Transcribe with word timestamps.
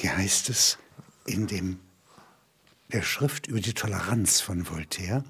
Hier 0.00 0.16
heißt 0.16 0.48
es 0.48 0.78
in 1.26 1.46
dem, 1.46 1.78
der 2.90 3.02
Schrift 3.02 3.48
über 3.48 3.60
die 3.60 3.74
Toleranz 3.74 4.40
von 4.40 4.66
Voltaire, 4.66 5.24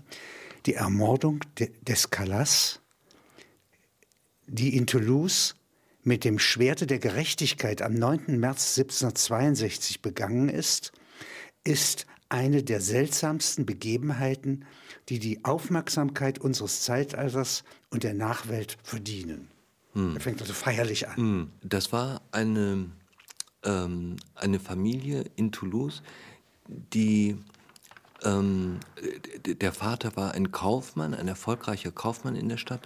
die 0.64 0.74
Ermordung 0.74 1.40
de, 1.58 1.72
des 1.82 2.10
Calas, 2.10 2.78
die 4.46 4.76
in 4.76 4.86
Toulouse 4.86 5.56
mit 6.04 6.22
dem 6.22 6.38
Schwerte 6.38 6.86
der 6.86 7.00
Gerechtigkeit 7.00 7.82
am 7.82 7.94
9. 7.94 8.38
März 8.38 8.78
1762 8.78 10.02
begangen 10.02 10.48
ist, 10.48 10.92
ist 11.64 12.06
eine 12.28 12.62
der 12.62 12.80
seltsamsten 12.80 13.66
Begebenheiten, 13.66 14.66
die 15.08 15.18
die 15.18 15.44
Aufmerksamkeit 15.44 16.38
unseres 16.38 16.82
Zeitalters 16.82 17.64
und 17.90 18.04
der 18.04 18.14
Nachwelt 18.14 18.78
verdienen. 18.84 19.48
Hm. 19.94 20.14
Er 20.14 20.20
fängt 20.20 20.40
also 20.40 20.52
feierlich 20.52 21.08
an. 21.08 21.16
Hm. 21.16 21.50
Das 21.60 21.92
war 21.92 22.22
eine, 22.30 22.92
ähm, 23.64 24.16
eine 24.34 24.60
Familie 24.60 25.24
in 25.36 25.52
Toulouse, 25.52 26.02
die 26.66 27.36
ähm, 28.22 28.80
der 29.44 29.72
Vater 29.72 30.16
war 30.16 30.32
ein 30.32 30.52
Kaufmann, 30.52 31.14
ein 31.14 31.28
erfolgreicher 31.28 31.90
Kaufmann 31.90 32.36
in 32.36 32.48
der 32.48 32.58
Stadt 32.58 32.82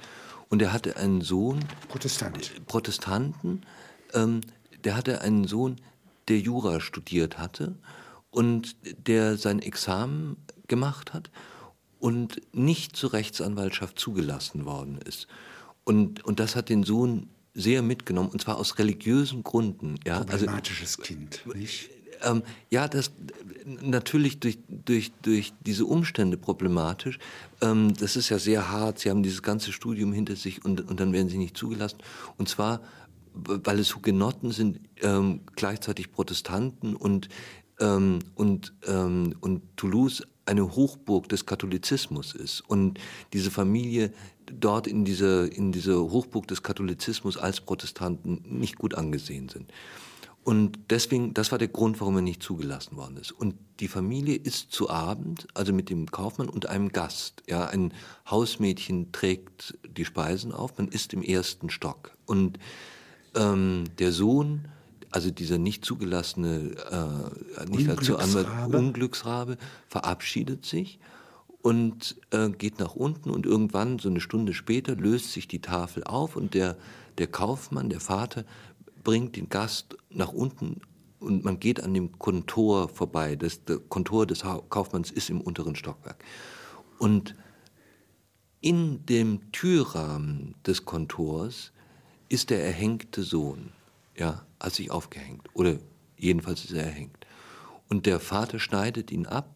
und 0.49 0.63
er 0.63 0.73
hatte 0.73 0.97
einen 0.97 1.21
Sohn. 1.21 1.61
Protestant. 1.89 2.67
Protestanten. 2.67 3.63
Ähm, 4.13 4.41
der 4.85 4.97
hatte 4.97 5.23
einen 5.23 5.47
Sohn, 5.47 5.81
der 6.29 6.39
Jura 6.39 6.81
studiert 6.81 7.39
hatte 7.39 7.75
und 8.31 8.77
der 9.07 9.37
sein 9.37 9.61
Examen 9.61 10.37
gemacht 10.69 11.13
hat 11.13 11.31
und 11.99 12.41
nicht 12.55 12.97
zur 12.97 13.13
Rechtsanwaltschaft 13.13 13.99
zugelassen 13.99 14.65
worden 14.65 14.99
ist. 14.99 15.27
Und, 15.85 16.25
und 16.25 16.41
das 16.41 16.57
hat 16.57 16.69
den 16.69 16.83
Sohn 16.83 17.29
sehr 17.55 17.83
mitgenommen, 17.83 18.31
und 18.31 18.43
zwar 18.43 18.59
aus 18.59 18.79
religiösen 18.79 19.43
Gründen. 19.43 19.97
Ja? 20.05 20.19
Also 20.19 20.47
Problematisches 20.47 20.99
also, 20.99 21.03
Kind, 21.03 21.43
nicht? 21.55 21.91
Ähm, 22.23 22.43
ja, 22.71 22.89
das 22.89 23.13
natürlich 23.65 24.41
durch, 24.41 24.59
durch, 24.69 25.13
durch 25.23 25.53
diese 25.65 25.85
Umstände 25.87 26.37
problematisch. 26.37 27.19
Ähm, 27.61 27.95
das 27.95 28.17
ist 28.17 28.29
ja 28.29 28.39
sehr 28.39 28.71
hart. 28.71 28.99
Sie 28.99 29.11
haben 29.11 29.23
dieses 29.23 29.43
ganze 29.43 29.73
Studium 29.73 30.13
hinter 30.13 30.37
sich 30.37 30.65
und, 30.65 30.89
und 30.89 31.01
dann 31.01 31.13
werden 31.13 31.29
sie 31.29 31.39
nicht 31.39 31.57
zugelassen. 31.57 31.99
Und 32.37 32.49
zwar, 32.49 32.81
weil 33.33 33.79
es 33.79 33.95
Hugenotten 33.95 34.53
sind, 34.53 34.81
ähm, 35.03 35.41
gleichzeitig 35.57 36.13
Protestanten 36.13 36.95
und 36.95 37.29
ähm, 37.81 38.21
und, 38.35 38.73
ähm, 38.87 39.35
und 39.41 39.77
Toulouse 39.77 40.23
eine 40.47 40.77
Hochburg 40.77 41.29
des 41.29 41.47
Katholizismus 41.47 42.35
ist 42.35 42.61
und 42.61 42.99
diese 43.33 43.51
Familie 43.51 44.13
dort 44.47 44.87
in 44.87 45.05
dieser 45.05 45.51
in 45.51 45.73
dieser 45.73 45.99
Hochburg 45.99 46.47
des 46.49 46.63
Katholizismus 46.63 47.37
als 47.37 47.61
Protestanten 47.61 48.43
nicht 48.47 48.77
gut 48.77 48.95
angesehen 48.95 49.49
sind. 49.49 49.73
Und 50.45 50.79
deswegen, 50.91 51.33
das 51.33 51.53
war 51.53 51.59
der 51.59 51.69
Grund, 51.69 52.01
warum 52.01 52.17
er 52.17 52.23
nicht 52.23 52.43
zugelassen 52.43 52.97
worden 52.99 53.17
ist. 53.17 53.33
Und 53.33 53.55
die 53.81 53.89
Familie 53.89 54.37
ist 54.37 54.73
zu 54.73 54.91
Abend, 54.91 55.49
also 55.55 55.73
mit 55.73 55.89
dem 55.89 56.11
Kaufmann 56.11 56.51
und 56.51 56.69
einem 56.69 56.91
Gast. 56.91 57.43
Ja, 57.49 57.65
ein 57.65 57.95
Hausmädchen 58.31 59.11
trägt 59.11 59.79
die 59.89 60.05
Speisen 60.05 60.53
auf, 60.53 60.77
man 60.77 60.89
ist 60.89 61.15
im 61.15 61.23
ersten 61.23 61.71
Stock. 61.71 62.13
Und 62.27 62.59
ähm, 63.35 63.85
der 63.99 64.13
Sohn 64.13 64.69
also 65.15 65.31
dieser 65.31 65.59
nicht 65.59 65.85
zugelassene, 65.85 66.73
äh, 66.91 67.71
nicht 67.71 67.89
dazu 67.89 68.19
Anwalt, 68.19 68.49
Unglücksrabe 68.67 69.59
verabschiedet 69.87 70.67
sich 70.67 70.99
und 71.63 72.17
äh, 72.31 72.51
geht 72.51 72.81
nach 72.81 72.97
unten 72.97 73.31
und 73.31 73.47
irgendwann, 73.47 74.01
so 74.01 74.09
eine 74.09 74.21
Stunde 74.21 74.55
später, 74.55 74.97
löst 74.97 75.31
sich 75.31 75.47
die 75.47 75.61
Tafel 75.61 76.03
auf 76.03 76.35
und 76.35 76.55
der, 76.55 76.77
der 77.19 77.29
Kaufmann, 77.29 77.91
der 77.91 78.01
Vater, 78.01 78.45
bringt 79.05 79.37
den 79.37 79.49
Gast 79.49 79.97
nach 80.11 80.33
unten 80.33 80.81
und 81.21 81.45
man 81.45 81.61
geht 81.61 81.81
an 81.81 81.95
dem 81.95 82.19
Kontor 82.19 82.89
vorbei. 82.89 83.37
Das, 83.37 83.65
der 83.65 83.79
Kontor 83.79 84.27
des 84.27 84.43
Kaufmanns 84.69 85.13
ist 85.13 85.31
im 85.31 85.41
unteren 85.41 85.77
Stockwerk. 85.77 86.25
Und 86.99 87.37
in 88.61 89.07
dem 89.07 89.53
Türrahmen 89.53 90.57
des 90.67 90.85
Kontors 90.85 91.71
ist 92.29 92.51
der 92.51 92.65
erhängte 92.65 93.23
Sohn 93.23 93.71
ja, 94.17 94.43
hat 94.65 94.75
sich 94.75 94.91
aufgehängt. 94.91 95.49
Oder 95.55 95.79
jedenfalls 96.17 96.65
ist 96.65 96.73
er 96.73 96.85
erhängt. 96.85 97.27
Und 97.89 98.07
der 98.07 98.21
Vater 98.21 98.59
schneidet 98.59 99.11
ihn 99.11 99.27
ab. 99.27 99.55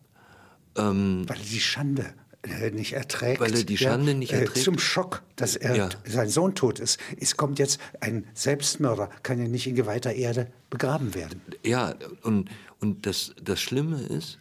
Ähm, 0.77 1.25
weil 1.27 1.39
er 1.39 1.45
die 1.45 1.61
Schande 1.61 2.15
äh, 2.43 2.71
nicht 2.71 2.93
erträgt. 2.93 3.41
Weil 3.41 3.55
er 3.55 3.65
die 3.65 3.79
Schande 3.79 4.13
ja, 4.13 4.19
nicht 4.19 4.33
äh, 4.33 4.41
erträgt. 4.41 4.65
zum 4.65 4.79
Schock, 4.79 5.23
dass 5.37 5.57
er, 5.57 5.77
ja. 5.77 5.89
sein 6.05 6.29
Sohn 6.29 6.55
tot 6.55 6.79
ist. 6.79 7.01
Es 7.19 7.37
kommt 7.37 7.59
jetzt 7.59 7.81
ein 8.01 8.27
Selbstmörder, 8.35 9.09
kann 9.23 9.41
ja 9.41 9.49
nicht 9.49 9.67
in 9.67 9.75
geweihter 9.75 10.13
Erde 10.13 10.53
begraben 10.71 11.15
werden. 11.15 11.41
Ja, 11.65 11.95
und, 12.23 12.51
und 12.81 13.07
das, 13.07 13.35
das 13.43 13.61
Schlimme 13.61 14.03
ist, 14.03 14.39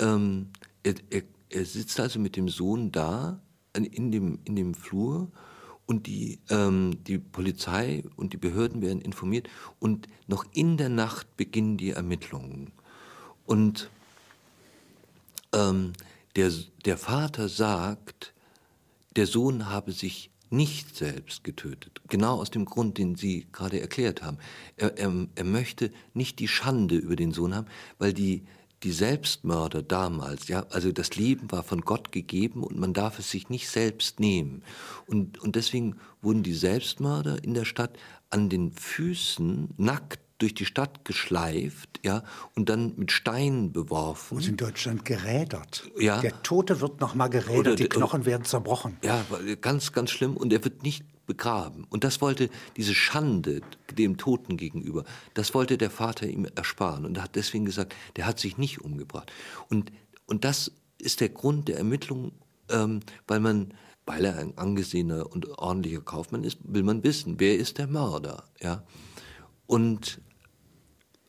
ähm, 0.00 0.48
er, 0.82 0.94
er, 1.10 1.22
er 1.50 1.64
sitzt 1.64 2.00
also 2.00 2.18
mit 2.18 2.36
dem 2.36 2.48
Sohn 2.48 2.90
da 2.90 3.40
in 3.74 4.10
dem, 4.10 4.38
in 4.44 4.56
dem 4.56 4.74
Flur 4.74 5.30
und 5.88 6.06
die, 6.06 6.38
ähm, 6.50 7.02
die 7.04 7.16
Polizei 7.18 8.04
und 8.14 8.34
die 8.34 8.36
Behörden 8.36 8.82
werden 8.82 9.00
informiert 9.00 9.48
und 9.80 10.06
noch 10.26 10.44
in 10.52 10.76
der 10.76 10.90
Nacht 10.90 11.34
beginnen 11.38 11.78
die 11.78 11.90
Ermittlungen. 11.90 12.72
Und 13.46 13.90
ähm, 15.54 15.94
der, 16.36 16.52
der 16.84 16.98
Vater 16.98 17.48
sagt, 17.48 18.34
der 19.16 19.26
Sohn 19.26 19.70
habe 19.70 19.92
sich 19.92 20.30
nicht 20.50 20.94
selbst 20.94 21.42
getötet. 21.42 22.02
Genau 22.08 22.38
aus 22.38 22.50
dem 22.50 22.66
Grund, 22.66 22.98
den 22.98 23.16
Sie 23.16 23.46
gerade 23.50 23.80
erklärt 23.80 24.22
haben. 24.22 24.36
Er, 24.76 24.98
er, 24.98 25.26
er 25.34 25.44
möchte 25.44 25.90
nicht 26.12 26.38
die 26.38 26.48
Schande 26.48 26.96
über 26.96 27.16
den 27.16 27.32
Sohn 27.32 27.54
haben, 27.54 27.66
weil 27.98 28.12
die, 28.12 28.42
die 28.82 28.92
Selbstmörder 28.92 29.82
damals, 29.82 30.48
ja, 30.48 30.64
also 30.70 30.92
das 30.92 31.16
Leben 31.16 31.50
war 31.50 31.62
von 31.62 31.80
Gott 31.80 32.12
gegeben 32.12 32.62
und 32.62 32.78
man 32.78 32.92
darf 32.92 33.18
es 33.18 33.30
sich 33.30 33.48
nicht 33.48 33.68
selbst 33.68 34.20
nehmen. 34.20 34.62
Und, 35.06 35.38
und 35.38 35.56
deswegen 35.56 35.96
wurden 36.22 36.42
die 36.42 36.54
Selbstmörder 36.54 37.42
in 37.42 37.54
der 37.54 37.64
Stadt 37.64 37.98
an 38.30 38.48
den 38.48 38.72
Füßen 38.72 39.70
nackt 39.76 40.20
durch 40.38 40.54
die 40.54 40.66
Stadt 40.66 41.04
geschleift, 41.04 41.98
ja, 42.04 42.22
und 42.54 42.68
dann 42.68 42.92
mit 42.96 43.10
Steinen 43.10 43.72
beworfen. 43.72 44.36
Und 44.36 44.46
in 44.46 44.56
Deutschland 44.56 45.04
gerädert. 45.04 45.90
Ja. 45.98 46.20
Der 46.20 46.42
Tote 46.42 46.80
wird 46.80 47.00
nochmal 47.00 47.28
gerädert, 47.28 47.58
Oder, 47.58 47.74
die 47.74 47.88
Knochen 47.88 48.24
werden 48.24 48.44
zerbrochen. 48.44 48.96
Ja, 49.02 49.24
ganz, 49.60 49.92
ganz 49.92 50.10
schlimm. 50.10 50.36
Und 50.36 50.52
er 50.52 50.62
wird 50.62 50.84
nicht 50.84 51.04
begraben. 51.28 51.84
Und 51.90 52.02
das 52.02 52.20
wollte 52.20 52.50
diese 52.76 52.94
Schande 52.94 53.60
dem 53.96 54.16
Toten 54.16 54.56
gegenüber, 54.56 55.04
das 55.34 55.54
wollte 55.54 55.78
der 55.78 55.90
Vater 55.90 56.26
ihm 56.26 56.48
ersparen. 56.56 57.04
Und 57.04 57.18
er 57.18 57.22
hat 57.22 57.36
deswegen 57.36 57.64
gesagt, 57.64 57.94
der 58.16 58.26
hat 58.26 58.40
sich 58.40 58.58
nicht 58.58 58.80
umgebracht. 58.80 59.30
Und, 59.68 59.92
und 60.26 60.44
das 60.44 60.72
ist 60.98 61.20
der 61.20 61.28
Grund 61.28 61.68
der 61.68 61.76
Ermittlung, 61.76 62.32
ähm, 62.70 63.00
weil 63.28 63.38
man, 63.38 63.74
weil 64.06 64.24
er 64.24 64.38
ein 64.38 64.58
angesehener 64.58 65.30
und 65.30 65.46
ordentlicher 65.58 66.00
Kaufmann 66.00 66.42
ist, 66.42 66.58
will 66.64 66.82
man 66.82 67.04
wissen, 67.04 67.38
wer 67.38 67.56
ist 67.56 67.78
der 67.78 67.86
Mörder, 67.86 68.42
ja. 68.60 68.82
Und 69.66 70.20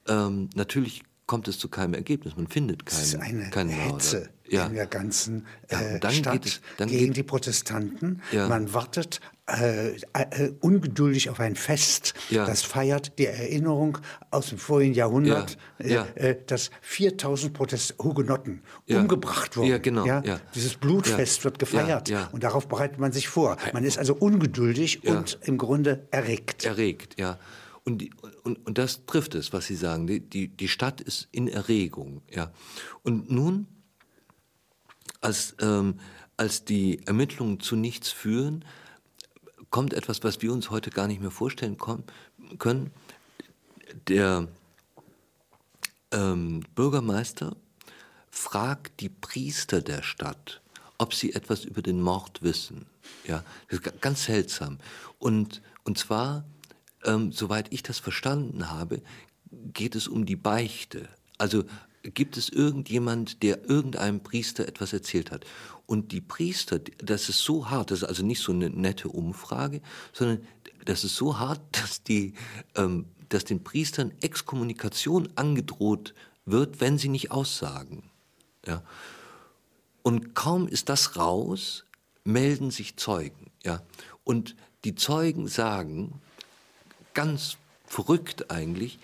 ähm, 0.08 0.50
natürlich 0.56 1.04
kommt 1.30 1.48
es 1.48 1.60
zu 1.60 1.70
keinem 1.70 1.94
Ergebnis. 1.94 2.36
Man 2.36 2.48
findet 2.48 2.88
keinen. 2.88 3.00
Das 3.00 3.08
ist 3.08 3.16
eine 3.16 3.50
keinen 3.52 3.70
Hetze 3.70 4.18
Mörder. 4.18 4.32
ja. 4.50 4.66
in 4.66 4.74
der 4.74 4.88
ganzen 4.88 5.46
äh, 5.68 6.00
ja, 6.02 6.12
Stadt 6.12 6.46
es, 6.46 6.62
gegen 6.78 7.14
die 7.14 7.22
Protestanten. 7.22 8.24
Ja. 8.32 8.48
Man 8.48 8.74
wartet 8.74 9.22
äh, 9.58 9.96
äh, 10.14 10.54
ungeduldig 10.62 11.30
auf 11.30 11.40
ein 11.40 11.56
Fest, 11.56 12.14
ja. 12.30 12.46
das 12.46 12.64
feiert 12.64 13.18
die 13.18 13.26
Erinnerung 13.26 13.98
aus 14.32 14.50
dem 14.50 14.58
vorigen 14.58 14.94
Jahrhundert, 14.94 15.58
äh, 15.80 15.96
äh, 16.16 16.38
dass 16.46 16.72
4000 16.82 17.54
Protest 17.54 17.96
Hugenotten 18.02 18.62
umgebracht 18.90 19.58
wurden. 19.58 19.70
Ja, 19.70 19.78
genau. 19.78 20.06
Ja? 20.06 20.22
Dieses 20.54 20.76
Blutfest 20.76 21.44
wird 21.44 21.60
gefeiert 21.60 22.12
und 22.32 22.44
darauf 22.44 22.68
bereitet 22.68 23.00
man 23.00 23.12
sich 23.12 23.28
vor. 23.28 23.58
Man 23.74 23.84
ist 23.84 23.98
also 23.98 24.16
ungeduldig 24.16 25.06
und 25.06 25.40
im 25.44 25.58
Grunde 25.58 26.08
erregt. 26.12 26.66
Erregt, 26.66 27.20
ja. 27.20 27.38
Und, 27.84 28.00
die, 28.00 28.12
und, 28.44 28.66
und 28.68 28.78
das 28.78 29.06
trifft 29.06 29.36
es, 29.36 29.52
was 29.54 29.66
Sie 29.66 29.76
sagen. 29.76 30.06
Die, 30.06 30.20
die, 30.20 30.48
die 30.48 30.68
Stadt 30.68 31.02
ist 31.02 31.28
in 31.32 31.48
Erregung. 31.48 32.22
Ja. 32.30 32.52
Und 33.04 33.32
nun, 33.32 33.68
als, 35.22 35.56
ähm, 35.60 35.96
als 36.38 36.66
die 36.66 37.02
Ermittlungen 37.08 37.60
zu 37.60 37.76
nichts 37.76 38.12
führen, 38.12 38.64
kommt 39.70 39.94
etwas, 39.94 40.24
was 40.24 40.42
wir 40.42 40.52
uns 40.52 40.70
heute 40.70 40.90
gar 40.90 41.08
nicht 41.08 41.22
mehr 41.22 41.32
vorstellen 41.32 41.78
können. 42.58 42.92
Der 44.08 44.48
ähm, 46.12 46.64
Bürgermeister 46.76 47.56
fragt 48.32 49.00
die 49.00 49.10
Priester 49.10 49.82
der 49.82 50.02
Stadt, 50.02 50.62
ob 50.98 51.14
sie 51.14 51.34
etwas 51.34 51.66
über 51.66 51.82
den 51.82 52.02
Mord 52.02 52.42
wissen. 52.42 52.86
Ja, 53.26 53.44
ganz 54.02 54.26
seltsam. 54.26 54.80
Und, 55.20 55.62
und 55.84 55.98
zwar 55.98 56.46
ähm, 57.06 57.32
soweit 57.32 57.72
ich 57.72 57.84
das 57.84 58.00
verstanden 58.00 58.70
habe, 58.70 59.02
geht 59.52 59.96
es 59.96 60.08
um 60.08 60.26
die 60.26 60.36
Beichte. 60.36 61.08
Also 61.38 61.64
gibt 62.04 62.38
es 62.38 62.50
irgendjemand, 62.50 63.44
der 63.44 63.70
irgendeinem 63.70 64.22
Priester 64.22 64.68
etwas 64.68 64.94
erzählt 64.94 65.32
hat. 65.32 65.46
Und 65.86 66.12
die 66.12 66.22
Priester, 66.22 66.80
das 66.98 67.30
ist 67.30 67.40
so 67.40 67.70
hart, 67.70 67.92
das 67.92 68.00
ist 68.00 68.08
also 68.08 68.24
nicht 68.24 68.42
so 68.42 68.52
eine 68.52 68.70
nette 68.70 69.10
Umfrage, 69.10 69.82
sondern 70.14 70.46
das 70.86 71.04
ist 71.04 71.16
so 71.16 71.40
hart, 71.40 71.62
dass 71.72 72.04
die 72.04 72.34
ähm, 72.76 73.06
dass 73.30 73.46
den 73.46 73.64
Priestern 73.64 74.12
Exkommunikation 74.22 75.30
angedroht 75.36 76.14
wird, 76.46 76.82
wenn 76.82 76.98
sie 76.98 77.10
nicht 77.10 77.32
aussagen. 77.32 78.04
Ja. 78.66 78.84
Und 80.02 80.34
kaum 80.34 80.68
ist 80.68 80.90
das 80.90 81.16
raus, 81.16 81.86
melden 82.24 82.72
sich 82.72 82.98
Zeugen. 82.98 83.52
Ja. 83.64 83.82
Und 84.24 84.56
die 84.84 84.96
Zeugen 84.96 85.48
sagen, 85.48 86.22
ganz 87.14 87.58
verrückt 87.86 88.52
eigentlich, 88.52 89.00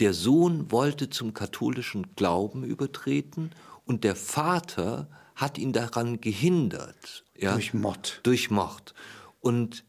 der 0.00 0.12
Sohn 0.12 0.70
wollte 0.70 1.10
zum 1.10 1.34
katholischen 1.34 2.14
Glauben 2.16 2.64
übertreten 2.64 3.50
und 3.84 4.04
der 4.04 4.16
Vater 4.16 5.08
hat 5.34 5.58
ihn 5.58 5.72
daran 5.72 6.20
gehindert. 6.20 7.24
Ja, 7.36 7.52
durch 7.52 7.74
Mord. 7.74 8.20
Durch 8.22 8.50
Mord. 8.50 8.94
Und 9.40 9.84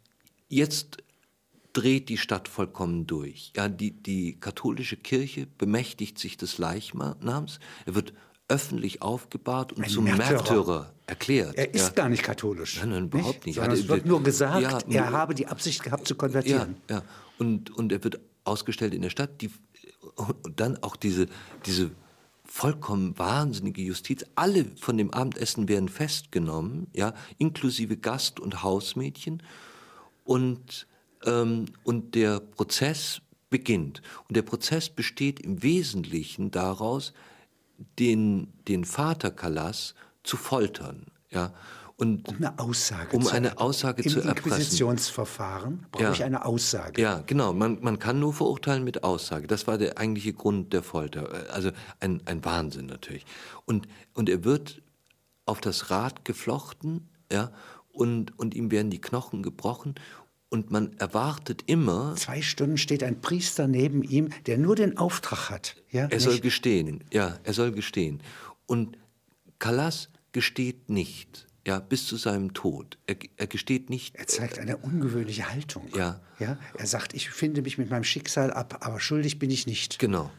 jetzt 0.48 0.98
dreht 1.74 2.10
die 2.10 2.18
Stadt 2.18 2.48
vollkommen 2.48 3.06
durch. 3.06 3.52
Ja, 3.56 3.68
die, 3.68 3.92
die 3.92 4.40
katholische 4.40 4.98
Kirche 4.98 5.46
bemächtigt 5.46 6.18
sich 6.18 6.38
des 6.38 6.58
Leichnams. 6.58 7.60
Er 7.86 7.96
wird 7.96 8.14
öffentlich 8.48 9.02
aufgebahrt 9.02 9.74
und 9.74 9.84
Ein 9.84 9.90
zum 9.90 10.04
Märtyrer. 10.06 10.34
Märtyrer. 10.34 10.94
erklärt. 11.08 11.56
Er 11.56 11.74
ist 11.74 11.88
ja. 11.88 11.94
gar 11.94 12.10
nicht 12.10 12.24
katholisch. 12.24 12.80
Nein, 12.80 12.90
nein 12.90 13.06
überhaupt 13.06 13.46
nicht. 13.46 13.60
nicht. 13.60 13.72
es 13.72 13.88
wird 13.88 14.06
nur 14.06 14.22
gesagt, 14.24 14.62
ja, 14.62 14.80
er 14.88 15.12
habe 15.12 15.34
die 15.34 15.48
Absicht 15.48 15.84
gehabt 15.84 16.08
zu 16.08 16.16
konvertieren. 16.16 16.78
Ja, 16.90 16.98
ja. 16.98 17.04
Und, 17.38 17.76
und 17.76 17.92
er 17.92 18.04
wird 18.04 18.20
ausgestellt 18.44 18.94
in 18.94 19.02
der 19.02 19.10
Stadt. 19.10 19.42
Die, 19.42 19.50
und 20.16 20.60
dann 20.60 20.82
auch 20.84 20.96
diese, 20.96 21.28
diese 21.66 21.92
vollkommen 22.46 23.18
wahnsinnige 23.18 23.82
Justiz. 23.82 24.24
Alle 24.36 24.66
von 24.80 24.98
dem 24.98 25.12
Abendessen 25.12 25.68
werden 25.68 25.90
festgenommen, 25.90 26.88
ja, 26.94 27.14
inklusive 27.38 27.98
Gast 27.98 28.40
und 28.40 28.64
Hausmädchen. 28.64 29.44
Und, 30.24 30.88
ähm, 31.26 31.66
und 31.84 32.16
der 32.16 32.40
Prozess 32.40 33.22
beginnt. 33.50 34.02
Und 34.28 34.38
der 34.38 34.42
Prozess 34.42 34.90
besteht 34.90 35.40
im 35.40 35.64
Wesentlichen 35.64 36.52
daraus, 36.52 37.14
den, 38.00 38.54
den 38.68 38.86
Vater 38.86 39.32
Kalas 39.32 39.96
zu 40.24 40.38
foltern. 40.38 41.08
Ja. 41.30 41.54
Und 41.98 42.28
um 42.28 42.36
eine 42.36 42.60
Aussage, 42.60 43.16
um 43.16 43.24
zu, 43.24 43.32
eine 43.32 43.58
Aussage 43.58 44.04
zu 44.04 44.20
erpressen. 44.20 44.30
Im 44.30 44.38
Inquisitionsverfahren 44.38 45.86
brauche 45.92 46.04
ja. 46.04 46.12
ich 46.12 46.24
eine 46.24 46.44
Aussage. 46.44 47.02
Ja, 47.02 47.24
genau. 47.26 47.54
Man, 47.54 47.80
man 47.82 48.00
kann 48.00 48.20
nur 48.20 48.34
verurteilen 48.34 48.84
mit 48.84 49.04
Aussage. 49.04 49.48
Das 49.48 49.66
war 49.66 49.78
der 49.78 49.98
eigentliche 49.98 50.34
Grund 50.34 50.74
der 50.74 50.84
Folter. 50.84 51.50
Also 51.54 51.72
ein, 52.02 52.22
ein 52.26 52.44
Wahnsinn 52.44 52.88
natürlich. 52.88 53.26
Und, 53.64 53.88
und 54.14 54.28
er 54.28 54.44
wird 54.44 54.82
auf 55.46 55.62
das 55.62 55.90
Rad 55.90 56.26
geflochten, 56.26 57.08
ja, 57.32 57.52
und, 57.92 58.38
und 58.38 58.56
ihm 58.56 58.72
werden 58.72 58.90
die 58.90 59.00
Knochen 59.00 59.42
gebrochen 59.42 59.96
und 60.50 60.72
man 60.72 60.94
erwartet 60.98 61.64
immer. 61.66 62.16
Zwei 62.16 62.42
Stunden 62.42 62.78
steht 62.78 63.04
ein 63.04 63.22
Priester 63.22 63.68
neben 63.68 64.04
ihm, 64.04 64.30
der 64.46 64.58
nur 64.58 64.76
den 64.76 64.98
Auftrag 64.98 65.50
hat. 65.50 65.76
Ja, 65.92 66.04
er 66.04 66.08
nicht? 66.08 66.22
soll 66.22 66.40
gestehen, 66.40 67.04
ja, 67.12 67.38
er 67.44 67.54
soll 67.54 67.72
gestehen. 67.72 68.22
Und 68.66 68.98
Kalas 69.60 70.10
gesteht 70.32 70.90
nicht, 70.90 71.48
ja, 71.66 71.80
bis 71.80 72.06
zu 72.06 72.16
seinem 72.16 72.54
Tod. 72.54 72.98
Er, 73.08 73.16
er 73.38 73.48
gesteht 73.48 73.90
nicht. 73.90 74.16
Er 74.16 74.28
zeigt 74.28 74.60
eine 74.60 74.78
ungewöhnliche 74.78 75.50
Haltung. 75.50 75.88
Ja. 75.96 76.22
ja. 76.40 76.58
Er 76.78 76.88
sagt, 76.88 77.14
ich 77.14 77.30
finde 77.30 77.62
mich 77.64 77.78
mit 77.78 77.90
meinem 77.90 78.04
Schicksal 78.04 78.54
ab, 78.54 78.78
aber 78.82 79.00
schuldig 79.00 79.40
bin 79.40 79.50
ich 79.50 79.66
nicht. 79.66 79.98
Genau. 79.98 80.32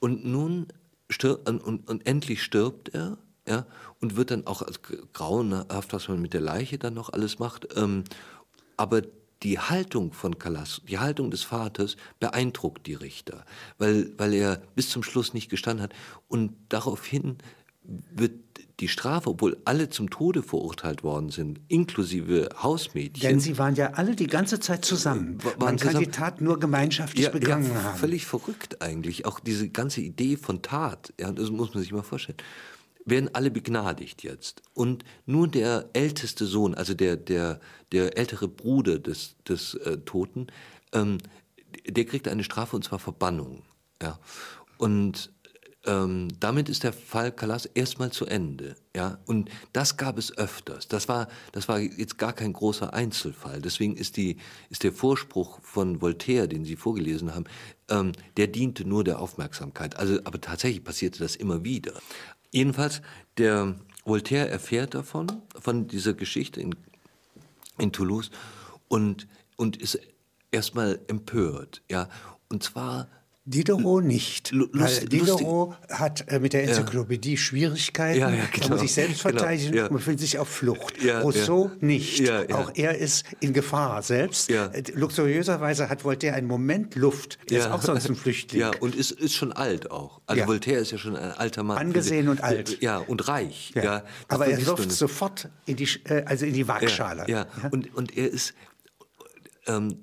Und 0.00 0.24
nun 0.24 0.66
stirbt, 1.08 1.48
und, 1.48 1.60
und, 1.60 2.06
endlich 2.06 2.42
stirbt 2.42 2.88
er, 2.94 3.18
ja, 3.46 3.66
und 4.00 4.16
wird 4.16 4.30
dann 4.30 4.46
auch 4.46 4.62
als 4.62 4.80
grauenhaft, 5.12 5.92
was 5.92 6.08
man 6.08 6.20
mit 6.20 6.34
der 6.34 6.40
Leiche 6.40 6.78
dann 6.78 6.94
noch 6.94 7.12
alles 7.12 7.38
macht. 7.38 7.68
Ähm, 7.76 8.04
aber 8.76 9.02
die 9.42 9.58
Haltung 9.58 10.12
von 10.12 10.38
Kalas, 10.38 10.80
die 10.88 10.98
Haltung 10.98 11.30
des 11.30 11.42
Vaters 11.42 11.96
beeindruckt 12.18 12.86
die 12.86 12.94
Richter, 12.94 13.44
weil, 13.78 14.12
weil 14.18 14.32
er 14.32 14.56
bis 14.74 14.88
zum 14.88 15.02
Schluss 15.02 15.34
nicht 15.34 15.50
gestanden 15.50 15.82
hat. 15.82 15.94
Und 16.28 16.54
daraufhin 16.70 17.36
wird 17.82 18.32
die 18.80 18.88
Strafe, 18.88 19.30
obwohl 19.30 19.56
alle 19.64 19.88
zum 19.88 20.10
Tode 20.10 20.42
verurteilt 20.42 21.02
worden 21.02 21.30
sind, 21.30 21.60
inklusive 21.68 22.48
Hausmädchen. 22.60 23.30
Denn 23.30 23.40
sie 23.40 23.56
waren 23.58 23.74
ja 23.74 23.92
alle 23.92 24.16
die 24.16 24.26
ganze 24.26 24.58
Zeit 24.58 24.84
zusammen. 24.84 25.38
Man 25.58 25.76
kann 25.76 25.78
zusammen. 25.78 26.04
die 26.04 26.10
Tat 26.10 26.40
nur 26.40 26.58
gemeinschaftlich 26.58 27.26
ja, 27.26 27.30
begangen 27.30 27.70
ja, 27.72 27.82
haben. 27.82 27.98
Völlig 27.98 28.26
verrückt 28.26 28.82
eigentlich. 28.82 29.26
Auch 29.26 29.38
diese 29.38 29.68
ganze 29.68 30.00
Idee 30.00 30.36
von 30.36 30.62
Tat, 30.62 31.12
ja, 31.20 31.30
das 31.30 31.50
muss 31.50 31.72
man 31.74 31.82
sich 31.82 31.92
mal 31.92 32.02
vorstellen 32.02 32.38
werden 33.04 33.30
alle 33.34 33.50
begnadigt 33.50 34.22
jetzt. 34.22 34.62
Und 34.72 35.04
nur 35.26 35.48
der 35.48 35.90
älteste 35.92 36.46
Sohn, 36.46 36.74
also 36.74 36.94
der, 36.94 37.16
der, 37.16 37.60
der 37.92 38.16
ältere 38.16 38.48
Bruder 38.48 38.98
des, 38.98 39.36
des 39.46 39.74
äh, 39.74 39.98
Toten, 39.98 40.46
ähm, 40.92 41.18
der 41.86 42.04
kriegt 42.04 42.28
eine 42.28 42.44
Strafe 42.44 42.76
und 42.76 42.82
zwar 42.82 42.98
Verbannung. 42.98 43.62
Ja. 44.00 44.18
Und 44.78 45.33
ähm, 45.86 46.28
damit 46.40 46.68
ist 46.68 46.82
der 46.82 46.92
Fall 46.92 47.32
Kalas 47.32 47.66
erstmal 47.66 48.10
zu 48.10 48.26
Ende. 48.26 48.76
Ja? 48.94 49.18
Und 49.26 49.50
das 49.72 49.96
gab 49.96 50.18
es 50.18 50.36
öfters. 50.36 50.88
Das 50.88 51.08
war, 51.08 51.28
das 51.52 51.68
war 51.68 51.78
jetzt 51.78 52.18
gar 52.18 52.32
kein 52.32 52.52
großer 52.52 52.94
Einzelfall. 52.94 53.60
Deswegen 53.60 53.96
ist, 53.96 54.16
die, 54.16 54.36
ist 54.70 54.82
der 54.82 54.92
Vorspruch 54.92 55.60
von 55.62 56.00
Voltaire, 56.00 56.48
den 56.48 56.64
Sie 56.64 56.76
vorgelesen 56.76 57.34
haben, 57.34 57.44
ähm, 57.88 58.12
der 58.36 58.46
diente 58.46 58.84
nur 58.84 59.04
der 59.04 59.18
Aufmerksamkeit. 59.18 59.96
Also, 59.96 60.18
aber 60.24 60.40
tatsächlich 60.40 60.84
passierte 60.84 61.18
das 61.20 61.36
immer 61.36 61.64
wieder. 61.64 61.92
Jedenfalls, 62.50 63.02
der 63.36 63.74
Voltaire 64.04 64.48
erfährt 64.48 64.94
davon, 64.94 65.26
von 65.58 65.86
dieser 65.88 66.14
Geschichte 66.14 66.60
in, 66.60 66.74
in 67.78 67.92
Toulouse 67.92 68.30
und, 68.88 69.26
und 69.56 69.76
ist 69.76 69.98
erstmal 70.50 71.00
empört. 71.08 71.82
Ja? 71.90 72.08
Und 72.48 72.62
zwar 72.62 73.08
Diderot 73.46 74.02
nicht. 74.02 74.52
Lust, 74.52 75.12
Diderot 75.12 75.76
hat 75.90 76.26
äh, 76.28 76.38
mit 76.38 76.54
der 76.54 76.64
Enzyklopädie 76.64 77.32
ja. 77.32 77.36
Schwierigkeiten, 77.36 78.20
ja, 78.20 78.30
ja, 78.30 78.44
genau. 78.50 78.68
muss 78.70 78.80
sich 78.80 78.94
selbst 78.94 79.22
genau. 79.22 79.38
verteidigen, 79.38 79.72
genau. 79.72 79.90
man 79.90 80.00
fühlt 80.00 80.18
sich 80.18 80.38
auf 80.38 80.48
Flucht. 80.48 80.94
Rousseau 81.04 81.70
nicht. 81.80 82.30
Auch 82.30 82.70
er 82.74 82.96
ist 82.96 83.26
in 83.40 83.52
Gefahr 83.52 84.02
selbst. 84.02 84.50
Äh, 84.50 84.82
luxuriöserweise 84.94 85.90
hat 85.90 86.04
Voltaire 86.04 86.34
einen 86.34 86.46
Moment 86.46 86.94
Luft. 86.94 87.38
Der 87.50 87.60
ist 87.60 87.66
auch 87.66 87.82
sonst 87.82 88.08
ein 88.08 88.16
Flüchtling. 88.24 88.62
Ja, 88.62 88.70
und 88.80 88.94
ist, 88.94 89.10
ist 89.10 89.34
schon 89.34 89.52
alt 89.52 89.90
auch. 89.90 90.22
Also 90.26 90.46
Voltaire 90.46 90.80
ist 90.80 90.92
ja 90.92 90.98
schon 90.98 91.14
ein 91.14 91.32
alter 91.32 91.64
Mann. 91.64 91.76
Angesehen 91.76 92.28
und 92.30 92.42
alt. 92.42 92.80
Ja, 92.80 92.98
und 92.98 93.28
reich. 93.28 93.72
Ja. 93.74 94.04
Aber 94.28 94.46
er 94.46 94.64
wirft 94.64 94.90
sofort 94.90 95.50
in 95.66 95.76
die, 95.76 95.88
äh, 96.04 96.24
also 96.24 96.46
in 96.46 96.54
die 96.54 96.66
Waagschale. 96.66 97.24
Ja, 97.28 97.46
Und, 97.70 97.94
und 97.94 98.16
er 98.16 98.30
ist... 98.30 98.54
Ähm, 99.66 99.98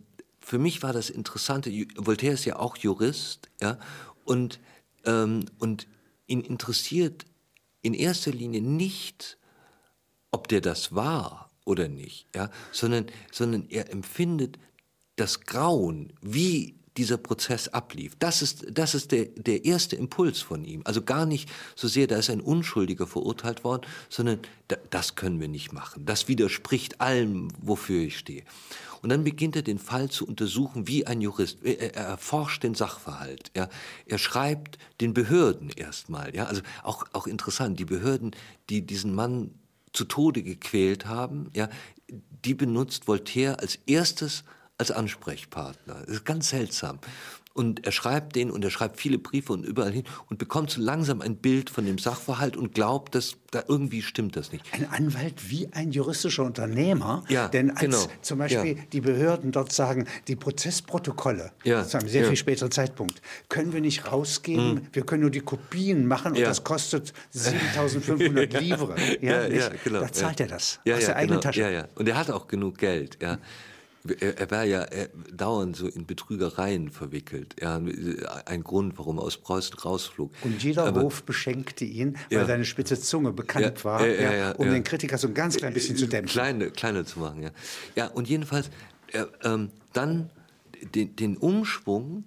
für 0.51 0.59
mich 0.59 0.83
war 0.83 0.91
das 0.91 1.09
Interessante, 1.09 1.71
Voltaire 1.95 2.33
ist 2.33 2.43
ja 2.43 2.59
auch 2.59 2.75
Jurist, 2.75 3.49
ja, 3.61 3.79
und, 4.25 4.59
ähm, 5.05 5.45
und 5.59 5.87
ihn 6.27 6.41
interessiert 6.41 7.23
in 7.81 7.93
erster 7.93 8.31
Linie 8.31 8.61
nicht, 8.61 9.37
ob 10.29 10.49
der 10.49 10.59
das 10.59 10.93
war 10.93 11.49
oder 11.63 11.87
nicht, 11.87 12.27
ja, 12.35 12.49
sondern, 12.73 13.05
sondern 13.31 13.69
er 13.69 13.93
empfindet 13.93 14.59
das 15.15 15.39
Grauen, 15.39 16.11
wie 16.19 16.75
dieser 16.97 17.15
Prozess 17.15 17.69
ablief. 17.69 18.17
Das 18.19 18.41
ist, 18.41 18.65
das 18.69 18.93
ist 18.93 19.13
der, 19.13 19.27
der 19.27 19.63
erste 19.63 19.95
Impuls 19.95 20.41
von 20.41 20.65
ihm. 20.65 20.81
Also 20.83 21.01
gar 21.01 21.25
nicht 21.25 21.49
so 21.77 21.87
sehr, 21.87 22.07
da 22.07 22.17
ist 22.17 22.29
ein 22.29 22.41
Unschuldiger 22.41 23.07
verurteilt 23.07 23.63
worden, 23.63 23.87
sondern 24.09 24.39
da, 24.67 24.75
das 24.89 25.15
können 25.15 25.39
wir 25.39 25.47
nicht 25.47 25.71
machen. 25.71 26.05
Das 26.05 26.27
widerspricht 26.27 26.99
allem, 26.99 27.47
wofür 27.61 28.01
ich 28.01 28.17
stehe. 28.17 28.43
Und 29.01 29.09
dann 29.09 29.23
beginnt 29.23 29.55
er 29.55 29.61
den 29.61 29.79
Fall 29.79 30.09
zu 30.09 30.27
untersuchen 30.27 30.87
wie 30.87 31.07
ein 31.07 31.21
Jurist. 31.21 31.63
Er, 31.63 31.95
er 31.95 32.05
erforscht 32.05 32.63
den 32.63 32.75
Sachverhalt. 32.75 33.51
Ja. 33.55 33.69
Er 34.05 34.17
schreibt 34.17 34.77
den 34.99 35.13
Behörden 35.13 35.69
erstmal. 35.69 36.35
Ja. 36.35 36.45
Also 36.45 36.61
auch, 36.83 37.05
auch 37.13 37.27
interessant, 37.27 37.79
die 37.79 37.85
Behörden, 37.85 38.31
die 38.69 38.85
diesen 38.85 39.15
Mann 39.15 39.51
zu 39.93 40.05
Tode 40.05 40.43
gequält 40.43 41.05
haben, 41.05 41.49
ja, 41.53 41.69
die 42.45 42.53
benutzt 42.53 43.07
Voltaire 43.07 43.59
als 43.59 43.79
erstes 43.85 44.43
als 44.77 44.89
Ansprechpartner. 44.89 46.01
Das 46.05 46.15
ist 46.15 46.25
ganz 46.25 46.49
seltsam. 46.49 46.99
Und 47.53 47.85
er 47.85 47.91
schreibt 47.91 48.35
den 48.35 48.49
und 48.49 48.63
er 48.63 48.71
schreibt 48.71 48.99
viele 48.99 49.17
Briefe 49.17 49.51
und 49.53 49.65
überall 49.65 49.91
hin 49.91 50.03
und 50.29 50.37
bekommt 50.37 50.71
so 50.71 50.81
langsam 50.81 51.21
ein 51.21 51.35
Bild 51.35 51.69
von 51.69 51.85
dem 51.85 51.97
Sachverhalt 51.97 52.55
und 52.55 52.73
glaubt, 52.73 53.13
dass 53.15 53.35
da 53.51 53.63
irgendwie 53.67 54.01
stimmt 54.01 54.37
das 54.37 54.53
nicht. 54.53 54.63
Ein 54.71 54.89
Anwalt 54.89 55.49
wie 55.49 55.67
ein 55.73 55.91
juristischer 55.91 56.43
Unternehmer, 56.43 57.23
ja, 57.27 57.49
denn 57.49 57.71
als 57.71 57.81
genau. 57.81 58.13
zum 58.21 58.39
Beispiel 58.39 58.77
ja. 58.77 58.83
die 58.93 59.01
Behörden 59.01 59.51
dort 59.51 59.73
sagen, 59.73 60.07
die 60.29 60.37
Prozessprotokolle, 60.37 61.51
ja, 61.65 61.83
zu 61.83 61.97
einem 61.97 62.07
sehr 62.07 62.21
ja. 62.21 62.27
viel 62.29 62.37
späteren 62.37 62.71
Zeitpunkt, 62.71 63.21
können 63.49 63.73
wir 63.73 63.81
nicht 63.81 64.09
rausgeben, 64.09 64.77
hm. 64.77 64.87
wir 64.93 65.05
können 65.05 65.21
nur 65.21 65.31
die 65.31 65.41
Kopien 65.41 66.07
machen 66.07 66.31
und 66.31 66.41
das 66.41 66.63
kostet 66.63 67.13
7.500 67.35 68.57
Livre. 68.59 68.95
Ja, 69.19 69.47
ja, 69.47 69.69
genau. 69.83 69.99
Da 69.99 70.11
zahlt 70.11 70.39
er 70.39 70.47
das 70.47 70.79
aus 70.89 71.05
der 71.05 71.17
eigenen 71.17 71.39
genau. 71.39 71.41
Tasche. 71.41 71.61
Ja, 71.61 71.69
ja. 71.69 71.87
Und 71.95 72.07
er 72.07 72.17
hat 72.17 72.31
auch 72.31 72.47
genug 72.47 72.77
Geld. 72.77 73.17
Ja. 73.21 73.37
Er, 74.19 74.39
er 74.39 74.51
war 74.51 74.63
ja 74.63 74.81
er, 74.81 75.09
dauernd 75.31 75.75
so 75.75 75.87
in 75.87 76.05
Betrügereien 76.05 76.89
verwickelt. 76.89 77.55
Ja, 77.61 77.81
ein 78.45 78.63
Grund, 78.63 78.97
warum 78.97 79.19
er 79.19 79.23
aus 79.23 79.37
Preußen 79.37 79.77
rausflog. 79.77 80.31
Und 80.43 80.63
jeder 80.63 80.85
Aber, 80.85 81.01
Hof 81.03 81.23
beschenkte 81.23 81.85
ihn, 81.85 82.17
weil 82.29 82.39
ja, 82.39 82.45
seine 82.45 82.65
spitze 82.65 82.99
Zunge 82.99 83.31
bekannt 83.31 83.77
ja, 83.77 83.83
war, 83.83 84.07
ja, 84.07 84.51
um 84.53 84.69
den 84.69 84.83
Kritiker 84.83 85.17
so 85.17 85.27
ein 85.27 85.33
ganz 85.33 85.57
klein 85.57 85.73
bisschen 85.73 85.97
zu 85.97 86.07
dämpfen. 86.07 86.33
Kleine, 86.33 86.71
kleiner 86.71 87.05
zu 87.05 87.19
machen, 87.19 87.43
ja. 87.43 87.51
Ja, 87.95 88.07
und 88.07 88.27
jedenfalls, 88.27 88.69
ähm, 89.43 89.69
dann 89.93 90.29
den, 90.95 91.15
den 91.15 91.37
Umschwung 91.37 92.25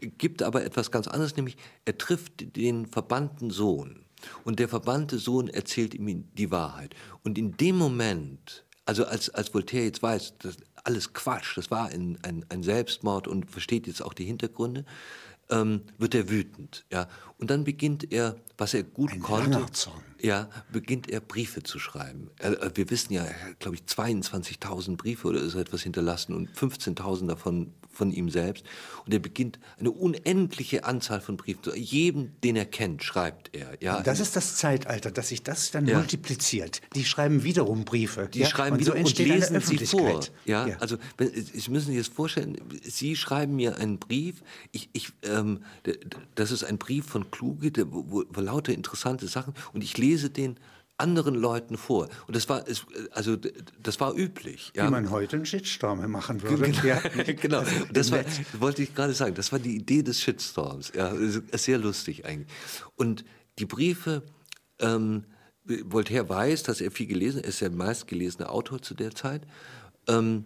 gibt 0.00 0.42
aber 0.42 0.64
etwas 0.64 0.90
ganz 0.90 1.08
anderes, 1.08 1.36
nämlich 1.36 1.56
er 1.84 1.98
trifft 1.98 2.56
den 2.56 2.86
verbannten 2.86 3.50
Sohn. 3.50 4.04
Und 4.44 4.58
der 4.58 4.68
verbannte 4.68 5.18
Sohn 5.18 5.48
erzählt 5.48 5.94
ihm 5.94 6.28
die 6.34 6.50
Wahrheit. 6.50 6.94
Und 7.22 7.38
in 7.38 7.56
dem 7.56 7.76
Moment, 7.76 8.66
also 8.84 9.04
als, 9.04 9.30
als 9.30 9.52
Voltaire 9.52 9.84
jetzt 9.84 10.02
weiß, 10.02 10.38
das 10.38 10.56
alles 10.84 11.12
Quatsch, 11.12 11.56
das 11.56 11.70
war 11.70 11.88
ein, 11.88 12.18
ein, 12.22 12.44
ein 12.48 12.62
Selbstmord 12.62 13.28
und 13.28 13.50
versteht 13.50 13.86
jetzt 13.86 14.02
auch 14.02 14.14
die 14.14 14.24
Hintergründe, 14.24 14.84
ähm, 15.50 15.82
wird 15.98 16.14
er 16.14 16.28
wütend. 16.28 16.84
Ja? 16.90 17.08
Und 17.38 17.50
dann 17.50 17.64
beginnt 17.64 18.12
er, 18.12 18.36
was 18.56 18.74
er 18.74 18.82
gut 18.82 19.12
ein 19.12 19.20
konnte, 19.20 19.64
ja, 20.22 20.48
beginnt 20.72 21.08
er 21.10 21.20
Briefe 21.20 21.62
zu 21.62 21.78
schreiben. 21.78 22.30
Er, 22.38 22.76
wir 22.76 22.90
wissen 22.90 23.12
ja, 23.12 23.26
glaube 23.58 23.76
ich, 23.76 23.82
22.000 23.82 24.96
Briefe 24.96 25.28
oder 25.28 25.48
so 25.48 25.58
etwas 25.58 25.82
hinterlassen 25.82 26.34
und 26.34 26.50
15.000 26.50 27.26
davon 27.28 27.72
von 27.92 28.12
ihm 28.12 28.30
selbst. 28.30 28.64
Und 29.04 29.12
er 29.12 29.18
beginnt 29.18 29.58
eine 29.78 29.90
unendliche 29.90 30.84
Anzahl 30.84 31.20
von 31.20 31.36
Briefen. 31.36 31.60
Jedem, 31.74 32.32
den 32.42 32.56
er 32.56 32.64
kennt, 32.64 33.02
schreibt 33.02 33.54
er. 33.54 33.76
Ja. 33.80 34.00
Das 34.02 34.20
ist 34.20 34.36
das 34.36 34.56
Zeitalter, 34.56 35.10
dass 35.10 35.28
sich 35.28 35.42
das 35.42 35.70
dann 35.70 35.86
ja. 35.86 35.98
multipliziert. 35.98 36.80
Die 36.94 37.04
schreiben 37.04 37.42
wiederum 37.42 37.84
Briefe. 37.84 38.28
Die 38.32 38.40
ja? 38.40 38.46
schreiben 38.46 38.76
und 38.76 38.80
wiederum 38.80 39.04
so 39.04 39.10
und 39.10 39.18
lesen 39.18 39.60
sie 39.60 39.78
vor. 39.84 40.20
Ja? 40.44 40.66
ja. 40.66 40.76
Also 40.78 40.96
Sie 41.18 41.70
müssen 41.70 41.88
sich 41.88 41.98
das 41.98 42.08
vorstellen, 42.08 42.56
Sie 42.82 43.16
schreiben 43.16 43.56
mir 43.56 43.76
einen 43.76 43.98
Brief. 43.98 44.42
Ich, 44.72 44.88
ich, 44.92 45.12
ähm, 45.24 45.62
das 46.36 46.52
ist 46.52 46.64
ein 46.64 46.78
Brief 46.78 47.06
von 47.06 47.30
Kluge, 47.30 47.72
wo, 47.90 48.24
wo 48.28 48.40
lauter 48.40 48.72
interessante 48.72 49.26
Sachen. 49.26 49.54
Und 49.72 49.82
ich 49.82 49.98
lese 49.98 50.09
den 50.18 50.58
anderen 51.00 51.34
Leuten 51.34 51.76
vor. 51.76 52.08
Und 52.26 52.36
das 52.36 52.48
war, 52.48 52.64
also 53.12 53.36
das 53.82 54.00
war 54.00 54.14
üblich. 54.14 54.72
Ja. 54.76 54.86
Wie 54.86 54.90
man 54.90 55.10
heute 55.10 55.36
einen 55.36 55.46
Shitstorm 55.46 56.08
machen 56.10 56.42
würde. 56.42 56.70
Genau, 56.70 56.84
ja. 56.84 57.00
genau. 57.32 57.62
das 57.92 58.12
war, 58.12 58.20
wollte 58.58 58.82
ich 58.82 58.94
gerade 58.94 59.14
sagen. 59.14 59.34
Das 59.34 59.50
war 59.50 59.58
die 59.58 59.76
Idee 59.76 60.02
des 60.02 60.20
Shitstorms. 60.20 60.92
Ja, 60.94 61.12
sehr 61.52 61.78
lustig 61.78 62.26
eigentlich. 62.26 62.48
Und 62.96 63.24
die 63.58 63.66
Briefe, 63.66 64.22
ähm, 64.78 65.24
Voltaire 65.64 66.28
weiß, 66.28 66.62
dass 66.64 66.80
er 66.80 66.90
viel 66.90 67.06
gelesen, 67.06 67.42
er 67.42 67.48
ist 67.48 67.60
der 67.60 67.70
meistgelesene 67.70 68.48
Autor 68.48 68.82
zu 68.82 68.94
der 68.94 69.14
Zeit. 69.14 69.42
Ähm, 70.08 70.44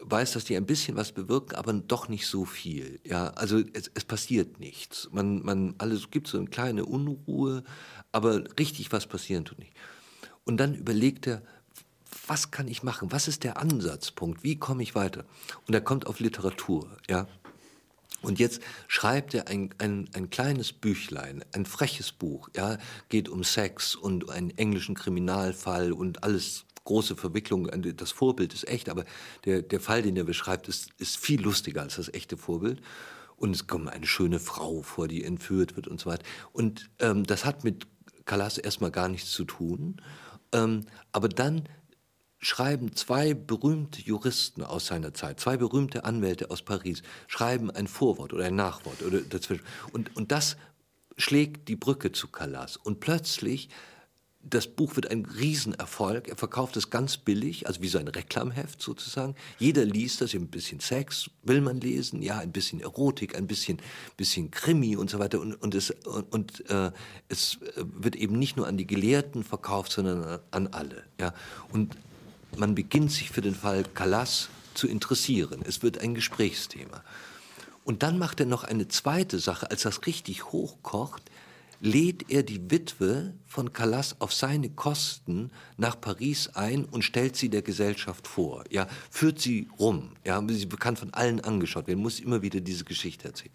weiß, 0.00 0.32
dass 0.32 0.44
die 0.44 0.56
ein 0.56 0.66
bisschen 0.66 0.96
was 0.96 1.12
bewirken, 1.12 1.54
aber 1.56 1.72
doch 1.72 2.08
nicht 2.08 2.26
so 2.26 2.44
viel. 2.44 3.00
Ja, 3.04 3.28
also 3.28 3.62
es, 3.72 3.90
es 3.94 4.04
passiert 4.04 4.60
nichts. 4.60 5.08
Man, 5.12 5.42
man, 5.42 5.74
alles 5.78 6.10
gibt 6.10 6.28
so 6.28 6.36
eine 6.36 6.48
kleine 6.48 6.84
Unruhe, 6.84 7.64
aber 8.14 8.44
richtig 8.58 8.92
was 8.92 9.06
passieren 9.06 9.44
tut 9.44 9.58
nicht. 9.58 9.72
Und 10.44 10.58
dann 10.58 10.74
überlegt 10.74 11.26
er, 11.26 11.42
was 12.26 12.50
kann 12.50 12.68
ich 12.68 12.82
machen? 12.82 13.10
Was 13.10 13.28
ist 13.28 13.44
der 13.44 13.58
Ansatzpunkt? 13.58 14.44
Wie 14.44 14.56
komme 14.56 14.82
ich 14.82 14.94
weiter? 14.94 15.24
Und 15.66 15.74
er 15.74 15.80
kommt 15.80 16.06
auf 16.06 16.20
Literatur, 16.20 16.96
ja. 17.08 17.26
Und 18.22 18.38
jetzt 18.38 18.62
schreibt 18.88 19.34
er 19.34 19.48
ein, 19.48 19.74
ein, 19.78 20.08
ein 20.14 20.30
kleines 20.30 20.72
Büchlein, 20.72 21.44
ein 21.52 21.66
freches 21.66 22.12
Buch, 22.12 22.48
ja, 22.56 22.78
geht 23.10 23.28
um 23.28 23.44
Sex 23.44 23.94
und 23.94 24.30
einen 24.30 24.50
englischen 24.50 24.94
Kriminalfall 24.94 25.92
und 25.92 26.22
alles 26.22 26.64
große 26.84 27.16
Verwicklung. 27.16 27.68
Das 27.96 28.12
Vorbild 28.12 28.54
ist 28.54 28.66
echt, 28.68 28.88
aber 28.88 29.04
der, 29.44 29.60
der 29.60 29.80
Fall, 29.80 30.02
den 30.02 30.16
er 30.16 30.24
beschreibt, 30.24 30.68
ist, 30.68 30.90
ist 30.98 31.18
viel 31.18 31.42
lustiger 31.42 31.82
als 31.82 31.96
das 31.96 32.14
echte 32.14 32.36
Vorbild. 32.36 32.80
Und 33.36 33.54
es 33.54 33.66
kommt 33.66 33.88
eine 33.88 34.06
schöne 34.06 34.38
Frau 34.38 34.82
vor, 34.82 35.08
die 35.08 35.24
entführt 35.24 35.76
wird 35.76 35.88
und 35.88 36.00
so 36.00 36.08
weiter. 36.08 36.24
Und 36.52 36.88
ähm, 37.00 37.24
das 37.24 37.44
hat 37.44 37.64
mit 37.64 37.86
Calas 38.24 38.58
erstmal 38.58 38.90
gar 38.90 39.08
nichts 39.08 39.30
zu 39.32 39.44
tun. 39.44 40.00
Ähm, 40.52 40.86
aber 41.12 41.28
dann 41.28 41.68
schreiben 42.38 42.94
zwei 42.94 43.32
berühmte 43.34 44.02
Juristen 44.02 44.62
aus 44.62 44.86
seiner 44.86 45.14
Zeit, 45.14 45.40
zwei 45.40 45.56
berühmte 45.56 46.04
Anwälte 46.04 46.50
aus 46.50 46.62
Paris, 46.62 47.02
schreiben 47.26 47.70
ein 47.70 47.86
Vorwort 47.86 48.32
oder 48.32 48.44
ein 48.44 48.56
Nachwort 48.56 49.02
oder 49.02 49.20
dazwischen. 49.20 49.64
Und, 49.92 50.14
und 50.16 50.30
das 50.30 50.56
schlägt 51.16 51.68
die 51.68 51.76
Brücke 51.76 52.12
zu 52.12 52.28
Calas. 52.28 52.76
Und 52.76 53.00
plötzlich 53.00 53.68
das 54.48 54.66
Buch 54.66 54.96
wird 54.96 55.10
ein 55.10 55.24
Riesenerfolg. 55.24 56.28
Er 56.28 56.36
verkauft 56.36 56.76
es 56.76 56.90
ganz 56.90 57.16
billig, 57.16 57.66
also 57.66 57.80
wie 57.82 57.88
so 57.88 57.98
ein 57.98 58.08
Reklamheft 58.08 58.82
sozusagen. 58.82 59.34
Jeder 59.58 59.84
liest 59.84 60.20
das, 60.20 60.34
ein 60.34 60.48
bisschen 60.48 60.80
Sex 60.80 61.30
will 61.42 61.60
man 61.60 61.80
lesen, 61.80 62.22
ja, 62.22 62.38
ein 62.38 62.52
bisschen 62.52 62.80
Erotik, 62.80 63.36
ein 63.36 63.46
bisschen, 63.46 63.78
bisschen 64.16 64.50
Krimi 64.50 64.96
und 64.96 65.10
so 65.10 65.18
weiter. 65.18 65.40
Und, 65.40 65.54
und, 65.54 65.74
es, 65.74 65.90
und, 65.90 66.32
und 66.32 66.70
äh, 66.70 66.90
es 67.28 67.58
wird 67.76 68.16
eben 68.16 68.38
nicht 68.38 68.56
nur 68.56 68.66
an 68.66 68.76
die 68.76 68.86
Gelehrten 68.86 69.44
verkauft, 69.44 69.92
sondern 69.92 70.40
an 70.50 70.68
alle. 70.68 71.04
Ja. 71.20 71.34
Und 71.72 71.96
man 72.56 72.74
beginnt 72.74 73.12
sich 73.12 73.30
für 73.30 73.40
den 73.40 73.54
Fall 73.54 73.84
Calas 73.94 74.48
zu 74.74 74.88
interessieren. 74.88 75.62
Es 75.66 75.82
wird 75.82 75.98
ein 75.98 76.14
Gesprächsthema. 76.14 77.02
Und 77.84 78.02
dann 78.02 78.18
macht 78.18 78.40
er 78.40 78.46
noch 78.46 78.64
eine 78.64 78.88
zweite 78.88 79.38
Sache, 79.38 79.70
als 79.70 79.82
das 79.82 80.06
richtig 80.06 80.52
hochkocht 80.52 81.30
lädt 81.84 82.30
er 82.30 82.42
die 82.42 82.70
Witwe 82.70 83.34
von 83.46 83.72
Calas 83.72 84.20
auf 84.20 84.32
seine 84.32 84.70
Kosten 84.70 85.50
nach 85.76 86.00
Paris 86.00 86.48
ein 86.54 86.86
und 86.86 87.04
stellt 87.04 87.36
sie 87.36 87.50
der 87.50 87.60
Gesellschaft 87.60 88.26
vor. 88.26 88.64
Ja, 88.70 88.88
führt 89.10 89.38
sie 89.38 89.68
rum. 89.78 90.12
Ja, 90.24 90.42
sie 90.48 90.66
bekannt 90.66 90.98
von 90.98 91.12
allen 91.12 91.40
angeschaut 91.40 91.86
werden, 91.86 92.00
muss 92.00 92.20
immer 92.20 92.40
wieder 92.40 92.60
diese 92.60 92.84
Geschichte 92.84 93.28
erzählen. 93.28 93.52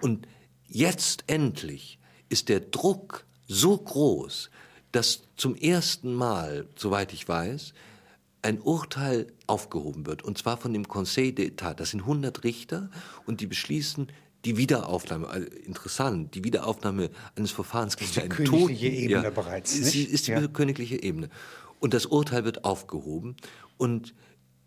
Und 0.00 0.26
jetzt 0.66 1.24
endlich 1.26 1.98
ist 2.30 2.48
der 2.48 2.60
Druck 2.60 3.26
so 3.46 3.76
groß, 3.76 4.50
dass 4.92 5.22
zum 5.36 5.54
ersten 5.54 6.14
Mal, 6.14 6.66
soweit 6.74 7.12
ich 7.12 7.28
weiß, 7.28 7.74
ein 8.40 8.60
Urteil 8.60 9.26
aufgehoben 9.46 10.06
wird, 10.06 10.22
und 10.22 10.38
zwar 10.38 10.56
von 10.56 10.72
dem 10.72 10.88
Conseil 10.88 11.32
d'État. 11.32 11.74
Das 11.74 11.90
sind 11.90 12.00
100 12.00 12.44
Richter 12.44 12.88
und 13.26 13.40
die 13.40 13.46
beschließen, 13.46 14.08
die 14.48 14.56
Wiederaufnahme, 14.56 15.28
also 15.28 15.46
interessant, 15.46 16.34
die 16.34 16.42
Wiederaufnahme 16.42 17.10
eines 17.36 17.50
Verfahrens 17.50 17.98
gegen 17.98 18.08
ist 18.08 18.16
die 18.16 18.20
einen 18.22 18.30
königliche 18.30 18.86
Toten, 18.86 19.02
Ebene 19.02 19.24
ja, 19.24 19.30
bereits. 19.30 19.78
Nicht? 19.78 19.94
Ist, 19.94 20.10
ist 20.10 20.26
die 20.26 20.30
ja. 20.30 20.48
königliche 20.48 21.02
Ebene. 21.02 21.28
Und 21.80 21.92
das 21.92 22.06
Urteil 22.06 22.46
wird 22.46 22.64
aufgehoben. 22.64 23.36
Und 23.76 24.14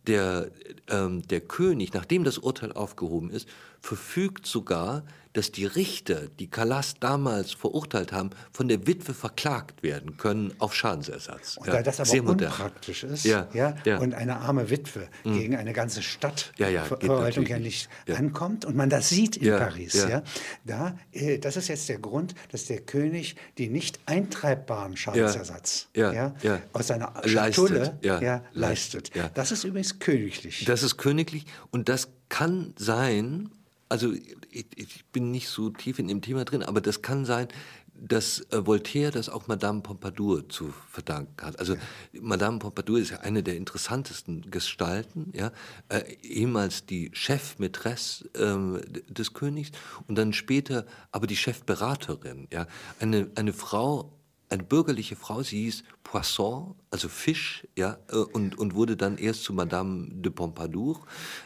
der, 0.06 0.52
ähm, 0.88 1.28
der 1.28 1.42
König, 1.42 1.94
nachdem 1.94 2.24
das 2.24 2.38
Urteil 2.38 2.72
aufgehoben 2.74 3.32
ist, 3.32 3.50
verfügt 3.80 4.46
sogar, 4.46 5.04
dass 5.34 5.52
die 5.52 5.66
Richter, 5.66 6.28
die 6.40 6.50
Calas 6.50 6.96
damals 7.00 7.52
verurteilt 7.52 8.12
haben, 8.12 8.32
von 8.52 8.68
der 8.68 8.86
Witwe 8.88 9.14
verklagt 9.14 9.84
werden 9.84 10.18
können 10.18 10.54
auf 10.60 10.76
Schadensersatz. 10.76 11.58
Und 11.58 11.68
ja, 11.68 11.74
da 11.74 11.82
das 11.84 12.00
aber 12.00 12.10
sehr 12.10 12.24
unpraktisch 12.24 13.04
ist 13.04 13.24
ja, 13.24 13.48
ja, 13.54 13.76
ja, 13.86 14.00
und 14.00 14.14
eine 14.14 14.38
arme 14.38 14.70
Witwe 14.70 15.08
mhm. 15.24 15.38
gegen 15.38 15.56
eine 15.56 15.74
ganze 15.74 16.02
Stadtverwaltung 16.02 17.46
ja, 17.46 17.60
nicht 17.60 17.90
ankommt 18.14 18.66
und 18.66 18.76
man 18.76 18.90
das 18.90 19.10
sieht 19.10 19.38
in 19.38 19.58
Paris, 19.58 19.94
ja, 19.94 20.24
da, 20.66 20.98
äh, 21.12 21.38
das 21.38 21.58
ist 21.58 21.68
jetzt 21.68 21.88
der 21.90 22.00
Grund, 22.00 22.36
dass 22.52 22.66
der 22.66 22.82
König 22.82 23.36
die 23.58 23.70
nicht 23.70 24.00
eintreibbaren 24.06 24.98
Schadensersatz 24.98 25.88
ja, 25.96 26.34
aus 26.74 26.88
seiner 26.88 27.14
Schatulle 27.26 27.98
leistet. 28.02 28.52
leistet. 28.54 29.12
Das 29.34 29.52
ist 29.52 29.64
übrigens 29.64 30.00
königlich. 30.00 30.66
Das 30.66 30.84
ist 30.84 30.98
königlich 30.98 31.46
und 31.72 31.90
das 31.90 32.10
kann 32.30 32.74
sein, 32.78 33.50
also 33.90 34.14
ich, 34.52 34.66
ich, 34.76 35.06
bin 35.06 35.32
nicht 35.32 35.50
so 35.50 35.70
tief 35.70 36.00
in 36.00 36.08
dem 36.08 36.22
Thema 36.22 36.46
drin, 36.46 36.64
aber 36.64 36.82
das 36.82 37.02
kann 37.02 37.26
sein, 37.26 37.48
dass 37.94 38.42
äh, 38.52 38.66
Voltaire 38.66 39.12
das 39.12 39.30
auch 39.30 39.48
Madame 39.48 39.82
Pompadour 39.82 40.50
zu 40.50 40.74
verdanken 40.90 41.46
hat. 41.46 41.60
Also 41.60 41.76
Madame 42.20 42.60
Pompadour 42.60 43.00
ist 43.00 43.12
ja 43.12 43.20
eine 43.20 43.44
der 43.44 43.56
interessantesten 43.58 44.50
Gestalten, 44.50 45.32
ja, 45.36 45.52
äh, 45.90 46.02
ehemals 46.24 46.86
die 46.86 47.12
Chefmätresse 47.14 48.30
äh, 48.34 49.14
des 49.14 49.34
Königs 49.34 49.72
und 50.08 50.16
dann 50.16 50.34
später 50.34 50.86
aber 51.12 51.28
die 51.28 51.38
Chefberaterin, 51.38 52.48
ja, 52.52 52.68
eine 53.00 53.30
eine 53.36 53.54
Frau 53.54 54.12
eine 54.52 54.64
bürgerliche 54.64 55.16
Frau, 55.16 55.44
sie 55.44 55.64
hieß 55.64 55.84
Poisson, 56.04 56.76
also 56.90 57.08
Fisch, 57.08 57.68
ja, 57.78 57.98
äh, 58.10 58.18
und, 58.18 58.58
und 58.58 58.76
wurde 58.76 58.98
dann 58.98 59.18
erst 59.18 59.44
zu 59.44 59.54
Madame 59.54 60.08
de 60.12 60.32
Pompadour, 60.32 61.02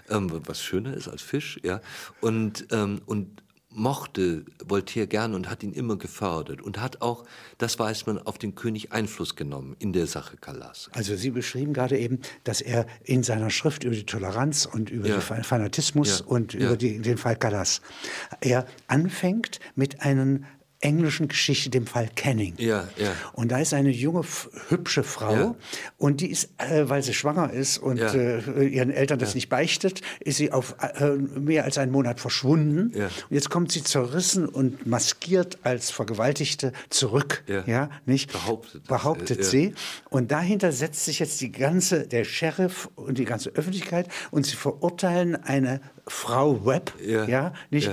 ähm, 0.10 0.30
was 0.46 0.62
schöner 0.62 0.96
ist 0.96 1.08
als 1.08 1.22
Fisch, 1.22 1.60
ja, 1.64 1.82
und, 2.22 2.68
ähm, 2.72 3.02
und 3.06 3.44
mochte 3.76 4.46
Voltaire 4.64 5.06
gern 5.06 5.34
und 5.34 5.50
hat 5.50 5.62
ihn 5.62 5.74
immer 5.74 5.98
gefördert 5.98 6.62
und 6.62 6.80
hat 6.80 7.02
auch, 7.02 7.26
das 7.58 7.78
weiß 7.78 8.06
man, 8.08 8.20
auf 8.20 8.38
den 8.38 8.56
König 8.56 8.94
Einfluss 8.94 9.36
genommen 9.36 9.76
in 9.80 9.92
der 9.92 10.08
Sache 10.08 10.38
Calas. 10.38 10.90
Also 10.94 11.16
Sie 11.16 11.30
beschrieben 11.30 11.74
gerade 11.74 11.98
eben, 11.98 12.20
dass 12.46 12.62
er 12.62 12.88
in 13.04 13.22
seiner 13.22 13.50
Schrift 13.50 13.84
über 13.84 13.94
die 13.94 14.06
Toleranz 14.06 14.66
und 14.66 14.90
über 14.90 15.10
ja. 15.10 15.18
den 15.18 15.44
Fanatismus 15.44 16.20
ja. 16.20 16.26
und 16.26 16.54
über 16.54 16.78
die, 16.78 17.00
den 17.00 17.18
Fall 17.18 17.36
Calas, 17.36 17.82
er 18.40 18.66
anfängt 18.88 19.60
mit 19.76 20.02
einem 20.02 20.46
englischen 20.86 21.27
Geschichte, 21.27 21.70
dem 21.70 21.88
Fall 21.88 22.10
Canning. 22.15 22.54
Ja, 22.58 22.88
ja. 22.98 23.12
Und 23.34 23.51
da 23.51 23.58
ist 23.58 23.74
eine 23.74 23.89
junge, 23.89 24.24
hübsche 24.70 25.04
Frau 25.04 25.34
ja. 25.34 25.56
und 25.98 26.22
die 26.22 26.30
ist, 26.30 26.50
äh, 26.58 26.88
weil 26.88 27.01
sie 27.01 27.13
schwanger 27.13 27.51
ist 27.51 27.80
und 27.80 27.98
ja. 27.98 28.13
äh, 28.13 28.68
ihren 28.68 28.92
Eltern 28.92 29.18
das 29.18 29.30
ja. 29.30 29.38
nicht 29.38 29.50
beichtet, 29.50 30.01
ist 30.20 30.38
sie 30.38 30.51
auf 30.51 30.75
äh, 30.80 31.10
mehr 31.10 31.63
als 31.63 31.77
einen 31.77 31.92
Monat 31.92 32.20
verschwunden. 32.20 32.92
Ja. 32.96 33.06
Und 33.06 33.32
jetzt 33.32 33.50
kommt 33.50 33.72
sie 33.72 33.84
zerrissen 33.84 34.48
und 34.48 34.86
maskiert 34.86 35.58
als 35.63 35.89
Vergewaltigte 35.89 36.72
zurück. 36.89 37.44
Ja, 37.48 37.89
nicht? 38.06 38.32
Behauptet, 38.32 38.88
Behauptet 38.88 39.44
sie. 39.44 39.74
Und 40.10 40.32
dahinter 40.32 40.72
setzt 40.72 41.06
sich 41.06 41.20
jetzt 41.20 41.42
die 41.42 41.51
ganze, 41.51 42.08
der 42.08 42.24
Sheriff 42.24 42.89
und 42.96 43.18
die 43.18 43.25
ganze 43.25 43.50
Öffentlichkeit 43.50 44.08
und 44.32 44.46
sie 44.46 44.56
verurteilen 44.56 45.36
eine 45.36 45.82
Frau 46.08 46.65
Webb, 46.65 46.94
ja, 47.04 47.54
nicht? 47.72 47.92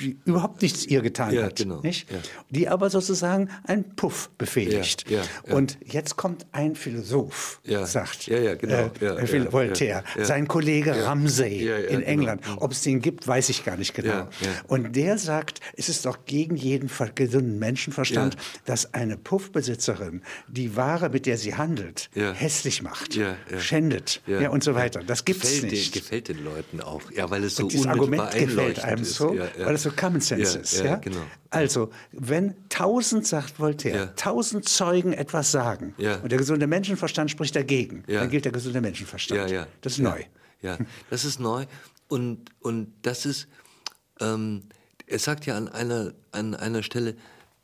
Die 0.00 0.18
überhaupt 0.24 0.62
nichts 0.62 0.86
ihr 0.86 1.02
getan 1.02 1.32
Ja, 1.34 1.44
hat, 1.44 1.56
genau, 1.56 1.80
nicht? 1.80 2.10
ja. 2.10 2.18
die 2.50 2.68
aber 2.68 2.90
sozusagen 2.90 3.50
einen 3.64 3.84
Puff 3.96 4.30
befehligt. 4.38 5.08
Ja. 5.10 5.22
Und 5.54 5.78
jetzt 5.84 6.16
kommt 6.16 6.46
ein 6.52 6.74
Philosoph, 6.74 7.60
sagt 7.64 8.26
genau. 8.54 8.90
äh, 9.00 9.52
Voltaire, 9.52 10.04
sein 10.20 10.48
Kollege. 10.48 11.04
Ramsay 11.04 11.66
in 11.68 11.86
genau. 11.86 12.06
England. 12.06 12.42
Ob 12.56 12.72
es 12.72 12.82
den 12.82 13.00
gibt, 13.00 13.26
weiß 13.26 13.48
ich 13.48 13.64
gar 13.64 13.76
nicht 13.76 13.94
genau. 13.94 14.28
Und 14.66 14.96
der 14.96 15.18
sagt, 15.18 15.60
es 15.76 15.88
ist 15.88 16.06
doch 16.06 16.24
gegen 16.26 16.56
jeden 16.56 16.90
gesunden 17.14 17.58
Menschenverstand, 17.58 18.36
dass 18.64 18.94
eine 18.94 19.16
Puffbesitzerin 19.16 20.22
die 20.48 20.76
Ware, 20.76 21.08
mit 21.10 21.26
der 21.26 21.38
sie 21.38 21.54
handelt, 21.54 22.10
hässlich 22.14 22.82
macht, 22.82 23.18
schändet 23.58 24.22
ja. 24.26 24.50
und 24.50 24.62
so 24.64 24.74
weiter. 24.74 25.00
Das 25.06 25.24
gibt 25.24 25.44
es 25.44 25.62
nicht. 25.62 25.94
Den, 25.94 26.02
gefällt 26.02 26.28
den 26.28 26.44
Leuten 26.44 26.80
auch. 26.80 27.02
Ja, 27.12 27.30
weil 27.30 27.44
es 27.44 27.56
so 27.56 27.64
unmittelbar 27.64 27.92
Argument 27.92 28.32
gefällt 28.32 28.84
einem 28.84 29.02
ist. 29.02 29.14
so, 29.14 29.36
weil 29.58 29.74
es 29.74 29.82
so 29.82 29.87
Common 29.90 30.20
Sense 30.20 30.54
Ja, 30.56 30.60
ist. 30.60 30.78
ja, 30.78 30.84
Ja, 30.84 30.96
genau. 30.96 31.20
Also, 31.50 31.90
wenn 32.12 32.54
tausend, 32.68 33.26
sagt 33.26 33.58
Voltaire, 33.58 33.96
Ja. 33.96 34.06
tausend 34.16 34.68
Zeugen 34.68 35.12
etwas 35.12 35.50
sagen 35.52 35.94
Ja. 35.98 36.16
und 36.16 36.30
der 36.30 36.38
gesunde 36.38 36.66
Menschenverstand 36.66 37.30
spricht 37.30 37.54
dagegen, 37.56 38.04
Ja. 38.06 38.20
dann 38.20 38.30
gilt 38.30 38.44
der 38.44 38.52
gesunde 38.52 38.80
Menschenverstand. 38.80 39.50
Ja, 39.50 39.56
ja. 39.60 39.66
Das 39.80 39.92
ist 39.92 39.98
ja. 39.98 40.10
neu. 40.10 40.22
Ja, 40.60 40.76
das 41.10 41.24
ist 41.24 41.38
neu. 41.40 41.64
Und, 42.08 42.50
und 42.60 42.92
das 43.02 43.26
ist, 43.26 43.48
ähm, 44.20 44.62
er 45.06 45.18
sagt 45.18 45.46
ja 45.46 45.56
an 45.56 45.68
einer, 45.68 46.12
an 46.32 46.54
einer 46.54 46.82
Stelle, 46.82 47.14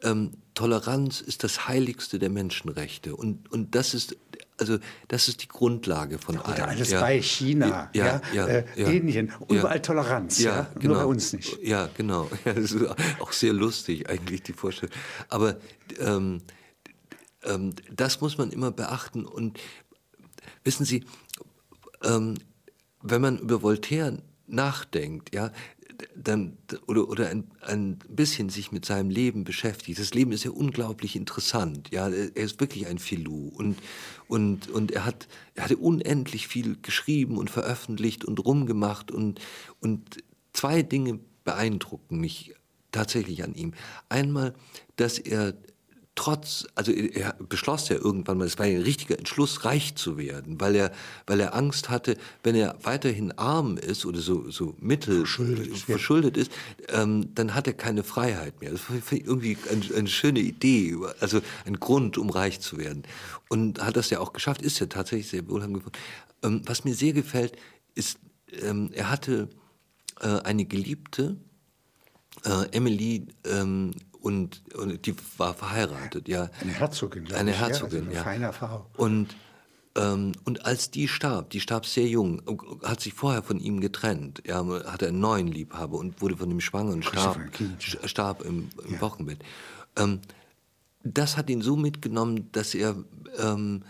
ähm, 0.02 0.32
Toleranz 0.54 1.20
ist 1.20 1.42
das 1.44 1.66
heiligste 1.66 2.18
der 2.18 2.30
Menschenrechte. 2.30 3.16
Und, 3.16 3.50
und 3.50 3.74
das 3.74 3.94
ist, 3.94 4.16
also, 4.58 4.78
das 5.08 5.28
ist 5.28 5.42
die 5.42 5.48
Grundlage 5.48 6.18
von 6.18 6.38
allem. 6.38 6.54
Oder 6.54 6.68
alles 6.68 6.90
ja. 6.90 7.00
bei 7.00 7.20
China, 7.20 7.90
ja, 7.92 8.20
ja, 8.32 8.46
äh, 8.46 8.64
ja. 8.76 8.88
Indien, 8.88 9.32
Ja. 9.48 9.56
überall 9.58 9.82
Toleranz, 9.82 10.38
ja, 10.38 10.70
genau. 10.78 10.94
nur 10.94 11.02
bei 11.02 11.08
uns 11.08 11.32
nicht. 11.32 11.58
Ja, 11.62 11.88
genau. 11.96 12.30
Ja, 12.44 12.52
das 12.52 12.72
ist 12.72 12.86
auch 13.18 13.32
sehr 13.32 13.52
lustig 13.52 14.08
eigentlich, 14.08 14.42
die 14.42 14.52
Vorstellung. 14.52 14.94
Aber 15.28 15.56
ähm, 15.98 16.42
ähm, 17.42 17.74
das 17.90 18.20
muss 18.20 18.38
man 18.38 18.50
immer 18.50 18.70
beachten. 18.70 19.24
Und 19.24 19.58
wissen 20.62 20.84
Sie, 20.84 21.04
ähm, 22.02 22.34
wenn 23.02 23.20
man 23.20 23.38
über 23.38 23.62
Voltaire 23.62 24.18
nachdenkt, 24.46 25.34
ja, 25.34 25.52
dann, 26.16 26.56
oder, 26.86 27.08
oder 27.08 27.28
ein, 27.28 27.50
ein 27.62 27.98
bisschen 28.08 28.48
sich 28.48 28.72
mit 28.72 28.84
seinem 28.84 29.10
Leben 29.10 29.44
beschäftigt. 29.44 29.98
Das 29.98 30.14
Leben 30.14 30.32
ist 30.32 30.44
ja 30.44 30.50
unglaublich 30.50 31.16
interessant. 31.16 31.90
Ja, 31.92 32.08
er 32.08 32.36
ist 32.36 32.60
wirklich 32.60 32.86
ein 32.86 32.98
Filou 32.98 33.48
und, 33.48 33.78
und, 34.28 34.68
und 34.68 34.92
er, 34.92 35.04
hat, 35.04 35.28
er 35.54 35.64
hatte 35.64 35.76
unendlich 35.76 36.48
viel 36.48 36.76
geschrieben 36.80 37.36
und 37.38 37.50
veröffentlicht 37.50 38.24
und 38.24 38.44
rumgemacht 38.44 39.10
und, 39.10 39.40
und 39.80 40.22
zwei 40.52 40.82
Dinge 40.82 41.20
beeindrucken 41.44 42.18
mich 42.18 42.54
tatsächlich 42.92 43.44
an 43.44 43.54
ihm. 43.54 43.74
Einmal, 44.08 44.54
dass 44.96 45.18
er 45.18 45.54
trotz, 46.14 46.66
also 46.74 46.92
er 46.92 47.34
beschloss 47.48 47.88
ja 47.88 47.96
irgendwann 47.96 48.38
mal, 48.38 48.46
es 48.46 48.58
war 48.58 48.66
ein 48.66 48.82
richtiger 48.82 49.18
Entschluss, 49.18 49.64
reich 49.64 49.96
zu 49.96 50.16
werden, 50.16 50.60
weil 50.60 50.76
er, 50.76 50.92
weil 51.26 51.40
er 51.40 51.54
Angst 51.54 51.90
hatte, 51.90 52.16
wenn 52.42 52.54
er 52.54 52.76
weiterhin 52.82 53.32
arm 53.32 53.76
ist 53.76 54.06
oder 54.06 54.20
so, 54.20 54.48
so 54.50 54.76
mittel 54.78 55.18
verschuldet, 55.18 55.76
verschuldet 55.76 56.36
ist, 56.36 56.52
ähm, 56.88 57.34
dann 57.34 57.54
hat 57.54 57.66
er 57.66 57.72
keine 57.72 58.04
Freiheit 58.04 58.60
mehr. 58.60 58.70
Das 58.70 58.88
war 58.88 58.96
irgendwie 59.10 59.56
eine, 59.70 59.82
eine 59.96 60.08
schöne 60.08 60.40
Idee, 60.40 60.96
also 61.20 61.40
ein 61.64 61.80
Grund, 61.80 62.16
um 62.16 62.30
reich 62.30 62.60
zu 62.60 62.78
werden. 62.78 63.02
Und 63.48 63.84
hat 63.84 63.96
das 63.96 64.10
ja 64.10 64.20
auch 64.20 64.32
geschafft, 64.32 64.62
ist 64.62 64.78
ja 64.78 64.86
tatsächlich 64.86 65.28
sehr 65.28 65.48
wohlhabend 65.48 65.78
geworden. 65.78 65.98
Ähm, 66.44 66.62
was 66.66 66.84
mir 66.84 66.94
sehr 66.94 67.12
gefällt, 67.12 67.56
ist, 67.94 68.18
ähm, 68.62 68.90
er 68.92 69.10
hatte 69.10 69.48
äh, 70.20 70.28
eine 70.28 70.64
Geliebte, 70.64 71.36
äh, 72.44 72.68
Emily, 72.70 73.26
ähm, 73.44 73.92
und, 74.24 74.62
und 74.74 75.04
die 75.04 75.14
war 75.36 75.52
verheiratet, 75.52 76.28
ja. 76.28 76.48
Eine 76.62 76.72
Herzogin, 76.72 77.30
Eine 77.34 77.50
ich, 77.50 77.60
ja, 77.60 77.66
Herzogin, 77.66 77.98
also 77.98 78.06
eine 78.08 78.14
ja. 78.14 78.22
feine 78.24 78.52
Frau. 78.54 78.86
Und, 78.96 79.36
ähm, 79.96 80.32
und 80.44 80.64
als 80.64 80.90
die 80.90 81.08
starb, 81.08 81.50
die 81.50 81.60
starb 81.60 81.84
sehr 81.84 82.06
jung, 82.06 82.40
hat 82.82 83.00
sich 83.00 83.12
vorher 83.12 83.42
von 83.42 83.60
ihm 83.60 83.80
getrennt, 83.80 84.42
ja, 84.46 84.64
hatte 84.86 85.08
einen 85.08 85.20
neuen 85.20 85.48
Liebhaber 85.48 85.98
und 85.98 86.22
wurde 86.22 86.38
von 86.38 86.50
ihm 86.50 86.62
schwanger 86.62 86.92
und 86.92 87.04
starb, 87.04 87.38
starb 88.04 88.42
im, 88.42 88.70
im 88.86 88.94
Ja. 88.94 89.00
Wochenbett. 89.02 89.40
Ähm, 89.96 90.20
das 91.02 91.36
hat 91.36 91.50
ihn 91.50 91.60
so 91.60 91.76
mitgenommen, 91.76 92.48
dass 92.52 92.74
er 92.74 92.96
ähm, 93.38 93.82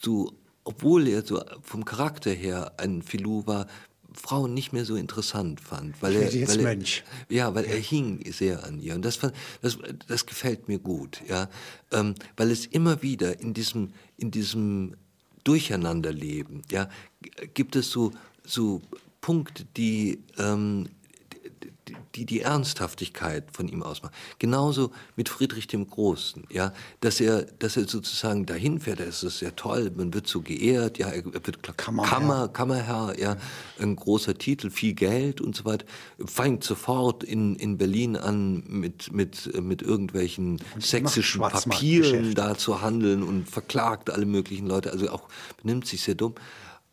so, 0.00 0.32
obwohl 0.64 1.06
er 1.06 1.22
so 1.22 1.44
vom 1.60 1.84
Charakter 1.84 2.30
her 2.30 2.72
ein 2.78 3.02
Filou 3.02 3.46
war, 3.46 3.66
Frauen 4.14 4.54
nicht 4.54 4.72
mehr 4.72 4.84
so 4.84 4.96
interessant 4.96 5.60
fand, 5.60 6.00
weil 6.02 6.14
er, 6.16 6.32
jetzt 6.32 6.50
weil 6.50 6.58
er 6.60 6.64
Mönch. 6.64 7.04
ja, 7.28 7.54
weil 7.54 7.64
er 7.64 7.78
hing 7.78 8.24
sehr 8.32 8.64
an 8.64 8.80
ihr. 8.80 8.94
Und 8.94 9.04
das, 9.04 9.16
fand- 9.16 9.34
das, 9.60 9.78
das 10.08 10.26
gefällt 10.26 10.68
mir 10.68 10.78
gut, 10.78 11.20
ja, 11.28 11.48
ähm, 11.92 12.14
weil 12.36 12.50
es 12.50 12.66
immer 12.66 13.02
wieder 13.02 13.40
in 13.40 13.54
diesem 13.54 13.92
in 14.16 14.30
diesem 14.30 14.94
Durcheinanderleben, 15.44 16.62
ja, 16.70 16.88
gibt 17.54 17.76
es 17.76 17.90
so 17.90 18.12
so 18.44 18.80
Punkte, 19.20 19.64
die 19.76 20.18
ähm, 20.38 20.88
die- 22.14 22.26
die 22.26 22.40
Ernsthaftigkeit 22.40 23.44
von 23.52 23.68
ihm 23.68 23.82
ausmachen. 23.82 24.12
Genauso 24.38 24.90
mit 25.16 25.28
Friedrich 25.28 25.66
dem 25.66 25.88
Großen, 25.88 26.44
ja, 26.50 26.72
dass 27.00 27.20
er, 27.20 27.42
dass 27.42 27.76
er 27.76 27.86
sozusagen 27.88 28.46
dahin 28.46 28.80
fährt, 28.80 29.00
das 29.00 29.22
ist 29.22 29.38
sehr 29.38 29.54
toll, 29.56 29.90
man 29.96 30.12
wird 30.14 30.26
so 30.26 30.40
geehrt, 30.42 30.98
ja, 30.98 31.08
er 31.08 31.24
wird 31.24 31.62
Kammerherr. 31.76 32.10
Kammer, 32.10 32.48
Kammerherr, 32.48 33.14
ja, 33.18 33.36
ein 33.78 33.96
großer 33.96 34.34
Titel, 34.36 34.70
viel 34.70 34.94
Geld 34.94 35.40
und 35.40 35.54
so 35.56 35.64
weiter, 35.64 35.86
fängt 36.24 36.64
sofort 36.64 37.24
in, 37.24 37.56
in 37.56 37.78
Berlin 37.78 38.16
an 38.16 38.64
mit, 38.68 39.12
mit, 39.12 39.60
mit 39.62 39.82
irgendwelchen 39.82 40.58
sächsischen 40.78 41.40
Papieren 41.40 42.34
da 42.34 42.56
zu 42.56 42.80
handeln 42.82 43.22
und 43.22 43.48
verklagt 43.48 44.10
alle 44.10 44.26
möglichen 44.26 44.66
Leute, 44.66 44.92
also 44.92 45.10
auch 45.10 45.28
benimmt 45.60 45.86
sich 45.86 46.02
sehr 46.02 46.14
dumm. 46.14 46.34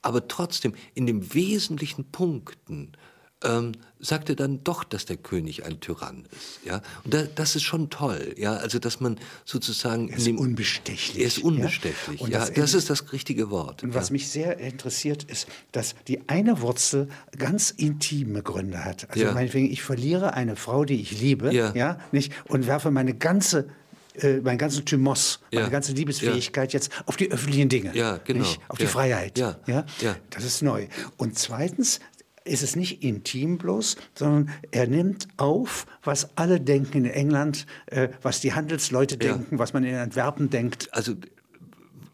Aber 0.02 0.30
trotzdem, 0.30 0.74
in 0.94 1.06
den 1.08 1.34
wesentlichen 1.34 2.06
Punkten 2.06 2.94
ähm, 3.44 3.72
sagt 4.00 4.30
er 4.30 4.36
dann 4.36 4.64
doch, 4.64 4.84
dass 4.84 5.06
der 5.06 5.18
König 5.18 5.66
ein 5.66 5.80
Tyrann 5.80 6.26
ist. 6.32 6.60
Ja? 6.66 6.82
Und 7.04 7.14
da, 7.14 7.24
das 7.24 7.56
ist 7.56 7.64
schon 7.64 7.90
toll. 7.90 8.34
Ja? 8.38 8.54
Also, 8.56 8.80
dass 8.80 9.00
man 9.00 9.18
sozusagen... 9.46 10.10
Er 10.10 10.18
ist 10.18 10.28
dem, 10.28 10.38
unbestechlich. 10.38 11.20
Er 11.22 11.28
ist 11.28 11.38
ja? 11.38 11.44
unbestechlich. 11.46 12.20
Und 12.22 12.32
Ja, 12.32 12.40
das 12.40 12.54
das, 12.54 12.74
ist 12.74 12.90
das 12.90 13.12
richtige 13.14 13.50
Wort. 13.50 13.84
Und 13.84 13.94
was 13.94 14.10
ja. 14.10 14.14
mich 14.14 14.30
sehr 14.30 14.58
interessiert, 14.60 15.24
ist, 15.24 15.48
dass 15.72 15.96
die 16.08 16.28
eine 16.28 16.62
Wurzel 16.62 17.08
ganz 17.38 17.72
intime 17.72 18.44
Gründe 18.44 18.84
hat. 18.84 19.10
Also 19.10 19.24
Ja. 19.26 19.32
meinetwegen, 19.34 19.72
ich 19.72 19.84
verliere 19.84 20.34
eine 20.34 20.56
Frau, 20.56 20.84
die 20.86 21.02
ich 21.02 21.20
liebe, 21.20 21.54
Ja. 21.54 21.74
ja, 21.76 22.00
nicht, 22.12 22.34
und 22.48 22.68
werfe 22.68 22.92
meine 22.92 23.14
ganze 23.14 23.70
äh, 24.16 24.42
meinen 24.42 24.58
ganzen 24.58 24.84
Thymos, 24.84 25.40
meine 25.52 25.66
Ja. 25.66 25.70
ganze 25.70 25.94
Liebesfähigkeit 25.94 26.74
jetzt 26.74 26.92
auf 27.06 27.16
die 27.16 27.32
öffentlichen 27.32 27.70
Dinge, 27.70 27.96
Ja, 27.96 28.18
genau. 28.18 28.40
nicht? 28.42 28.60
auf 28.68 28.78
die 28.78 28.84
Ja. 28.84 28.90
Freiheit. 28.90 29.38
Ja. 29.38 29.58
Ja. 29.66 29.86
Das 30.32 30.44
ist 30.44 30.62
neu. 30.62 30.88
Und 31.16 31.38
zweitens 31.40 32.02
ist 32.46 32.64
es 32.64 32.76
nicht 32.76 33.04
intim 33.04 33.58
bloß, 33.58 33.96
sondern 34.16 34.50
er 34.72 34.88
nimmt 34.88 35.28
auf, 35.38 35.86
was 36.04 36.38
alle 36.38 36.60
denken 36.60 37.06
in 37.06 37.12
England, 37.12 37.66
äh, 37.88 38.10
was 38.22 38.40
die 38.42 38.54
Handelsleute 38.54 39.16
Ja. 39.22 39.34
denken, 39.36 39.60
was 39.60 39.74
man 39.74 39.84
in 39.84 39.96
Antwerpen 39.96 40.50
denkt. 40.50 40.88
Also, 40.92 41.16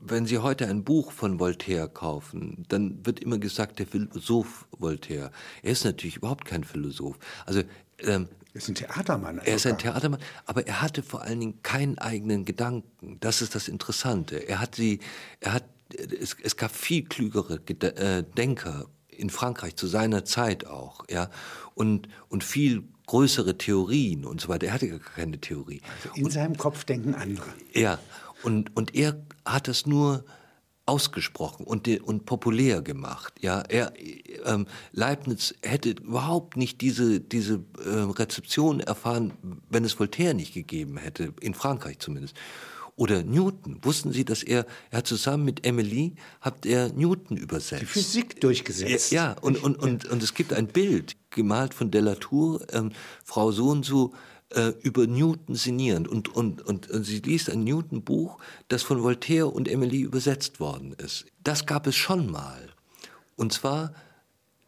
wenn 0.08 0.26
Sie 0.28 0.38
heute 0.38 0.68
ein 0.68 0.84
Buch 0.84 1.12
von 1.12 1.40
Voltaire 1.40 1.88
kaufen, 1.88 2.64
dann 2.70 3.04
wird 3.06 3.20
immer 3.22 3.40
gesagt, 3.40 3.80
der 3.80 3.88
Philosoph 3.88 4.68
Voltaire. 4.78 5.32
Er 5.64 5.72
ist 5.72 5.84
natürlich 5.84 6.18
überhaupt 6.18 6.46
kein 6.46 6.64
Philosoph. 6.64 7.18
Also, 7.46 7.62
ähm, 8.00 8.28
Er 8.54 8.56
ist 8.58 8.70
ein 8.70 8.76
Theatermann. 8.76 9.40
er 9.40 9.56
ist 9.56 9.66
ein. 9.66 9.78
Theatermann, 9.80 10.20
aber 10.46 10.68
er 10.68 10.82
hatte 10.82 11.02
vor 11.02 11.24
allen 11.24 11.40
Dingen 11.40 11.64
keinen 11.64 11.98
eigenen 11.98 12.46
Gedanken. 12.46 13.18
Das 13.20 13.42
ist 13.42 13.56
das 13.56 13.68
Interessante. 13.68 14.48
Er 14.48 14.60
hat 14.60 14.76
sie, 14.76 15.00
er 15.40 15.54
hat, 15.54 15.64
es, 16.20 16.36
es 16.44 16.56
gab 16.56 16.72
viel 16.72 17.04
klügere 17.06 17.60
äh, 17.82 18.24
Denker 18.38 18.86
in 19.18 19.30
Frankreich 19.30 19.76
zu 19.76 19.88
seiner 19.88 20.26
Zeit 20.26 20.66
auch, 20.66 21.06
ja, 21.10 21.30
und, 21.74 22.08
und 22.30 22.44
viel 22.44 22.84
größere 23.08 23.58
Theorien 23.58 24.26
und 24.26 24.42
so 24.42 24.48
weiter. 24.48 24.68
Er 24.68 24.74
hatte 24.74 24.90
gar 24.90 25.00
keine 25.00 25.40
Theorie. 25.40 25.82
In 26.16 26.30
seinem 26.30 26.58
Kopf 26.58 26.84
denken 26.86 27.14
andere. 27.14 27.48
Ja, 27.74 28.00
und, 28.44 28.76
und 28.76 28.96
er 28.96 29.22
hat 29.46 29.68
das 29.68 29.86
nur 29.86 30.26
ausgesprochen 30.88 31.66
und, 31.66 31.88
und 32.02 32.26
populär 32.26 32.82
gemacht. 32.82 33.34
Ja, 33.42 33.62
er, 33.62 33.94
ähm, 34.46 34.68
Leibniz 34.92 35.56
hätte 35.64 35.92
überhaupt 35.92 36.58
nicht 36.58 36.82
diese, 36.82 37.20
diese 37.20 37.64
äh, 37.84 37.90
Rezeption 37.90 38.82
erfahren, 38.82 39.34
wenn 39.70 39.84
es 39.84 40.00
Voltaire 40.00 40.36
nicht 40.36 40.54
gegeben 40.54 40.98
hätte, 40.98 41.34
in 41.42 41.56
Frankreich 41.56 42.00
zumindest. 42.00 42.36
Oder 42.98 43.24
Newton. 43.24 43.80
Wussten 43.82 44.14
Sie, 44.14 44.24
dass 44.24 44.42
er, 44.42 44.66
er 44.90 45.00
hat 45.00 45.08
zusammen 45.08 45.44
mit 45.44 45.66
Emily, 45.66 46.16
hat 46.40 46.66
er 46.66 46.90
Newton 46.94 47.36
übersetzt. 47.36 47.82
Die 47.82 47.86
Physik 47.86 48.40
durchgesetzt. 48.40 49.12
Ja, 49.12 49.34
und, 49.42 49.62
und, 49.62 49.78
und, 49.78 50.06
und 50.06 50.24
es 50.24 50.34
gibt 50.34 50.54
ein 50.54 50.68
Bild, 50.68 51.18
gemalt 51.30 51.74
von 51.74 51.92
Delatour, 51.92 52.66
ähm, 52.72 52.92
Frau 53.24 53.52
so 53.52 53.70
und 53.70 53.84
so, 53.84 54.14
äh, 54.52 54.72
über 54.82 55.08
Newton 55.08 55.56
sinnierend. 55.56 56.08
Und, 56.08 56.34
und, 56.36 56.62
und, 56.62 56.90
und 56.90 57.04
sie 57.04 57.20
liest 57.20 57.50
ein 57.50 57.66
Newton-Buch, 57.66 58.38
das 58.70 58.84
von 58.84 59.04
Voltaire 59.04 59.54
und 59.54 59.68
Emily 59.68 60.02
übersetzt 60.02 60.60
worden 60.60 60.94
ist. 60.94 61.26
Das 61.44 61.66
gab 61.66 61.88
es 61.88 61.96
schon 61.96 62.32
mal. 62.32 62.70
Und 63.36 63.52
zwar 63.52 63.94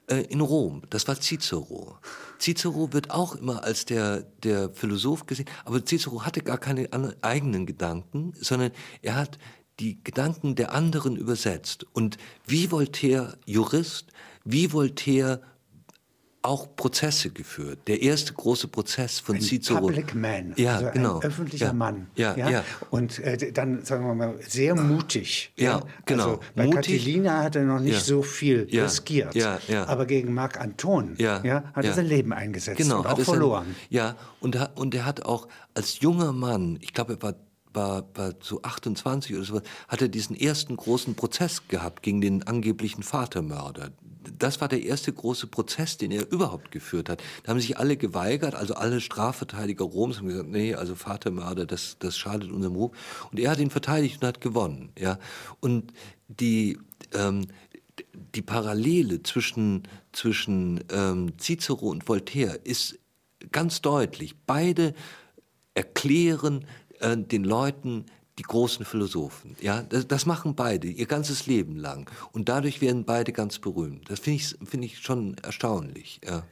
in 0.07 0.41
Rom. 0.41 0.83
Das 0.89 1.07
war 1.07 1.19
Cicero. 1.19 1.97
Cicero 2.39 2.93
wird 2.93 3.11
auch 3.11 3.35
immer 3.35 3.63
als 3.63 3.85
der, 3.85 4.21
der 4.43 4.69
Philosoph 4.69 5.25
gesehen, 5.25 5.49
aber 5.65 5.85
Cicero 5.85 6.23
hatte 6.23 6.41
gar 6.41 6.57
keine 6.57 6.89
eigenen 7.21 7.65
Gedanken, 7.65 8.33
sondern 8.39 8.71
er 9.01 9.15
hat 9.15 9.37
die 9.79 10.03
Gedanken 10.03 10.55
der 10.55 10.73
anderen 10.73 11.17
übersetzt. 11.17 11.85
Und 11.93 12.17
wie 12.45 12.71
Voltaire 12.71 13.37
Jurist, 13.45 14.11
wie 14.43 14.71
Voltaire 14.73 15.41
auch 16.47 16.75
Prozesse 16.75 17.29
geführt. 17.29 17.79
Der 17.87 18.01
erste 18.01 18.33
große 18.33 18.67
Prozess 18.69 19.19
von 19.19 19.35
ein 19.35 19.41
Cicero. 19.41 19.79
Public 19.81 20.15
Man, 20.15 20.53
ja, 20.55 20.75
also 20.77 20.89
genau. 20.91 21.19
ein 21.19 21.23
öffentlicher 21.25 21.65
ja, 21.67 21.73
Mann. 21.73 22.07
Ja, 22.15 22.35
ja, 22.35 22.49
ja. 22.49 22.63
Und 22.89 23.19
äh, 23.19 23.51
dann, 23.51 23.83
sagen 23.83 24.05
wir 24.07 24.15
mal, 24.15 24.35
sehr 24.47 24.75
mutig. 24.75 25.51
Ja, 25.57 25.81
genau. 26.05 26.23
Also 26.23 26.39
bei 26.55 26.65
Mutig. 26.65 26.75
Catilina 26.81 27.43
hat 27.43 27.55
er 27.55 27.63
noch 27.63 27.79
nicht 27.79 28.01
so 28.03 28.21
viel 28.21 28.67
riskiert. 28.71 29.35
ja, 29.35 29.59
ja. 29.67 29.85
Aber 29.87 30.05
gegen 30.05 30.33
Marc 30.33 30.59
Anton 30.59 31.15
Ja, 31.17 31.41
hat 31.73 31.85
er 31.85 31.93
sein 31.93 32.05
Leben 32.07 32.33
eingesetzt 32.33 32.77
Genau, 32.77 32.99
und 32.99 33.07
hat 33.07 33.19
auch 33.19 33.23
verloren. 33.23 33.75
ja, 33.89 34.15
und, 34.39 34.55
er- 34.55 34.71
und 34.75 34.95
er 34.95 35.05
hat 35.05 35.25
auch 35.25 35.47
als 35.73 35.99
junger 35.99 36.31
Mann, 36.31 36.79
ich 36.81 36.93
glaube, 36.93 37.13
er 37.13 37.21
war, 37.21 37.35
war, 37.73 38.05
war 38.15 38.33
so 38.39 38.61
28 38.63 39.35
oder 39.35 39.43
so, 39.43 39.61
hat 39.87 40.01
er 40.01 40.07
diesen 40.07 40.35
ersten 40.35 40.75
großen 40.77 41.15
Prozess 41.15 41.67
gehabt 41.67 42.01
gegen 42.03 42.21
den 42.21 42.43
angeblichen 42.43 43.03
Vatermörder. 43.03 43.91
Das 44.39 44.61
war 44.61 44.67
der 44.67 44.83
erste 44.83 45.11
große 45.11 45.47
Prozess, 45.47 45.97
den 45.97 46.11
er 46.11 46.31
überhaupt 46.31 46.71
geführt 46.71 47.09
hat. 47.09 47.23
Da 47.43 47.51
haben 47.51 47.59
sich 47.59 47.77
alle 47.77 47.97
geweigert, 47.97 48.55
also 48.55 48.75
alle 48.75 49.01
Strafverteidiger 49.01 49.85
Roms 49.85 50.17
haben 50.17 50.27
gesagt, 50.27 50.49
nee, 50.49 50.73
also 50.73 50.95
Vatermörder, 50.95 51.65
das, 51.65 51.97
das 51.99 52.17
schadet 52.17 52.51
unserem 52.51 52.75
Ruf. 52.75 52.91
Und 53.31 53.39
er 53.39 53.51
hat 53.51 53.59
ihn 53.59 53.69
verteidigt 53.69 54.21
und 54.21 54.27
hat 54.27 54.41
gewonnen. 54.41 54.91
Ja? 54.97 55.19
Und 55.59 55.93
die, 56.27 56.77
ähm, 57.13 57.47
die 58.35 58.41
Parallele 58.41 59.23
zwischen, 59.23 59.83
zwischen 60.11 60.83
ähm, 60.91 61.33
Cicero 61.39 61.89
und 61.89 62.07
Voltaire 62.07 62.59
ist 62.63 62.99
ganz 63.51 63.81
deutlich. 63.81 64.35
Beide 64.45 64.93
erklären 65.73 66.65
äh, 66.99 67.17
den 67.17 67.43
Leuten 67.43 68.05
die 68.37 68.43
großen 68.43 68.85
Philosophen. 68.85 69.55
Ja, 69.61 69.81
das, 69.81 70.07
das 70.07 70.25
machen 70.25 70.55
beide 70.55 70.87
ihr 70.87 71.05
ganzes 71.07 71.47
Leben 71.47 71.77
lang 71.77 72.09
und 72.31 72.49
dadurch 72.49 72.81
werden 72.81 73.03
beide 73.05 73.31
ganz 73.31 73.59
berühmt. 73.59 74.09
Das 74.09 74.19
finde 74.19 74.37
ich 74.37 74.55
finde 74.65 74.85
ich 74.85 74.99
schon 74.99 75.35
erstaunlich. 75.43 76.21
Ja. 76.25 76.43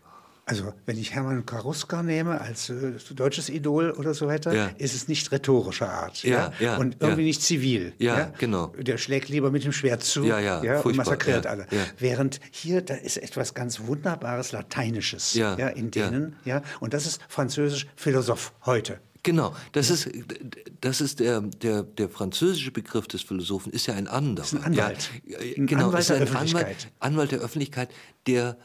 Also, 0.47 0.73
wenn 0.85 0.95
ich 0.99 1.11
Hermann 1.15 1.43
Karuska 1.47 2.03
nehme 2.03 2.39
als 2.39 2.69
äh, 2.69 2.93
deutsches 3.15 3.49
Idol 3.49 3.89
oder 3.89 4.13
so 4.13 4.27
weiter, 4.27 4.53
Ja. 4.53 4.69
ist 4.77 4.93
es 4.93 5.07
nicht 5.07 5.31
rhetorischer 5.31 5.89
Art. 5.89 6.21
Ja, 6.21 6.53
ja, 6.59 6.77
und 6.77 6.97
irgendwie 6.99 7.23
ja. 7.23 7.27
nicht 7.27 7.41
zivil. 7.41 7.93
Ja, 7.97 8.31
genau. 8.37 8.67
Der 8.77 8.99
schlägt 8.99 9.29
lieber 9.29 9.49
mit 9.49 9.63
dem 9.63 9.71
Schwert 9.71 10.03
zu 10.03 10.23
Ja, 10.23 10.39
ja, 10.39 10.59
und 10.59 10.81
furchtbar, 10.83 11.05
massakriert 11.05 11.45
ja, 11.45 11.51
alle. 11.51 11.67
ja. 11.71 11.79
Während 11.97 12.39
hier, 12.51 12.83
da 12.83 12.93
ist 12.93 13.17
etwas 13.17 13.55
ganz 13.55 13.87
Wunderbares 13.87 14.51
Lateinisches. 14.51 15.33
Ja, 15.33 15.55
in 15.55 15.85
ja. 15.85 15.89
denen, 15.89 16.35
ja. 16.45 16.61
Und 16.79 16.93
das 16.93 17.07
ist 17.07 17.21
französisch 17.27 17.87
Philosoph 17.95 18.53
heute. 18.67 18.99
Genau, 19.25 19.53
das 19.73 19.89
ist 19.89 20.09
das 20.81 21.01
ist 21.01 21.19
der 21.19 21.41
der 21.41 21.83
der 21.83 22.09
französische 22.09 22.71
Begriff 22.71 23.07
des 23.07 23.21
Philosophen 23.23 23.73
ist 23.73 23.87
ja 23.87 23.95
ein 23.95 24.07
anderer. 24.07 24.45
Ist 24.45 24.53
ein 24.53 24.63
Anwalt. 24.63 25.09
Ja, 25.25 25.39
Ein 25.39 25.65
genau, 25.67 25.87
Anwalt 25.87 26.01
ist 26.01 26.09
der 26.11 26.17
ein 26.17 26.23
Öffentlichkeit. 26.23 26.65
Anwalt, 26.65 26.87
Anwalt 26.99 27.31
der 27.31 27.39
Öffentlichkeit, 27.39 27.89
der 28.27 28.57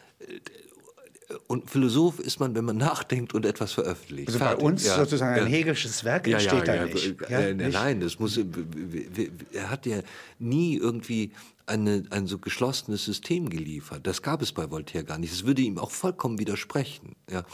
und 1.47 1.71
Philosoph 1.71 2.19
ist 2.19 2.41
man, 2.41 2.55
wenn 2.55 2.65
man 2.65 2.77
nachdenkt 2.77 3.35
und 3.35 3.47
etwas 3.47 3.73
veröffentlicht. 3.73 4.29
Also 4.29 4.39
bei 4.41 4.47
Fertig. 4.47 4.65
uns 4.65 4.85
Ja, 4.85 4.97
sozusagen 4.97 5.35
ein 5.41 5.47
ja. 5.47 5.59
Hegelsches 5.59 6.05
Werk 6.05 6.27
Ja, 6.27 6.35
entsteht 6.39 6.59
ja, 6.59 6.65
da 6.65 6.75
ja, 6.75 6.85
nicht. 6.87 7.07
äh, 7.07 7.33
Ja, 7.33 7.39
äh, 7.41 7.55
nicht? 7.55 7.73
Nein, 7.73 8.01
das 8.01 8.19
muss. 8.19 8.39
Er 9.53 9.71
hat 9.71 9.87
ja 9.87 10.01
nie 10.39 10.77
irgendwie 10.77 11.33
eine, 11.67 12.03
ein 12.11 12.27
so 12.27 12.39
geschlossenes 12.39 13.05
System 13.05 13.49
geliefert. 13.49 14.07
Das 14.07 14.23
gab 14.23 14.43
es 14.43 14.53
bei 14.53 14.71
Voltaire 14.71 15.05
gar 15.05 15.19
nicht. 15.19 15.33
Das 15.33 15.47
würde 15.47 15.63
ihm 15.63 15.79
auch 15.79 15.93
vollkommen 15.93 16.39
widersprechen. 16.39 17.15
Ja. 17.31 17.45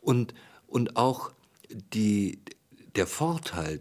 Und, 0.00 0.32
und 0.66 0.96
auch 0.96 1.30
die, 1.94 2.40
der 2.96 3.06
Vorteil, 3.06 3.80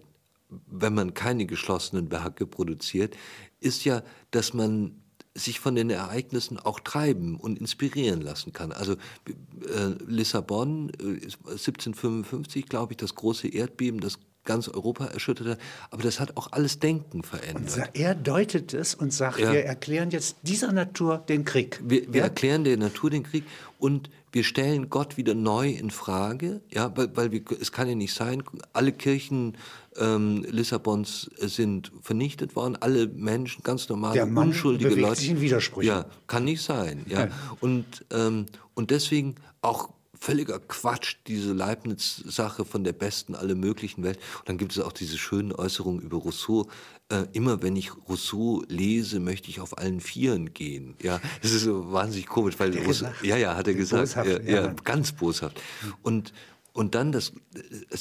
wenn 0.67 0.93
man 0.93 1.13
keine 1.13 1.45
geschlossenen 1.45 2.12
Werke 2.12 2.45
produziert, 2.47 3.15
ist 3.60 3.86
ja, 3.86 4.04
dass 4.32 4.54
man 4.54 4.95
sich 5.36 5.60
von 5.60 5.75
den 5.75 5.89
Ereignissen 5.89 6.58
auch 6.60 6.80
treiben 6.80 7.36
und 7.39 7.60
inspirieren 7.60 8.19
lassen 8.21 8.52
kann. 8.52 8.71
Also 8.71 8.93
äh, 8.93 9.93
Lissabon, 10.08 10.89
äh, 10.99 11.13
ist 11.25 11.38
1755, 11.45 12.65
glaube 12.67 12.93
ich, 12.93 12.97
das 12.97 13.15
große 13.15 13.47
Erdbeben, 13.47 13.99
das 13.99 14.19
ganz 14.43 14.67
Europa 14.67 15.06
erschütterte, 15.06 15.58
aber 15.91 16.02
das 16.02 16.19
hat 16.19 16.36
auch 16.36 16.52
alles 16.52 16.80
Denken 16.80 17.23
verändert. 17.23 17.69
Sa- 17.69 17.89
Er 17.93 18.15
deutet 18.15 18.73
es 18.73 18.95
und 18.95 19.13
sagt, 19.13 19.39
Ja. 19.39 19.52
wir 19.54 19.63
erklären 19.63 20.10
jetzt 20.10 20.38
dieser 20.41 20.71
Natur 20.71 21.19
den 21.19 21.45
Krieg. 21.45 21.80
Wir, 21.84 22.12
wir 22.12 22.19
ja? 22.21 22.23
erklären 22.28 22.63
der 22.63 22.78
Natur 22.78 23.10
den 23.12 23.23
Krieg 23.23 23.43
und 23.78 24.10
wir 24.32 24.44
stellen 24.44 24.89
Gott 24.89 25.18
wieder 25.18 25.34
neu 25.34 25.70
in 25.70 25.89
Frage, 25.92 26.62
ja, 26.72 26.96
weil, 26.96 27.15
weil 27.15 27.32
wir, 27.32 27.42
es 27.60 27.72
kann 27.72 27.88
ja 27.88 27.96
nicht 27.96 28.13
sein, 28.13 28.44
alle 28.74 28.92
Kirchen 28.92 29.58
ähm, 29.98 30.46
Lissabons 30.50 31.30
sind 31.38 31.92
vernichtet 32.02 32.56
worden, 32.56 32.78
alle 32.80 33.08
Menschen, 33.08 33.63
ganz 33.63 33.89
normale, 33.89 34.13
Der 34.15 34.26
Mann 34.26 34.50
unschuldige 34.50 34.89
bewegt 34.89 35.08
Leute. 35.08 35.20
sich 35.20 35.30
in 35.30 35.42
Widersprüchen. 35.42 35.88
Ja, 35.88 36.06
kann 36.28 36.46
nicht 36.46 36.62
sein, 36.62 37.06
ja. 37.08 37.28
Und, 37.60 38.06
ähm, 38.12 38.46
und 38.76 38.92
deswegen 38.92 39.36
auch 39.62 39.89
völliger 40.20 40.60
Quatsch, 40.60 41.15
diese 41.28 41.54
Leibniz-Sache 41.54 42.65
von 42.65 42.84
der 42.84 42.94
besten 42.94 43.36
aller 43.36 43.56
möglichen 43.56 44.04
Welt. 44.04 44.20
Und 44.39 44.50
dann 44.50 44.58
gibt 44.58 44.74
es 44.74 44.80
auch 44.80 44.92
diese 44.92 45.18
schönen 45.18 45.54
Äußerungen 45.54 46.02
über 46.02 46.18
Rousseau. 46.18 46.68
Äh, 47.12 47.26
immer 47.34 47.62
wenn 47.63 47.76
ich 47.76 47.91
Rousseau 48.08 48.63
lese, 48.67 49.19
möchte 49.19 49.50
ich 49.50 49.60
auf 49.60 49.78
allen 49.78 50.00
Vieren 50.00 50.54
gehen. 50.54 50.95
Ja, 51.02 51.19
das 51.41 51.52
ist 51.52 51.63
so 51.63 51.91
wahnsinnig 51.91 52.28
komisch, 52.28 52.56
weil 52.60 52.78
Rousseau, 52.78 53.08
ja, 53.24 53.36
ja, 53.36 53.56
hat 53.56 53.67
er 53.67 53.74
gesagt, 53.74 54.04
Boshaft, 54.04 54.30
ja, 54.30 54.39
ja. 54.41 54.65
ja, 54.67 54.74
ganz 54.84 55.12
boshaft. 55.12 55.60
Und 56.04 56.34
und 56.72 56.95
dann 56.95 57.12
das, 57.12 57.34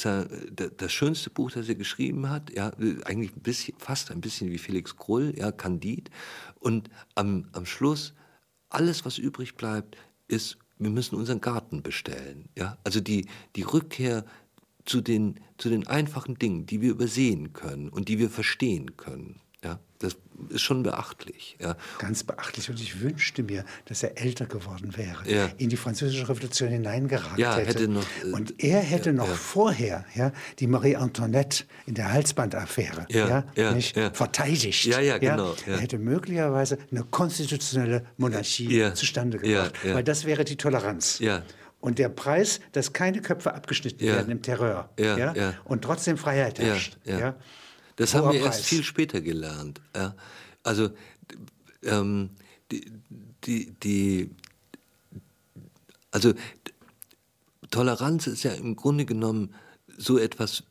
er, 0.05 0.25
das 0.53 0.91
schönste 0.93 1.29
Buch, 1.29 1.51
das 1.51 1.67
er 1.67 1.75
geschrieben 1.75 2.29
hat, 2.29 2.51
ja, 2.55 2.71
eigentlich 3.03 3.35
ein 3.35 3.41
bisschen, 3.41 3.75
fast 3.77 4.11
ein 4.11 4.21
bisschen 4.21 4.51
wie 4.51 4.57
Felix 4.57 4.95
Krull, 4.95 5.33
ja, 5.37 5.51
Candid. 5.51 6.09
Und 6.59 6.89
am, 7.15 7.49
am 7.51 7.65
Schluss, 7.65 8.13
alles, 8.69 9.03
was 9.05 9.17
übrig 9.17 9.55
bleibt, 9.55 9.97
ist, 10.27 10.57
wir 10.77 10.91
müssen 10.91 11.15
unseren 11.15 11.41
Garten 11.41 11.81
bestellen. 11.81 12.47
Ja? 12.57 12.77
Also 12.83 13.01
die, 13.01 13.25
die 13.55 13.63
Rückkehr 13.63 14.23
zu 14.85 15.01
den, 15.01 15.39
zu 15.57 15.69
den 15.69 15.87
einfachen 15.87 16.37
Dingen, 16.39 16.65
die 16.65 16.81
wir 16.81 16.91
übersehen 16.91 17.53
können 17.53 17.89
und 17.89 18.07
die 18.07 18.17
wir 18.19 18.29
verstehen 18.29 18.97
können. 18.97 19.41
Ja? 19.63 19.79
Das 19.99 20.15
ist 20.47 20.61
schon 20.61 20.83
beachtlich. 20.83 21.57
Ja? 21.59 21.75
Ganz 21.97 22.23
beachtlich. 22.23 22.69
Und 22.69 22.79
ich 22.79 23.01
wünschte 23.01 23.43
mir, 23.43 23.65
dass 23.85 24.01
er 24.03 24.17
älter 24.17 24.45
geworden 24.45 24.95
wäre, 24.95 25.29
Ja. 25.29 25.49
in 25.57 25.67
die 25.67 25.75
französische 25.75 26.29
Revolution 26.29 26.69
hineingeragt 26.69 27.37
Ja, 27.37 27.57
hätte. 27.57 27.67
hätte 27.69 27.87
noch, 27.89 28.05
äh, 28.23 28.31
und 28.31 28.63
er 28.63 28.79
hätte 28.79 29.11
noch 29.11 29.27
vorher 29.27 30.05
ja, 30.15 30.31
die 30.59 30.67
Marie 30.67 30.95
Antoinette 30.95 31.65
in 31.85 31.95
der 31.95 32.13
Halsbandaffäre 32.13 33.05
Ja, 33.09 33.73
nicht, 33.73 33.97
verteidigt. 34.13 34.85
Ja, 34.85 35.17
genau. 35.17 35.53
Er 35.67 35.79
hätte 35.79 35.97
möglicherweise 35.99 36.77
eine 36.89 37.03
konstitutionelle 37.03 38.05
Monarchie 38.15 38.93
zustande 38.93 39.39
gebracht, 39.39 39.73
weil 39.83 40.03
das 40.05 40.23
wäre 40.23 40.45
die 40.45 40.55
Toleranz. 40.55 41.19
Ja. 41.81 41.87
Und 41.87 41.97
der 41.99 42.09
Preis, 42.09 42.59
dass 42.73 42.91
keine 42.93 43.21
Köpfe 43.21 43.53
abgeschnitten 43.53 44.03
Ja. 44.03 44.15
werden 44.15 44.31
im 44.31 44.41
Terror 44.41 44.89
Ja, 44.99 45.33
ja. 45.33 45.53
und 45.63 45.81
trotzdem 45.83 46.17
Freiheit 46.17 46.59
Ja, 46.59 46.65
herrscht. 46.65 46.97
ja. 47.05 47.19
Ja. 47.19 47.35
Das 47.95 48.13
Hoher 48.13 48.27
haben 48.27 48.33
wir 48.33 48.41
erst 48.41 48.59
Preis. 48.59 48.67
viel 48.67 48.83
später 48.83 49.21
gelernt. 49.21 49.81
Ja. 49.95 50.15
Also 50.63 50.89
ähm, 51.83 52.29
die, 52.71 52.91
die, 53.45 53.71
die, 53.83 54.31
also 56.11 56.33
Toleranz 57.71 58.27
ist 58.27 58.43
ja 58.43 58.51
im 58.51 58.75
Grunde 58.75 59.05
genommen 59.05 59.53
so 59.97 60.17
etwas 60.17 60.63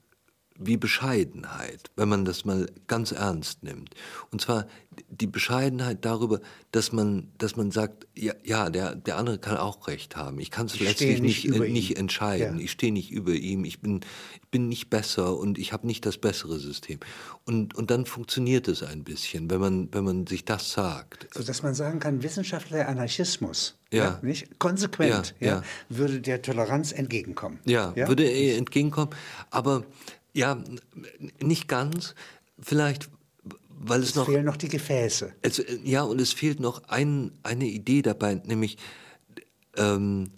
wie 0.59 0.77
Bescheidenheit, 0.77 1.90
wenn 1.97 2.09
man 2.09 2.25
das 2.25 2.44
mal 2.44 2.66
ganz 2.87 3.12
ernst 3.12 3.62
nimmt. 3.62 3.94
Und 4.31 4.40
zwar 4.40 4.66
die 5.09 5.29
Bescheidenheit 5.29 6.05
darüber, 6.05 6.40
dass 6.73 6.90
man, 6.92 7.29
dass 7.38 7.57
man 7.57 7.71
sagt, 7.71 8.07
ja, 8.16 8.35
ja 8.42 8.68
der, 8.68 8.97
der 8.97 9.16
andere 9.16 9.38
kann 9.38 9.57
auch 9.57 9.87
Recht 9.87 10.16
haben. 10.16 10.40
Ich 10.40 10.51
kann 10.51 10.66
es 10.66 10.81
letztlich 10.81 11.21
nicht 11.21 11.44
nicht, 11.49 11.61
äh, 11.61 11.68
nicht 11.68 11.97
entscheiden. 11.97 12.59
Ja. 12.59 12.64
Ich 12.64 12.73
stehe 12.73 12.92
nicht 12.92 13.12
über 13.12 13.33
ihm. 13.33 13.64
Ich 13.64 13.81
bin, 13.81 14.01
ich 14.42 14.49
bin 14.51 14.68
nicht 14.68 14.90
besser 14.90 15.37
und 15.38 15.59
ich 15.59 15.73
habe 15.73 15.87
nicht 15.87 16.05
das 16.05 16.18
bessere 16.18 16.59
System. 16.59 16.99
Und, 17.44 17.77
und 17.77 17.90
dann 17.90 18.07
funktioniert 18.07 18.66
es 18.66 18.83
ein 18.83 19.05
bisschen, 19.05 19.51
wenn 19.51 19.61
man, 19.61 19.88
wenn 19.92 20.05
man 20.05 20.27
sich 20.27 20.44
das 20.44 20.73
sagt. 20.73 21.29
So 21.33 21.42
dass 21.42 21.62
man 21.62 21.75
sagen 21.75 22.01
kann, 22.01 22.23
wissenschaftlicher 22.23 22.88
Anarchismus, 22.88 23.79
Ja. 23.92 24.18
nicht? 24.23 24.59
konsequent, 24.59 25.35
Ja, 25.38 25.47
ja, 25.47 25.55
ja. 25.57 25.62
würde 25.88 26.21
der 26.21 26.42
Toleranz 26.42 26.90
entgegenkommen. 26.92 27.61
Ja, 27.64 27.94
würde 27.94 28.25
er 28.25 28.59
entgegenkommen. 28.59 29.11
Aber 29.51 29.85
ja, 30.38 30.62
nicht 31.40 31.68
ganz. 31.68 32.14
Vielleicht, 32.61 33.11
weil 33.68 34.03
es 34.03 34.11
Es 34.11 34.14
noch. 34.14 34.27
fehlen 34.27 34.44
noch 34.44 34.57
die 34.57 34.68
Gefäße. 34.68 35.35
Es, 35.42 35.59
äh, 35.59 35.79
ja, 35.85 36.03
und 36.03 36.20
es 36.20 36.33
fehlt 36.33 36.61
noch 36.61 36.85
ein, 36.85 37.33
eine 37.42 37.66
Idee 37.66 38.03
dabei, 38.03 38.37
nämlich 38.37 38.79
ähm, 39.77 40.31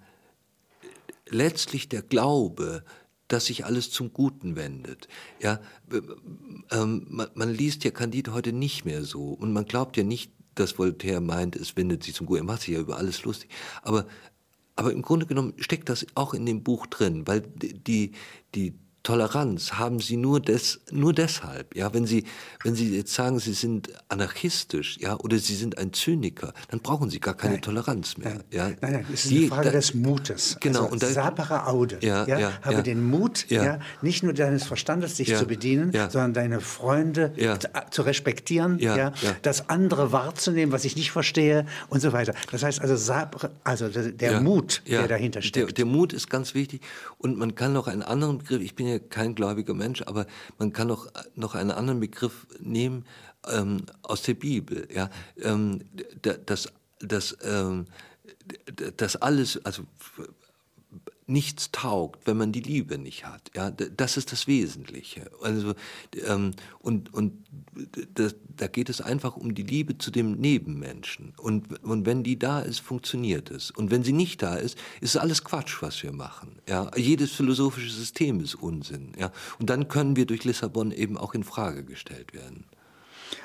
letztlich 1.29 1.89
der 1.89 2.03
Glaube, 2.03 2.83
dass 3.29 3.47
sich 3.47 3.65
alles 3.65 3.91
zum 3.91 4.13
Guten 4.13 4.57
wendet. 4.57 5.07
Ja, 5.41 5.61
ähm, 6.73 7.07
man, 7.09 7.29
man 7.35 7.55
liest 7.55 7.85
ja 7.85 7.91
Candide 7.91 8.33
heute 8.33 8.53
nicht 8.53 8.85
mehr 8.85 9.05
so 9.05 9.29
und 9.33 9.53
man 9.53 9.67
glaubt 9.67 9.97
ja 9.97 10.03
nicht, 10.03 10.33
dass 10.57 10.79
Voltaire 10.79 11.21
meint, 11.21 11.57
es 11.57 11.77
wendet 11.77 12.03
sich 12.03 12.15
zum 12.15 12.27
Guten. 12.27 12.41
Er 12.41 12.45
macht 12.45 12.63
sich 12.63 12.75
ja 12.75 12.81
über 12.81 12.97
alles 12.97 13.23
lustig. 13.23 13.51
Aber, 13.83 14.07
aber 14.77 14.93
im 14.93 15.03
Grunde 15.03 15.27
genommen 15.27 15.55
steckt 15.59 15.89
das 15.89 16.07
auch 16.15 16.35
in 16.35 16.45
dem 16.45 16.63
Buch 16.65 16.87
drin, 16.87 17.27
weil 17.27 17.43
die, 17.43 18.13
die 18.55 18.75
Toleranz 19.03 19.73
haben 19.73 19.99
sie 20.01 20.19
nur, 20.19 20.41
des, 20.41 20.81
nur 20.91 21.15
deshalb. 21.15 21.75
Ja, 21.75 21.95
wenn 21.95 22.07
sie, 22.07 22.25
wenn 22.65 22.75
sie 22.75 22.95
jetzt 22.95 23.15
sagen, 23.15 23.39
sie 23.39 23.55
sind 23.55 23.89
anarchistisch, 24.09 24.99
ja, 24.99 25.17
oder 25.17 25.39
sie 25.39 25.55
sind 25.55 25.79
ein 25.79 25.95
Zyniker, 25.95 26.53
dann 26.69 26.81
brauchen 26.81 27.09
sie 27.09 27.19
gar 27.19 27.35
keine 27.35 27.55
nein, 27.55 27.63
Toleranz 27.63 28.19
mehr. 28.19 28.35
Nein, 28.35 28.45
ja. 28.51 28.69
nein, 28.81 28.93
nein, 28.93 29.07
es 29.13 29.25
ist 29.25 29.31
Die, 29.31 29.39
eine 29.39 29.49
Frage 29.49 29.65
da, 29.65 29.71
des 29.73 29.95
Mutes. 29.95 30.59
Genau. 30.61 30.81
Also, 30.81 30.93
und 30.93 31.03
da, 31.03 31.07
sapere 31.07 31.67
Aude. 31.67 31.99
Ja, 32.03 32.27
ja, 32.27 32.39
ja 32.39 32.53
habe 32.61 32.77
ja. 32.77 32.83
den 32.83 33.03
Mut, 33.03 33.47
ja. 33.49 33.65
ja. 33.65 33.79
nicht 34.03 34.23
nur 34.23 34.35
deines 34.35 34.65
Verstandes 34.65 35.15
dich 35.15 35.35
zu 35.35 35.47
bedienen, 35.47 35.93
sondern 35.93 36.35
deine 36.35 36.61
Freunde 36.61 37.33
zu 37.91 38.03
respektieren, 38.03 38.79
ja, 38.79 39.13
das 39.41 39.71
andere 39.71 40.13
wahrzunehmen, 40.13 40.73
was 40.73 40.85
ich 40.85 40.97
nicht 40.97 41.11
verstehe 41.11 41.65
und 41.89 42.01
so 42.01 42.13
weiter. 42.13 42.35
Das 42.51 42.63
heißt 42.63 42.83
also, 42.83 42.97
sapere, 42.97 43.51
also 43.65 43.89
der 43.89 44.41
Mut, 44.43 44.83
der 44.87 45.09
dahinter 45.09 45.41
steht. 45.41 45.69
Der, 45.69 45.73
der 45.73 45.87
Mut 45.87 46.13
ist 46.13 46.29
ganz 46.29 46.55
wichtig 46.55 46.83
und 47.17 47.39
man 47.39 47.55
kann 47.55 47.73
noch 47.73 47.87
einen 47.87 48.03
anderen 48.03 48.39
Begriff, 48.39 48.61
ich 48.61 48.75
bin 48.75 48.90
ja 48.91 48.99
kein 48.99 49.35
gläubiger 49.35 49.75
Mensch, 49.75 50.03
aber 50.03 50.27
man 50.59 50.73
kann 50.73 50.89
noch, 50.89 51.09
noch 51.35 51.55
einen 51.55 51.71
anderen 51.71 52.01
Begriff 52.01 52.47
nehmen 52.59 53.05
ähm, 53.51 53.87
aus 54.03 54.23
der 54.23 54.35
Bibel. 54.35 54.89
Ja? 54.95 55.11
Ähm, 55.41 55.81
das, 56.47 56.73
das, 57.01 57.37
ähm, 57.43 57.87
das 58.97 59.17
alles, 59.17 59.65
also 59.65 59.85
nichts 61.31 61.71
taugt, 61.71 62.27
wenn 62.27 62.37
man 62.37 62.53
die 62.53 62.61
Liebe 62.61 62.99
nicht 62.99 63.25
hat. 63.25 63.51
Ja, 63.55 63.71
das 63.71 64.17
ist 64.17 64.33
das 64.33 64.47
Wesentliche. 64.47 65.31
Also 65.41 65.75
ähm, 66.27 66.53
und 66.81 67.15
und 67.15 67.45
das, 68.15 68.35
da 68.57 68.67
geht 68.67 68.89
es 68.89 69.01
einfach 69.01 69.37
um 69.37 69.55
die 69.55 69.63
Liebe 69.63 69.99
zu 69.99 70.11
dem 70.11 70.33
Nebenmenschen. 70.33 71.33
Und 71.39 71.83
und 71.85 72.07
wenn 72.07 72.23
die 72.23 72.39
da 72.39 72.61
ist, 72.61 72.81
funktioniert 72.81 73.51
es. 73.51 73.71
Und 73.71 73.91
wenn 73.91 74.03
sie 74.03 74.13
nicht 74.13 74.43
da 74.43 74.57
ist, 74.57 74.77
ist 75.01 75.17
alles 75.17 75.45
Quatsch, 75.45 75.83
was 75.83 76.03
wir 76.03 76.13
machen. 76.13 76.57
Ja, 76.69 76.91
jedes 76.97 77.33
philosophische 77.33 77.91
System 77.91 78.41
ist 78.41 78.55
Unsinn. 78.55 79.13
Ja, 79.19 79.33
und 79.59 79.71
dann 79.71 79.89
können 79.89 80.17
wir 80.17 80.27
durch 80.27 80.45
Lissabon 80.45 80.93
eben 80.93 81.17
auch 81.17 81.35
in 81.35 81.45
Frage 81.45 81.85
gestellt 81.85 82.35
werden. 82.35 82.65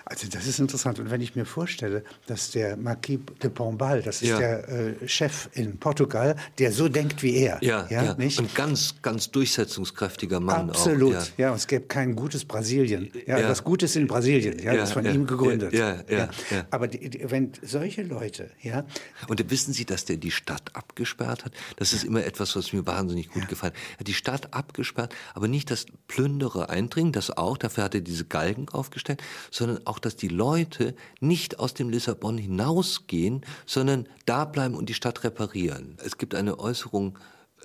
Also 0.08 0.28
das 0.30 0.46
ist 0.46 0.60
interessant. 0.60 1.00
Und 1.00 1.10
wenn 1.10 1.22
ich 1.22 1.36
mir 1.36 1.46
vorstelle, 1.46 2.04
dass 2.28 2.52
der 2.52 2.78
Marquis 2.78 3.20
de 3.42 3.50
Pombal, 3.50 4.04
das 4.04 4.22
ist 4.22 4.30
ja. 4.30 4.38
der 4.38 4.70
äh, 4.70 5.08
Chef 5.08 5.50
in 5.54 5.78
Portugal, 5.78 6.36
der 6.60 6.72
so 6.72 6.90
denkt 6.90 7.24
wie 7.24 7.36
er. 7.38 7.58
Ja, 7.62 7.88
ja, 7.90 8.04
ja. 8.04 8.14
Nicht? 8.14 8.40
ein 8.40 8.50
ganz, 8.54 9.02
ganz 9.02 9.32
durchsetzungskräftiger 9.32 10.40
Mann. 10.40 10.70
Absolut. 10.70 11.16
Auch, 11.16 11.28
ja. 11.38 11.50
ja, 11.50 11.56
es 11.56 11.66
gäbe 11.66 11.86
kein 11.88 12.16
gutes 12.16 12.46
Brasilien. 12.46 13.12
Ja, 13.26 13.40
ja. 13.40 13.50
was 13.50 13.64
Gutes 13.64 13.96
in 13.96 14.06
Brasilien, 14.06 14.60
ja, 14.60 14.76
das 14.76 14.90
ist 14.90 14.94
von 14.94 15.06
ihm 15.06 15.26
gegründet. 15.26 15.74
Ja, 15.74 16.04
ja. 16.08 16.30
Aber 16.70 16.88
die, 16.88 17.10
die, 17.10 17.32
wenn 17.32 17.52
solche 17.64 18.04
Leute, 18.04 18.52
ja. 18.62 18.86
Und 19.28 19.50
wissen 19.50 19.74
Sie, 19.74 19.86
dass 19.86 20.06
der 20.06 20.18
die 20.18 20.32
Stadt 20.32 20.76
abgesperrt 20.76 21.46
hat? 21.46 21.54
Das 21.78 21.94
ist 21.94 22.04
immer 22.04 22.24
etwas, 22.24 22.56
was 22.56 22.74
mir 22.74 22.86
wahnsinnig 22.86 23.30
gut 23.30 23.48
gefallen 23.48 23.74
hat. 23.74 23.80
Er 23.96 24.00
hat 24.02 24.08
die 24.08 24.14
Stadt 24.14 24.54
abgesperrt, 24.54 25.16
aber 25.34 25.48
nicht 25.48 25.72
das 25.72 25.88
Plünderer 26.08 26.70
eindringen, 26.70 27.12
das 27.12 27.36
auch, 27.36 27.58
dafür 27.58 27.86
hat 27.86 27.96
er 27.96 28.02
diese 28.02 28.26
Galgen 28.26 28.70
aufgestellt, 28.70 29.22
sondern 29.50 29.86
auch 29.86 29.95
auch, 29.96 30.00
dass 30.00 30.16
die 30.16 30.28
Leute 30.28 30.96
nicht 31.22 31.60
aus 31.60 31.74
dem 31.74 31.90
Lissabon 31.90 32.38
hinausgehen, 32.38 33.46
sondern 33.66 34.08
da 34.26 34.46
bleiben 34.46 34.76
und 34.76 34.90
die 34.90 34.94
Stadt 34.94 35.24
reparieren. 35.24 35.98
Es 36.04 36.18
gibt 36.18 36.36
eine 36.36 36.60
Äußerung, 36.60 37.18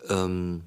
ähm, 0.09 0.63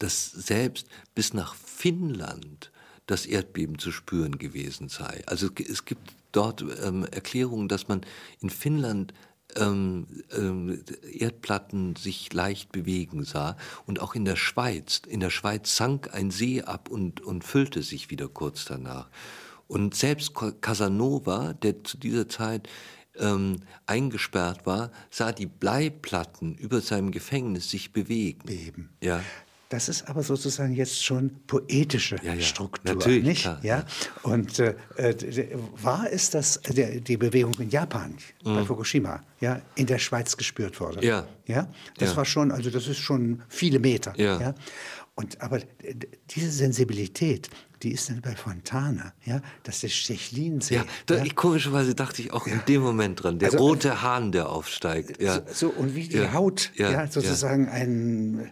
dass 0.00 0.26
selbst 0.26 0.88
bis 1.14 1.34
nach 1.34 1.54
Finnland 1.54 2.72
das 3.06 3.26
Erdbeben 3.26 3.78
zu 3.78 3.92
spüren 3.92 4.38
gewesen 4.38 4.88
sei. 4.88 5.22
Also 5.26 5.48
es 5.56 5.84
gibt 5.84 6.12
dort 6.32 6.64
ähm, 6.82 7.04
Erklärungen, 7.04 7.68
dass 7.68 7.86
man 7.86 8.00
in 8.40 8.50
Finnland 8.50 9.14
ähm, 9.56 10.06
ähm, 10.36 10.82
Erdplatten 11.12 11.94
sich 11.94 12.32
leicht 12.32 12.72
bewegen 12.72 13.24
sah. 13.24 13.56
Und 13.86 14.00
auch 14.00 14.16
in 14.16 14.24
der 14.24 14.36
Schweiz. 14.36 15.02
In 15.06 15.20
der 15.20 15.30
Schweiz 15.30 15.76
sank 15.76 16.12
ein 16.12 16.32
See 16.32 16.62
ab 16.62 16.88
und, 16.88 17.20
und 17.20 17.44
füllte 17.44 17.82
sich 17.82 18.10
wieder 18.10 18.26
kurz 18.26 18.64
danach. 18.64 19.10
Und 19.66 19.94
selbst 19.94 20.32
Casanova, 20.60 21.54
der 21.54 21.82
zu 21.84 21.96
dieser 21.96 22.28
Zeit 22.28 22.68
ähm, 23.18 23.60
eingesperrt 23.86 24.66
war, 24.66 24.90
sah 25.10 25.32
die 25.32 25.46
Bleiplatten 25.46 26.54
über 26.54 26.80
seinem 26.80 27.10
Gefängnis 27.10 27.70
sich 27.70 27.92
bewegen. 27.92 28.40
Beben. 28.44 28.90
Ja. 29.02 29.22
Das 29.70 29.88
ist 29.88 30.08
aber 30.08 30.22
sozusagen 30.22 30.74
jetzt 30.74 31.04
schon 31.04 31.40
poetische 31.46 32.16
ja, 32.22 32.34
ja. 32.34 32.40
Struktur, 32.40 32.94
Natürlich, 32.94 33.24
nicht? 33.24 33.42
Klar, 33.42 33.58
ja? 33.64 33.84
Und 34.22 34.60
äh, 34.60 34.76
war 35.82 36.06
es, 36.12 36.30
dass 36.30 36.60
der, 36.60 37.00
die 37.00 37.16
Bewegung 37.16 37.54
in 37.58 37.70
Japan 37.70 38.14
mhm. 38.44 38.54
bei 38.54 38.64
Fukushima 38.64 39.22
ja, 39.40 39.60
in 39.74 39.86
der 39.86 39.98
Schweiz 39.98 40.36
gespürt 40.36 40.78
wurde? 40.80 41.04
Ja. 41.04 41.26
ja? 41.46 41.68
Das 41.98 42.10
ja. 42.10 42.16
war 42.18 42.24
schon, 42.24 42.52
also 42.52 42.70
das 42.70 42.86
ist 42.86 42.98
schon 42.98 43.42
viele 43.48 43.78
Meter. 43.78 44.12
Ja. 44.16 44.40
ja? 44.40 44.54
Und 45.16 45.40
aber 45.40 45.60
diese 46.30 46.50
Sensibilität, 46.50 47.48
die 47.84 47.92
ist 47.92 48.08
dann 48.08 48.22
bei 48.22 48.34
Fontana, 48.34 49.12
ja, 49.24 49.40
dass 49.62 49.80
der 49.80 49.88
Stechlinsee. 49.88 50.76
Ja, 50.76 50.84
da, 51.06 51.16
ja. 51.16 51.24
Ich, 51.24 51.36
komischerweise 51.36 51.94
dachte 51.94 52.22
ich 52.22 52.32
auch 52.32 52.46
in 52.46 52.60
dem 52.66 52.80
Moment 52.80 53.22
dran, 53.22 53.38
der 53.38 53.52
also, 53.52 53.58
rote 53.58 54.02
Hahn, 54.02 54.32
der 54.32 54.48
aufsteigt. 54.48 55.22
Ja. 55.22 55.42
So, 55.52 55.68
und 55.68 55.94
wie 55.94 56.08
die 56.08 56.16
ja. 56.16 56.32
Haut, 56.32 56.72
ja, 56.74 57.06
sozusagen 57.06 57.68
ein 57.68 58.50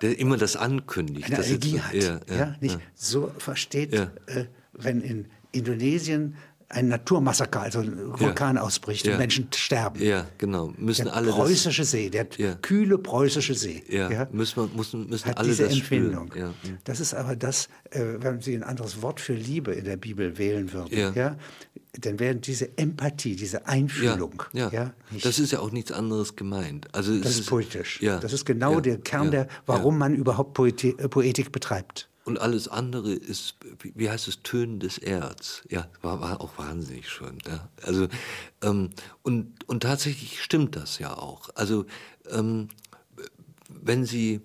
der 0.00 0.18
immer 0.18 0.38
das 0.38 0.56
ankündigt. 0.56 1.30
Eine 1.30 1.44
Energie 1.44 1.80
hat, 1.80 1.92
ja, 1.92 2.20
ja, 2.34 2.56
nicht 2.60 2.78
so 2.94 3.30
versteht, 3.36 3.92
äh, 3.92 4.08
wenn 4.72 5.02
in 5.02 5.28
Indonesien 5.52 6.36
ein 6.70 6.88
Naturmassaker, 6.88 7.62
also 7.62 7.80
ein 7.80 8.18
Vulkan 8.18 8.56
ja. 8.56 8.62
ausbricht 8.62 9.04
ja. 9.04 9.12
und 9.12 9.18
Menschen 9.18 9.48
sterben. 9.52 10.00
Ja, 10.02 10.26
genau. 10.38 10.72
Müssen 10.78 11.06
der 11.06 11.16
alle 11.16 11.32
preußische 11.32 11.82
das, 11.82 11.90
See, 11.90 12.10
der 12.10 12.28
ja. 12.38 12.54
kühle 12.62 12.96
preußische 12.96 13.54
See, 13.54 13.82
ja. 13.88 14.28
Müssen, 14.30 14.70
müssen, 14.76 15.08
müssen 15.08 15.28
hat 15.28 15.38
alle 15.38 15.48
diese 15.48 15.64
das 15.64 15.74
Empfindung. 15.74 16.32
Das 16.84 17.00
ist 17.00 17.12
aber 17.12 17.34
das, 17.34 17.68
äh, 17.90 18.02
wenn 18.20 18.40
Sie 18.40 18.54
ein 18.54 18.62
anderes 18.62 19.02
Wort 19.02 19.20
für 19.20 19.34
Liebe 19.34 19.72
in 19.72 19.84
der 19.84 19.96
Bibel 19.96 20.38
wählen 20.38 20.72
würden, 20.72 21.14
ja. 21.14 21.36
dann 21.92 22.20
wäre 22.20 22.36
diese 22.36 22.78
Empathie, 22.78 23.34
diese 23.34 23.66
Einfühlung. 23.66 24.44
Ja, 24.52 24.70
ja. 24.70 24.94
das 25.22 25.40
ist 25.40 25.50
ja 25.50 25.58
auch 25.58 25.72
nichts 25.72 25.90
anderes 25.90 26.36
gemeint. 26.36 26.86
Also 26.94 27.18
das 27.18 27.32
ist, 27.32 27.40
ist 27.40 27.46
poetisch. 27.48 28.00
Ja. 28.00 28.20
Das 28.20 28.32
ist 28.32 28.44
genau 28.44 28.78
der 28.78 28.98
Kern, 28.98 29.32
der, 29.32 29.48
warum 29.66 29.98
man 29.98 30.14
überhaupt 30.14 30.54
Poetik, 30.54 31.00
äh, 31.00 31.08
Poetik 31.08 31.50
betreibt. 31.50 32.09
Und 32.30 32.38
alles 32.38 32.68
andere 32.68 33.12
ist, 33.12 33.56
wie 33.82 34.08
heißt 34.08 34.28
es, 34.28 34.44
tönendes 34.44 34.98
Erz. 34.98 35.64
Ja, 35.68 35.88
war, 36.00 36.20
war 36.20 36.40
auch 36.40 36.58
wahnsinnig 36.58 37.08
schön. 37.08 37.38
Ja. 37.44 37.68
Also, 37.82 38.06
ähm, 38.62 38.90
und, 39.22 39.68
und 39.68 39.82
tatsächlich 39.82 40.40
stimmt 40.40 40.76
das 40.76 41.00
ja 41.00 41.12
auch. 41.18 41.50
Also, 41.56 41.86
ähm, 42.30 42.68
wenn 43.68 44.04
Sie, 44.04 44.42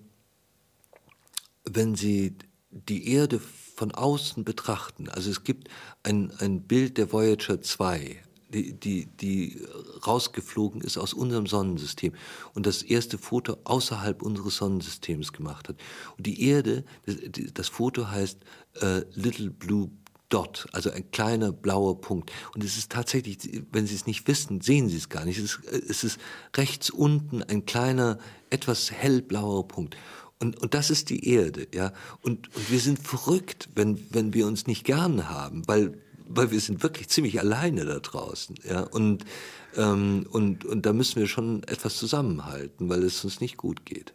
wenn 1.62 1.94
Sie 1.94 2.34
die 2.72 3.12
Erde 3.12 3.40
von 3.76 3.92
außen 3.92 4.42
betrachten, 4.42 5.08
also 5.08 5.30
es 5.30 5.44
gibt 5.44 5.68
ein, 6.02 6.32
ein 6.40 6.62
Bild 6.62 6.98
der 6.98 7.12
Voyager 7.12 7.62
2, 7.62 8.20
die, 8.62 9.06
die, 9.06 9.60
rausgeflogen 10.06 10.80
ist 10.80 10.98
aus 10.98 11.12
unserem 11.12 11.46
Sonnensystem 11.46 12.12
und 12.54 12.66
das 12.66 12.82
erste 12.82 13.18
Foto 13.18 13.56
außerhalb 13.64 14.22
unseres 14.22 14.56
Sonnensystems 14.56 15.32
gemacht 15.32 15.68
hat. 15.68 15.76
Und 16.16 16.26
die 16.26 16.48
Erde, 16.48 16.84
das, 17.04 17.16
das 17.54 17.68
Foto 17.68 18.08
heißt 18.08 18.38
äh, 18.80 19.02
Little 19.14 19.50
Blue 19.50 19.90
Dot, 20.28 20.66
also 20.72 20.90
ein 20.90 21.08
kleiner 21.12 21.52
blauer 21.52 22.00
Punkt. 22.00 22.32
Und 22.54 22.64
es 22.64 22.76
ist 22.76 22.90
tatsächlich, 22.90 23.38
wenn 23.70 23.86
Sie 23.86 23.94
es 23.94 24.06
nicht 24.06 24.26
wissen, 24.26 24.60
sehen 24.60 24.88
Sie 24.88 24.96
es 24.96 25.08
gar 25.08 25.24
nicht. 25.24 25.38
Es 25.38 25.44
ist, 25.44 25.60
es 25.88 26.04
ist 26.04 26.18
rechts 26.56 26.90
unten 26.90 27.44
ein 27.44 27.64
kleiner, 27.64 28.18
etwas 28.50 28.90
hellblauer 28.90 29.68
Punkt. 29.68 29.96
Und, 30.38 30.60
und 30.60 30.74
das 30.74 30.90
ist 30.90 31.10
die 31.10 31.28
Erde, 31.28 31.68
ja. 31.72 31.92
Und, 32.22 32.54
und 32.54 32.70
wir 32.70 32.80
sind 32.80 32.98
verrückt, 32.98 33.68
wenn, 33.74 34.04
wenn 34.10 34.34
wir 34.34 34.46
uns 34.46 34.66
nicht 34.66 34.84
gern 34.84 35.28
haben, 35.28 35.62
weil 35.66 35.98
weil 36.28 36.50
wir 36.50 36.60
sind 36.60 36.82
wirklich 36.82 37.08
ziemlich 37.08 37.40
alleine 37.40 37.84
da 37.84 37.98
draußen. 37.98 38.56
Ja? 38.68 38.80
Und, 38.80 39.24
ähm, 39.76 40.26
und, 40.30 40.64
und 40.64 40.86
da 40.86 40.92
müssen 40.92 41.20
wir 41.20 41.28
schon 41.28 41.62
etwas 41.64 41.96
zusammenhalten, 41.96 42.88
weil 42.88 43.02
es 43.02 43.24
uns 43.24 43.40
nicht 43.40 43.56
gut 43.56 43.84
geht. 43.84 44.12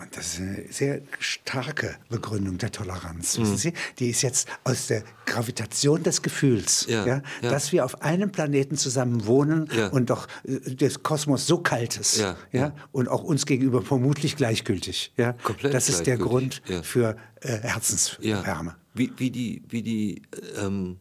Und 0.00 0.16
das 0.16 0.34
ist 0.34 0.40
eine 0.40 0.64
sehr 0.70 1.02
starke 1.18 1.96
Begründung 2.08 2.56
der 2.56 2.72
Toleranz. 2.72 3.36
Mhm. 3.36 3.56
Sie? 3.56 3.74
Die 3.98 4.08
ist 4.08 4.22
jetzt 4.22 4.48
aus 4.64 4.86
der 4.86 5.04
Gravitation 5.26 6.02
des 6.02 6.22
Gefühls, 6.22 6.86
ja, 6.88 7.06
ja, 7.06 7.22
ja. 7.42 7.50
dass 7.50 7.70
wir 7.72 7.84
auf 7.84 8.00
einem 8.00 8.32
Planeten 8.32 8.78
zusammen 8.78 9.26
wohnen 9.26 9.68
und 9.92 10.08
doch 10.08 10.26
äh, 10.44 10.74
des 10.74 11.02
Kosmos 11.02 11.46
so 11.46 11.58
kalt 11.58 11.98
ist 11.98 12.24
ja, 12.52 12.74
und 12.92 13.08
auch 13.08 13.22
uns 13.22 13.44
gegenüber 13.44 13.82
vermutlich 13.82 14.36
gleichgültig. 14.36 15.12
Ja? 15.18 15.34
Komplett 15.34 15.74
das 15.74 15.90
ist 15.90 16.06
der 16.06 16.16
Grund 16.16 16.62
für 16.82 17.16
äh, 17.40 17.58
Herzenswärme. 17.58 18.76
Wie, 18.94 19.12
wie 19.18 19.30
die, 19.30 19.62
wie 19.68 19.82
die 19.82 20.22
ähm, 20.58 20.96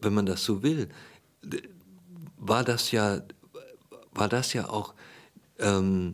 wenn 0.00 0.14
man 0.14 0.26
das 0.26 0.44
so 0.44 0.62
will, 0.62 0.88
war 2.36 2.64
das 2.64 2.90
ja, 2.90 3.22
war 4.12 4.28
das 4.28 4.52
ja 4.52 4.68
auch 4.68 4.94
ähm, 5.58 6.12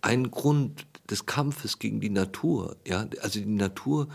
ein 0.00 0.30
Grund 0.30 0.86
des 1.08 1.26
Kampfes 1.26 1.78
gegen 1.78 2.00
die 2.00 2.10
Natur. 2.10 2.76
Ja? 2.86 3.06
Also 3.20 3.40
die 3.40 3.46
Natur 3.46 4.08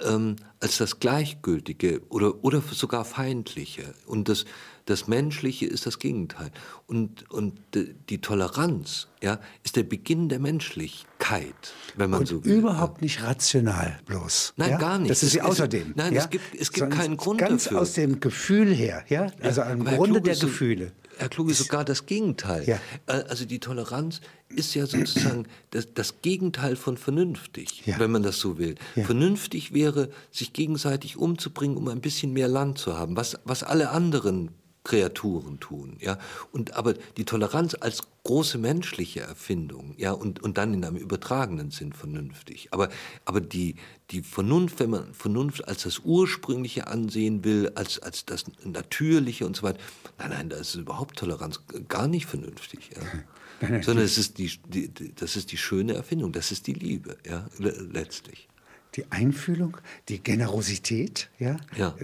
ähm, 0.00 0.36
als 0.60 0.78
das 0.78 1.00
Gleichgültige 1.00 2.02
oder, 2.08 2.44
oder 2.44 2.60
sogar 2.60 3.04
Feindliche. 3.04 3.94
Und 4.06 4.28
das, 4.28 4.44
das 4.86 5.08
Menschliche 5.08 5.66
ist 5.66 5.86
das 5.86 5.98
Gegenteil. 5.98 6.50
Und, 6.86 7.30
und 7.30 7.60
die 7.74 8.20
Toleranz 8.20 9.08
ja, 9.22 9.38
ist 9.62 9.76
der 9.76 9.84
Beginn 9.84 10.28
der 10.28 10.38
Menschlichkeit, 10.40 11.54
wenn 11.96 12.10
man 12.10 12.20
und 12.20 12.26
so 12.26 12.44
will. 12.44 12.52
Überhaupt 12.58 13.02
nicht 13.02 13.22
rational 13.22 13.98
bloß. 14.06 14.54
Nein, 14.56 14.70
ja? 14.72 14.78
gar 14.78 14.98
nicht. 14.98 15.10
Das 15.10 15.22
ist 15.22 15.32
sie 15.32 15.40
außerdem. 15.40 15.92
nein, 15.96 16.12
ja? 16.12 16.22
es 16.22 16.30
gibt- 16.30 16.54
es 16.54 16.72
gibt 16.72 16.78
Sondern 16.80 16.98
keinen 16.98 17.16
Grund 17.16 17.38
ganz 17.40 17.64
dafür. 17.64 17.80
aus 17.80 17.92
dem 17.94 18.20
Gefühl 18.20 18.74
her, 18.74 19.04
ja? 19.08 19.28
Also 19.40 19.60
Ja, 19.62 19.70
am 19.70 19.84
Grunde 19.84 20.20
der 20.20 20.34
so- 20.34 20.46
Gefühle. 20.46 20.92
Herr 21.18 21.28
Kluge, 21.28 21.52
sogar 21.54 21.84
das 21.84 22.06
Gegenteil. 22.06 22.64
Ja. 22.66 22.76
Äh, 23.06 23.22
Also 23.28 23.44
die 23.44 23.60
Toleranz 23.60 24.22
ist 24.48 24.74
ja 24.74 24.86
sozusagen 24.86 25.46
das, 25.70 25.92
das 25.94 26.22
Gegenteil 26.22 26.74
von 26.74 26.96
vernünftig, 26.96 27.82
Ja. 27.86 27.98
wenn 27.98 28.10
man 28.10 28.22
das 28.22 28.38
so 28.40 28.58
will. 28.58 28.74
Ja. 28.96 29.04
Vernünftig 29.04 29.72
wäre, 29.74 30.08
sich 30.30 30.52
gegenseitig 30.54 31.16
umzubringen, 31.18 31.76
um 31.76 31.86
ein 31.88 32.00
bisschen 32.00 32.32
mehr 32.32 32.48
Land 32.48 32.78
zu 32.78 32.98
haben, 32.98 33.14
was, 33.16 33.38
was 33.44 33.62
alle 33.62 33.90
anderen 33.90 34.50
Kreaturen 34.84 35.60
tun, 35.60 35.96
ja. 36.00 36.18
Und 36.50 36.74
aber 36.74 36.94
die 36.94 37.24
Toleranz 37.24 37.76
als 37.78 38.02
große 38.24 38.58
menschliche 38.58 39.20
Erfindung, 39.20 39.94
ja, 39.96 40.12
und, 40.12 40.42
und 40.42 40.58
dann 40.58 40.74
in 40.74 40.84
einem 40.84 40.96
übertragenen 40.96 41.70
Sinn 41.70 41.92
vernünftig. 41.92 42.68
Aber, 42.72 42.88
aber 43.24 43.40
die, 43.40 43.76
die 44.10 44.22
Vernunft, 44.22 44.80
wenn 44.80 44.90
man 44.90 45.14
Vernunft 45.14 45.66
als 45.68 45.84
das 45.84 46.00
Ursprüngliche 46.00 46.86
ansehen 46.88 47.44
will, 47.44 47.70
als, 47.74 48.00
als 48.00 48.24
das 48.24 48.44
Natürliche 48.64 49.46
und 49.46 49.56
so 49.56 49.62
weiter, 49.62 49.78
nein, 50.18 50.30
nein, 50.30 50.48
da 50.48 50.56
ist 50.56 50.74
überhaupt 50.74 51.16
Toleranz 51.18 51.60
gar 51.88 52.08
nicht 52.08 52.26
vernünftig, 52.26 52.90
ja. 52.94 53.82
Sondern 53.82 54.04
es 54.04 54.18
ist 54.18 54.38
die, 54.38 54.50
die, 54.66 55.14
das 55.14 55.36
ist 55.36 55.52
die 55.52 55.56
schöne 55.56 55.94
Erfindung, 55.94 56.32
das 56.32 56.50
ist 56.50 56.66
die 56.66 56.72
Liebe, 56.72 57.16
ja, 57.24 57.48
le- 57.58 57.86
letztlich. 57.92 58.48
Die 58.96 59.10
Einfühlung, 59.10 59.78
die 60.08 60.22
Generosität, 60.22 61.30
ja? 61.38 61.56
Ja. 61.76 61.94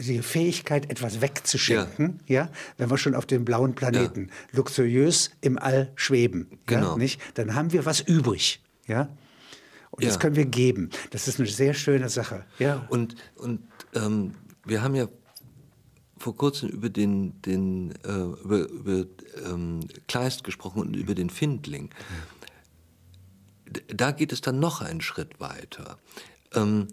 die 0.00 0.22
Fähigkeit, 0.22 0.88
etwas 0.90 1.20
wegzuschenken, 1.20 2.20
ja. 2.26 2.50
wenn 2.78 2.88
wir 2.88 2.98
schon 2.98 3.14
auf 3.16 3.26
dem 3.26 3.44
blauen 3.44 3.74
Planeten 3.74 4.30
luxuriös 4.52 5.30
im 5.40 5.58
All 5.58 5.90
schweben, 5.96 6.48
Genau. 6.66 6.92
ja? 6.92 6.96
nicht? 6.98 7.20
dann 7.36 7.54
haben 7.54 7.72
wir 7.72 7.84
was 7.84 8.00
übrig. 8.00 8.60
Ja? 8.86 9.08
Und 9.90 10.04
das 10.04 10.14
Ja. 10.14 10.20
können 10.20 10.36
wir 10.36 10.44
geben. 10.46 10.90
Das 11.10 11.26
ist 11.26 11.40
eine 11.40 11.48
sehr 11.48 11.74
schöne 11.74 12.08
Sache. 12.08 12.44
Ja? 12.60 12.86
Und, 12.90 13.16
und 13.36 13.60
ähm, 13.94 14.34
wir 14.64 14.82
haben 14.82 14.94
ja 14.94 15.08
vor 16.18 16.36
kurzem 16.36 16.68
über 16.68 16.90
den, 16.90 17.40
den 17.42 17.92
äh, 18.04 18.08
über, 18.44 18.68
über 18.68 19.04
ähm, 19.44 19.80
Kleist 20.08 20.44
gesprochen 20.44 20.80
und 20.80 20.94
über 20.94 21.14
den 21.14 21.28
Findling. 21.30 21.90
Da 23.88 24.12
geht 24.12 24.32
es 24.32 24.40
dann 24.40 24.58
noch 24.60 24.80
einen 24.80 25.00
Schritt 25.00 25.40
weiter. 25.40 25.98
Ähm, 26.56 26.88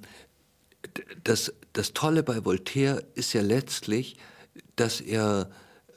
das, 1.24 1.54
das 1.74 1.94
Tolle 1.94 2.24
bei 2.24 2.46
Voltaire 2.46 3.04
ist 3.16 3.34
ja 3.34 3.42
letztlich, 3.42 4.18
dass 4.76 5.02
er, 5.02 5.50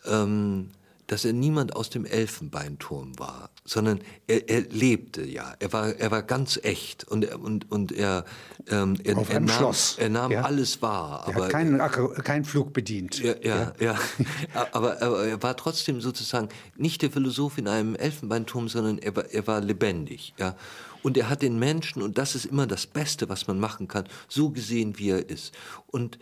ähm, 0.06 0.70
dass 1.06 1.24
er 1.24 1.32
niemand 1.32 1.76
aus 1.76 1.90
dem 1.90 2.04
Elfenbeinturm 2.04 3.18
war, 3.18 3.50
sondern 3.64 4.00
er, 4.26 4.48
er 4.48 4.62
lebte 4.62 5.24
ja. 5.24 5.54
Er 5.58 5.72
war, 5.72 5.94
er 5.94 6.10
war 6.10 6.22
ganz 6.22 6.58
echt 6.62 7.04
und, 7.04 7.24
er- 7.24 7.40
und, 7.40 7.70
und 7.70 7.92
er, 7.92 8.24
ähm, 8.68 8.96
er, 9.04 9.16
Auf 9.16 9.30
er 9.30 9.36
einem 9.36 9.46
nahm, 9.46 9.56
Schloss, 9.56 9.96
er 9.98 10.08
nahm 10.08 10.32
ja. 10.32 10.42
alles 10.42 10.82
wahr. 10.82 11.24
Er 11.26 11.34
aber 11.34 11.44
hat 11.44 11.52
keinen, 11.52 11.78
keinen 11.78 12.44
Flug 12.44 12.72
bedient. 12.72 13.18
ja, 13.18 13.34
ja, 13.42 13.72
ja. 13.78 13.98
aber, 14.72 15.00
aber 15.00 15.26
er 15.26 15.42
war 15.42 15.56
trotzdem 15.56 16.00
sozusagen 16.00 16.48
nicht 16.76 17.02
der 17.02 17.10
Philosoph 17.10 17.58
in 17.58 17.68
einem 17.68 17.94
Elfenbeinturm, 17.94 18.68
sondern 18.68 18.98
er 18.98 19.14
war, 19.14 19.26
er 19.26 19.46
war 19.46 19.60
lebendig. 19.60 20.34
Ja. 20.38 20.56
Und 21.02 21.16
er 21.16 21.28
hat 21.28 21.42
den 21.42 21.58
Menschen, 21.58 22.02
und 22.02 22.18
das 22.18 22.34
ist 22.34 22.46
immer 22.46 22.66
das 22.66 22.86
Beste, 22.86 23.28
was 23.28 23.46
man 23.46 23.60
machen 23.60 23.86
kann, 23.86 24.08
so 24.28 24.50
gesehen, 24.50 24.98
wie 24.98 25.10
er 25.10 25.30
ist. 25.30 25.54
Und 25.86 26.18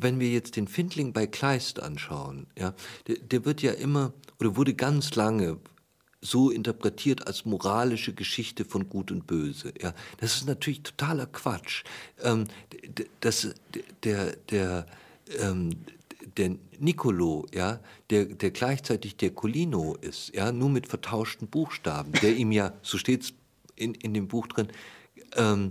wenn 0.00 0.20
wir 0.20 0.30
jetzt 0.30 0.56
den 0.56 0.68
Findling 0.68 1.12
bei 1.12 1.26
Kleist 1.26 1.80
anschauen, 1.80 2.46
ja, 2.56 2.74
der, 3.06 3.16
der 3.18 3.44
wird 3.44 3.62
ja 3.62 3.72
immer, 3.72 4.12
oder 4.38 4.56
wurde 4.56 4.74
ganz 4.74 5.14
lange 5.14 5.58
so 6.20 6.50
interpretiert 6.50 7.26
als 7.26 7.44
moralische 7.44 8.12
Geschichte 8.12 8.64
von 8.64 8.88
Gut 8.88 9.10
und 9.12 9.26
Böse. 9.26 9.72
Ja, 9.80 9.94
das 10.18 10.34
ist 10.34 10.46
natürlich 10.46 10.82
totaler 10.82 11.26
Quatsch. 11.26 11.84
Ähm, 12.22 12.44
das, 13.20 13.54
der, 14.02 14.36
der, 14.50 14.86
ähm, 15.38 15.70
der 16.36 16.56
Nicolo, 16.78 17.46
ja, 17.54 17.80
der, 18.10 18.24
der 18.24 18.50
gleichzeitig 18.50 19.16
der 19.16 19.30
Colino 19.30 19.96
ist, 20.00 20.34
ja, 20.34 20.50
nur 20.52 20.70
mit 20.70 20.88
vertauschten 20.88 21.48
Buchstaben, 21.48 22.12
der 22.22 22.36
ihm 22.36 22.52
ja, 22.52 22.72
so 22.82 22.98
steht's 22.98 23.32
in, 23.76 23.94
in 23.94 24.14
dem 24.14 24.28
Buch 24.28 24.48
drin, 24.48 24.68
ähm, 25.36 25.70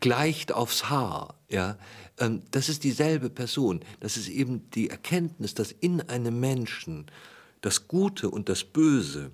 gleicht 0.00 0.52
aufs 0.52 0.90
Haar, 0.90 1.34
ja, 1.48 1.76
ähm, 2.18 2.42
das 2.50 2.68
ist 2.68 2.84
dieselbe 2.84 3.30
Person. 3.30 3.80
Das 4.00 4.16
ist 4.16 4.28
eben 4.28 4.70
die 4.70 4.90
Erkenntnis, 4.90 5.54
dass 5.54 5.72
in 5.72 6.00
einem 6.00 6.40
Menschen 6.40 7.06
das 7.60 7.88
Gute 7.88 8.30
und 8.30 8.48
das 8.48 8.64
Böse 8.64 9.30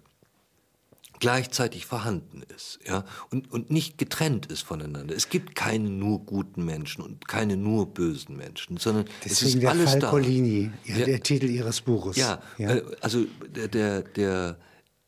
gleichzeitig 1.21 1.87
vorhanden 1.87 2.43
ist, 2.55 2.79
ja, 2.87 3.05
und, 3.31 3.51
und 3.51 3.71
nicht 3.71 3.99
getrennt 3.99 4.47
ist 4.47 4.63
voneinander. 4.63 5.17
Es 5.17 5.29
gibt 5.29 5.55
keine 5.55 5.91
nur 5.91 6.21
guten 6.25 6.65
Menschen 6.65 7.03
und 7.03 7.27
keine 7.27 7.57
nur 7.57 7.93
bösen 7.93 8.37
Menschen, 8.37 8.77
sondern 8.77 9.07
es 9.25 9.41
Deswegen 9.41 9.55
ist 9.55 9.63
der 9.63 9.71
alles 9.71 9.91
Falcolini, 9.91 10.71
da. 10.87 10.95
ja, 10.95 11.05
der 11.07 11.21
Titel 11.21 11.47
Ihres 11.47 11.81
Buches. 11.81 12.17
Ja, 12.17 12.41
äh, 12.59 12.83
also 13.01 13.25
der, 13.49 13.69
der, 13.69 14.03
der, 14.03 14.59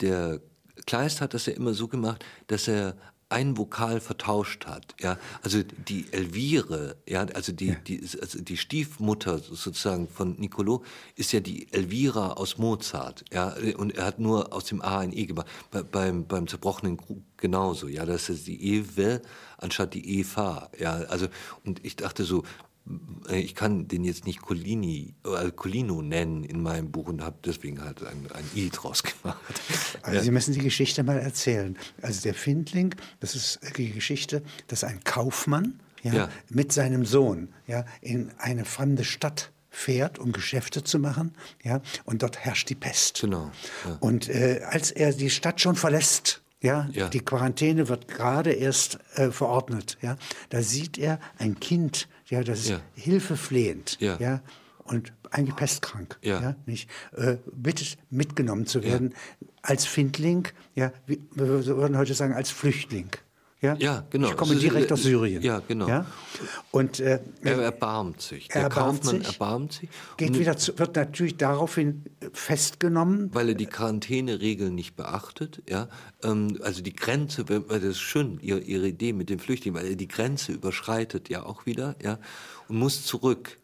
der 0.00 0.40
Kleist 0.87 1.20
hat 1.20 1.35
das 1.35 1.46
ja 1.46 1.52
immer 1.52 1.74
so 1.74 1.88
gemacht, 1.88 2.24
dass 2.48 2.66
er 2.66 2.96
ein 3.30 3.56
Vokal 3.56 4.00
vertauscht 4.00 4.66
hat. 4.66 4.94
Ja, 5.00 5.16
also 5.42 5.62
die 5.62 6.12
Elvire, 6.12 6.96
ja, 7.08 7.22
also 7.34 7.52
die, 7.52 7.76
die, 7.86 8.00
also 8.20 8.42
die 8.42 8.56
Stiefmutter 8.56 9.38
sozusagen 9.38 10.08
von 10.08 10.34
Nicolo 10.38 10.82
ist 11.14 11.32
ja 11.32 11.40
die 11.40 11.72
Elvira 11.72 12.32
aus 12.32 12.58
Mozart. 12.58 13.24
Ja, 13.32 13.54
und 13.76 13.96
er 13.96 14.06
hat 14.06 14.18
nur 14.18 14.52
aus 14.52 14.64
dem 14.64 14.82
A 14.82 14.98
ein 14.98 15.12
E 15.16 15.26
gemacht. 15.26 15.46
Bei, 15.70 15.82
beim, 15.82 16.26
beim 16.26 16.48
zerbrochenen 16.48 16.96
Krug 16.96 17.22
genauso. 17.36 17.88
Ja, 17.88 18.04
das 18.04 18.28
ist 18.28 18.46
die 18.46 18.74
Ewe 18.74 19.22
anstatt 19.58 19.94
die 19.94 20.18
Eva. 20.18 20.70
Ja, 20.78 20.94
also, 21.08 21.28
und 21.64 21.84
ich 21.84 21.96
dachte 21.96 22.24
so, 22.24 22.44
ich 23.31 23.55
kann 23.55 23.88
den 23.88 24.05
jetzt 24.05 24.24
nicht 24.26 24.42
Colini, 24.42 25.14
äh, 25.24 25.50
Colino 25.50 26.03
nennen 26.03 26.44
in 26.44 26.62
meinem 26.62 26.90
Buch 26.90 27.09
und 27.09 27.22
habe 27.22 27.37
deswegen 27.44 27.83
halt 27.83 28.03
ein, 28.03 28.26
ein 28.33 28.44
I 28.55 28.70
draus 28.70 29.03
gemacht. 29.22 29.38
Also 30.03 30.20
Sie 30.20 30.31
müssen 30.31 30.55
die 30.55 30.61
Geschichte 30.61 31.03
mal 31.03 31.18
erzählen. 31.18 31.76
Also 32.03 32.22
der 32.22 32.35
Findling, 32.35 32.94
das 33.20 33.35
ist 33.35 33.61
die 33.76 33.92
Geschichte, 33.92 34.42
dass 34.68 34.85
ein 34.85 35.03
Kaufmann 35.05 35.81
ja, 36.03 36.14
Ja. 36.14 36.29
mit 36.48 36.72
seinem 36.72 37.05
Sohn 37.05 37.53
ja, 37.66 37.85
in 38.00 38.31
eine 38.38 38.64
fremde 38.64 39.05
Stadt 39.05 39.53
fährt, 39.68 40.18
um 40.18 40.33
Geschäfte 40.33 40.83
zu 40.83 40.98
machen, 40.98 41.33
ja, 41.62 41.81
und 42.05 42.22
dort 42.22 42.38
herrscht 42.38 42.68
die 42.70 42.74
Pest. 42.74 43.20
Genau, 43.20 43.53
ja. 43.87 43.96
Und 44.00 44.29
äh, 44.29 44.62
als 44.68 44.90
er 44.90 45.12
die 45.12 45.31
Stadt 45.31 45.61
schon 45.61 45.76
verlässt, 45.76 46.39
ja, 46.62 46.88
Ja. 46.92 47.09
die 47.09 47.20
Quarantäne 47.20 47.88
wird 47.88 48.09
gerade 48.09 48.53
erst 48.53 48.99
äh, 49.14 49.31
verordnet, 49.31 49.99
ja, 50.03 50.16
da 50.51 50.62
sieht 50.62 50.99
er 50.99 51.18
ein 51.38 51.59
Kind, 51.61 52.09
ja, 52.27 52.42
das 52.42 52.61
ist 52.61 52.68
Ja. 52.70 52.81
hilfeflehend, 52.94 53.96
Ja. 54.01 54.16
ja, 54.18 54.42
und 54.85 55.12
eigentlich 55.31 55.57
pestkrank, 55.57 56.18
Ja. 56.23 56.40
ja, 56.40 56.57
nicht, 56.66 56.88
äh, 57.16 57.37
bittet 57.53 57.96
mitgenommen 58.11 58.66
zu 58.66 58.83
werden 58.83 59.14
als 59.62 59.85
Findling, 59.87 60.49
ja, 60.75 60.92
wir 61.07 61.18
würden 61.35 61.96
heute 61.96 62.14
sagen 62.14 62.35
als 62.35 62.51
Flüchtling. 62.51 63.11
Ja, 63.62 63.77
Ja, 63.79 64.07
genau. 64.09 64.29
Ich 64.31 64.37
komme 64.37 64.55
direkt 64.57 64.90
aus 64.90 65.03
Syrien. 65.03 65.42
Ja, 65.42 65.61
genau. 65.66 65.87
Ja? 65.87 66.07
Und 66.70 66.99
äh, 67.01 67.20
Er 67.42 67.59
erbarmt 67.61 68.23
sich. 68.23 68.49
Der 68.49 68.57
Er 68.57 68.62
erbarmt 68.64 69.03
Kaufmann 69.03 69.18
sich, 69.18 69.27
erbarmt 69.27 69.73
sich. 69.75 69.88
geht 70.16 70.38
wieder 70.38 70.57
zu, 70.57 70.79
wird 70.79 70.96
natürlich 70.96 71.37
daraufhin 71.37 72.05
festgenommen. 72.33 73.29
weil 73.35 73.51
er 73.51 73.55
die 73.55 73.66
Quarantäneregeln 73.66 74.75
nicht 74.75 74.96
beachtet, 74.96 75.62
ja, 75.68 75.88
ähm, 76.23 76.59
also 76.62 76.83
die 76.83 76.94
Grenze, 76.94 77.44
das 77.44 77.83
ist 77.83 78.01
schön, 78.01 78.38
ihre, 78.40 78.61
ihre 78.61 78.88
Idee 78.88 79.12
mit 79.12 79.29
dem 79.31 79.38
Flüchtling, 79.38 79.75
weil 79.75 79.87
er 79.88 79.96
die 79.96 80.09
Grenze 80.09 80.53
überschreitet 80.53 81.29
ja 81.29 81.44
auch 81.44 81.66
wieder, 81.66 81.96
ja, 82.03 82.18
und 82.68 82.77
muss 82.77 83.05
zurück. 83.05 83.59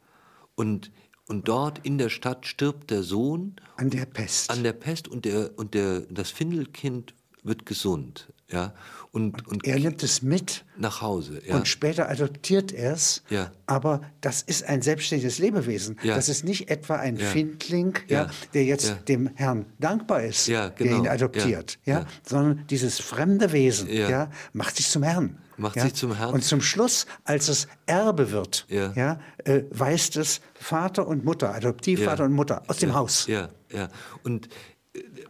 Und, 0.57 0.91
und 1.29 1.49
dort 1.49 1.81
in 1.87 1.99
der 1.99 2.09
Stadt 2.09 2.47
stirbt 2.47 2.91
der 2.91 3.03
Sohn 3.03 3.57
An 3.77 3.91
der 3.91 4.07
Pest. 4.07 4.51
an 4.51 4.63
der 4.63 4.73
Pest 4.73 5.09
und 5.09 5.25
der, 5.25 5.51
und 5.59 5.75
der, 5.75 6.01
das 6.11 6.31
Findelkind 6.31 7.15
wird 7.43 7.65
gesund, 7.67 8.29
ja, 8.49 8.73
und, 9.13 9.49
und, 9.49 9.67
er 9.67 9.79
nimmt 9.79 10.03
es 10.03 10.21
mit 10.21 10.65
nach 10.77 11.01
Hause, 11.01 11.41
ja. 11.47 11.57
und 11.57 11.67
später 11.67 12.11
adoptiert 12.11 12.71
er 12.71 12.93
es. 12.93 13.23
Ja. 13.31 13.51
Aber 13.65 14.03
das 14.21 14.43
ist 14.43 14.65
ein 14.65 14.83
selbstständiges 14.83 15.39
Lebewesen. 15.39 15.97
Ja. 16.03 16.15
Das 16.17 16.29
ist 16.29 16.45
nicht 16.45 16.69
etwa 16.69 16.97
ein. 16.97 17.17
Findling, 17.17 17.95
der 18.09 18.65
jetzt 18.65 19.09
dem 19.09 19.31
Herrn 19.35 19.65
dankbar 19.79 20.23
ist, 20.23 20.49
Ja, 20.49 20.69
der 20.69 20.87
genau. 20.87 20.99
ihn 20.99 21.09
adoptiert. 21.09 21.79
Ja. 21.85 22.07
Sondern 22.25 22.67
dieses 22.69 22.99
fremde 23.01 23.53
Wesen 23.53 23.89
Ja. 23.89 24.31
macht 24.53 24.77
sich 24.77 24.89
zum 24.91 25.03
Herrn. 25.03 25.39
Macht 25.57 25.81
sich 25.81 25.95
zum 25.95 26.15
Herrn. 26.15 26.35
Und 26.35 26.45
zum 26.45 26.61
Schluss, 26.61 27.07
als 27.25 27.49
es 27.49 27.69
Erbe 27.87 28.31
wird, 28.31 28.67
Ja. 28.69 29.19
äh, 29.45 29.63
weist 29.71 30.17
es 30.17 30.43
Vater 30.55 31.07
und 31.09 31.25
Mutter, 31.25 31.55
Adoptivvater 31.55 32.25
und 32.25 32.33
Mutter 32.33 32.63
aus 32.67 32.77
dem 32.77 32.95
Haus. 32.95 33.27
Ja, 33.27 33.49
ja. 33.73 33.89
Und 34.23 34.49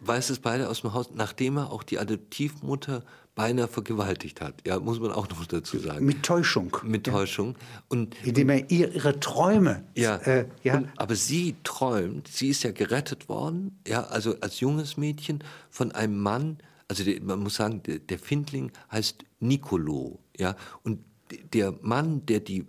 weiß 0.07 0.31
es 0.31 0.39
beide 0.39 0.69
aus 0.69 0.83
dem 0.83 0.93
Haus, 0.95 1.11
nachdem 1.15 1.59
er 1.59 1.73
auch 1.73 1.83
die 1.83 1.99
Adoptivmutter 1.99 3.03
beinahe 3.35 3.69
vergewaltigt 3.69 4.41
hat. 4.41 4.67
Ja, 4.67 4.81
muss 4.81 4.99
man 4.99 5.13
auch 5.13 5.29
noch 5.29 5.45
dazu 5.47 5.79
sagen. 5.79 6.05
Mit 6.05 6.23
Täuschung. 6.23 6.77
Mit 6.83 7.05
Täuschung. 7.05 7.55
Und, 7.89 8.17
Indem 8.25 8.49
er 8.49 8.71
ihr, 8.71 8.93
ihre 8.93 9.21
Träume. 9.21 9.85
ja, 9.95 10.17
Äh, 10.17 10.47
ja. 10.63 10.79
Und, 10.79 10.89
aber 10.97 11.15
sie 11.15 11.55
träumt, 11.63 12.29
sie 12.29 12.49
ist 12.49 12.63
ja 12.63 12.73
gerettet 12.73 13.29
worden, 13.29 13.79
ja, 13.87 14.05
also 14.05 14.41
als 14.41 14.61
junges 14.61 14.97
Mädchen 14.97 15.45
von 15.71 15.93
einem 15.93 16.19
Mann, 16.19 16.59
also 16.89 17.05
der, 17.05 17.21
man 17.23 17.41
muss 17.41 17.57
sagen, 17.57 17.83
der, 17.83 17.99
der 17.99 18.19
Findling 18.19 18.73
heißt 18.91 19.25
Nicolo, 19.39 20.19
ja, 20.37 20.57
und 20.83 21.05
der 21.53 21.75
Mann, 21.83 22.25
der 22.25 22.41
die 22.41 22.65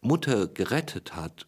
Mutter 0.00 0.46
gerettet 0.46 1.16
hat 1.16 1.46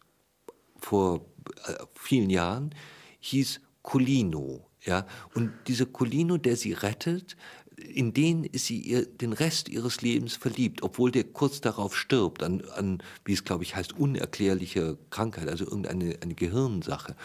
vor 0.77 1.25
äh, 1.65 1.73
vielen 1.95 2.29
Jahren, 2.29 2.75
hieß 3.19 3.61
Colino, 3.81 4.66
ja, 4.87 5.05
und 5.35 5.51
dieser 5.67 5.85
Colino, 5.85 6.37
der 6.37 6.55
sie 6.55 6.73
rettet, 6.73 7.35
in 7.77 8.13
den 8.13 8.43
ist 8.43 8.65
sie 8.65 8.79
ihr, 8.79 9.05
den 9.05 9.33
Rest 9.33 9.69
ihres 9.69 10.01
Lebens 10.01 10.35
verliebt, 10.35 10.81
obwohl 10.81 11.11
der 11.11 11.25
kurz 11.25 11.61
darauf 11.61 11.95
stirbt, 11.95 12.41
an, 12.41 12.63
an 12.75 13.03
wie 13.23 13.33
es 13.33 13.43
glaube 13.43 13.63
ich 13.63 13.75
heißt, 13.75 13.93
unerklärliche 13.93 14.97
Krankheit, 15.11 15.47
also 15.47 15.65
irgendeine 15.65 16.17
eine 16.21 16.33
Gehirnsache. 16.33 17.15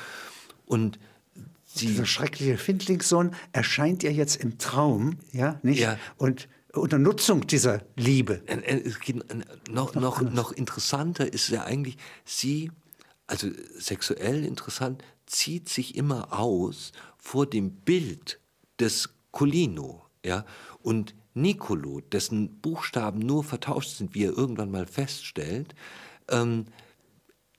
Und 0.67 0.99
sie, 1.65 1.87
Dieser 1.87 2.05
schreckliche 2.05 2.59
Findlingssohn 2.59 3.35
erscheint 3.53 4.03
ihr 4.03 4.13
jetzt 4.13 4.37
im 4.37 4.59
Traum, 4.59 5.17
ja, 5.33 5.59
nicht? 5.63 5.81
Ja. 5.81 5.99
Und 6.19 6.49
unter 6.75 6.99
Nutzung 6.99 7.47
dieser 7.47 7.83
Liebe. 7.97 8.43
Noch, 9.71 9.95
noch, 9.95 10.21
noch 10.23 10.53
interessanter 10.53 11.33
ist 11.33 11.49
ja 11.49 11.65
eigentlich, 11.65 11.97
sie, 12.25 12.71
also 13.27 13.49
sexuell 13.79 14.45
interessant, 14.45 15.03
zieht 15.27 15.69
sich 15.69 15.97
immer 15.97 16.39
aus 16.39 16.93
vor 17.23 17.47
dem 17.47 17.71
Bild 17.71 18.41
des 18.81 19.15
Colino. 19.31 20.05
Ja? 20.25 20.45
Und 20.83 21.15
Nicolo, 21.35 22.01
dessen 22.01 22.61
Buchstaben 22.61 23.21
nur 23.21 23.45
vertauscht 23.45 23.97
sind, 23.97 24.15
wie 24.15 24.25
er 24.25 24.37
irgendwann 24.37 24.73
mal 24.73 24.87
feststellt, 24.87 25.75
ähm, 26.29 26.67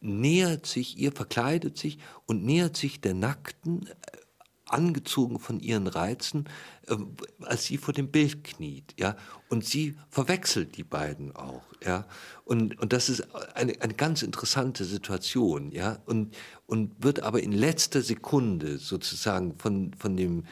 nähert 0.01 0.65
sich 0.65 0.97
ihr, 0.99 1.13
verkleidet 1.13 1.77
sich 1.77 1.97
und 2.25 2.43
nähert 2.43 2.75
sich 2.75 2.99
der 2.99 3.13
Nackten, 3.13 3.87
äh, 3.87 3.91
angezogen 4.65 5.39
von 5.39 5.59
ihren 5.59 5.87
Reizen, 5.87 6.49
äh, 6.87 6.97
als 7.41 7.63
sie 7.65 7.77
vor 7.77 7.93
dem 7.93 8.11
Bild 8.11 8.43
kniet, 8.43 8.93
ja, 8.99 9.15
und 9.49 9.65
sie 9.65 9.95
verwechselt 10.09 10.75
die 10.77 10.83
beiden 10.83 11.35
auch, 11.35 11.63
ja, 11.83 12.05
und, 12.45 12.79
und 12.79 12.91
das 12.91 13.09
ist 13.09 13.33
eine, 13.55 13.81
eine 13.81 13.93
ganz 13.93 14.21
interessante 14.21 14.83
Situation, 14.83 15.71
ja, 15.71 15.99
und, 16.05 16.35
und 16.65 16.91
wird 17.01 17.21
aber 17.21 17.41
in 17.41 17.51
letzter 17.51 18.01
Sekunde 18.01 18.77
sozusagen 18.79 19.57
von, 19.57 19.93
von 19.93 20.17
dem 20.17 20.45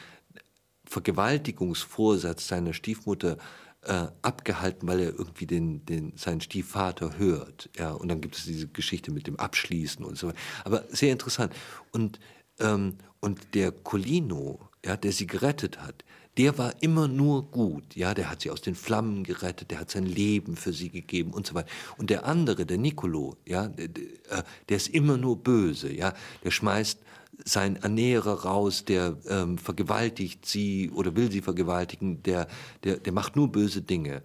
Vergewaltigungsvorsatz 0.84 2.48
seiner 2.48 2.72
Stiefmutter 2.72 3.36
äh, 3.82 4.06
abgehalten, 4.22 4.88
weil 4.88 5.00
er 5.00 5.18
irgendwie 5.18 5.46
den, 5.46 5.84
den, 5.84 6.12
seinen 6.16 6.40
Stiefvater 6.40 7.18
hört. 7.18 7.68
Ja, 7.76 7.92
und 7.92 8.08
dann 8.08 8.20
gibt 8.20 8.36
es 8.36 8.44
diese 8.44 8.68
Geschichte 8.68 9.10
mit 9.10 9.26
dem 9.26 9.36
Abschließen 9.36 10.04
und 10.04 10.16
so 10.16 10.28
weiter. 10.28 10.38
Aber 10.64 10.84
sehr 10.88 11.12
interessant. 11.12 11.52
Und, 11.90 12.20
ähm, 12.60 12.98
und 13.20 13.54
der 13.54 13.72
Colino, 13.72 14.68
ja, 14.84 14.96
der 14.96 15.12
sie 15.12 15.26
gerettet 15.26 15.80
hat, 15.80 16.04
der 16.38 16.56
war 16.56 16.74
immer 16.80 17.08
nur 17.08 17.50
gut. 17.50 17.94
Ja, 17.94 18.14
der 18.14 18.30
hat 18.30 18.42
sie 18.42 18.50
aus 18.50 18.62
den 18.62 18.74
Flammen 18.74 19.22
gerettet, 19.24 19.70
der 19.70 19.80
hat 19.80 19.90
sein 19.90 20.06
Leben 20.06 20.56
für 20.56 20.72
sie 20.72 20.88
gegeben 20.88 21.32
und 21.32 21.46
so 21.46 21.54
weiter. 21.54 21.68
Und 21.98 22.10
der 22.10 22.24
andere, 22.26 22.64
der 22.64 22.78
Nicolo, 22.78 23.36
ja, 23.44 23.68
der, 23.68 23.88
der, 23.88 24.04
äh, 24.30 24.42
der 24.68 24.76
ist 24.76 24.88
immer 24.88 25.16
nur 25.18 25.36
böse. 25.36 25.92
Ja, 25.92 26.14
der 26.42 26.50
schmeißt 26.50 26.98
sein 27.44 27.76
Ernährer 27.76 28.44
raus, 28.44 28.84
der 28.84 29.16
ähm, 29.28 29.58
vergewaltigt 29.58 30.46
sie 30.46 30.90
oder 30.90 31.16
will 31.16 31.30
sie 31.30 31.42
vergewaltigen, 31.42 32.22
der, 32.22 32.46
der, 32.84 32.98
der 32.98 33.12
macht 33.12 33.36
nur 33.36 33.50
böse 33.50 33.82
Dinge. 33.82 34.22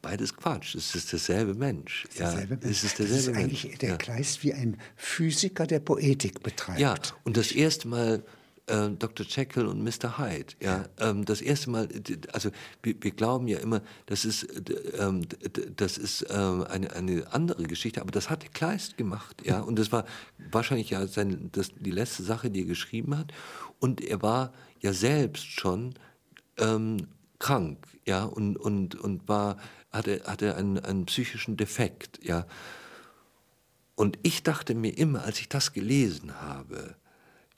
Beides 0.00 0.36
Quatsch, 0.36 0.76
es 0.76 0.94
ist 0.94 1.10
derselbe 1.10 1.54
Mensch. 1.54 2.06
Ja, 2.14 2.30
Derselbe 2.30 2.58
es 2.62 2.84
ist 2.84 3.00
das 3.00 3.08
derselbe 3.08 3.30
ist 3.32 3.36
eigentlich 3.36 3.64
Mensch. 3.64 3.78
der 3.78 3.88
ja. 3.90 3.96
Kleist 3.96 4.44
wie 4.44 4.54
ein 4.54 4.76
Physiker, 4.94 5.66
der 5.66 5.80
Poetik 5.80 6.40
betreibt. 6.44 6.78
Ja, 6.78 6.94
und 7.24 7.36
das 7.36 7.50
erste 7.50 7.88
Mal 7.88 8.22
äh, 8.66 8.90
Dr. 8.90 9.24
Jekyll 9.26 9.66
und 9.66 9.82
Mr. 9.82 10.18
Hyde. 10.18 10.54
Ja, 10.60 10.86
ähm, 10.98 11.24
das 11.24 11.40
erste 11.40 11.70
Mal, 11.70 11.88
also 12.32 12.50
wir, 12.82 12.94
wir 13.00 13.10
glauben 13.12 13.48
ja 13.48 13.58
immer, 13.58 13.82
das 14.06 14.24
ist, 14.24 14.44
äh, 14.44 14.72
ähm, 14.98 15.26
das 15.76 15.98
ist 15.98 16.26
ähm, 16.30 16.64
eine, 16.64 16.92
eine 16.92 17.32
andere 17.32 17.64
Geschichte, 17.64 18.00
aber 18.00 18.10
das 18.10 18.30
hat 18.30 18.52
Kleist 18.54 18.96
gemacht. 18.96 19.42
Ja, 19.44 19.60
und 19.60 19.78
das 19.78 19.92
war 19.92 20.04
wahrscheinlich 20.50 20.90
ja 20.90 21.06
sein, 21.06 21.48
das, 21.52 21.70
die 21.78 21.90
letzte 21.90 22.22
Sache, 22.22 22.50
die 22.50 22.60
er 22.60 22.66
geschrieben 22.66 23.16
hat. 23.16 23.32
Und 23.78 24.00
er 24.00 24.22
war 24.22 24.52
ja 24.80 24.92
selbst 24.92 25.44
schon 25.44 25.94
ähm, 26.58 27.08
krank, 27.38 27.86
ja, 28.06 28.24
und, 28.24 28.56
und, 28.56 28.94
und 28.94 29.28
war, 29.28 29.58
hatte, 29.92 30.22
hatte 30.26 30.56
einen, 30.56 30.78
einen 30.78 31.06
psychischen 31.06 31.56
Defekt, 31.56 32.18
ja. 32.22 32.46
Und 33.94 34.18
ich 34.22 34.42
dachte 34.42 34.74
mir 34.74 34.96
immer, 34.98 35.24
als 35.24 35.40
ich 35.40 35.48
das 35.48 35.72
gelesen 35.72 36.40
habe, 36.42 36.96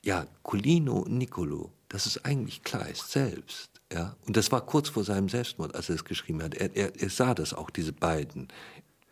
ja, 0.04 0.26
Colino 0.42 0.98
und 0.98 1.18
Nicolo, 1.18 1.72
das 1.88 2.06
ist 2.06 2.24
eigentlich 2.24 2.62
Kleist 2.62 3.10
selbst. 3.10 3.70
Ja? 3.92 4.16
Und 4.26 4.36
das 4.36 4.52
war 4.52 4.64
kurz 4.64 4.88
vor 4.90 5.04
seinem 5.04 5.28
Selbstmord, 5.28 5.74
als 5.74 5.88
er 5.88 5.94
es 5.96 6.04
geschrieben 6.04 6.42
hat. 6.42 6.54
Er, 6.54 6.74
er, 6.76 6.92
er 7.00 7.10
sah 7.10 7.34
das 7.34 7.54
auch, 7.54 7.70
diese 7.70 7.92
beiden. 7.92 8.48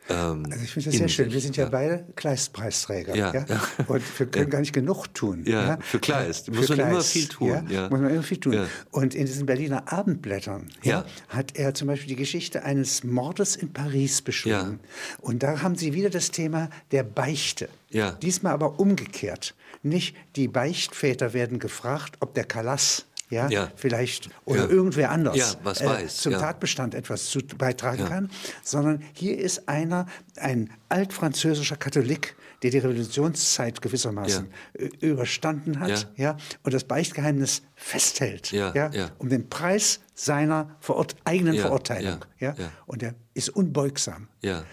Ähm, 0.08 0.46
Also 0.50 0.62
ich 0.62 0.70
finde 0.70 0.90
das 0.90 0.98
sehr 0.98 1.08
schön. 1.08 1.32
Wir 1.32 1.40
sind 1.40 1.56
ja, 1.56 1.68
beide 1.68 2.06
Kleist-Preisträger. 2.14 3.16
Ja, 3.16 3.32
Ja, 3.34 3.44
ja. 3.48 3.60
Und 3.88 4.02
wir 4.18 4.26
können 4.30 4.50
gar 4.50 4.60
nicht 4.60 4.72
genug 4.72 5.12
tun. 5.14 5.44
Ja, 5.46 5.78
für 5.80 5.98
Kleist. 5.98 6.52
Muss 6.52 6.68
man 6.68 6.78
immer 6.78 7.00
viel 7.00 7.26
tun, 7.26 7.48
Ja, 7.48 7.64
ja. 7.68 7.88
Muss 7.88 8.00
man 8.00 8.10
immer 8.10 8.22
viel 8.22 8.38
tun. 8.38 8.52
Ja. 8.52 8.66
Und 8.92 9.14
in 9.14 9.26
diesen 9.26 9.46
Berliner 9.46 9.90
Abendblättern 9.92 10.68
Ja. 10.82 11.04
hat 11.28 11.56
er 11.56 11.74
zum 11.74 11.88
Beispiel 11.88 12.08
die 12.08 12.16
Geschichte 12.16 12.62
eines 12.62 13.02
Mordes 13.02 13.56
in 13.56 13.72
Paris 13.72 14.22
beschrieben. 14.22 14.78
Und 15.20 15.42
da 15.42 15.62
haben 15.62 15.74
sie 15.74 15.92
wieder 15.94 16.10
das 16.10 16.30
Thema 16.30 16.68
der 16.92 17.02
Beichte. 17.02 17.68
Ja. 17.90 18.12
Diesmal 18.12 18.52
aber 18.52 18.78
umgekehrt. 18.78 19.54
Nicht 19.82 20.16
die 20.36 20.48
Beichtväter 20.48 21.32
werden 21.32 21.58
gefragt, 21.58 22.16
ob 22.20 22.34
der 22.34 22.44
Kalas 22.44 23.06
ja, 23.28 23.48
Ja. 23.48 23.72
vielleicht 23.74 24.30
oder 24.44 24.64
Ja. 24.64 24.68
irgendwer 24.70 25.10
anders 25.10 25.34
äh, 25.34 25.38
Ja, 25.40 25.64
weiß, 25.64 26.16
zum. 26.18 26.32
Tatbestand 26.34 26.94
etwas 26.94 27.26
zu 27.26 27.40
beitragen 27.40 28.04
kann, 28.04 28.30
sondern 28.62 29.02
hier 29.14 29.36
ist 29.36 29.68
einer, 29.68 30.06
ein 30.36 30.70
altfranzösischer 30.88 31.76
Katholik, 31.76 32.36
der 32.62 32.70
die 32.70 32.78
Revolutionszeit 32.78 33.82
gewissermaßen 33.82 34.46
äh, 34.74 34.84
überstanden 35.00 35.80
hat 35.80 36.08
Ja. 36.16 36.36
und 36.62 36.72
das 36.72 36.84
Beichtgeheimnis 36.84 37.62
festhält, 37.74 38.52
Ja, 38.52 38.72
um 39.18 39.28
den 39.28 39.48
Preis 39.50 40.00
seiner 40.14 40.76
Verurt 40.80 41.16
eigenen 41.24 41.58
Verurteilung. 41.58 42.24
ja. 42.38 42.54
Und 42.86 43.02
er 43.02 43.14
ist 43.34 43.48
unbeugsam. 43.50 44.28
Ja. 44.40 44.64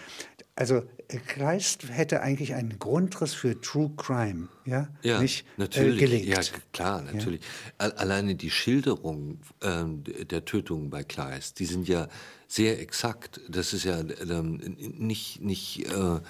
Also 0.56 0.84
äh, 1.08 1.18
Kleist 1.18 1.88
hätte 1.90 2.20
eigentlich 2.20 2.54
einen 2.54 2.78
Grundriss 2.78 3.34
für 3.34 3.60
True 3.60 3.90
Crime, 3.96 4.48
ja, 4.64 4.88
Ja, 5.02 5.20
nicht 5.20 5.44
natürlich. 5.56 5.96
Äh, 5.96 6.06
gelegt. 6.06 6.26
Ja, 6.26 6.40
klar, 6.72 7.02
natürlich. 7.02 7.40
Al- 7.78 7.92
Alleine 7.92 8.36
die 8.36 8.50
Schilderung 8.50 9.40
ähm, 9.62 10.04
der 10.04 10.44
Tötungen 10.44 10.90
bei 10.90 11.02
Kleist, 11.02 11.58
die 11.58 11.64
sind 11.66 11.88
ja 11.88 12.08
sehr 12.46 12.80
exakt. 12.80 13.40
Das 13.48 13.72
ist 13.72 13.84
ja 13.84 13.98
ähm, 14.00 14.60
nicht, 14.78 15.40
nicht 15.40 15.86
äh, 15.92 16.20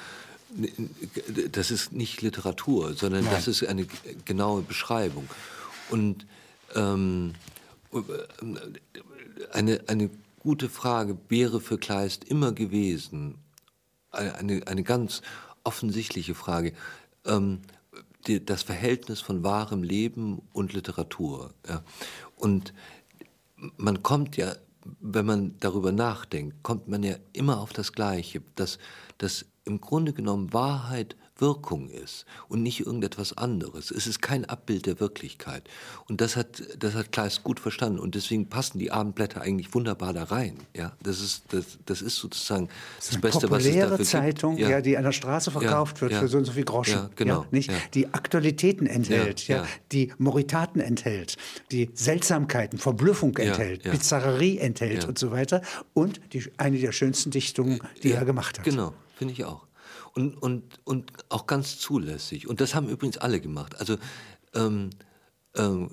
das 1.51 1.71
ist 1.71 1.93
nicht 1.93 2.23
Literatur, 2.23 2.95
sondern 2.95 3.25
das 3.27 3.47
ist 3.49 3.65
eine 3.67 3.87
genaue 4.25 4.63
Beschreibung. 4.63 5.29
Und 5.91 6.27
ähm, 6.75 7.35
eine, 9.53 9.81
eine 9.89 10.11
gute 10.39 10.69
Frage 10.69 11.19
wäre 11.29 11.61
für 11.61 11.77
Kleist 11.79 12.25
immer 12.25 12.53
gewesen, 12.53 13.35
eine, 14.15 14.67
eine, 14.67 14.83
ganz 14.83 15.23
offensichtliche 15.65 16.35
Frage, 16.35 16.73
ähm, 17.25 17.61
die, 18.27 18.45
das 18.45 18.63
Verhältnis 18.63 19.21
von 19.21 19.43
wahrem 19.43 19.83
Leben 19.83 20.43
und 20.53 20.73
Literatur. 20.73 21.53
Ja. 21.69 21.83
Und 22.37 22.73
man 23.77 24.03
kommt 24.03 24.37
ja, 24.37 24.55
wenn 25.01 25.27
man 25.27 25.57
darüber 25.61 25.93
nachdenkt, 25.93 26.63
kommt 26.63 26.89
man 26.89 27.03
ja 27.03 27.17
immer 27.33 27.61
auf 27.61 27.73
das 27.73 27.93
Gleiche, 27.93 28.43
dass, 28.55 28.79
dass 29.19 29.47
im 29.65 29.81
Grunde 29.81 30.13
genommen 30.13 30.53
Wahrheit 30.53 31.17
Wirkung 31.39 31.89
ist 31.91 32.27
und 32.49 32.63
nicht 32.63 32.81
irgendetwas 32.81 33.37
anderes. 33.37 33.91
Es 33.91 34.07
ist 34.07 34.23
kein 34.23 34.45
Abbild 34.45 34.87
der 34.87 35.01
Wirklichkeit. 35.01 35.65
Und 36.09 36.21
das 36.21 36.37
hat, 36.37 36.63
das 36.79 36.95
hat 36.95 37.11
Kleist 37.11 37.43
gut 37.43 37.59
verstanden. 37.59 37.99
Und 37.99 38.15
deswegen 38.15 38.49
passen 38.49 38.79
die 38.79 38.93
Abendblätter 38.93 39.41
eigentlich 39.41 39.75
wunderbar 39.75 40.13
da 40.13 40.25
rein. 40.25 40.57
Ja, 40.77 40.93
das 41.03 41.21
ist, 41.21 41.45
das, 41.51 41.79
das 41.87 42.03
ist 42.03 42.17
sozusagen 42.17 42.69
das, 42.97 43.11
eine 43.11 43.19
Beste, 43.21 43.51
was 43.51 43.63
es 43.63 43.69
populäre 43.69 43.91
dafür 43.91 44.05
Zeitung, 44.05 44.57
gibt. 44.57 44.69
ja. 44.69 44.81
die 44.81 44.97
an 44.97 45.03
der 45.03 45.13
Straße 45.13 45.51
verkauft 45.51 46.01
wird 46.01 46.13
ja. 46.13 46.21
für 46.21 46.29
so 46.29 46.39
und 46.39 46.45
so 46.45 46.53
viel 46.53 46.65
Groschen. 46.65 46.95
Ja, 46.95 47.11
genau, 47.17 47.47
nicht? 47.51 47.71
ja. 47.71 47.79
Die 47.95 48.15
Aktualitäten 48.15 48.87
enthält, 48.87 49.49
Ja, 49.49 49.57
ja, 49.57 49.63
ja. 49.63 49.69
die 49.91 50.13
Moritaten 50.19 50.81
enthält, 50.81 51.37
die 51.73 51.91
Seltsamkeiten, 51.95 52.79
Verblüffung 52.79 53.37
Ja, 53.39 53.47
enthält, 53.47 53.85
ja. 53.85 53.91
Bizarrerie 53.91 54.59
enthält 54.59 55.03
Ja. 55.03 55.09
und 55.09 55.19
so 55.19 55.33
weiter. 55.33 55.63
Und 55.95 56.21
die, 56.33 56.45
eine 56.59 56.79
der 56.79 56.93
schönsten 56.93 57.33
Dichtungen, 57.33 57.81
die 58.05 58.11
Ja, 58.11 58.17
er 58.19 58.25
gemacht 58.25 58.59
hat. 58.59 58.65
Genau, 58.65 58.93
finde 59.17 59.33
ich 59.35 59.45
auch. 59.45 59.67
Und, 60.15 60.41
und, 60.41 60.81
und 60.85 61.13
auch 61.29 61.47
ganz 61.47 61.79
zulässig. 61.79 62.47
Und 62.49 62.61
das 62.61 62.75
haben 62.75 62.89
übrigens 62.89 63.19
alle 63.19 63.41
gemacht. 63.41 63.81
Also 63.81 63.97
ähm, 64.55 64.91
ähm, 65.57 65.91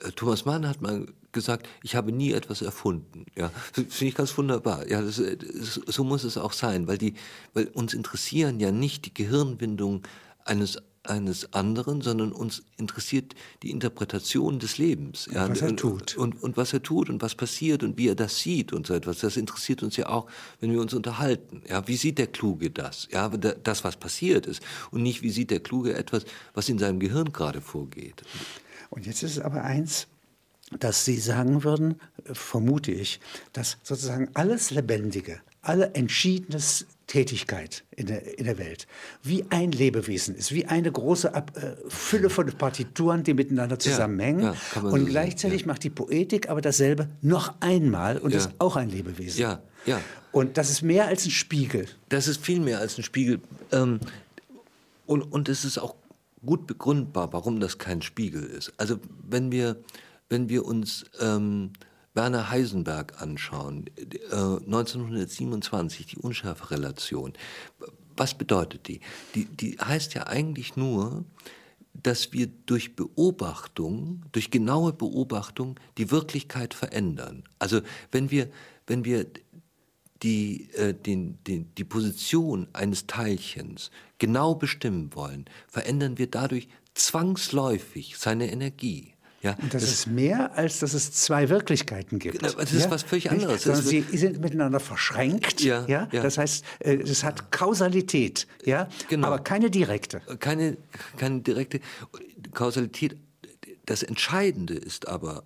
äh, 0.00 0.10
Thomas 0.12 0.44
Mann 0.44 0.68
hat 0.68 0.82
mal 0.82 1.06
gesagt, 1.32 1.68
ich 1.82 1.94
habe 1.94 2.12
nie 2.12 2.32
etwas 2.32 2.62
erfunden. 2.62 3.26
Ja, 3.34 3.50
finde 3.72 4.06
ich 4.06 4.14
ganz 4.14 4.36
wunderbar. 4.36 4.88
Ja, 4.88 5.00
das, 5.00 5.16
das, 5.16 5.80
so 5.86 6.04
muss 6.04 6.24
es 6.24 6.36
auch 6.36 6.52
sein, 6.52 6.86
weil 6.86 6.98
die, 6.98 7.14
weil 7.54 7.68
uns 7.68 7.94
interessieren 7.94 8.60
ja 8.60 8.70
nicht 8.72 9.06
die 9.06 9.14
Gehirnwindungen 9.14 10.02
eines 10.44 10.78
eines 11.08 11.52
anderen, 11.52 12.00
sondern 12.00 12.32
uns 12.32 12.62
interessiert 12.76 13.34
die 13.62 13.70
Interpretation 13.70 14.58
des 14.58 14.78
Lebens. 14.78 15.28
Ja, 15.32 15.48
was 15.48 15.62
er 15.62 15.76
tut. 15.76 16.16
Und, 16.16 16.34
und, 16.34 16.42
und, 16.42 16.56
was 16.56 16.72
er 16.72 16.82
tut 16.82 17.10
und 17.10 17.22
was 17.22 17.34
passiert 17.34 17.82
und 17.82 17.98
wie 17.98 18.08
er 18.08 18.14
das 18.14 18.40
sieht 18.40 18.72
und 18.72 18.86
so 18.86 18.94
etwas. 18.94 19.20
Das 19.20 19.36
interessiert 19.36 19.82
uns 19.82 19.96
ja 19.96 20.08
auch, 20.08 20.26
wenn 20.60 20.72
wir 20.72 20.80
uns 20.80 20.94
unterhalten. 20.94 21.62
Ja, 21.68 21.86
wie 21.88 21.96
sieht 21.96 22.18
der 22.18 22.26
Kluge 22.26 22.70
das? 22.70 23.08
Ja, 23.10 23.28
das, 23.28 23.84
was 23.84 23.96
passiert 23.96 24.46
ist. 24.46 24.62
Und 24.90 25.02
nicht, 25.02 25.22
wie 25.22 25.30
sieht 25.30 25.50
der 25.50 25.60
Kluge 25.60 25.94
etwas, 25.94 26.24
was 26.54 26.68
in 26.68 26.78
seinem 26.78 27.00
Gehirn 27.00 27.32
gerade 27.32 27.60
vorgeht. 27.60 28.22
Und 28.90 29.06
jetzt 29.06 29.22
ist 29.22 29.32
es 29.32 29.40
aber 29.40 29.62
eins, 29.62 30.06
dass 30.78 31.04
Sie 31.04 31.18
sagen 31.18 31.64
würden, 31.64 32.00
vermute 32.32 32.90
ich, 32.90 33.20
dass 33.52 33.78
sozusagen 33.82 34.28
alles 34.34 34.70
Lebendige, 34.70 35.40
alle 35.62 35.94
entschiedenes 35.94 36.86
Tätigkeit 37.06 37.84
in 37.94 38.06
der, 38.06 38.38
in 38.38 38.46
der 38.46 38.58
Welt, 38.58 38.86
wie 39.22 39.44
ein 39.50 39.70
Lebewesen 39.70 40.34
ist, 40.34 40.52
wie 40.52 40.66
eine 40.66 40.90
große 40.90 41.34
Ab 41.34 41.52
äh, 41.56 41.76
Fülle 41.88 42.30
von 42.30 42.46
Partituren, 42.46 43.22
die 43.22 43.34
miteinander 43.34 43.78
zusammenhängen. 43.78 44.42
Ja, 44.42 44.56
ja, 44.74 44.82
und 44.82 45.00
so 45.00 45.06
gleichzeitig 45.06 45.62
ja. 45.62 45.66
macht 45.68 45.84
die 45.84 45.90
Poetik 45.90 46.48
aber 46.48 46.60
dasselbe 46.60 47.08
noch 47.22 47.54
einmal 47.60 48.18
und 48.18 48.34
ist 48.34 48.50
auch 48.58 48.76
ein 48.76 48.90
Lebewesen. 48.90 49.40
Ja, 49.40 49.62
ja. 49.86 50.00
Und 50.32 50.58
das 50.58 50.70
ist 50.70 50.82
mehr 50.82 51.06
als 51.06 51.24
ein 51.24 51.30
Spiegel. 51.30 51.86
Das 52.08 52.28
ist 52.28 52.44
viel 52.44 52.60
mehr 52.60 52.80
als 52.80 52.98
ein 52.98 53.04
Spiegel. 53.04 53.40
Ähm, 53.72 54.00
und, 55.06 55.22
und 55.22 55.48
es 55.48 55.64
ist 55.64 55.78
auch 55.78 55.94
gut 56.44 56.66
begründbar, 56.66 57.32
warum 57.32 57.60
das 57.60 57.78
kein 57.78 58.02
Spiegel 58.02 58.44
ist. 58.44 58.72
Also 58.76 58.98
wenn 59.28 59.52
wir, 59.52 59.76
wenn 60.28 60.48
wir 60.48 60.64
uns 60.64 61.04
ähm, 61.20 61.70
Werner 62.16 62.50
Heisenberg 62.50 63.20
anschauen, 63.20 63.86
äh, 63.96 64.34
1927, 64.34 66.06
die 66.06 66.16
Unschärferelation, 66.16 67.34
was 68.16 68.34
bedeutet 68.34 68.88
die? 68.88 69.00
die? 69.34 69.44
Die 69.44 69.78
heißt 69.78 70.14
ja 70.14 70.26
eigentlich 70.26 70.76
nur, 70.76 71.24
dass 71.92 72.32
wir 72.32 72.46
durch 72.66 72.96
Beobachtung, 72.96 74.22
durch 74.32 74.50
genaue 74.50 74.92
Beobachtung 74.92 75.78
die 75.98 76.10
Wirklichkeit 76.10 76.74
verändern. 76.74 77.44
Also 77.58 77.80
wenn 78.10 78.30
wir, 78.30 78.48
wenn 78.86 79.04
wir 79.04 79.26
die, 80.22 80.70
äh, 80.74 80.94
den, 80.94 81.38
den, 81.44 81.74
die 81.76 81.84
Position 81.84 82.68
eines 82.72 83.06
Teilchens 83.06 83.90
genau 84.18 84.54
bestimmen 84.54 85.14
wollen, 85.14 85.44
verändern 85.68 86.18
wir 86.18 86.30
dadurch 86.30 86.68
zwangsläufig 86.94 88.16
seine 88.16 88.50
Energie. 88.50 89.12
Ja, 89.46 89.54
und 89.62 89.72
das, 89.72 89.82
das, 89.82 89.92
ist 89.92 90.06
mehr, 90.08 90.58
als 90.58 90.80
dass 90.80 90.92
es 90.92 91.12
zwei 91.12 91.48
Wirklichkeiten 91.48 92.18
gibt. 92.18 92.42
Das 92.42 92.54
ist 92.54 92.84
ja? 92.84 92.90
was 92.90 93.04
völlig 93.04 93.30
anderes. 93.30 93.62
Sondern 93.62 93.82
sie 93.82 94.00
sind 94.00 94.40
miteinander 94.40 94.80
verschränkt. 94.80 95.60
Ja, 95.60 95.86
ja? 95.86 96.06
Das 96.06 96.36
heißt, 96.36 96.64
äh, 96.80 96.96
es 96.96 97.22
hat 97.22 97.52
Kausalität, 97.52 98.48
ja, 98.64 98.88
genau. 99.08 99.28
aber 99.28 99.38
keine 99.38 99.70
direkte. 99.70 100.20
Keine, 100.40 100.76
keine 101.16 101.42
direkte 101.42 101.78
Kausalität. 102.54 103.16
Das 103.84 104.02
Entscheidende 104.02 104.74
ist 104.74 105.06
aber, 105.06 105.44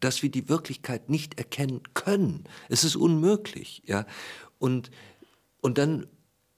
dass 0.00 0.24
wir 0.24 0.30
die 0.30 0.48
Wirklichkeit 0.48 1.08
nicht 1.08 1.38
erkennen 1.38 1.82
können. 1.94 2.44
Es 2.68 2.82
ist 2.82 2.96
unmöglich, 2.96 3.82
ja. 3.86 4.06
Und, 4.58 4.90
und 5.60 5.78
dann 5.78 6.08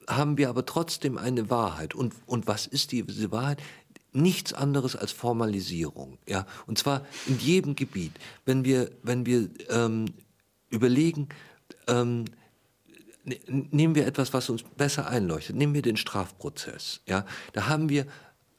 haben 0.08 0.38
wir 0.38 0.48
aber 0.48 0.64
trotzdem 0.64 1.18
eine 1.18 1.50
Wahrheit. 1.50 1.94
Und, 1.94 2.14
und 2.26 2.46
was 2.46 2.66
ist 2.66 2.92
diese 2.92 3.30
Wahrheit? 3.30 3.62
Nichts 4.12 4.52
anderes 4.52 4.96
als 4.96 5.12
Formalisierung, 5.12 6.18
ja, 6.28 6.46
und 6.66 6.78
zwar 6.78 7.06
in 7.26 7.38
jedem 7.38 7.74
Gebiet. 7.74 8.12
Wenn 8.44 8.64
wir, 8.64 8.90
wenn 9.02 9.26
wir 9.26 9.48
ähm, 9.70 10.06
überlegen, 10.68 11.28
ähm, 11.86 12.26
ne, 13.24 13.38
nehmen 13.46 13.94
wir 13.94 14.06
etwas, 14.06 14.32
was 14.32 14.50
uns 14.50 14.62
besser 14.76 15.08
einleuchtet, 15.08 15.56
nehmen 15.56 15.74
wir 15.74 15.82
den 15.82 15.96
Strafprozess, 15.96 17.00
ja, 17.06 17.24
da 17.52 17.68
haben 17.68 17.88
wir 17.88 18.06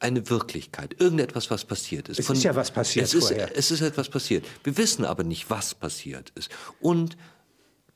eine 0.00 0.28
Wirklichkeit, 0.28 1.00
irgendetwas, 1.00 1.50
was 1.50 1.64
passiert 1.64 2.08
ist. 2.08 2.18
Es 2.18 2.26
Von, 2.26 2.36
ist 2.36 2.42
ja 2.42 2.54
was 2.54 2.70
passiert 2.70 3.06
es 3.06 3.14
ist, 3.14 3.30
es 3.30 3.70
ist 3.70 3.80
etwas 3.80 4.08
passiert. 4.08 4.44
Wir 4.62 4.76
wissen 4.76 5.04
aber 5.04 5.24
nicht, 5.24 5.48
was 5.48 5.74
passiert 5.74 6.30
ist. 6.34 6.50
Und 6.80 7.16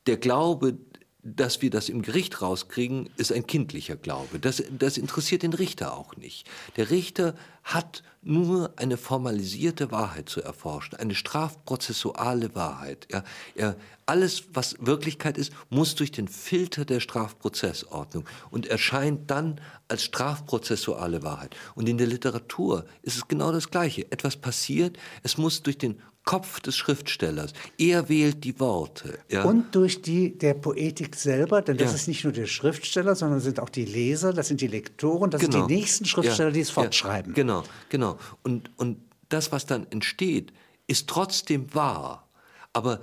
der 0.07 0.17
Glaube, 0.17 0.77
dass 1.21 1.61
wir 1.61 1.69
das 1.69 1.89
im 1.89 2.01
Gericht 2.01 2.41
rauskriegen, 2.41 3.09
ist 3.17 3.33
ein 3.33 3.45
kindlicher 3.45 3.97
Glaube. 3.97 4.39
Das, 4.39 4.63
das 4.77 4.97
interessiert 4.97 5.43
den 5.43 5.53
Richter 5.53 5.95
auch 5.95 6.15
nicht. 6.15 6.49
Der 6.77 6.89
Richter 6.89 7.35
hat 7.63 8.03
nur 8.21 8.73
eine 8.77 8.95
formalisierte 8.97 9.91
Wahrheit 9.91 10.29
zu 10.29 10.41
erforschen, 10.41 10.97
eine 10.97 11.15
strafprozessuale 11.15 12.55
Wahrheit. 12.55 13.07
Ja, 13.11 13.23
er, 13.55 13.75
alles, 14.05 14.45
was 14.53 14.75
Wirklichkeit 14.79 15.37
ist, 15.37 15.53
muss 15.69 15.93
durch 15.95 16.11
den 16.11 16.27
Filter 16.27 16.85
der 16.85 16.99
Strafprozessordnung 16.99 18.25
und 18.49 18.65
erscheint 18.65 19.29
dann 19.29 19.61
als 19.87 20.03
strafprozessuale 20.03 21.21
Wahrheit. 21.21 21.55
Und 21.75 21.87
in 21.87 21.97
der 21.97 22.07
Literatur 22.07 22.85
ist 23.03 23.17
es 23.17 23.27
genau 23.27 23.51
das 23.51 23.69
Gleiche. 23.69 24.11
Etwas 24.11 24.37
passiert, 24.37 24.97
es 25.21 25.37
muss 25.37 25.61
durch 25.63 25.77
den 25.77 26.01
Kopf 26.29 26.59
des 26.59 26.77
Schriftstellers. 26.77 27.53
Er 27.79 28.07
wählt 28.07 28.43
die 28.43 28.59
Worte. 28.59 29.17
Ja. 29.31 29.45
Und 29.45 29.73
durch 29.73 30.03
die 30.03 30.37
der 30.37 30.53
Poetik 30.53 31.15
selber, 31.15 31.63
denn 31.63 31.77
das 31.77 31.89
ja. 31.89 31.95
ist 31.95 32.07
nicht 32.07 32.23
nur 32.23 32.31
der 32.31 32.45
Schriftsteller, 32.45 33.15
sondern 33.15 33.39
sind 33.39 33.59
auch 33.59 33.69
die 33.69 33.83
Leser, 33.83 34.31
das 34.31 34.47
sind 34.47 34.61
die 34.61 34.67
Lektoren, 34.67 35.31
das 35.31 35.41
genau. 35.41 35.53
sind 35.53 35.71
die 35.71 35.75
nächsten 35.75 36.05
Schriftsteller, 36.05 36.49
ja. 36.49 36.53
die 36.53 36.59
es 36.59 36.69
fortschreiben. 36.69 37.33
Genau, 37.33 37.63
genau. 37.89 38.19
Und, 38.43 38.69
und 38.77 38.99
das, 39.29 39.51
was 39.51 39.65
dann 39.65 39.87
entsteht, 39.89 40.53
ist 40.85 41.07
trotzdem 41.07 41.73
wahr. 41.73 42.29
Aber 42.73 43.01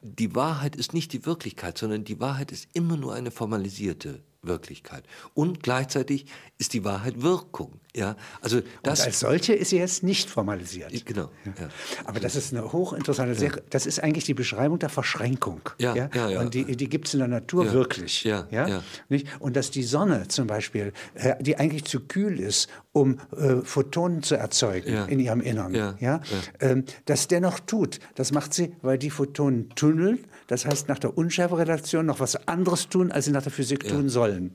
die 0.00 0.34
Wahrheit 0.34 0.74
ist 0.74 0.92
nicht 0.92 1.12
die 1.12 1.24
Wirklichkeit, 1.26 1.78
sondern 1.78 2.02
die 2.02 2.18
Wahrheit 2.18 2.50
ist 2.50 2.66
immer 2.72 2.96
nur 2.96 3.14
eine 3.14 3.30
formalisierte 3.30 4.24
Wirklichkeit. 4.42 5.04
Und 5.34 5.62
gleichzeitig 5.62 6.26
ist 6.58 6.72
die 6.72 6.84
Wahrheit 6.84 7.22
Wirkung. 7.22 7.79
Ja, 7.94 8.16
also 8.40 8.60
das 8.84 9.00
und 9.00 9.06
als 9.06 9.20
solche 9.20 9.52
ist 9.52 9.70
sie 9.70 9.78
jetzt 9.78 10.04
nicht 10.04 10.30
formalisiert. 10.30 11.04
Genau. 11.04 11.30
Ja. 11.44 11.68
Aber 12.04 12.20
das 12.20 12.36
ist 12.36 12.52
eine 12.52 12.72
hochinteressante, 12.72 13.34
sehr, 13.34 13.50
das 13.70 13.86
ist 13.86 14.00
eigentlich 14.00 14.24
die 14.24 14.34
Beschreibung 14.34 14.78
der 14.78 14.90
Verschränkung. 14.90 15.60
Ja, 15.78 15.96
ja, 15.96 16.08
ja. 16.14 16.40
Und 16.40 16.54
die, 16.54 16.76
die 16.76 16.88
gibt 16.88 17.08
es 17.08 17.14
in 17.14 17.20
der 17.20 17.28
Natur 17.28 17.72
wirklich. 17.72 18.22
Ja, 18.22 18.46
ja. 18.50 18.82
Nicht? 19.08 19.26
Und 19.40 19.56
dass 19.56 19.72
die 19.72 19.82
Sonne 19.82 20.28
zum 20.28 20.46
Beispiel, 20.46 20.92
äh, 21.14 21.42
die 21.42 21.56
eigentlich 21.56 21.84
zu 21.84 22.00
kühl 22.00 22.38
ist, 22.38 22.68
um 22.92 23.18
äh, 23.36 23.56
Photonen 23.62 24.22
zu 24.22 24.36
erzeugen 24.36 25.08
in 25.08 25.18
ihrem 25.18 25.40
Innern, 25.40 25.74
ja, 25.98 26.20
ähm, 26.60 26.84
das 27.06 27.26
dennoch 27.26 27.58
tut. 27.60 27.98
Das 28.14 28.32
macht 28.32 28.54
sie, 28.54 28.74
weil 28.82 28.98
die 28.98 29.10
Photonen 29.10 29.70
tunneln. 29.70 30.24
Das 30.46 30.64
heißt, 30.64 30.88
nach 30.88 30.98
der 30.98 31.16
Unschärferelation 31.16 32.06
noch 32.06 32.20
was 32.20 32.48
anderes 32.48 32.88
tun, 32.88 33.10
als 33.10 33.24
sie 33.24 33.32
nach 33.32 33.42
der 33.42 33.52
Physik 33.52 33.88
tun 33.88 34.08
sollen. 34.08 34.54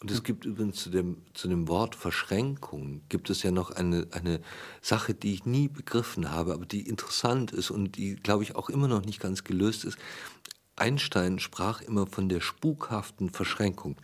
Und 0.00 0.10
es 0.10 0.22
gibt 0.22 0.46
übrigens 0.46 0.76
zu 0.76 0.88
dem, 0.88 1.18
zu 1.34 1.46
dem 1.46 1.68
Wort 1.68 1.94
Verschränkung, 1.94 3.02
gibt 3.10 3.28
es 3.28 3.42
ja 3.42 3.50
noch 3.50 3.70
eine, 3.70 4.06
eine 4.12 4.40
Sache, 4.80 5.12
die 5.12 5.34
ich 5.34 5.44
nie 5.44 5.68
begriffen 5.68 6.30
habe, 6.30 6.54
aber 6.54 6.64
die 6.64 6.88
interessant 6.88 7.52
ist 7.52 7.70
und 7.70 7.96
die, 7.96 8.16
glaube 8.16 8.42
ich, 8.42 8.56
auch 8.56 8.70
immer 8.70 8.88
noch 8.88 9.04
nicht 9.04 9.20
ganz 9.20 9.44
gelöst 9.44 9.84
ist. 9.84 9.98
Einstein 10.74 11.38
sprach 11.38 11.82
immer 11.82 12.06
von 12.06 12.30
der 12.30 12.40
spukhaften 12.40 13.28
Verschränkung. 13.28 13.96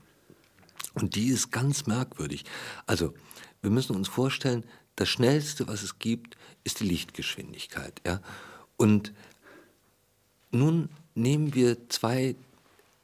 Und 0.93 1.15
die 1.15 1.29
ist 1.29 1.51
ganz 1.51 1.87
merkwürdig. 1.87 2.45
Also, 2.87 3.15
wir 3.63 3.71
müssen 3.71 3.97
uns 3.97 4.09
vorstellen, 4.09 4.65
das 4.97 5.09
Schnellste, 5.09 5.67
was 5.67 5.83
es 5.83 5.99
gibt, 5.99 6.37
ist 6.63 6.81
die 6.81 6.89
Lichtgeschwindigkeit. 6.89 8.03
Ja? 8.07 8.21
Und 8.77 9.15
nun 10.51 10.91
nehmen 11.15 11.55
wir 11.55 11.89
zwei 11.89 12.37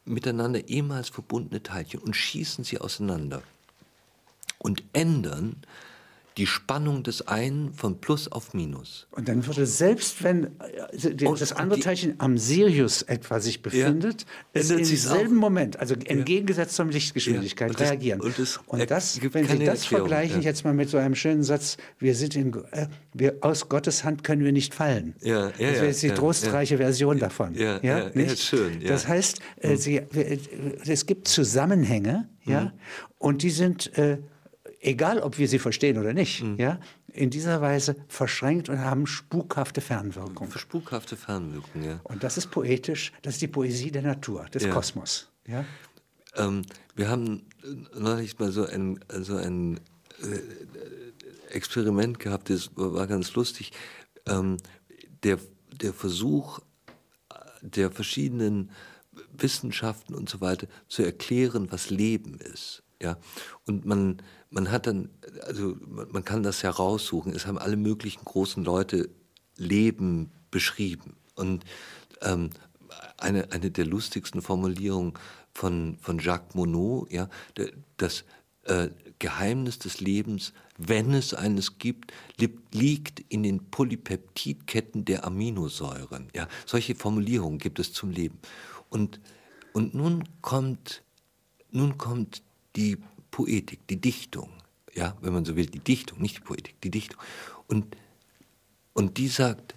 miteinander 0.05 0.69
ehemals 0.69 1.09
verbundene 1.09 1.63
Teilchen 1.63 2.01
und 2.01 2.17
schießen 2.17 2.65
sie 2.65 2.79
auseinander 2.79 3.43
und 4.59 4.83
ändern 4.93 5.57
die 6.37 6.47
Spannung 6.47 7.03
des 7.03 7.28
einen 7.28 7.72
von 7.74 8.01
Plus 8.01 8.30
auf 8.30 8.55
Minus. 8.55 9.07
Und 9.11 9.28
dann 9.28 9.47
würde 9.47 9.66
selbst 9.66 10.22
wenn 10.22 10.45
äh, 10.45 11.14
das 11.14 11.53
andere 11.53 11.80
Teilchen 11.80 12.14
am 12.18 12.39
Sirius 12.39 13.03
etwa 13.03 13.41
sich 13.41 13.62
befindet, 13.62 14.22
ja, 14.55 14.61
es 14.61 14.70
im 14.70 14.85
selben 14.85 15.37
Moment, 15.37 15.78
also 15.78 15.95
entgegengesetzt 15.95 16.74
zur 16.74 16.87
Lichtgeschwindigkeit 16.87 17.72
ja, 17.72 17.78
und 17.78 17.80
reagieren. 17.80 18.20
Das, 18.20 18.28
und, 18.28 18.39
das, 18.39 19.16
und 19.16 19.24
das, 19.24 19.35
wenn 19.35 19.47
Sie 19.47 19.59
das 19.59 19.83
Erklärung, 19.83 20.09
vergleichen 20.09 20.43
ja. 20.43 20.49
jetzt 20.49 20.64
mal 20.64 20.74
mit 20.74 20.89
so 20.89 20.99
einem 20.99 21.14
schönen 21.14 21.43
Satz, 21.43 21.76
wir 21.99 22.14
sind 22.14 22.35
in, 22.37 22.55
äh, 22.72 22.87
wir, 23.12 23.37
aus 23.41 23.68
Gottes 23.68 24.05
Hand 24.05 24.24
können 24.24 24.45
wir 24.45 24.53
nicht 24.53 24.74
fallen. 24.74 25.14
Ja, 25.20 25.35
ja, 25.35 25.51
das 25.51 25.59
wäre 25.59 25.87
jetzt 25.87 26.03
die 26.03 26.11
trostreiche 26.11 26.78
Version 26.78 27.18
davon. 27.18 27.55
Ja, 27.55 27.80
ja, 27.83 28.11
schön. 28.37 28.80
Das 28.87 29.07
heißt, 29.07 29.41
äh, 29.61 29.70
hm. 29.70 29.76
Sie, 29.76 29.97
äh, 29.97 30.39
es 30.87 31.07
gibt 31.07 31.28
Zusammenhänge, 31.28 32.28
ja, 32.45 32.61
mhm. 32.61 32.70
und 33.18 33.43
die 33.43 33.51
sind 33.51 33.97
äh, 33.97 34.18
egal 34.83 35.20
ob 35.20 35.39
wir 35.39 35.49
sie 35.49 35.59
verstehen 35.59 35.99
oder 35.99 36.12
nicht, 36.12 36.43
mhm. 36.43 36.57
ja, 36.59 36.78
in 37.09 37.30
dieser 37.30 37.61
Weise 37.61 37.97
verschränkt 38.09 38.68
und 38.68 38.78
haben 38.78 39.07
spukhafte 39.07 39.80
Fernwirkung. 39.80 40.51
Spukhafte 40.51 41.16
Fernwirkung, 41.16 41.83
ja. 41.83 42.01
Und 42.05 42.22
das 42.22 42.37
ist 42.37 42.51
poetisch, 42.51 43.12
das 43.22 43.35
ist 43.35 43.43
die 43.43 43.49
Poesie 43.49 43.91
der 43.91 44.03
Natur, 44.03 44.47
des 44.53 44.64
ja. 44.64 44.70
Kosmos. 44.70 45.28
Ja? 45.47 45.64
Ähm, 46.37 46.62
wir 46.95 47.09
haben 47.09 47.47
neulich 47.99 48.39
mal 48.39 48.53
so 48.53 48.66
ein, 48.66 49.01
so 49.09 49.37
ein 49.37 49.78
äh, 50.20 51.55
Experiment 51.55 52.18
gehabt, 52.18 52.51
das 52.51 52.70
war 52.74 53.07
ganz 53.07 53.35
lustig. 53.35 53.72
Ähm, 54.26 54.57
der 55.22 55.39
der 55.80 55.93
Versuch 55.93 56.61
der 57.61 57.91
verschiedenen 57.91 58.70
Wissenschaften 59.33 60.14
und 60.14 60.28
so 60.28 60.41
weiter 60.41 60.66
zu 60.89 61.03
erklären, 61.03 61.70
was 61.70 61.91
Leben 61.91 62.39
ist. 62.39 62.83
Ja? 63.01 63.18
Und 63.66 63.85
man, 63.85 64.22
man 64.53 64.71
hat 64.71 64.87
dann, 64.87 65.09
also 65.47 65.77
man 65.89 66.25
kann 66.25 66.43
das 66.43 66.63
heraussuchen, 66.63 67.35
es 67.35 67.47
haben 67.47 67.59
alle 67.59 67.77
möglichen 67.77 68.25
großen 68.25 68.63
Leute 68.63 69.09
Leben 69.57 70.31
beschrieben. 70.51 71.17
Und 71.35 71.65
ähm, 72.21 72.51
eine, 73.17 73.51
eine 73.51 73.71
der 73.71 73.87
lustigsten 73.87 74.43
Formulierungen 74.43 75.15
von, 75.55 75.97
von 76.01 76.19
Jacques 76.19 76.55
Monod, 76.55 77.11
ja, 77.11 77.29
das 77.97 78.25
äh, 78.65 78.91
Geheimnis 79.19 79.79
des 79.79 80.01
Lebens, 80.01 80.53
wenn 80.77 81.15
es 81.15 81.33
eines 81.33 81.79
gibt, 81.79 82.13
liegt 82.73 83.21
in 83.29 83.43
den 83.43 83.71
Polypeptidketten 83.71 85.05
der 85.05 85.25
Aminosäuren. 85.25 86.29
Ja, 86.35 86.49
solche 86.67 86.95
Formulierungen 86.95 87.59
gibt 87.59 87.79
es 87.79 87.93
zum 87.93 88.11
Leben. 88.11 88.39
Und, 88.91 89.21
und 89.73 89.95
nun 89.95 90.25
kommt, 90.43 91.03
nun 91.71 91.97
kommt 91.99 92.43
die 92.77 92.99
Poetik, 93.33 93.89
die 93.89 94.01
Dichtung, 94.01 94.51
ja, 94.95 95.16
wenn 95.20 95.33
man 95.33 95.45
so 95.45 95.57
will, 95.57 95.66
die 95.66 95.80
Dichtung, 95.80 96.20
nicht 96.20 96.37
die 96.37 96.43
Poetik, 96.43 96.80
die 96.83 96.91
Dichtung. 96.91 97.20
Und, 97.66 97.97
und 98.93 99.18
die 99.18 99.26
sagt, 99.26 99.74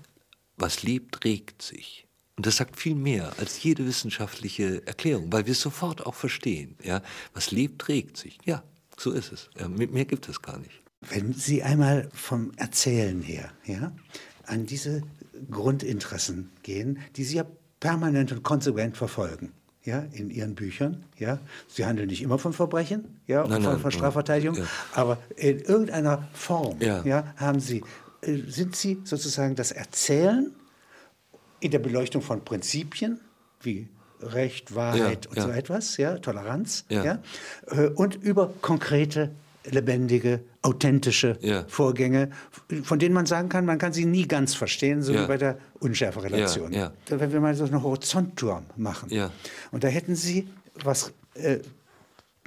was 0.57 0.83
lebt, 0.83 1.25
regt 1.25 1.63
sich. 1.63 2.05
Und 2.35 2.45
das 2.45 2.57
sagt 2.57 2.77
viel 2.77 2.95
mehr 2.95 3.33
als 3.39 3.63
jede 3.63 3.85
wissenschaftliche 3.85 4.85
Erklärung, 4.85 5.31
weil 5.31 5.45
wir 5.45 5.53
es 5.53 5.61
sofort 5.61 6.05
auch 6.05 6.15
verstehen. 6.15 6.75
Ja? 6.83 7.01
Was 7.33 7.51
lebt, 7.51 7.87
regt 7.87 8.17
sich. 8.17 8.37
Ja, 8.45 8.63
so 8.97 9.11
ist 9.11 9.31
es. 9.31 9.49
Ja, 9.57 9.69
mehr 9.69 10.05
gibt 10.05 10.27
es 10.27 10.41
gar 10.41 10.59
nicht. 10.59 10.81
Wenn 11.01 11.33
Sie 11.33 11.63
einmal 11.63 12.09
vom 12.13 12.51
Erzählen 12.57 13.21
her 13.21 13.51
ja, 13.65 13.95
an 14.43 14.65
diese 14.65 15.03
Grundinteressen 15.49 16.51
gehen, 16.63 16.99
die 17.15 17.23
Sie 17.23 17.37
ja 17.37 17.45
permanent 17.79 18.31
und 18.33 18.43
konsequent 18.43 18.97
verfolgen, 18.97 19.53
ja, 19.85 20.03
in 20.11 20.29
ihren 20.29 20.55
Büchern. 20.55 21.03
Ja. 21.17 21.39
Sie 21.67 21.85
handeln 21.85 22.09
nicht 22.09 22.21
immer 22.21 22.39
von 22.39 22.53
Verbrechen, 22.53 23.19
ja, 23.27 23.41
nein, 23.47 23.61
von, 23.61 23.73
nein, 23.73 23.79
von 23.79 23.91
Strafverteidigung, 23.91 24.57
ja. 24.57 24.65
aber 24.93 25.17
in 25.35 25.59
irgendeiner 25.59 26.27
Form 26.33 26.77
ja. 26.79 27.03
Ja, 27.03 27.33
haben 27.37 27.59
Sie, 27.59 27.83
äh, 28.21 28.37
sind 28.47 28.75
Sie 28.75 28.99
sozusagen 29.03 29.55
das 29.55 29.71
Erzählen 29.71 30.51
in 31.59 31.71
der 31.71 31.79
Beleuchtung 31.79 32.21
von 32.21 32.43
Prinzipien 32.43 33.19
wie 33.61 33.87
Recht, 34.21 34.73
Wahrheit 34.75 35.27
und 35.27 35.39
so 35.39 35.49
etwas, 35.49 35.97
ja, 35.97 36.17
Toleranz, 36.17 36.85
ja. 36.89 37.19
Äh, 37.67 37.87
und 37.89 38.15
über 38.15 38.53
konkrete 38.61 39.31
lebendige, 39.69 40.41
authentische 40.61 41.37
ja. 41.41 41.65
Vorgänge, 41.67 42.29
von 42.83 42.99
denen 42.99 43.13
man 43.13 43.25
sagen 43.25 43.49
kann, 43.49 43.65
man 43.65 43.77
kann 43.77 43.93
sie 43.93 44.05
nie 44.05 44.27
ganz 44.27 44.53
verstehen, 44.55 45.01
so 45.01 45.13
ja. 45.13 45.23
wie 45.23 45.27
bei 45.27 45.37
der 45.37 45.57
Unschärferelation. 45.79 46.71
Ja, 46.71 46.93
ja. 47.09 47.19
Wenn 47.19 47.31
wir 47.31 47.39
mal 47.39 47.55
so 47.55 47.65
einen 47.65 47.81
Horizontturm 47.81 48.65
machen. 48.75 49.09
Und 49.71 49.83
da 49.83 49.87
hätten 49.87 50.15
Sie, 50.15 50.47
was 50.83 51.13
äh, 51.35 51.59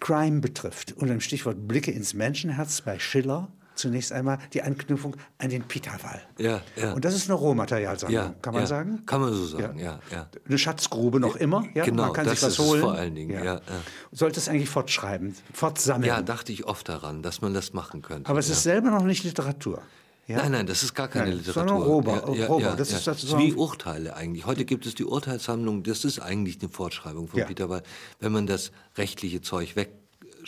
Crime 0.00 0.40
betrifft, 0.40 0.92
unter 0.92 1.14
dem 1.14 1.20
Stichwort 1.20 1.66
Blicke 1.66 1.90
ins 1.90 2.14
Menschenherz 2.14 2.80
bei 2.80 2.98
Schiller, 2.98 3.48
zunächst 3.78 4.12
einmal 4.12 4.38
die 4.52 4.62
Anknüpfung 4.62 5.16
an 5.38 5.50
den 5.50 5.62
Pitawall. 5.62 6.20
Ja, 6.38 6.60
ja. 6.76 6.92
Und 6.92 7.04
das 7.04 7.14
ist 7.14 7.28
eine 7.28 7.38
Rohmaterialsammlung, 7.38 8.14
ja, 8.14 8.34
kann 8.42 8.52
man 8.52 8.62
ja, 8.62 8.66
sagen? 8.66 9.06
Kann 9.06 9.20
man 9.20 9.32
so 9.32 9.46
sagen, 9.46 9.78
ja. 9.78 10.00
ja, 10.10 10.28
Eine 10.46 10.58
Schatzgrube 10.58 11.20
noch 11.20 11.36
immer, 11.36 11.64
ja? 11.74 11.84
Genau, 11.84 12.04
man 12.04 12.12
kann 12.12 12.26
das 12.26 12.40
sich 12.40 12.48
was 12.48 12.58
holen. 12.58 12.80
vor 12.80 12.94
allen 12.94 13.14
Dingen, 13.14 13.42
ja. 13.42 13.60
Sollte 14.12 14.40
es 14.40 14.48
eigentlich 14.48 14.68
fortschreiben, 14.68 15.34
fortsammeln? 15.52 16.08
Ja, 16.08 16.22
dachte 16.22 16.52
ich 16.52 16.64
oft 16.66 16.88
daran, 16.88 17.22
dass 17.22 17.40
man 17.40 17.54
das 17.54 17.72
machen 17.72 18.02
könnte. 18.02 18.28
Aber 18.28 18.38
es 18.38 18.50
ist 18.50 18.62
selber 18.62 18.90
noch 18.90 19.04
nicht 19.04 19.24
Literatur. 19.24 19.82
Ja? 20.28 20.42
Nein, 20.42 20.52
nein, 20.52 20.66
das 20.66 20.82
ist 20.82 20.94
gar 20.94 21.08
keine 21.08 21.30
nein, 21.30 21.38
Literatur. 21.38 21.68
Sondern 21.68 21.88
Rober, 21.88 22.34
ja, 22.34 22.46
Rober. 22.46 22.62
Ja, 22.62 22.76
das, 22.76 22.92
Ist, 22.92 23.06
das 23.06 23.24
ist 23.24 23.38
wie 23.38 23.54
Urteile 23.54 24.14
eigentlich. 24.14 24.44
Heute 24.44 24.66
gibt 24.66 24.84
es 24.84 24.94
die 24.94 25.04
Urteilssammlung, 25.04 25.82
das 25.82 26.04
ist 26.04 26.20
eigentlich 26.20 26.60
eine 26.60 26.68
Fortschreibung 26.68 27.28
von 27.28 27.44
Peter 27.46 27.70
Weil, 27.70 27.82
wenn 28.20 28.32
man 28.32 28.46
das 28.46 28.70
rechtliche 28.98 29.40
Zeug 29.40 29.74
weg 29.74 29.90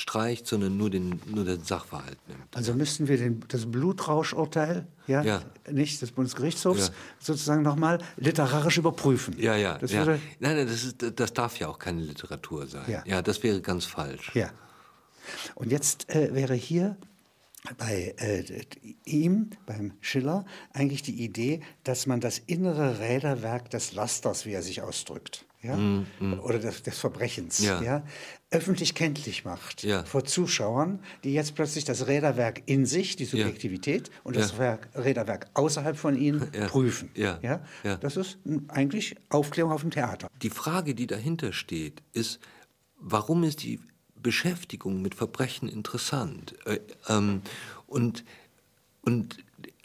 streicht, 0.00 0.46
sondern 0.46 0.78
nur 0.78 0.88
den, 0.88 1.20
nur 1.26 1.44
den 1.44 1.62
Sachverhalt 1.62 2.16
nimmt. 2.26 2.56
Also 2.56 2.72
müssten 2.72 3.06
wir 3.06 3.18
den, 3.18 3.44
das 3.48 3.70
Blutrauschurteil, 3.70 4.86
ja, 5.06 5.22
ja. 5.22 5.42
nicht 5.70 6.00
des 6.00 6.12
Bundesgerichtshofs, 6.12 6.88
ja. 6.88 6.94
sozusagen 7.18 7.60
nochmal 7.62 7.98
literarisch 8.16 8.78
überprüfen. 8.78 9.38
Ja, 9.38 9.56
ja. 9.56 9.76
Das 9.76 9.92
ja. 9.92 10.06
Nein, 10.06 10.20
nein, 10.38 10.66
das, 10.66 10.84
ist, 10.84 11.04
das 11.16 11.34
darf 11.34 11.58
ja 11.58 11.68
auch 11.68 11.78
keine 11.78 12.00
Literatur 12.00 12.66
sein. 12.66 12.90
Ja, 12.90 13.02
ja 13.04 13.20
das 13.20 13.42
wäre 13.42 13.60
ganz 13.60 13.84
falsch. 13.84 14.34
Ja. 14.34 14.50
Und 15.54 15.70
jetzt 15.70 16.08
äh, 16.08 16.34
wäre 16.34 16.54
hier 16.54 16.96
bei 17.76 18.14
äh, 18.16 18.62
ihm, 19.04 19.50
beim 19.66 19.92
Schiller, 20.00 20.46
eigentlich 20.72 21.02
die 21.02 21.22
Idee, 21.22 21.60
dass 21.84 22.06
man 22.06 22.20
das 22.20 22.38
innere 22.38 23.00
Räderwerk 23.00 23.68
des 23.68 23.92
Lasters, 23.92 24.46
wie 24.46 24.52
er 24.52 24.62
sich 24.62 24.80
ausdrückt, 24.80 25.44
ja? 25.60 25.76
Mm, 25.76 26.06
mm. 26.20 26.40
oder 26.40 26.58
des, 26.58 26.82
des 26.82 26.98
Verbrechens, 26.98 27.58
ja. 27.58 27.82
ja. 27.82 28.02
Öffentlich 28.50 28.94
kenntlich 28.94 29.44
macht 29.44 29.84
ja. 29.84 30.04
vor 30.04 30.24
Zuschauern, 30.24 31.00
die 31.22 31.32
jetzt 31.32 31.54
plötzlich 31.54 31.84
das 31.84 32.08
Räderwerk 32.08 32.62
in 32.66 32.84
sich, 32.84 33.14
die 33.14 33.24
Subjektivität 33.24 34.10
und 34.24 34.34
das 34.34 34.58
Werk, 34.58 34.88
Räderwerk 34.94 35.48
außerhalb 35.54 35.96
von 35.96 36.16
ihnen 36.16 36.50
prüfen. 36.68 37.10
Ja. 37.14 37.38
Ja? 37.42 37.96
Das 37.98 38.16
ist 38.16 38.38
eigentlich 38.68 39.16
Aufklärung 39.28 39.72
auf 39.72 39.82
dem 39.82 39.90
Theater. 39.90 40.28
Die 40.42 40.50
Frage, 40.50 40.94
die 40.94 41.06
dahinter 41.06 41.52
steht, 41.52 42.02
ist, 42.12 42.40
warum 42.98 43.44
ist 43.44 43.62
die 43.62 43.80
Beschäftigung 44.16 45.00
mit 45.00 45.14
Verbrechen 45.14 45.68
interessant? 45.68 46.54
Äh, 46.66 46.80
ähm, 47.08 47.42
und 47.86 48.24
und 49.02 49.38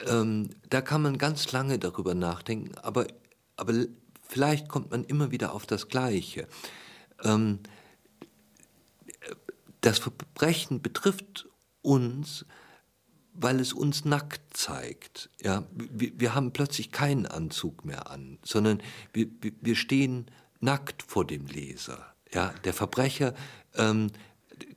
ähm, 0.07 0.49
da 0.69 0.81
kann 0.81 1.01
man 1.01 1.17
ganz 1.17 1.51
lange 1.51 1.79
darüber 1.79 2.15
nachdenken, 2.15 2.77
aber, 2.79 3.07
aber 3.55 3.73
vielleicht 4.21 4.67
kommt 4.67 4.91
man 4.91 5.03
immer 5.05 5.31
wieder 5.31 5.53
auf 5.53 5.65
das 5.65 5.87
Gleiche. 5.87 6.47
Ähm, 7.23 7.59
das 9.85 9.99
Verbrechen 9.99 10.81
betrifft 10.81 11.47
uns, 11.81 12.45
weil 13.33 13.59
es 13.59 13.73
uns 13.73 14.05
nackt 14.05 14.57
zeigt. 14.57 15.29
Ja, 15.41 15.67
wir, 15.71 16.11
wir 16.19 16.33
haben 16.33 16.53
plötzlich 16.53 16.91
keinen 16.91 17.25
Anzug 17.25 17.85
mehr 17.85 18.09
an, 18.09 18.39
sondern 18.43 18.81
wir, 19.13 19.27
wir 19.61 19.75
stehen 19.75 20.31
nackt 20.59 21.03
vor 21.03 21.25
dem 21.25 21.45
Leser. 21.45 22.13
Ja, 22.33 22.53
der 22.63 22.73
Verbrecher 22.73 23.35
ähm, 23.75 24.11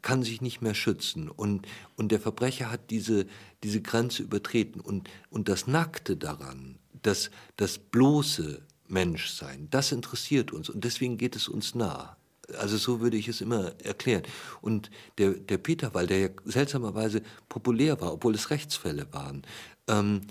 kann 0.03 0.23
sich 0.23 0.43
nicht 0.43 0.61
mehr 0.61 0.75
schützen 0.75 1.31
und, 1.31 1.67
und 1.97 2.13
der 2.13 2.21
Verbrecher 2.21 2.71
hat 2.71 2.91
diese, 2.91 3.27
diese 3.63 3.81
Grenze 3.81 4.23
übertreten 4.23 4.81
und, 4.81 5.09
und 5.31 5.49
das 5.49 5.67
Nackte 5.67 6.17
daran, 6.17 6.79
das, 7.01 7.31
das 7.57 7.79
bloße, 7.79 8.63
Menschsein. 8.89 9.69
Das 9.71 9.93
interessiert 9.93 10.53
uns 10.53 10.69
und 10.69 10.85
deswegen 10.85 11.17
geht 11.17 11.37
es 11.37 11.49
uns 11.49 11.75
nah. 11.75 12.18
Also 12.57 12.77
so 12.77 13.01
würde 13.01 13.17
ich 13.17 13.29
es 13.29 13.41
immer 13.41 13.73
erklären. 13.83 14.23
Und 14.61 14.91
der, 15.19 15.33
der 15.33 15.59
Peter, 15.59 15.93
weil 15.95 16.07
der 16.07 16.19
ja 16.19 16.29
seltsamerweise 16.45 17.23
populär 17.49 18.01
war, 18.01 18.15
obwohl 18.15 18.35
es 18.35 18.51
Rechtsfälle 18.51 19.07
waren, 19.13 19.43
ähm, 19.89 20.23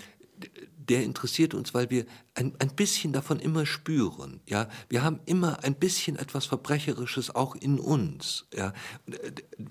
der 0.88 1.04
interessiert 1.04 1.54
uns, 1.54 1.74
weil 1.74 1.90
wir 1.90 2.06
ein, 2.34 2.54
ein 2.58 2.74
bisschen 2.74 3.12
davon 3.12 3.40
immer 3.40 3.66
spüren. 3.66 4.40
Ja, 4.46 4.68
wir 4.88 5.02
haben 5.02 5.20
immer 5.26 5.62
ein 5.62 5.74
bisschen 5.74 6.16
etwas 6.16 6.46
Verbrecherisches 6.46 7.34
auch 7.34 7.54
in 7.54 7.78
uns. 7.78 8.46
Ja, 8.54 8.72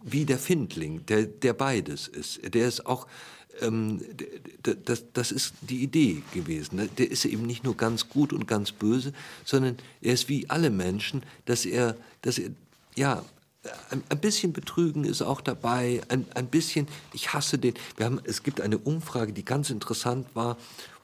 wie 0.03 0.25
der 0.25 0.37
Findling, 0.37 1.05
der, 1.07 1.23
der 1.23 1.53
beides 1.53 2.07
ist. 2.07 2.53
Der 2.53 2.67
ist 2.67 2.85
auch 2.85 3.07
ähm, 3.61 4.01
das, 4.85 5.05
das 5.13 5.31
ist 5.31 5.53
die 5.61 5.83
Idee 5.83 6.23
gewesen. 6.33 6.89
Der 6.97 7.09
ist 7.09 7.25
eben 7.25 7.45
nicht 7.45 7.63
nur 7.63 7.77
ganz 7.77 8.09
gut 8.09 8.33
und 8.33 8.47
ganz 8.47 8.71
böse, 8.71 9.13
sondern 9.45 9.77
er 10.01 10.13
ist 10.13 10.29
wie 10.29 10.49
alle 10.49 10.69
Menschen, 10.69 11.23
dass 11.45 11.65
er, 11.65 11.95
dass 12.21 12.37
er 12.37 12.51
ja, 12.95 13.23
ein, 13.89 14.03
ein 14.09 14.19
bisschen 14.19 14.53
Betrügen 14.53 15.03
ist 15.03 15.21
auch 15.21 15.41
dabei, 15.41 16.01
ein, 16.09 16.25
ein 16.35 16.47
bisschen, 16.47 16.87
ich 17.13 17.33
hasse 17.33 17.57
den. 17.57 17.73
Wir 17.95 18.05
haben, 18.05 18.21
es 18.23 18.43
gibt 18.43 18.61
eine 18.61 18.77
Umfrage, 18.77 19.33
die 19.33 19.45
ganz 19.45 19.69
interessant 19.69 20.27
war, 20.33 20.57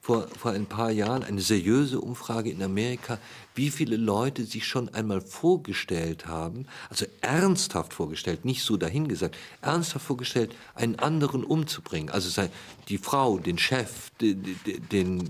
vor, 0.04 0.28
vor 0.38 0.50
ein 0.50 0.66
paar 0.66 0.90
Jahren 0.90 1.24
eine 1.24 1.40
seriöse 1.40 1.98
Umfrage 1.98 2.50
in 2.50 2.62
Amerika, 2.62 3.18
wie 3.54 3.70
viele 3.70 3.96
Leute 3.96 4.44
sich 4.44 4.66
schon 4.66 4.90
einmal 4.90 5.22
vorgestellt 5.22 6.26
haben, 6.26 6.66
also 6.90 7.06
ernsthaft 7.22 7.94
vorgestellt, 7.94 8.44
nicht 8.44 8.64
so 8.64 8.76
dahingesagt, 8.76 9.34
ernsthaft 9.62 10.04
vorgestellt, 10.04 10.54
einen 10.74 10.98
anderen 10.98 11.42
umzubringen. 11.42 12.10
Also 12.10 12.28
sei 12.28 12.50
die 12.90 12.98
Frau, 12.98 13.38
den 13.38 13.56
Chef, 13.56 14.10
den, 14.20 14.60
den 14.92 15.26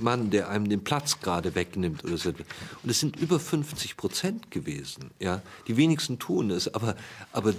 Mann, 0.00 0.30
der 0.30 0.48
einem 0.48 0.70
den 0.70 0.82
Platz 0.82 1.20
gerade 1.20 1.54
wegnimmt 1.54 2.02
oder 2.02 2.16
so. 2.16 2.30
Und 2.30 2.88
es 2.88 3.00
sind 3.00 3.16
über 3.16 3.38
50 3.38 3.98
Prozent 3.98 4.50
gewesen. 4.50 5.10
Ja? 5.20 5.42
Die 5.68 5.76
wenigsten 5.76 6.18
tun 6.18 6.50
es, 6.50 6.72
aber, 6.72 6.96
aber 7.32 7.52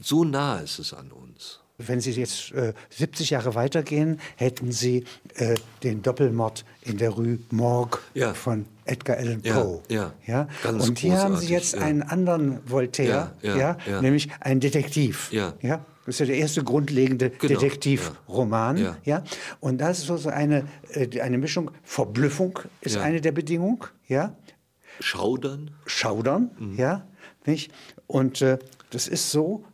so 0.00 0.24
nah 0.24 0.58
ist 0.58 0.80
es 0.80 0.92
an 0.92 1.12
uns. 1.12 1.60
Wenn 1.86 2.00
Sie 2.00 2.10
jetzt 2.12 2.52
äh, 2.52 2.72
70 2.90 3.30
Jahre 3.30 3.54
weitergehen, 3.54 4.20
hätten 4.36 4.72
Sie 4.72 5.04
äh, 5.34 5.54
den 5.82 6.02
Doppelmord 6.02 6.64
in 6.82 6.98
der 6.98 7.10
Rue 7.10 7.38
Morgue 7.50 8.00
ja. 8.14 8.34
von 8.34 8.66
Edgar 8.84 9.16
Allan 9.16 9.42
Poe. 9.42 9.80
Ja, 9.88 10.12
ja. 10.26 10.48
ja? 10.64 10.70
Und 10.70 10.98
hier 10.98 11.18
haben 11.18 11.36
Sie 11.36 11.48
jetzt 11.52 11.76
einen 11.76 12.02
anderen 12.02 12.58
Voltaire, 12.68 13.32
ja, 13.42 13.76
nämlich 14.00 14.28
einen 14.40 14.60
Detektiv. 14.60 15.30
Ja. 15.32 15.54
Das 16.06 16.14
ist 16.16 16.20
ja 16.20 16.26
der 16.26 16.36
erste 16.38 16.64
grundlegende 16.64 17.30
Genau, 17.30 17.60
Detektivroman. 17.60 18.78
ja. 18.78 18.96
Ja. 19.04 19.22
Und 19.60 19.80
das 19.80 19.98
ist 19.98 20.06
so 20.06 20.16
so 20.16 20.28
eine, 20.30 20.64
äh, 20.92 21.20
eine 21.20 21.38
Mischung. 21.38 21.70
Verblüffung 21.84 22.58
ist 22.80 22.96
eine 22.96 23.20
der 23.20 23.32
Bedingungen. 23.32 23.80
Ja. 24.08 24.34
Schaudern? 24.98 25.70
Schaudern, 25.86 26.50
Mhm. 26.58 26.76
ja, 26.76 27.06
nicht? 27.46 27.70
Und 28.06 28.42
äh, 28.42 28.58
das 28.90 29.08
ist 29.08 29.30
so, 29.30 29.64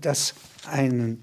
dass 0.00 0.34
ein 0.70 1.22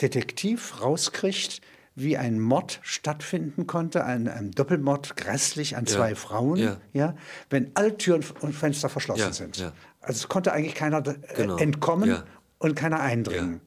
Detektiv 0.00 0.80
rauskriegt, 0.82 1.60
wie 1.94 2.18
ein 2.18 2.38
Mord 2.38 2.78
stattfinden 2.82 3.66
konnte, 3.66 4.04
ein, 4.04 4.28
ein 4.28 4.50
Doppelmord 4.50 5.16
grässlich 5.16 5.76
an 5.76 5.86
zwei 5.86 6.14
Frauen, 6.14 6.56
ja. 6.58 6.76
ja. 6.92 7.14
wenn 7.48 7.70
alle 7.74 7.96
Türen 7.96 8.22
und 8.40 8.54
Fenster 8.54 8.90
verschlossen 8.90 9.20
Ja, 9.20 9.32
sind. 9.32 9.56
ja. 9.56 9.72
Also 10.02 10.18
es 10.18 10.28
konnte 10.28 10.52
eigentlich 10.52 10.74
keiner 10.74 11.04
äh, 11.06 11.14
Genau, 11.34 11.56
entkommen 11.56 12.10
ja. 12.10 12.24
und 12.58 12.76
keiner 12.76 13.00
eindringen. 13.00 13.62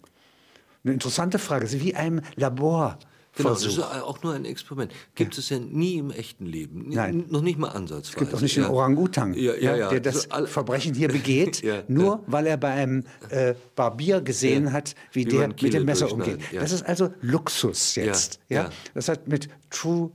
Eine 0.84 0.94
interessante 0.94 1.40
Frage, 1.40 1.66
ist 1.66 1.80
wie 1.82 1.96
ein 1.96 2.22
Labor. 2.36 3.00
Genau, 3.40 3.54
das 3.56 3.66
ist 3.66 3.80
auch 3.80 4.22
nur 4.24 4.34
ein 4.34 4.46
Experiment. 4.46 4.92
Gibt 5.16 5.38
es 5.38 5.50
ja 5.50 5.60
nie 5.60 5.96
im 5.98 6.12
echten 6.12 6.46
Leben. 6.46 6.86
Nein. 6.90 7.26
Noch 7.30 7.42
nicht 7.42 7.58
mal 7.58 7.70
ansatzweise. 7.70 8.10
Es 8.12 8.16
gibt 8.16 8.34
auch 8.36 8.42
nicht 8.42 8.56
den 8.56 8.64
ja. 8.64 8.70
Orang-Utang, 8.70 9.34
Ja, 9.34 9.56
ja, 9.56 9.76
ja. 9.76 9.90
der 9.90 10.00
das 10.02 10.16
Also 10.16 10.30
alle- 10.32 10.48
Verbrechen 10.48 10.94
hier 10.94 11.08
begeht, 11.08 11.62
Ja, 11.64 11.84
nur 11.88 12.16
ja. 12.18 12.24
weil 12.28 12.48
er 12.48 12.58
bei 12.58 12.70
einem 12.72 13.04
äh, 13.30 13.56
Barbier 13.76 14.22
gesehen 14.22 14.66
Ja. 14.66 14.72
hat, 14.74 14.96
wie, 15.12 15.26
Wie 15.26 15.30
der 15.30 15.48
mit 15.48 15.74
dem 15.74 15.86
Messer 15.86 16.12
umgeht. 16.12 16.40
ja. 16.52 16.62
Das 16.62 16.72
ist 16.72 16.84
also 16.86 17.14
Luxus 17.22 17.96
jetzt. 17.96 18.40
Ja, 18.50 18.56
Ja, 18.56 18.64
ja. 18.66 18.70
Das 18.94 19.10
hat 19.10 19.28
mit 19.28 19.50
True 19.70 20.12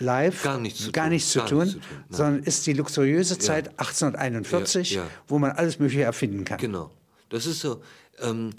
Life 0.00 0.44
Gar 0.44 0.58
nichts 0.58 0.84
zu 0.84 0.92
gar 0.92 1.04
tun, 1.06 1.12
nichts 1.14 1.30
zu 1.32 1.40
tun, 1.40 1.58
nichts 1.64 1.72
zu 1.74 1.78
tun, 1.80 2.04
sondern 2.10 2.42
ist 2.42 2.66
die 2.66 2.74
luxuriöse 2.74 3.38
Zeit 3.38 3.70
1841, 3.78 4.90
Ja, 4.92 5.02
ja. 5.02 5.08
wo 5.26 5.38
man 5.38 5.52
alles 5.52 5.78
Mögliche 5.78 6.02
erfinden 6.02 6.44
kann. 6.44 6.58
Genau. 6.58 6.90
Das 7.30 7.46
ist 7.46 7.60
so. 7.60 7.80
Ähm, 8.20 8.50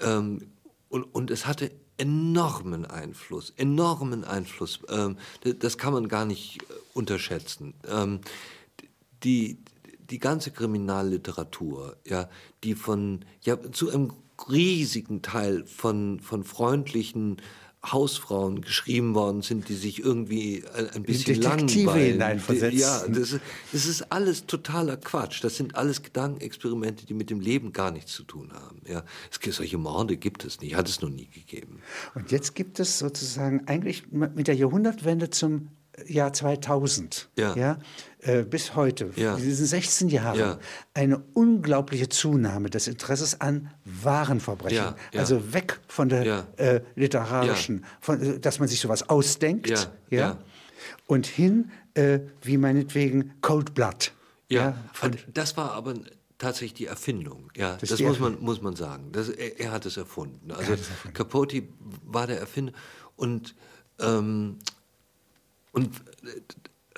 ähm, 0.00 0.40
und, 0.88 1.02
und 1.14 1.30
es 1.30 1.46
hatte 1.46 1.70
enormen 1.98 2.86
Einfluss, 2.86 3.52
enormen 3.56 4.24
Einfluss. 4.24 4.80
Ähm, 4.88 5.18
das 5.58 5.76
kann 5.78 5.92
man 5.92 6.08
gar 6.08 6.24
nicht 6.24 6.62
äh, 6.62 6.74
unterschätzen. 6.94 7.74
Ähm, 7.86 8.20
die, 9.24 9.58
die 10.10 10.18
ganze 10.18 10.50
Kriminalliteratur, 10.50 11.96
ja, 12.06 12.28
die 12.64 12.74
von, 12.74 13.24
ja, 13.42 13.58
zu 13.72 13.90
einem 13.90 14.12
riesigen 14.48 15.22
Teil 15.22 15.66
von, 15.66 16.20
von 16.20 16.44
freundlichen 16.44 17.38
Hausfrauen 17.84 18.60
geschrieben 18.60 19.14
worden 19.14 19.42
sind, 19.42 19.68
die 19.68 19.74
sich 19.74 20.00
irgendwie 20.00 20.64
ein, 20.76 20.90
ein 20.90 21.02
bisschen 21.04 21.40
Detektive 21.40 21.84
langweilen. 21.86 22.12
hineinversetzen. 22.12 22.78
Ja, 22.78 23.04
das 23.06 23.32
ist, 23.32 23.40
das 23.72 23.86
ist 23.86 24.12
alles 24.12 24.46
totaler 24.46 24.96
Quatsch. 24.96 25.42
Das 25.44 25.56
sind 25.56 25.76
alles 25.76 26.02
Gedankenexperimente, 26.02 27.06
die 27.06 27.14
mit 27.14 27.30
dem 27.30 27.40
Leben 27.40 27.72
gar 27.72 27.90
nichts 27.90 28.12
zu 28.12 28.24
tun 28.24 28.52
haben. 28.52 28.80
Ja, 28.86 29.04
es 29.30 29.38
gibt, 29.40 29.54
solche 29.54 29.78
Morde 29.78 30.16
gibt 30.16 30.44
es 30.44 30.60
nicht, 30.60 30.74
hat 30.74 30.88
es 30.88 31.00
noch 31.00 31.10
nie 31.10 31.28
gegeben. 31.28 31.80
Und 32.14 32.32
jetzt 32.32 32.54
gibt 32.54 32.80
es 32.80 32.98
sozusagen 32.98 33.66
eigentlich 33.66 34.10
mit 34.10 34.48
der 34.48 34.56
Jahrhundertwende 34.56 35.30
zum 35.30 35.68
Jahr 36.06 36.32
2000, 36.32 37.28
Ja. 37.36 37.78
Äh, 38.28 38.42
bis 38.44 38.74
heute, 38.76 39.10
Ja. 39.16 39.36
in 39.36 39.42
diesen 39.42 39.66
16 39.66 40.08
Jahren, 40.08 40.38
Ja. 40.38 40.58
eine 40.94 41.18
unglaubliche 41.34 42.08
Zunahme 42.08 42.68
des 42.70 42.86
Interesses 42.86 43.40
an 43.40 43.70
wahren 43.84 44.40
Verbrechen. 44.40 44.76
Ja. 44.76 44.96
Also 45.20 45.52
weg 45.52 45.80
von 45.88 46.08
der 46.08 46.46
äh, 46.58 46.80
literarischen, 46.94 47.84
von, 48.00 48.20
äh, 48.20 48.38
dass 48.38 48.58
man 48.58 48.68
sich 48.68 48.80
sowas 48.80 49.08
ausdenkt, 49.08 49.90
Ja, 50.10 50.38
und 51.06 51.26
hin, 51.26 51.70
äh, 51.94 52.20
wie 52.42 52.56
meinetwegen 52.58 53.32
Cold 53.40 53.74
Blood. 53.74 54.12
Ja, 54.48 54.76
das 55.32 55.56
war 55.56 55.72
aber 55.72 55.94
tatsächlich 56.38 56.74
die 56.74 56.86
Erfindung. 56.86 57.50
Ja, 57.56 57.76
das, 57.76 57.96
die 57.96 58.04
muss 58.04 58.18
man 58.20 58.40
muss 58.40 58.62
man 58.62 58.76
sagen. 58.76 59.10
Das, 59.12 59.28
er, 59.28 59.58
er 59.60 59.72
hat 59.72 59.84
es 59.86 59.96
erfunden. 59.96 60.50
Also 60.52 60.74
Capote 61.12 61.64
war 62.04 62.26
der 62.26 62.38
Erfinder 62.38 62.72
und 63.16 63.54
ähm, 64.00 64.58
und 65.72 65.86
äh, 66.24 66.40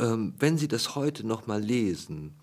wenn 0.01 0.59
Sie 0.59 0.69
das 0.69 0.95
heute 0.95 1.27
noch 1.27 1.47
mal 1.47 1.61
lesen, 1.63 2.35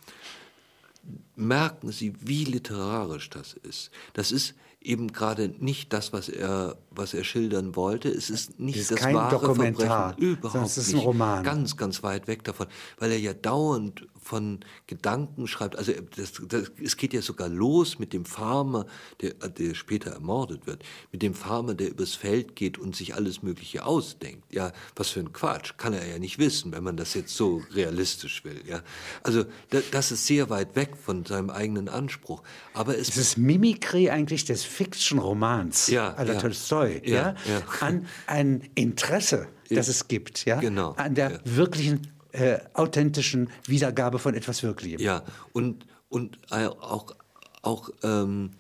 merken 1.36 1.92
Sie, 1.92 2.14
wie 2.20 2.44
literarisch 2.44 3.30
das 3.30 3.54
ist. 3.54 3.92
Das 4.14 4.32
ist 4.32 4.56
eben 4.82 5.12
gerade 5.12 5.50
nicht 5.60 5.92
das, 5.92 6.14
was 6.14 6.30
er, 6.30 6.78
was 6.92 7.14
er 7.14 7.24
schildern 7.24 7.76
wollte. 7.76 8.10
Es 8.10 8.30
ist 8.30 8.60
nicht 8.60 8.78
Es 8.78 8.92
ist 8.92 9.04
das 9.04 9.14
wahre 9.14 9.32
Dokumentar, 9.40 10.10
Verbrechen. 10.14 10.38
Überhaupt 10.38 10.66
es 10.66 10.78
ist 10.78 10.90
ein 10.90 10.96
nicht. 10.96 11.06
Roman. 11.06 11.44
Ganz, 11.44 11.78
ganz 11.78 12.04
weit 12.04 12.28
weg 12.28 12.44
davon, 12.44 12.68
weil 12.98 13.12
er 13.12 13.20
ja 13.20 13.34
dauernd 13.34 14.08
von 14.28 14.60
Gedanken 14.86 15.48
schreibt. 15.48 15.76
Also 15.76 15.94
das, 16.16 16.34
das, 16.48 16.72
es 16.84 16.98
geht 16.98 17.14
ja 17.14 17.22
sogar 17.22 17.50
los 17.50 17.98
mit 17.98 18.14
dem 18.14 18.26
Farmer, 18.26 18.86
der, 19.22 19.34
der 19.34 19.74
später 19.74 20.12
ermordet 20.12 20.68
wird, 20.68 20.84
mit 21.12 21.22
dem 21.22 21.34
Farmer, 21.34 21.74
der 21.74 21.90
übers 21.90 22.14
Feld 22.16 22.56
geht 22.56 22.78
und 22.78 22.96
sich 22.96 23.16
alles 23.16 23.42
Mögliche 23.42 23.86
ausdenkt. 23.86 24.54
Ja, 24.54 24.74
was 24.96 25.10
für 25.10 25.22
ein 25.22 25.34
Quatsch, 25.34 25.78
kann 25.78 25.94
er 25.94 26.06
ja 26.06 26.20
nicht 26.20 26.40
wissen, 26.40 26.72
wenn 26.72 26.84
man 26.84 26.98
das 26.98 27.14
jetzt 27.14 27.36
so 27.36 27.64
realistisch 27.74 28.44
will. 28.44 28.62
Ja, 28.68 28.82
also 29.24 29.46
da, 29.70 29.80
das 29.92 30.12
ist 30.12 30.28
sehr 30.28 30.50
weit 30.50 30.76
weg 30.76 30.98
von 30.98 31.26
seinem 31.26 31.50
eigenen 31.50 31.90
Anspruch. 31.90 32.44
Aber 32.74 32.98
es 32.98 33.08
es 33.10 33.18
ist 33.18 33.38
Mimikry 33.38 34.10
eigentlich 34.10 34.46
des 34.46 34.64
Fiction-Romans 34.64 35.88
Ja, 35.88 36.22
ja. 36.22 36.36
Tolstoi, 36.36 37.02
ja, 37.06 37.16
Ja, 37.16 37.36
ja. 37.50 37.62
an 37.80 38.06
ein 38.28 38.70
Interesse, 38.76 39.48
das 39.70 39.88
es 39.88 40.08
gibt, 40.08 40.46
ja, 40.46 40.60
Genau, 40.60 40.92
an 40.94 41.16
der 41.16 41.32
ja. 41.32 41.40
wirklichen, 41.44 42.08
äh, 42.38 42.60
authentischen 42.74 43.50
Wiedergabe 43.66 44.20
von 44.20 44.36
etwas 44.36 44.62
Wirklichem. 44.64 45.00
Ja, 45.00 45.24
und, 45.54 45.86
und 46.10 46.38
äh, 46.52 46.68
auch, 46.68 47.16
auch, 47.64 47.90
ähm, 48.04 48.52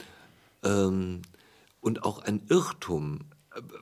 ähm, 0.63 1.21
und 1.80 2.03
auch 2.03 2.23
ein 2.23 2.41
Irrtum, 2.49 3.19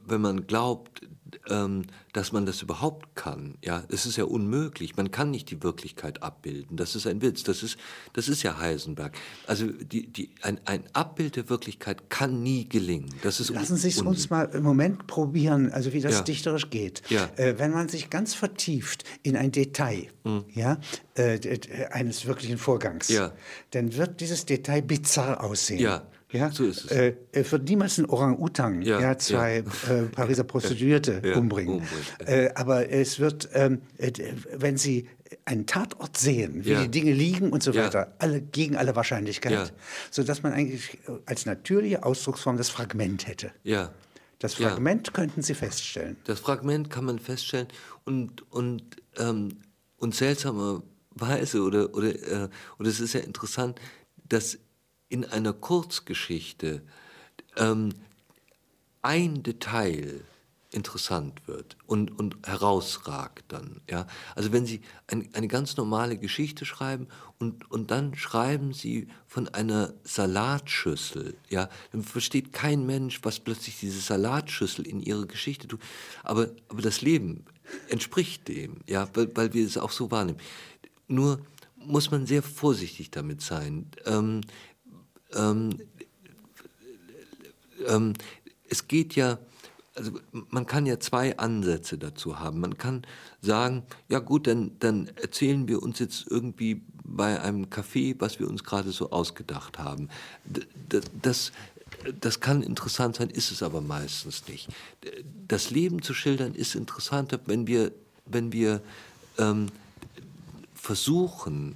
wenn 0.05 0.21
man 0.21 0.47
glaubt, 0.47 1.01
ähm, 1.49 1.83
dass 2.13 2.31
man 2.31 2.45
das 2.45 2.61
überhaupt 2.61 3.15
kann. 3.15 3.55
Ja, 3.63 3.83
es 3.89 4.05
ist 4.05 4.15
ja 4.15 4.23
unmöglich. 4.23 4.95
Man 4.95 5.11
kann 5.11 5.31
nicht 5.31 5.49
die 5.51 5.61
Wirklichkeit 5.63 6.23
abbilden. 6.23 6.77
Das 6.77 6.95
ist 6.95 7.05
ein 7.07 7.21
Witz. 7.21 7.43
Das 7.43 7.61
ist, 7.61 7.77
das 8.13 8.29
ist 8.29 8.41
ja 8.43 8.57
Heisenberg. 8.57 9.13
Also 9.45 9.67
die, 9.67 10.07
die, 10.07 10.29
ein, 10.41 10.61
ein 10.65 10.83
Abbild 10.93 11.35
der 11.35 11.49
Wirklichkeit 11.49 12.09
kann 12.09 12.41
nie 12.41 12.69
gelingen. 12.69 13.09
Das 13.21 13.39
ist 13.39 13.49
Lassen 13.49 13.75
Sie 13.75 13.89
es 13.89 13.99
un- 13.99 14.07
uns 14.07 14.29
mal 14.29 14.43
im 14.53 14.63
Moment 14.63 15.07
probieren, 15.07 15.71
also 15.71 15.91
wie 15.93 15.99
das 15.99 16.13
Ja. 16.13 16.21
dichterisch 16.21 16.69
geht. 16.69 17.01
Ja. 17.09 17.29
Äh, 17.35 17.59
wenn 17.59 17.71
man 17.71 17.89
sich 17.89 18.09
ganz 18.09 18.33
vertieft 18.33 19.03
in 19.23 19.35
ein 19.35 19.51
Detail 19.51 20.07
ja, 20.53 20.79
äh, 21.15 21.37
eines 21.91 22.25
wirklichen 22.25 22.57
Vorgangs, 22.57 23.09
Mhm. 23.09 23.15
Ja. 23.15 23.31
dann 23.71 23.95
wird 23.95 24.21
dieses 24.21 24.45
Detail 24.45 24.81
bizarr 24.81 25.43
aussehen. 25.43 25.79
Ja, 25.79 26.07
Ja, 26.31 26.51
so 26.51 26.65
ist 26.65 26.85
es. 26.85 26.91
Äh, 26.91 27.15
es 27.31 27.51
wird 27.51 27.69
niemals 27.69 27.97
ein 27.97 28.05
Orang-Utang, 28.09 28.81
Ja, 28.81 28.99
ja, 28.99 29.17
zwei 29.17 29.57
Äh, 29.57 29.63
Pariser 30.11 30.43
Prostituierte 30.43 31.21
Ja, 31.23 31.37
umbringen. 31.37 31.83
Äh, 32.25 32.49
aber 32.55 32.89
es 32.89 33.19
wird, 33.19 33.47
ähm, 33.53 33.81
äh, 33.97 34.11
wenn 34.53 34.77
Sie 34.77 35.07
einen 35.45 35.65
Tatort 35.65 36.17
sehen, 36.17 36.65
wie 36.65 36.71
Ja. 36.71 36.81
die 36.81 36.89
Dinge 36.89 37.13
liegen 37.13 37.51
und 37.51 37.61
so 37.63 37.71
Ja. 37.71 37.85
weiter, 37.85 38.15
alle 38.19 38.41
gegen 38.41 38.75
alle 38.75 38.95
Wahrscheinlichkeit, 38.95 39.51
Ja. 39.51 39.65
sodass 40.11 40.43
man 40.43 40.51
eigentlich 40.53 40.95
äh, 41.07 41.11
als 41.25 41.45
natürliche 41.45 42.03
Ausdrucksform 42.03 42.57
das 42.57 42.69
Fragment 42.69 43.27
hätte. 43.27 43.51
Ja. 43.63 43.91
Das 44.39 44.57
Ja. 44.57 44.69
Fragment 44.69 45.13
könnten 45.13 45.41
Sie 45.41 45.53
feststellen. 45.53 46.17
Das 46.25 46.39
Fragment 46.39 46.89
kann 46.89 47.05
man 47.05 47.19
feststellen 47.19 47.67
und, 48.03 48.51
und, 48.51 48.83
ähm, 49.17 49.59
und 49.97 50.13
seltsamerweise, 50.15 51.61
oder, 51.61 51.93
oder, 51.95 52.09
äh, 52.09 52.49
oder 52.79 52.89
es 52.89 52.99
ist 52.99 53.13
ja 53.13 53.21
interessant, 53.21 53.79
dass 54.27 54.57
in 55.09 55.25
einer 55.25 55.53
Kurzgeschichte 55.53 56.81
ähm, 57.57 57.93
ein 59.01 59.43
Detail 59.43 60.21
interessant 60.71 61.47
wird 61.47 61.77
und, 61.87 62.19
und 62.19 62.35
herausragt 62.45 63.45
dann. 63.47 63.81
Ja? 63.89 64.07
Also 64.35 64.51
wenn 64.51 64.65
Sie 64.65 64.81
ein, 65.07 65.29
eine 65.33 65.47
ganz 65.47 65.77
normale 65.77 66.17
Geschichte 66.17 66.65
schreiben 66.65 67.07
und, 67.39 67.69
und 67.71 67.91
dann 67.91 68.15
schreiben 68.15 68.73
Sie 68.73 69.07
von 69.25 69.47
einer 69.47 69.93
Salatschüssel, 70.03 71.35
ja, 71.49 71.69
dann 71.91 72.03
versteht 72.03 72.51
kein 72.51 72.85
Mensch, 72.85 73.21
was 73.23 73.39
plötzlich 73.39 73.79
diese 73.79 74.01
Salatschüssel 74.01 74.85
in 74.85 74.99
ihre 74.99 75.27
Geschichte 75.27 75.67
tut. 75.67 75.81
Aber, 76.23 76.49
aber 76.67 76.81
das 76.81 77.01
Leben 77.01 77.45
entspricht 77.89 78.47
dem, 78.47 78.81
ja, 78.87 79.07
weil, 79.13 79.31
weil 79.35 79.53
wir 79.53 79.65
es 79.65 79.77
auch 79.77 79.91
so 79.91 80.11
wahrnehmen. 80.11 80.39
Nur 81.07 81.39
muss 81.77 82.11
man 82.11 82.25
sehr 82.25 82.43
vorsichtig 82.43 83.11
damit 83.11 83.41
sein. 83.41 83.87
Ähm, 84.05 84.41
ähm, 85.33 85.79
ähm, 87.87 88.13
es 88.69 88.87
geht 88.87 89.15
ja, 89.15 89.37
also 89.95 90.11
man 90.49 90.65
kann 90.65 90.85
ja 90.85 90.99
zwei 90.99 91.37
Ansätze 91.37 91.97
dazu 91.97 92.39
haben. 92.39 92.59
Man 92.59 92.77
kann 92.77 93.03
sagen, 93.41 93.83
ja 94.09 94.19
gut, 94.19 94.47
dann, 94.47 94.71
dann 94.79 95.07
erzählen 95.21 95.67
wir 95.67 95.81
uns 95.81 95.99
jetzt 95.99 96.25
irgendwie 96.29 96.81
bei 97.03 97.39
einem 97.41 97.65
Café, 97.65 98.15
was 98.19 98.39
wir 98.39 98.49
uns 98.49 98.63
gerade 98.63 98.91
so 98.91 99.11
ausgedacht 99.11 99.79
haben. 99.79 100.09
D- 100.45 100.65
d- 100.91 101.01
Das, 101.21 101.51
das 102.19 102.39
kann 102.39 102.61
interessant 102.61 103.15
sein, 103.15 103.29
ist 103.29 103.51
es 103.51 103.63
aber 103.63 103.81
meistens 103.81 104.47
nicht. 104.47 104.67
Das 105.47 105.69
Leben 105.69 106.01
zu 106.01 106.13
schildern 106.13 106.55
ist 106.55 106.75
interessanter, 106.75 107.39
wenn 107.45 107.67
wir, 107.67 107.91
wenn 108.25 108.51
wir 108.51 108.81
ähm, 109.37 109.67
versuchen, 110.73 111.75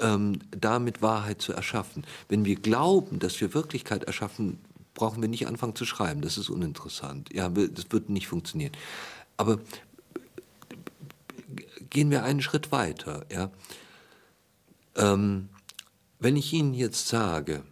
ähm, 0.00 0.38
damit 0.50 1.02
Wahrheit 1.02 1.40
zu 1.40 1.52
erschaffen. 1.52 2.04
Wenn 2.28 2.44
wir 2.44 2.56
glauben, 2.56 3.18
dass 3.18 3.40
wir 3.40 3.54
Wirklichkeit 3.54 4.04
erschaffen 4.04 4.58
brauchen 4.96 5.22
wir 5.22 5.28
nicht 5.28 5.46
anfangen 5.46 5.76
zu 5.76 5.84
schreiben. 5.84 6.22
Das 6.22 6.36
ist 6.38 6.50
uninteressant. 6.50 7.32
Ja, 7.32 7.48
das 7.48 7.84
wird 7.90 8.08
nicht 8.08 8.26
funktionieren. 8.26 8.72
Aber 9.36 9.60
gehen 11.90 12.10
wir 12.10 12.24
einen 12.24 12.42
Schritt 12.42 12.72
weiter. 12.72 13.24
Ja? 13.30 13.50
Ähm, 14.96 15.48
wenn 16.18 16.36
ich 16.36 16.52
Ihnen 16.52 16.74
jetzt 16.74 17.06
sage, 17.06 17.62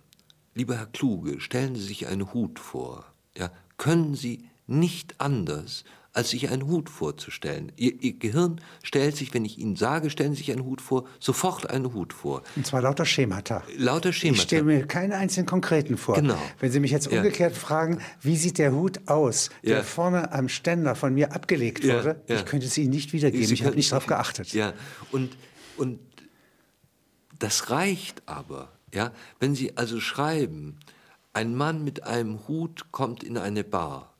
lieber 0.54 0.76
Herr 0.76 0.86
Kluge, 0.86 1.40
stellen 1.40 1.74
Sie 1.74 1.82
sich 1.82 2.06
einen 2.06 2.32
Hut 2.32 2.60
vor, 2.60 3.04
ja, 3.36 3.50
können 3.78 4.14
Sie 4.14 4.44
nicht 4.66 5.20
anders, 5.20 5.84
als 6.14 6.30
sich 6.30 6.48
einen 6.48 6.66
Hut 6.66 6.88
vorzustellen. 6.88 7.72
Ihr, 7.76 7.92
Ihr, 8.00 8.12
Gehirn 8.14 8.60
stellt 8.82 9.16
sich, 9.16 9.34
wenn 9.34 9.44
ich 9.44 9.58
Ihnen 9.58 9.74
sage, 9.74 10.10
stellen 10.10 10.32
Sie 10.32 10.38
sich 10.38 10.52
einen 10.52 10.64
Hut 10.64 10.80
vor, 10.80 11.06
sofort 11.18 11.68
einen 11.68 11.92
Hut 11.92 12.12
vor. 12.12 12.42
Und 12.54 12.66
zwar 12.66 12.82
lauter 12.82 13.04
Schemata. 13.04 13.64
Lauter 13.76 14.12
Schemata. 14.12 14.36
Ich 14.36 14.42
stelle 14.42 14.62
mir 14.62 14.86
keinen 14.86 15.12
einzigen 15.12 15.44
konkreten 15.44 15.96
vor. 15.96 16.14
Genau. 16.14 16.38
Wenn 16.60 16.70
Sie 16.70 16.78
mich 16.78 16.92
jetzt 16.92 17.08
umgekehrt 17.08 17.52
ja. 17.54 17.58
fragen, 17.58 17.98
wie 18.22 18.36
sieht 18.36 18.58
der 18.58 18.72
Hut 18.72 19.08
aus, 19.08 19.50
der 19.64 19.78
Ja. 19.78 19.82
vorne 19.82 20.32
am 20.32 20.48
Ständer 20.48 20.94
von 20.94 21.12
mir 21.12 21.32
abgelegt 21.32 21.82
Ja, 21.84 21.96
wurde, 21.96 22.22
ich 22.28 22.44
könnte 22.46 22.66
es 22.66 22.78
Ihnen 22.78 22.90
nicht 22.90 23.12
wiedergeben. 23.12 23.46
Sie 23.46 23.54
ich 23.54 23.64
habe 23.64 23.74
nicht 23.74 23.90
darauf 23.90 24.06
geachtet. 24.06 24.52
Ja, 24.52 24.72
und, 25.10 25.36
und 25.76 25.98
das 27.40 27.70
reicht 27.70 28.22
aber, 28.26 28.70
ja, 28.94 29.10
wenn 29.40 29.56
Sie 29.56 29.76
also 29.76 29.98
schreiben, 29.98 30.78
ein 31.32 31.56
Mann 31.56 31.82
mit 31.82 32.04
einem 32.04 32.46
Hut 32.46 32.92
kommt 32.92 33.24
in 33.24 33.36
eine 33.36 33.64
Bar, 33.64 34.13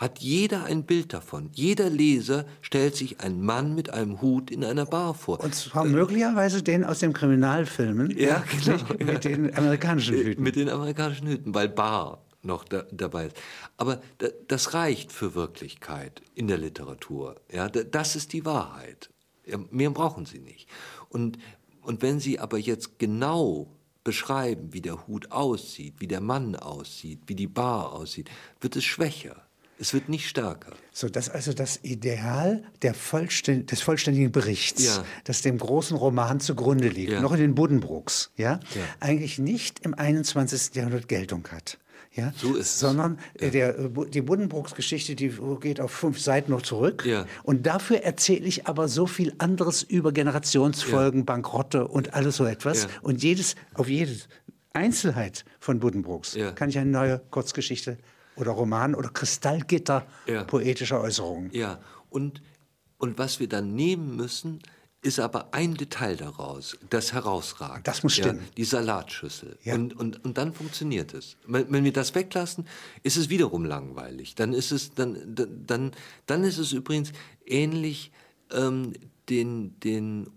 hat 0.00 0.20
jeder 0.20 0.64
ein 0.64 0.84
Bild 0.84 1.12
davon. 1.12 1.50
Jeder 1.52 1.90
Leser 1.90 2.46
stellt 2.62 2.96
sich 2.96 3.20
einen 3.20 3.42
Mann 3.44 3.74
mit 3.74 3.90
einem 3.90 4.22
Hut 4.22 4.50
in 4.50 4.64
einer 4.64 4.86
Bar 4.86 5.12
vor. 5.12 5.38
Und 5.40 5.54
zwar 5.54 5.84
möglicherweise 5.84 6.62
den 6.62 6.84
aus 6.84 7.00
den 7.00 7.12
Kriminalfilmen, 7.12 8.10
Ja, 8.18 8.42
genau, 8.64 8.78
mit 8.98 9.24
den 9.24 9.54
amerikanischen 9.54 10.14
Äh, 10.14 10.24
Hüten. 10.24 10.42
Mit 10.42 10.56
den 10.56 10.70
amerikanischen 10.70 11.28
Hüten, 11.28 11.54
weil 11.54 11.68
Bar 11.68 12.24
noch 12.42 12.64
da, 12.64 12.84
dabei 12.90 13.26
ist. 13.26 13.36
Aber 13.76 14.00
da, 14.16 14.28
das 14.48 14.72
reicht 14.72 15.12
für 15.12 15.34
Wirklichkeit 15.34 16.22
in 16.34 16.48
der 16.48 16.56
Literatur. 16.56 17.36
Ja, 17.52 17.68
da, 17.68 17.82
das 17.82 18.16
ist 18.16 18.32
die 18.32 18.46
Wahrheit. 18.46 19.10
Ja, 19.44 19.58
mehr 19.70 19.90
brauchen 19.90 20.24
Sie 20.24 20.38
nicht. 20.38 20.66
Und, 21.10 21.36
und 21.82 22.00
wenn 22.00 22.20
Sie 22.20 22.38
aber 22.38 22.56
jetzt 22.56 22.98
genau 22.98 23.76
beschreiben, 24.02 24.72
wie 24.72 24.80
der 24.80 25.06
Hut 25.06 25.30
aussieht, 25.30 25.96
wie 25.98 26.08
der 26.08 26.22
Mann 26.22 26.56
aussieht, 26.56 27.20
wie 27.26 27.34
die 27.34 27.48
Bar 27.48 27.92
aussieht, 27.92 28.30
wird 28.62 28.76
es 28.76 28.84
schwächer. 28.84 29.42
Es 29.80 29.94
wird 29.94 30.08
nicht 30.10 30.28
stärker. 30.28 30.72
So, 30.92 31.08
dass 31.08 31.30
also 31.30 31.52
das 31.54 31.80
Ideal 31.82 32.62
der 32.82 32.92
Vollständ 32.94 33.72
des 33.72 33.80
vollständigen 33.80 34.30
Berichts, 34.30 34.84
Ja. 34.84 35.04
das 35.24 35.40
dem 35.42 35.56
großen 35.58 35.96
Roman 35.96 36.38
zugrunde 36.38 36.88
liegt, 36.88 37.12
Ja. 37.12 37.20
noch 37.22 37.32
in 37.32 37.38
den 37.40 37.54
Buddenbrooks, 37.54 38.30
ja, 38.36 38.60
Ja. 38.74 38.82
eigentlich 39.00 39.38
nicht 39.38 39.80
im 39.80 39.94
21. 39.94 40.74
Jahrhundert 40.76 41.08
Geltung 41.08 41.48
hat. 41.50 41.78
Ja, 42.12 42.32
So 42.36 42.56
ist 42.56 42.66
es. 42.66 42.80
sondern 42.80 43.18
äh, 43.38 43.50
der, 43.50 43.72
die 43.88 44.20
Buddenbrooks-Geschichte, 44.20 45.14
die 45.14 45.32
geht 45.60 45.80
auf 45.80 45.92
fünf 45.92 46.20
Seiten 46.20 46.50
noch 46.50 46.62
zurück. 46.62 47.04
Ja. 47.06 47.24
Und 47.44 47.66
dafür 47.66 47.98
erzähle 48.02 48.46
ich 48.46 48.66
aber 48.66 48.88
so 48.88 49.06
viel 49.06 49.32
anderes 49.38 49.82
über 49.84 50.12
Generationsfolgen, 50.12 51.24
Bankrotte 51.24 51.86
und 51.86 52.12
alles 52.12 52.36
so 52.36 52.44
etwas. 52.44 52.82
Ja. 52.82 52.88
Und 53.02 53.22
jedes, 53.22 53.54
auf 53.74 53.88
jede 53.88 54.14
Einzelheit 54.72 55.44
von 55.60 55.78
Buddenbrooks 55.80 56.34
Ja. 56.34 56.50
kann 56.52 56.68
ich 56.68 56.78
eine 56.78 56.90
neue 56.90 57.20
Kurzgeschichte 57.30 57.96
oder 58.36 58.52
Roman 58.52 58.94
oder 58.94 59.08
Kristallgitter 59.10 60.06
Ja. 60.26 60.44
poetischer 60.44 61.00
Äußerungen. 61.00 61.50
Ja, 61.52 61.80
und, 62.08 62.42
und 62.98 63.18
was 63.18 63.40
wir 63.40 63.48
dann 63.48 63.74
nehmen 63.74 64.16
müssen, 64.16 64.60
ist 65.02 65.18
aber 65.18 65.54
ein 65.54 65.74
Detail 65.74 66.16
daraus, 66.16 66.76
das 66.90 67.12
herausragt. 67.14 67.88
Das 67.88 68.02
muss 68.02 68.14
stimmen. 68.14 68.40
Ja, 68.40 68.50
die 68.56 68.64
Salatschüssel. 68.64 69.58
Ja. 69.62 69.74
Und, 69.74 69.96
und, 69.98 70.22
und 70.24 70.36
dann 70.36 70.52
funktioniert 70.52 71.14
es. 71.14 71.36
Wenn, 71.46 71.72
wenn 71.72 71.84
wir 71.84 71.92
das 71.92 72.14
weglassen, 72.14 72.66
ist 73.02 73.16
es 73.16 73.30
wiederum 73.30 73.64
langweilig. 73.64 74.34
Dann 74.34 74.52
ist 74.52 74.72
es, 74.72 74.92
dann, 74.94 75.16
dann, 75.34 75.92
dann 76.26 76.44
ist 76.44 76.58
es 76.58 76.72
übrigens 76.72 77.12
ähnlich 77.46 78.12
ähm, 78.52 78.92
den, 79.30 79.80
den 79.80 80.28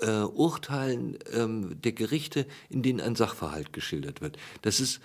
äh, 0.00 0.10
Urteilen 0.24 1.18
ähm, 1.32 1.80
der 1.80 1.92
Gerichte, 1.92 2.46
in 2.68 2.82
denen 2.82 3.00
ein 3.00 3.16
Sachverhalt 3.16 3.72
geschildert 3.72 4.20
wird. 4.20 4.36
Das 4.60 4.78
ist 4.78 5.00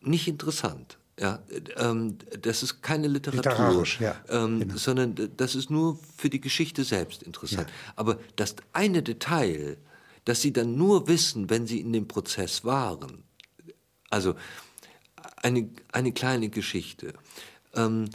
nicht 0.00 0.28
interessant. 0.28 0.98
Ja, 1.18 1.38
ähm, 1.76 2.18
das 2.40 2.64
ist 2.64 2.82
keine 2.82 3.06
Literatur, 3.06 3.86
ja, 4.00 4.16
ähm, 4.28 4.60
genau. 4.60 4.76
sondern 4.76 5.14
das 5.36 5.54
ist 5.54 5.70
nur 5.70 5.98
für 6.16 6.28
die 6.28 6.40
Geschichte 6.40 6.82
selbst 6.82 7.22
interessant. 7.22 7.68
Aber 7.94 8.18
das 8.34 8.56
eine 8.72 9.00
Detail, 9.00 9.76
das 10.24 10.40
Sie 10.40 10.52
dann 10.52 10.76
nur 10.76 11.06
wissen, 11.06 11.50
wenn 11.50 11.68
Sie 11.68 11.80
in 11.80 11.92
dem 11.92 12.08
Prozess 12.08 12.64
waren, 12.64 13.22
also 14.10 14.34
eine, 15.36 15.70
eine 15.92 16.12
kleine 16.12 16.48
Geschichte. 16.48 17.14
Ähm, 17.74 18.10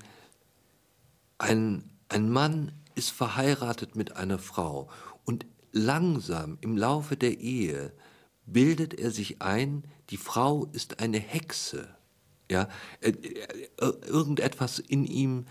ein, 1.37 1.89
ein 2.09 2.29
Mann 2.29 2.73
ist 2.95 3.11
verheiratet 3.11 3.95
mit 3.95 4.17
einer 4.17 4.39
Frau 4.39 4.89
und 5.23 5.45
langsam 5.71 6.57
im 6.61 6.75
Laufe 6.75 7.15
der 7.15 7.39
Ehe 7.39 7.93
bildet 8.45 8.93
er 8.93 9.11
sich 9.11 9.41
ein, 9.41 9.83
die 10.09 10.17
Frau 10.17 10.65
ist 10.73 10.99
eine 10.99 11.19
Hexe. 11.19 11.87
Ja, 12.49 12.67
Äh, 13.01 13.09
äh, 13.09 13.93
irgendetwas 14.07 14.79
in 14.79 15.05
ihm 15.05 15.45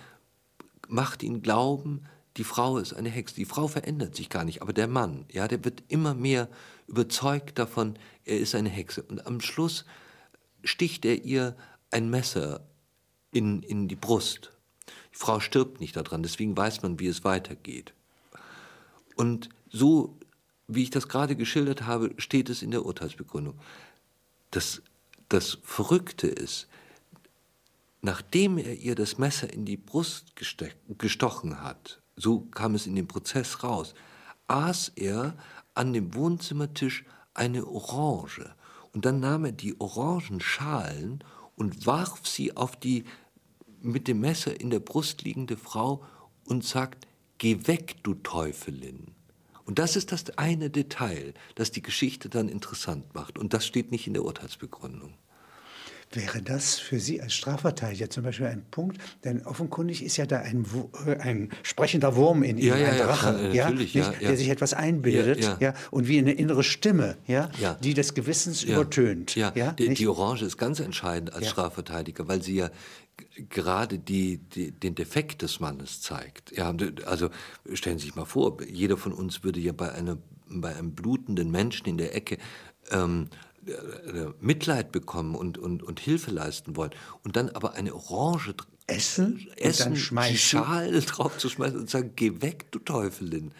macht 0.88 1.22
ihn 1.22 1.42
glauben, 1.42 2.04
die 2.36 2.44
Frau 2.44 2.78
ist 2.78 2.94
eine 2.94 3.08
Hexe. 3.08 3.34
Die 3.34 3.44
Frau 3.44 3.68
verändert 3.68 4.14
sich 4.14 4.28
gar 4.28 4.44
nicht, 4.44 4.62
aber 4.62 4.72
der 4.72 4.88
Mann, 4.88 5.26
ja, 5.30 5.48
der 5.48 5.64
wird 5.64 5.82
immer 5.88 6.14
mehr 6.14 6.48
überzeugt 6.86 7.58
davon, 7.58 7.98
er 8.24 8.38
ist 8.38 8.54
eine 8.54 8.68
Hexe. 8.68 9.02
Und 9.02 9.26
am 9.26 9.40
Schluss 9.40 9.84
sticht 10.64 11.04
er 11.04 11.24
ihr 11.24 11.56
ein 11.90 12.10
Messer 12.10 12.66
in, 13.32 13.62
in 13.62 13.88
die 13.88 13.96
Brust. 13.96 14.52
Die 15.12 15.18
Frau 15.18 15.40
stirbt 15.40 15.80
nicht 15.80 15.96
daran, 15.96 16.22
deswegen 16.22 16.56
weiß 16.56 16.82
man, 16.82 16.98
wie 16.98 17.08
es 17.08 17.24
weitergeht. 17.24 17.92
Und 19.16 19.48
so, 19.68 20.16
wie 20.68 20.84
ich 20.84 20.90
das 20.90 21.08
gerade 21.08 21.34
geschildert 21.34 21.82
habe, 21.82 22.14
steht 22.18 22.48
es 22.50 22.62
in 22.62 22.70
der 22.70 22.86
Urteilsbegründung. 22.86 23.58
Das, 24.50 24.82
das 25.28 25.58
Verrückte 25.62 26.28
ist, 26.28 26.68
nachdem 28.00 28.58
er 28.58 28.74
ihr 28.74 28.94
das 28.94 29.18
Messer 29.18 29.52
in 29.52 29.64
die 29.64 29.76
Brust 29.76 30.34
gestochen 30.36 31.62
hat, 31.62 32.00
so 32.16 32.40
kam 32.40 32.74
es 32.74 32.86
in 32.86 32.96
dem 32.96 33.08
Prozess 33.08 33.62
raus, 33.62 33.94
aß 34.48 34.92
er 34.96 35.36
an 35.74 35.92
dem 35.92 36.14
Wohnzimmertisch 36.14 37.04
eine 37.34 37.66
Orange. 37.66 38.54
Und 38.92 39.04
dann 39.04 39.20
nahm 39.20 39.44
er 39.44 39.52
die 39.52 39.80
Orangenschalen 39.80 41.22
und 41.54 41.86
warf 41.86 42.26
sie 42.26 42.56
auf 42.56 42.76
die 42.76 43.04
mit 43.80 44.08
dem 44.08 44.20
Messer 44.20 44.60
in 44.60 44.70
der 44.70 44.80
Brust 44.80 45.22
liegende 45.22 45.56
Frau 45.56 46.04
und 46.44 46.64
sagt, 46.64 47.06
geh 47.38 47.66
weg, 47.66 47.96
du 48.02 48.14
Teufelin. 48.14 49.14
Und 49.64 49.78
das 49.78 49.96
ist 49.96 50.12
das 50.12 50.30
eine 50.38 50.70
Detail, 50.70 51.34
das 51.54 51.70
die 51.70 51.82
Geschichte 51.82 52.28
dann 52.28 52.48
interessant 52.48 53.14
macht. 53.14 53.38
Und 53.38 53.52
das 53.52 53.66
steht 53.66 53.92
nicht 53.92 54.06
in 54.06 54.14
der 54.14 54.24
Urteilsbegründung. 54.24 55.14
Wäre 56.12 56.40
das 56.40 56.78
für 56.78 57.00
Sie 57.00 57.20
als 57.20 57.34
Strafverteidiger 57.34 58.08
zum 58.08 58.22
Beispiel 58.22 58.46
ein 58.46 58.64
Punkt? 58.70 58.98
Denn 59.24 59.44
offenkundig 59.44 60.02
ist 60.02 60.16
ja 60.16 60.26
da 60.26 60.38
ein, 60.38 60.64
äh, 61.06 61.16
ein 61.16 61.50
sprechender 61.62 62.16
Wurm 62.16 62.42
in 62.42 62.56
Ihnen, 62.56 62.68
Ja, 62.68 62.76
ja, 62.76 62.90
ein 62.90 62.98
Drache, 62.98 63.34
klar, 63.34 63.54
ja, 63.54 63.70
nicht, 63.70 63.94
der 63.94 64.36
sich 64.36 64.48
etwas 64.48 64.74
einbildet, 64.74 65.58
Ja, 65.60 65.74
und 65.90 66.08
wie 66.08 66.18
eine 66.18 66.32
innere 66.32 66.62
Stimme, 66.62 67.16
ja, 67.26 67.50
die 67.82 67.94
des 67.94 68.14
Gewissens 68.14 68.62
übertönt. 68.62 69.34
Ja, 69.34 69.50
die, 69.50 69.92
die 69.94 70.06
Orange 70.06 70.42
ist 70.42 70.56
ganz 70.56 70.80
entscheidend 70.80 71.34
als. 71.34 71.48
Strafverteidiger, 71.48 72.28
weil 72.28 72.42
sie 72.42 72.56
ja 72.56 72.70
gerade 73.48 73.98
die, 73.98 74.38
die, 74.38 74.70
den 74.70 74.94
Defekt 74.94 75.42
des 75.42 75.60
Mannes 75.60 76.00
zeigt. 76.00 76.56
Ja, 76.56 76.74
also 77.06 77.30
stellen 77.72 77.98
Sie 77.98 78.06
sich 78.06 78.14
mal 78.14 78.24
vor, 78.24 78.58
jeder 78.62 78.96
von 78.96 79.12
uns 79.12 79.42
würde 79.42 79.60
ja 79.60 79.72
bei, 79.72 79.92
einer, 79.92 80.18
bei 80.48 80.74
einem 80.76 80.92
blutenden 80.92 81.50
Menschen 81.50 81.88
in 81.88 81.98
der 81.98 82.14
Ecke 82.14 82.38
ähm, 82.90 83.28
äh, 83.32 83.47
Mitleid 84.40 84.92
bekommen 84.92 85.34
und, 85.34 85.58
und, 85.58 85.82
und 85.82 86.00
Hilfe 86.00 86.30
leisten 86.30 86.76
wollen 86.76 86.92
und 87.24 87.36
dann 87.36 87.50
aber 87.50 87.74
eine 87.74 87.94
Orange 87.94 88.54
Essen 88.88 89.34
und 89.34 89.58
essen, 89.58 89.94
dann 89.94 90.28
die. 90.30 90.38
Schale 90.38 91.00
drauf 91.02 91.38
zu 91.38 91.48
schmeißen 91.48 91.78
und 91.78 91.90
sagen, 91.90 92.12
geh 92.16 92.40
weg, 92.40 92.72
du 92.72 92.78
Teufelin. 92.78 93.52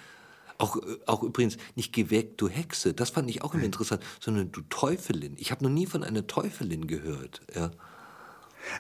Auch, 0.57 0.77
äh, 0.77 0.97
auch 1.07 1.23
übrigens 1.23 1.57
nicht 1.77 1.93
geh 1.93 2.11
weg, 2.11 2.39
du 2.39 2.49
Hexe. 2.49 2.95
Das 2.95 3.11
fand 3.11 3.31
ich 3.31 3.43
auch 3.43 3.55
immer 3.55 3.65
interessant, 3.65 4.03
sondern 4.21 4.51
du 4.53 4.63
Teufelin. 4.63 5.37
Ich 5.39 5.51
habe 5.51 5.63
noch 5.65 5.71
nie 5.71 5.87
von 5.87 6.03
einer 6.03 6.27
Teufelin 6.27 6.87
gehört. 6.87 7.43
Ja. 7.55 7.71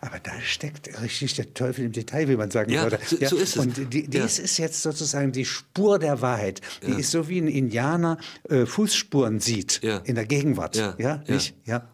Aber 0.00 0.18
da 0.20 0.32
steckt 0.40 1.00
richtig 1.02 1.34
der 1.34 1.54
Teufel 1.54 1.84
im 1.84 1.92
Detail, 1.92 2.28
wie 2.28 2.36
man 2.36 2.50
sagen 2.50 2.70
Ja, 2.72 2.84
würde. 2.84 2.98
so- 3.06 3.16
so 3.16 3.36
ist 3.36 3.56
es. 3.56 3.56
Und 3.56 3.76
die, 3.92 4.08
dies 4.08 4.38
Ja. 4.38 4.44
ist 4.44 4.58
jetzt 4.58 4.82
sozusagen 4.82 5.32
die 5.32 5.44
Spur 5.44 5.98
der 5.98 6.20
Wahrheit. 6.20 6.60
Die 6.86 6.92
ist 7.00 7.10
so 7.10 7.28
wie 7.28 7.40
ein 7.40 7.48
Indianer 7.48 8.18
äh, 8.48 8.66
Fußspuren 8.66 9.40
sieht 9.40 9.80
Ja. 9.82 9.98
in 9.98 10.14
der 10.14 10.26
Gegenwart. 10.26 10.76
Ja, 10.76 10.94
Ja, 10.98 11.22
ja. 11.26 11.34
nicht? 11.34 11.54
Ja. 11.64 11.88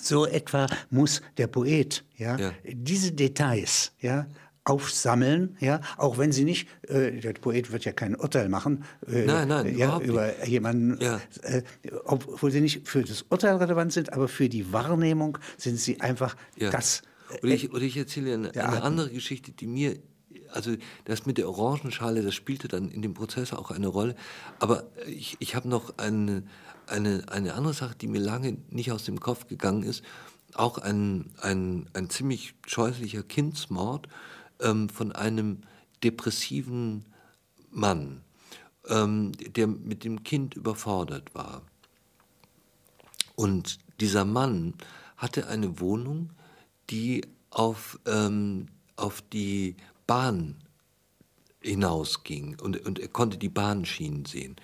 So 0.00 0.26
etwa 0.26 0.66
muss 0.90 1.22
der 1.38 1.46
Poet 1.46 2.04
ja, 2.16 2.36
Ja. 2.36 2.52
diese 2.64 3.12
Details 3.12 3.92
ja, 4.00 4.26
aufsammeln, 4.64 5.56
ja, 5.60 5.80
auch 5.98 6.18
wenn 6.18 6.32
sie 6.32 6.44
nicht, 6.44 6.68
äh, 6.88 7.12
der 7.20 7.34
Poet 7.34 7.70
wird 7.70 7.84
ja 7.84 7.92
kein 7.92 8.16
Urteil 8.16 8.48
machen 8.48 8.84
äh, 9.06 9.24
Nein, 9.24 9.46
nein, 9.48 9.76
ja, 9.78 10.00
über 10.00 10.44
jemanden, 10.46 10.98
Ja. 11.02 11.20
äh, 11.42 11.62
obwohl 12.04 12.50
sie 12.50 12.60
nicht 12.60 12.88
für 12.88 13.02
das 13.02 13.22
Urteil 13.28 13.56
relevant 13.56 13.92
sind, 13.92 14.12
aber 14.12 14.26
für 14.26 14.48
die 14.48 14.72
Wahrnehmung 14.72 15.38
sind 15.58 15.78
sie 15.78 16.00
einfach 16.00 16.34
Ja. 16.56 16.70
das 16.70 17.02
Oder 17.42 17.52
ich, 17.52 17.72
oder 17.72 17.82
ich 17.82 17.96
erzähle 17.96 18.34
eine, 18.34 18.54
eine 18.54 18.82
andere 18.82 19.10
Geschichte, 19.10 19.52
die 19.52 19.66
mir 19.66 19.98
also 20.52 20.76
das 21.04 21.26
mit 21.26 21.38
der 21.38 21.48
Orangenschale, 21.48 22.22
das 22.22 22.34
spielte 22.34 22.68
dann 22.68 22.90
in 22.90 23.02
dem 23.02 23.14
Prozess 23.14 23.52
auch 23.52 23.70
eine 23.70 23.88
Rolle. 23.88 24.14
Aber 24.58 24.84
ich, 25.06 25.36
ich 25.40 25.54
habe 25.54 25.68
noch 25.68 25.98
eine, 25.98 26.44
eine, 26.86 27.24
eine 27.28 27.54
andere 27.54 27.74
Sache, 27.74 27.96
die 27.96 28.06
mir 28.06 28.20
lange 28.20 28.56
nicht 28.70 28.92
aus 28.92 29.04
dem 29.04 29.20
Kopf 29.20 29.46
gegangen 29.48 29.82
ist. 29.82 30.02
Auch 30.54 30.78
ein, 30.78 31.32
ein, 31.40 31.88
ein 31.92 32.10
ziemlich 32.10 32.54
scheußlicher 32.66 33.22
Kindsmord 33.22 34.08
ähm, 34.60 34.88
von 34.88 35.12
einem 35.12 35.62
depressiven 36.02 37.04
Mann, 37.70 38.22
ähm, 38.88 39.32
der 39.32 39.66
mit 39.66 40.04
dem 40.04 40.22
Kind 40.22 40.54
überfordert 40.54 41.34
war. 41.34 41.62
Und 43.34 43.78
dieser 44.00 44.24
Mann 44.24 44.74
hatte 45.16 45.48
eine 45.48 45.80
Wohnung, 45.80 46.30
die 46.90 47.22
auf, 47.50 47.98
ähm, 48.06 48.66
auf 48.96 49.22
die 49.22 49.76
Bahn 50.06 50.56
hinausging 51.60 52.60
und, 52.60 52.84
und 52.84 52.98
er 52.98 53.08
konnte 53.08 53.38
die 53.38 53.48
Bahnschienen 53.48 54.24
sehen. 54.24 54.56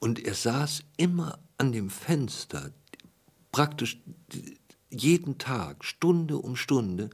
Und 0.00 0.24
er 0.24 0.34
saß 0.34 0.82
immer 0.96 1.38
an 1.56 1.72
dem 1.72 1.90
Fenster, 1.90 2.72
praktisch 3.52 3.98
jeden 4.90 5.38
Tag, 5.38 5.84
Stunde 5.84 6.38
um 6.38 6.56
Stunde, 6.56 7.10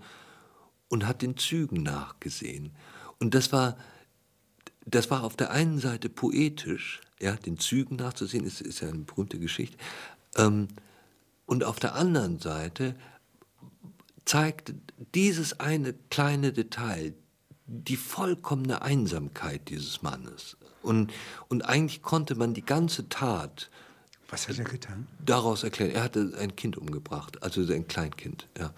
und 0.88 1.07
hat 1.07 1.22
den 1.22 1.36
Zügen 1.36 1.82
nachgesehen. 1.82 2.72
Und 3.18 3.34
das 3.34 3.53
war, 3.53 3.76
das 4.86 5.11
war 5.11 5.22
auf 5.22 5.36
der 5.36 5.51
einen 5.51 5.78
Seite 5.78 6.09
poetisch, 6.09 7.01
ja, 7.20 7.36
den 7.36 7.59
Zügen 7.59 7.97
nachzusehen, 7.97 8.45
ist, 8.45 8.61
ist 8.61 8.80
ja 8.80 8.88
eine 8.88 9.01
berühmte 9.01 9.38
Geschichte. 9.38 9.76
Ähm, 10.36 10.68
und 11.47 11.64
auf 11.64 11.78
der 11.78 11.95
anderen 11.95 12.38
Seite 12.38 12.97
zeigte 14.30 14.76
dieses 15.16 15.58
eine 15.58 15.92
kleine 16.08 16.52
Detail 16.52 17.14
die 17.66 17.96
vollkommene 17.96 18.80
Einsamkeit 18.80 19.68
dieses 19.68 20.02
Mannes. 20.02 20.56
Und, 20.82 21.12
und 21.48 21.62
eigentlich 21.62 22.00
konnte 22.00 22.36
man 22.36 22.54
die 22.54 22.64
ganze 22.64 23.08
Tat. 23.08 23.70
Was 24.28 24.48
hat 24.48 24.56
er 24.58 24.64
getan? 24.64 25.08
Daraus 25.24 25.64
erklären. 25.64 25.90
Er 25.90 26.04
hatte 26.04 26.32
ein 26.38 26.54
Kind 26.54 26.76
umgebracht, 26.76 27.42
also 27.42 27.60
ein 27.72 27.88
Kleinkind, 27.88 28.46
ja. 28.56 28.72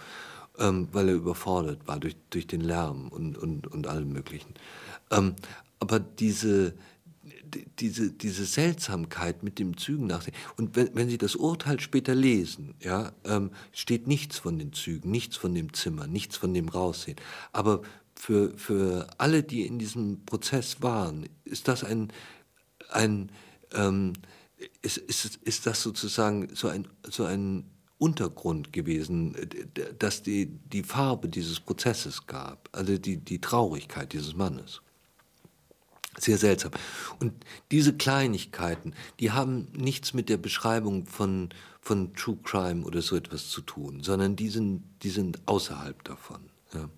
Ähm, 0.58 0.88
weil 0.92 1.08
er 1.08 1.14
überfordert 1.16 1.86
war 1.86 2.00
durch, 2.00 2.16
durch 2.30 2.46
den 2.46 2.62
Lärm 2.62 3.08
und, 3.08 3.36
und, 3.36 3.66
und 3.66 3.86
allem 3.86 4.10
Möglichen. 4.10 4.54
Ähm, 5.10 5.34
aber 5.80 6.00
diese, 6.00 6.72
diese, 7.78 8.10
diese 8.10 8.44
Seltsamkeit 8.44 9.42
mit 9.42 9.58
dem 9.58 9.76
Zügen 9.76 10.06
nachdenken. 10.06 10.38
Und 10.56 10.76
wenn, 10.76 10.94
wenn 10.94 11.08
Sie 11.08 11.18
das 11.18 11.36
Urteil 11.36 11.80
später 11.80 12.14
lesen, 12.14 12.74
ja, 12.80 13.12
ähm, 13.24 13.50
steht 13.72 14.06
nichts 14.06 14.38
von 14.38 14.58
den 14.58 14.72
Zügen, 14.72 15.10
nichts 15.10 15.36
von 15.36 15.54
dem 15.54 15.72
Zimmer, 15.72 16.06
nichts 16.06 16.36
von 16.36 16.54
dem 16.54 16.68
Raussehen. 16.68 17.16
Aber 17.52 17.82
für, 18.14 18.56
für 18.56 19.08
alle, 19.18 19.42
die 19.42 19.66
in 19.66 19.78
diesem 19.78 20.24
Prozess 20.24 20.82
waren, 20.82 21.28
ist 21.44 21.68
das 21.68 21.84
ein, 21.84 22.12
ein 22.90 23.30
ähm, 23.72 24.12
ist, 24.80 24.98
ist, 24.98 25.36
ist 25.36 25.66
das 25.66 25.82
sozusagen 25.82 26.54
so 26.54 26.68
ein, 26.68 26.86
so 27.08 27.24
ein 27.24 27.64
Untergrund 27.98 28.72
gewesen, 28.72 29.36
dass 29.98 30.22
die, 30.22 30.46
die 30.46 30.82
Farbe 30.82 31.28
dieses 31.28 31.60
Prozesses 31.60 32.26
gab, 32.26 32.68
also 32.72 32.98
die, 32.98 33.18
die 33.18 33.40
Traurigkeit 33.40 34.12
dieses 34.12 34.34
Mannes. 34.34 34.82
Sehr 36.18 36.36
seltsam. 36.36 36.72
Und 37.20 37.32
diese 37.70 37.94
Kleinigkeiten, 37.94 38.94
die 39.18 39.30
haben 39.30 39.68
nichts 39.72 40.12
mit 40.12 40.28
der 40.28 40.36
Beschreibung 40.36 41.06
von, 41.06 41.48
von 41.80 42.14
True 42.14 42.38
Crime 42.42 42.84
oder 42.84 43.00
so 43.00 43.16
etwas 43.16 43.48
zu 43.48 43.62
tun, 43.62 44.02
sondern 44.02 44.36
die 44.36 44.50
sind, 44.50 44.82
die 45.02 45.10
sind 45.10 45.40
außerhalb 45.46 46.04
davon. 46.04 46.40
Ja. 46.74 46.90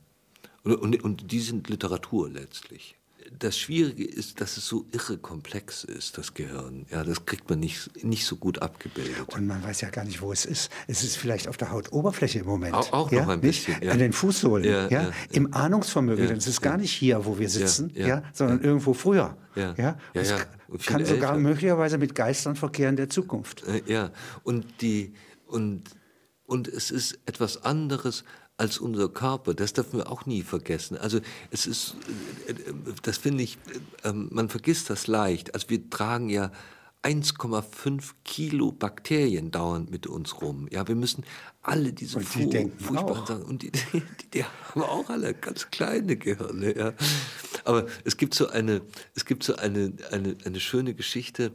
Und, 0.65 0.77
und, 0.77 1.05
und 1.05 1.33
die 1.33 1.41
sind 1.41 1.69
Literatur 1.69 2.29
letztlich. 2.29 2.97
Das 3.39 3.59
Schwierige 3.59 4.05
ist, 4.05 4.41
dass 4.41 4.57
es 4.57 4.67
so 4.67 4.87
irre 4.93 5.19
komplex 5.19 5.85
ist, 5.85 6.19
das 6.19 6.35
Gehirn. 6.35 6.87
Ja, 6.91 7.03
das 7.05 7.27
kriegt 7.27 7.49
man 7.51 7.61
nicht, 7.61 8.05
nicht 8.05 8.27
so 8.27 8.37
gut 8.37 8.61
abgebildet. 8.63 9.35
Und 9.35 9.47
man 9.47 9.63
weiß 9.63 9.81
ja 9.81 9.91
gar 9.91 10.05
nicht, 10.05 10.21
wo 10.21 10.33
es 10.33 10.45
ist. 10.45 10.71
Es 10.87 11.03
ist 11.03 11.17
vielleicht 11.17 11.49
auf 11.49 11.57
der 11.57 11.71
Hautoberfläche 11.71 12.41
im 12.41 12.47
Moment. 12.47 12.75
Auch, 12.75 12.93
auch 12.93 13.13
ja? 13.13 13.23
noch 13.23 13.29
ein 13.29 13.41
bisschen. 13.41 13.77
Ja. 13.83 13.93
An 13.93 13.99
den 13.99 14.13
Fußsohlen. 14.13 14.65
Ja, 14.65 14.89
ja? 14.89 15.11
Im 15.31 15.53
Ahnungsvermögen. 15.53 16.37
Es 16.37 16.47
ist 16.47 16.61
gar 16.61 16.77
nicht 16.77 16.93
hier, 16.93 17.25
wo 17.25 17.39
wir 17.39 17.49
sitzen, 17.49 17.91
ja, 17.95 18.23
sondern 18.33 18.63
irgendwo 18.63 18.95
früher. 18.95 19.37
Ja. 19.55 19.75
Ja? 19.77 19.99
Es 20.13 20.33
kann 20.87 21.05
sogar 21.05 21.31
älter. 21.31 21.41
möglicherweise 21.41 21.99
mit 21.99 22.15
Geistern 22.15 22.57
verkehren 22.57 22.97
der 22.97 23.09
Zukunft. 23.09 23.65
Äh, 23.65 23.83
ja, 23.87 24.11
und, 24.43 24.81
die, 24.81 25.15
und, 25.47 25.83
und 26.47 26.69
es 26.69 26.91
ist 26.91 27.19
etwas 27.27 27.65
anderes 27.65 28.25
als 28.57 28.79
unser 28.79 29.09
Körper. 29.09 29.55
Das 29.55 29.73
dürfen 29.73 29.99
wir 29.99 30.11
auch 30.11 30.27
nie 30.27 30.43
vergessen. 30.43 30.97
Also 30.97 31.21
es 31.51 31.67
ist, 31.67 31.97
äh, 32.47 32.55
das 33.03 33.19
finde 33.19 33.43
ich, 33.43 33.59
ähm, 34.05 34.29
man 34.31 34.49
vergisst 34.49 34.91
das 34.91 35.07
leicht. 35.07 35.55
Also 35.55 35.71
wir 35.71 35.89
tragen 35.91 36.29
ja 36.29 36.51
1,5 37.03 38.13
Kilo 38.25 38.73
Bakterien 38.73 39.51
dauernd 39.51 39.91
mit 39.91 40.07
uns 40.07 40.41
rum. 40.41 40.69
Ja, 40.71 40.89
wir 40.89 40.95
müssen 40.95 41.25
alle 41.63 41.93
diese 41.93 42.17
und 42.17 42.25
die 42.35 42.71
furchtbaren. 42.79 43.27
Sachen 43.27 43.43
und 43.43 43.63
die, 43.63 43.71
die, 43.93 44.03
die, 44.33 44.45
haben 44.45 44.83
auch 44.83 45.11
alle 45.11 45.35
ganz 45.35 45.71
kleine 45.71 46.17
Gehirne. 46.17 46.77
Ja. 46.77 46.93
Aber 47.65 47.87
es 48.05 48.17
gibt 48.17 48.35
so 48.35 48.49
eine, 48.49 48.81
es 49.15 49.27
gibt 49.27 49.45
so 49.45 49.57
eine, 49.57 49.93
eine, 50.13 50.37
eine 50.45 50.61
schöne 50.61 50.95
Geschichte 50.95 51.53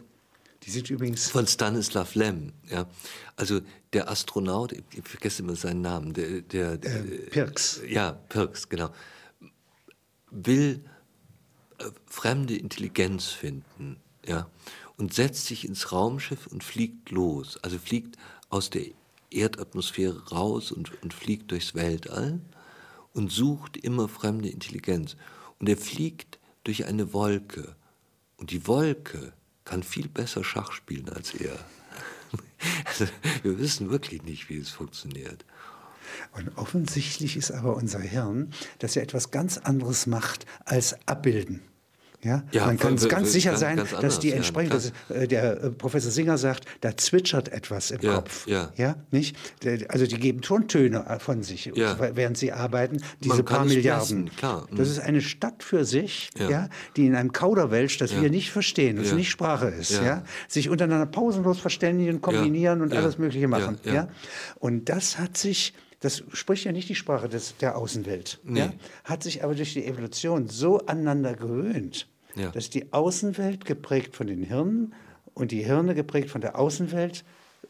die 0.69 0.73
sind 0.75 0.89
übrigens. 0.91 1.31
Von 1.31 1.47
Stanislav 1.47 2.13
Lem, 2.13 2.53
ja. 2.69 2.87
Also 3.35 3.61
der 3.91 4.07
Astronaut, 4.07 4.71
ich 4.71 4.83
vergesse 5.03 5.41
immer 5.41 5.55
seinen 5.55 5.81
Namen, 5.81 6.13
der. 6.13 6.41
der 6.41 6.73
äh, 6.73 7.29
Pirks. 7.31 7.81
Ja, 7.87 8.11
Pirks, 8.11 8.69
genau. 8.69 8.91
Will 10.29 10.85
äh, 11.79 11.85
fremde 12.05 12.55
Intelligenz 12.55 13.25
finden, 13.25 13.97
ja. 14.27 14.47
Und 14.95 15.15
setzt 15.15 15.47
sich 15.47 15.65
ins 15.65 15.91
Raumschiff 15.91 16.45
und 16.45 16.63
fliegt 16.63 17.09
los. 17.09 17.57
Also 17.63 17.79
fliegt 17.79 18.17
aus 18.49 18.69
der 18.69 18.83
Erdatmosphäre 19.31 20.29
raus 20.29 20.71
und, 20.71 21.01
und 21.01 21.15
fliegt 21.15 21.49
durchs 21.49 21.73
Weltall 21.73 22.41
und 23.13 23.31
sucht 23.31 23.75
immer 23.75 24.07
fremde 24.07 24.49
Intelligenz. 24.49 25.15
Und 25.57 25.67
er 25.67 25.77
fliegt 25.77 26.37
durch 26.63 26.85
eine 26.85 27.11
Wolke. 27.11 27.75
Und 28.37 28.51
die 28.51 28.67
Wolke 28.67 29.33
kann 29.69 29.83
viel 29.83 30.07
besser 30.07 30.43
Schach 30.43 30.71
spielen 30.71 31.09
als 31.09 31.33
er. 31.33 31.57
Also, 32.85 33.05
wir 33.43 33.57
wissen 33.57 33.89
wirklich 33.89 34.23
nicht, 34.23 34.49
wie 34.49 34.57
es 34.57 34.69
funktioniert. 34.69 35.45
Und 36.33 36.57
offensichtlich 36.57 37.37
ist 37.37 37.51
aber 37.51 37.75
unser 37.77 38.01
Hirn, 38.01 38.51
dass 38.79 38.97
er 38.97 39.03
etwas 39.03 39.31
ganz 39.31 39.57
anderes 39.57 40.07
macht 40.07 40.45
als 40.65 40.95
abbilden. 41.07 41.61
Ja? 42.21 42.43
ja 42.51 42.65
man 42.65 42.77
kann 42.77 42.97
ganz 42.97 43.31
sicher 43.31 43.55
sein, 43.55 43.77
ganz 43.77 43.91
dass 43.91 44.19
die 44.19 44.31
entsprechend, 44.31 44.93
ja, 45.09 45.15
äh, 45.15 45.27
der 45.27 45.63
äh, 45.63 45.71
Professor 45.71 46.11
Singer 46.11 46.37
sagt, 46.37 46.65
da 46.81 46.95
zwitschert 46.97 47.49
etwas 47.49 47.91
im 47.91 48.01
ja, 48.01 48.15
Kopf. 48.15 48.45
Ja. 48.47 48.71
ja, 48.75 48.95
nicht? 49.11 49.37
Also 49.87 50.05
die 50.05 50.19
geben 50.19 50.41
Tontöne 50.41 51.05
äh, 51.07 51.19
von 51.19 51.43
sich, 51.43 51.71
während 51.73 52.37
sie 52.37 52.51
arbeiten. 52.51 53.01
Diese 53.21 53.43
paar 53.43 53.65
Milliarden. 53.65 54.23
Messen, 54.25 54.35
klar. 54.35 54.67
Das 54.71 54.87
mhm. 54.87 54.93
ist 54.93 54.99
eine 54.99 55.21
Stadt 55.21 55.63
für 55.63 55.85
sich, 55.85 56.29
ja. 56.37 56.69
die 56.95 57.05
in 57.05 57.15
einem 57.15 57.31
Kauderwelsch, 57.31 57.97
das 57.97 58.19
wir 58.19 58.29
nicht 58.29 58.51
verstehen, 58.51 58.97
das 58.97 59.13
nicht 59.13 59.29
Sprache 59.29 59.67
ist, 59.67 59.91
ja. 59.91 60.23
sich 60.47 60.69
untereinander 60.69 61.05
pausenlos 61.05 61.59
verständigen, 61.59 62.21
kombinieren 62.21 62.81
und 62.81 62.93
alles 62.93 63.17
Mögliche 63.17 63.47
machen. 63.47 63.77
Ja. 63.83 64.09
Und 64.59 64.89
das 64.89 65.17
hat 65.17 65.37
sich 65.37 65.73
das 65.99 66.23
spricht 66.31 66.63
ja 66.63 66.71
nicht 66.71 66.89
die 66.89 66.95
Sprache 66.95 67.27
des, 67.29 67.57
der 67.57 67.77
Außenwelt, 67.77 68.39
nee. 68.43 68.59
ja, 68.59 68.73
hat 69.03 69.23
sich 69.23 69.43
aber 69.43 69.55
durch 69.55 69.73
die 69.73 69.85
Evolution 69.85 70.47
so 70.47 70.79
aneinander 70.85 71.35
gewöhnt, 71.35 72.07
ja. 72.35 72.49
dass 72.51 72.69
die 72.69 72.93
Außenwelt 72.93 73.65
geprägt 73.65 74.15
von 74.15 74.27
den 74.27 74.43
Hirnen 74.43 74.93
und 75.33 75.51
die 75.51 75.63
Hirne 75.63 75.95
geprägt 75.95 76.29
von 76.29 76.41
der 76.41 76.57
Außenwelt 76.57 77.23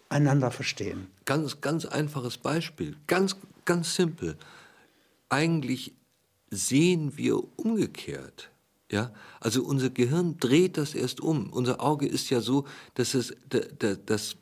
einander 0.10 0.52
verstehen. 0.52 1.08
Ganz, 1.26 1.62
ganz 1.62 1.86
einfaches 1.86 2.38
Beispiel, 2.38 2.96
ganz, 3.08 3.36
ganz 3.66 3.96
simpel. 3.96 4.38
Eigentlich 5.30 5.94
sehen 6.50 7.16
wir 7.16 7.44
umgekehrt. 7.58 8.50
Ja, 8.92 9.12
also 9.40 9.64
unser 9.64 9.92
Gehirn 9.92 10.38
dreht 10.40 10.78
das 10.78 10.96
erst 10.96 11.22
um. 11.22 11.52
Unser 11.54 11.80
Auge 11.80 12.08
ist 12.08 12.32
ja 12.32 12.42
so, 12.42 12.66
dass 12.96 13.14
es 13.14 13.36
das 14.06 14.36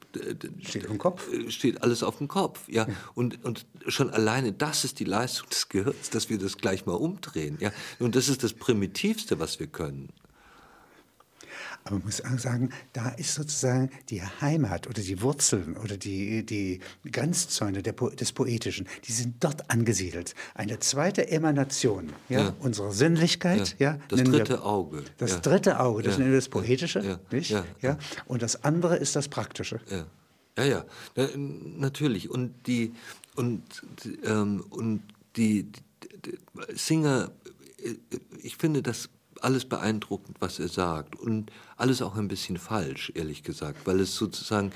steht 0.61 0.85
auf 0.85 0.91
dem 0.91 0.97
Kopf. 0.97 1.31
Äh, 1.33 1.51
steht 1.51 1.83
alles 1.83 2.01
auf 2.01 2.19
dem 2.19 2.29
Kopf. 2.29 2.61
Ja, 2.69 2.87
und 3.13 3.43
und 3.43 3.65
schon 3.87 4.09
alleine 4.09 4.53
das 4.53 4.85
ist 4.85 4.99
die 4.99 5.03
Leistung 5.03 5.49
des 5.49 5.67
Gehirns, 5.67 6.09
dass 6.11 6.29
wir 6.29 6.37
das 6.37 6.57
gleich 6.57 6.85
mal 6.85 6.93
umdrehen. 6.93 7.57
Ja, 7.59 7.71
und 7.99 8.15
das 8.15 8.29
ist 8.29 8.41
das 8.41 8.53
primitivste, 8.53 9.37
was 9.39 9.59
wir 9.59 9.67
können. 9.67 10.13
Aber 11.87 11.99
man 11.99 12.05
muss 12.05 12.21
sagen, 12.41 12.69
da 12.91 13.09
ist 13.09 13.33
sozusagen 13.33 13.89
die 14.09 14.21
Heimat 14.21 14.87
oder 14.87 15.01
die 15.01 15.21
Wurzeln 15.21 15.77
oder 15.77 15.95
die, 15.95 16.45
die 16.45 16.81
Grenzzäune 17.09 17.81
der, 17.81 17.93
des 17.93 18.33
Poetischen, 18.33 18.87
die 19.05 19.13
sind 19.13 19.41
dort 19.41 19.69
angesiedelt. 19.71 20.35
Eine 20.53 20.79
zweite 20.79 21.29
Emanation 21.29 22.11
ja, 22.27 22.39
ja. 22.39 22.53
unserer 22.59 22.91
Sinnlichkeit. 22.91 23.75
Ja. 23.79 23.93
ja 23.93 23.99
das 24.09 24.23
dritte 24.23 24.53
wir, 24.55 24.65
Auge. 24.65 25.03
Das 25.17 25.41
dritte 25.41 25.79
Auge, 25.79 26.03
das 26.03 26.17
nennen 26.17 26.31
wir 26.31 26.37
das 26.37 26.49
Poetische. 26.49 27.19
Nicht? 27.31 27.51
Ja. 27.81 27.97
Und 28.25 28.41
das 28.41 28.63
andere 28.65 28.97
ist 28.97 29.15
das 29.15 29.29
Praktische. 29.29 29.79
Ja, 29.89 30.65
ja, 30.65 30.85
ja. 31.15 31.29
natürlich. 31.37 32.29
Und 32.29 32.67
die, 32.67 32.93
und, 33.35 33.63
ähm, 34.25 34.65
und 34.69 35.03
die, 35.37 35.71
die, 36.25 36.37
Singer, 36.73 37.31
äh, 37.81 37.93
ich 38.43 38.57
finde 38.57 38.81
das 38.81 39.09
alles 39.43 39.65
beeindruckend, 39.65 40.37
was 40.39 40.59
er 40.59 40.67
sagt 40.67 41.15
und 41.15 41.51
alles 41.75 42.01
auch 42.01 42.15
ein 42.15 42.27
bisschen 42.27 42.57
falsch, 42.57 43.11
ehrlich 43.15 43.43
gesagt, 43.43 43.85
weil 43.85 43.99
es 43.99 44.15
sozusagen 44.15 44.71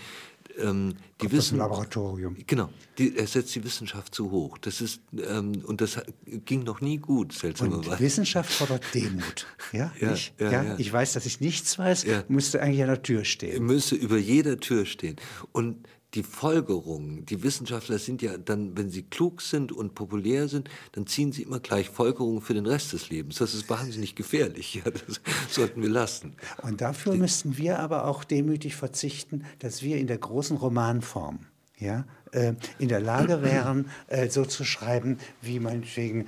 ähm, 0.57 0.95
die 1.21 1.31
Wissen 1.31 1.57
Laboratorium. 1.57 2.35
Genau, 2.45 2.69
die, 2.97 3.15
er 3.15 3.27
setzt 3.27 3.55
die 3.55 3.63
Wissenschaft 3.63 4.13
zu 4.13 4.31
hoch. 4.31 4.57
Das 4.57 4.81
ist 4.81 5.01
ähm, 5.29 5.63
und 5.65 5.81
das 5.81 5.99
ging 6.45 6.63
noch 6.63 6.81
nie 6.81 6.97
gut, 6.97 7.33
seltsamerweise. 7.33 7.91
Und 7.91 7.99
Wissenschaft 7.99 8.51
fordert 8.51 8.83
Demut. 8.93 9.47
Ja, 9.71 9.93
ja, 10.01 10.13
ich, 10.13 10.33
ja, 10.37 10.51
ja, 10.51 10.75
ich 10.77 10.91
weiß, 10.91 11.13
dass 11.13 11.25
ich 11.25 11.39
nichts 11.39 11.79
weiß, 11.79 12.05
müsste 12.27 12.61
eigentlich 12.61 12.81
an 12.81 12.89
der 12.89 13.01
Tür 13.01 13.23
stehen. 13.23 13.63
müsste 13.63 13.95
über 13.95 14.17
jeder 14.17 14.59
Tür 14.59 14.85
stehen. 14.85 15.15
Und 15.53 15.87
die 16.13 16.23
Folgerungen, 16.23 17.25
die 17.25 17.41
Wissenschaftler 17.41 17.97
sind 17.97 18.21
ja 18.21 18.37
dann, 18.37 18.77
wenn 18.77 18.89
sie 18.89 19.03
klug 19.03 19.41
sind 19.41 19.71
und 19.71 19.95
populär 19.95 20.47
sind, 20.49 20.69
dann 20.91 21.07
ziehen 21.07 21.31
sie 21.31 21.43
immer 21.43 21.59
gleich 21.59 21.89
Folgerungen 21.89 22.41
für 22.41 22.53
den 22.53 22.65
Rest 22.65 22.93
des 22.93 23.09
Lebens. 23.09 23.37
Das 23.37 23.53
ist 23.53 23.69
wahnsinnig 23.69 24.15
gefährlich. 24.15 24.75
Ja, 24.75 24.91
das 24.91 25.21
sollten 25.49 25.81
wir 25.81 25.89
lassen. 25.89 26.35
Und 26.63 26.81
dafür 26.81 27.15
müssten 27.15 27.57
wir 27.57 27.79
aber 27.79 28.05
auch 28.05 28.23
demütig 28.23 28.75
verzichten, 28.75 29.45
dass 29.59 29.81
wir 29.83 29.97
in 29.97 30.07
der 30.07 30.17
großen 30.17 30.57
Romanform 30.57 31.39
ja, 31.81 32.05
äh, 32.31 32.53
in 32.77 32.89
der 32.89 32.99
Lage 32.99 33.41
wären, 33.41 33.89
äh, 34.07 34.29
so 34.29 34.45
zu 34.45 34.63
schreiben, 34.63 35.17
wie 35.41 35.59
meinetwegen 35.59 36.27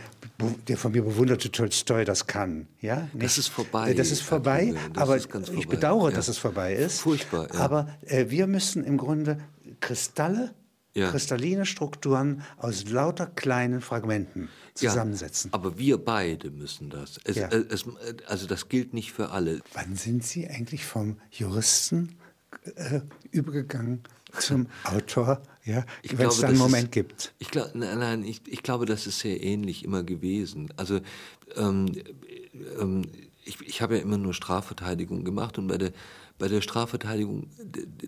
der 0.68 0.78
von 0.78 0.92
mir 0.92 1.04
bewunderte 1.04 1.52
Tolstoi 1.52 2.04
das 2.06 2.26
kann. 2.26 2.68
Ja, 2.82 3.08
nicht? 3.14 3.38
ist 3.38 3.50
vorbei, 3.50 3.92
Äh, 3.92 3.96
Das 3.96 4.12
ist 4.12 4.22
vorbei, 4.22 4.74
das 4.94 5.04
aber 5.04 5.16
ist 5.16 5.30
ganz 5.30 5.50
ich 5.50 5.56
vorbei, 5.56 5.70
bedauere, 5.70 6.10
ja. 6.10 6.16
dass 6.16 6.28
es 6.28 6.40
vorbei 6.40 6.74
ist. 6.74 7.00
Furchtbar, 7.02 7.48
ja. 7.54 7.60
Aber 7.60 7.88
äh, 8.08 8.26
wir 8.30 8.48
müssen 8.48 8.84
im 8.84 8.98
Grunde 8.98 9.38
Kristalle, 9.88 10.54
Ja. 10.96 11.10
kristalline 11.10 11.66
Strukturen 11.66 12.44
aus 12.58 12.88
lauter 12.90 13.26
kleinen 13.26 13.82
Fragmenten 13.82 14.50
zusammensetzen. 14.76 15.50
Ja, 15.52 15.56
aber 15.56 15.78
wir 15.80 15.98
beide 15.98 16.52
müssen 16.52 16.90
das. 16.90 17.20
Es, 17.24 17.36
Ja. 17.36 17.48
äh, 17.48 17.66
es, 17.70 17.86
also 18.28 18.46
das 18.48 18.70
gilt 18.70 18.94
nicht 18.94 19.12
für 19.12 19.30
alle. 19.32 19.62
Wann 19.74 19.96
sind 19.96 20.24
Sie 20.24 20.48
eigentlich 20.48 20.86
vom 20.86 21.18
Juristen 21.32 22.16
äh, 22.76 23.02
übergegangen 23.32 24.02
zum 24.40 24.68
Autor? 24.84 25.42
Ja, 25.66 25.86
Ich 26.02 26.18
wenn 26.18 26.28
es 26.28 26.40
da 26.42 26.48
einen 26.48 26.58
Moment 26.58 26.86
ist, 26.86 26.92
gibt. 26.92 27.34
Ich 27.40 27.50
glaube, 27.50 27.72
nein, 27.74 27.98
nein 28.00 28.24
ich, 28.24 28.42
ich 28.48 28.62
glaube, 28.64 28.86
das 28.86 29.08
ist 29.08 29.20
sehr 29.20 29.42
ähnlich 29.42 29.84
immer 29.86 30.04
gewesen. 30.04 30.72
Also 30.78 31.00
ähm, 31.56 31.92
ähm, 32.80 33.04
ich, 33.46 33.60
ich 33.62 33.82
habe 33.82 33.96
ja 33.96 34.02
immer 34.02 34.18
nur 34.18 34.34
Strafverteidigung 34.34 35.24
gemacht 35.24 35.58
und 35.58 35.68
bei 35.68 35.78
der, 35.78 35.92
bei 36.38 36.48
der 36.50 36.62
Strafverteidigung, 36.62 37.48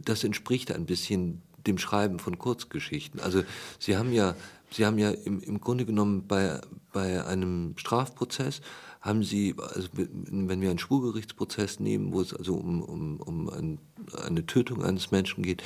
das 0.04 0.24
entspricht 0.24 0.72
ein 0.72 0.86
bisschen 0.86 1.42
dem 1.68 1.78
Schreiben 1.78 2.20
von 2.20 2.38
Kurzgeschichten. 2.38 3.20
Also 3.20 3.44
Sie 3.80 3.98
haben 3.98 4.12
ja, 4.12 4.36
Sie 4.72 4.86
haben 4.86 4.98
ja 4.98 5.12
im, 5.12 5.42
im 5.42 5.62
Grunde 5.62 5.86
genommen 5.86 6.28
bei, 6.28 6.62
bei 6.92 7.26
einem 7.26 7.74
Strafprozess 7.78 8.62
haben 9.02 9.24
Sie, 9.24 9.56
also 9.58 9.88
wenn 9.94 10.62
wir 10.62 10.70
einen 10.72 10.80
Schwurgerichtsprozess 10.80 11.80
nehmen, 11.80 12.12
wo 12.12 12.22
es 12.22 12.34
also 12.34 12.56
um, 12.56 12.82
um, 12.82 13.18
um 13.18 13.50
ein, 13.50 13.78
eine 14.26 14.46
Tötung 14.48 14.84
eines 14.84 15.12
Menschen 15.12 15.44
geht, 15.44 15.62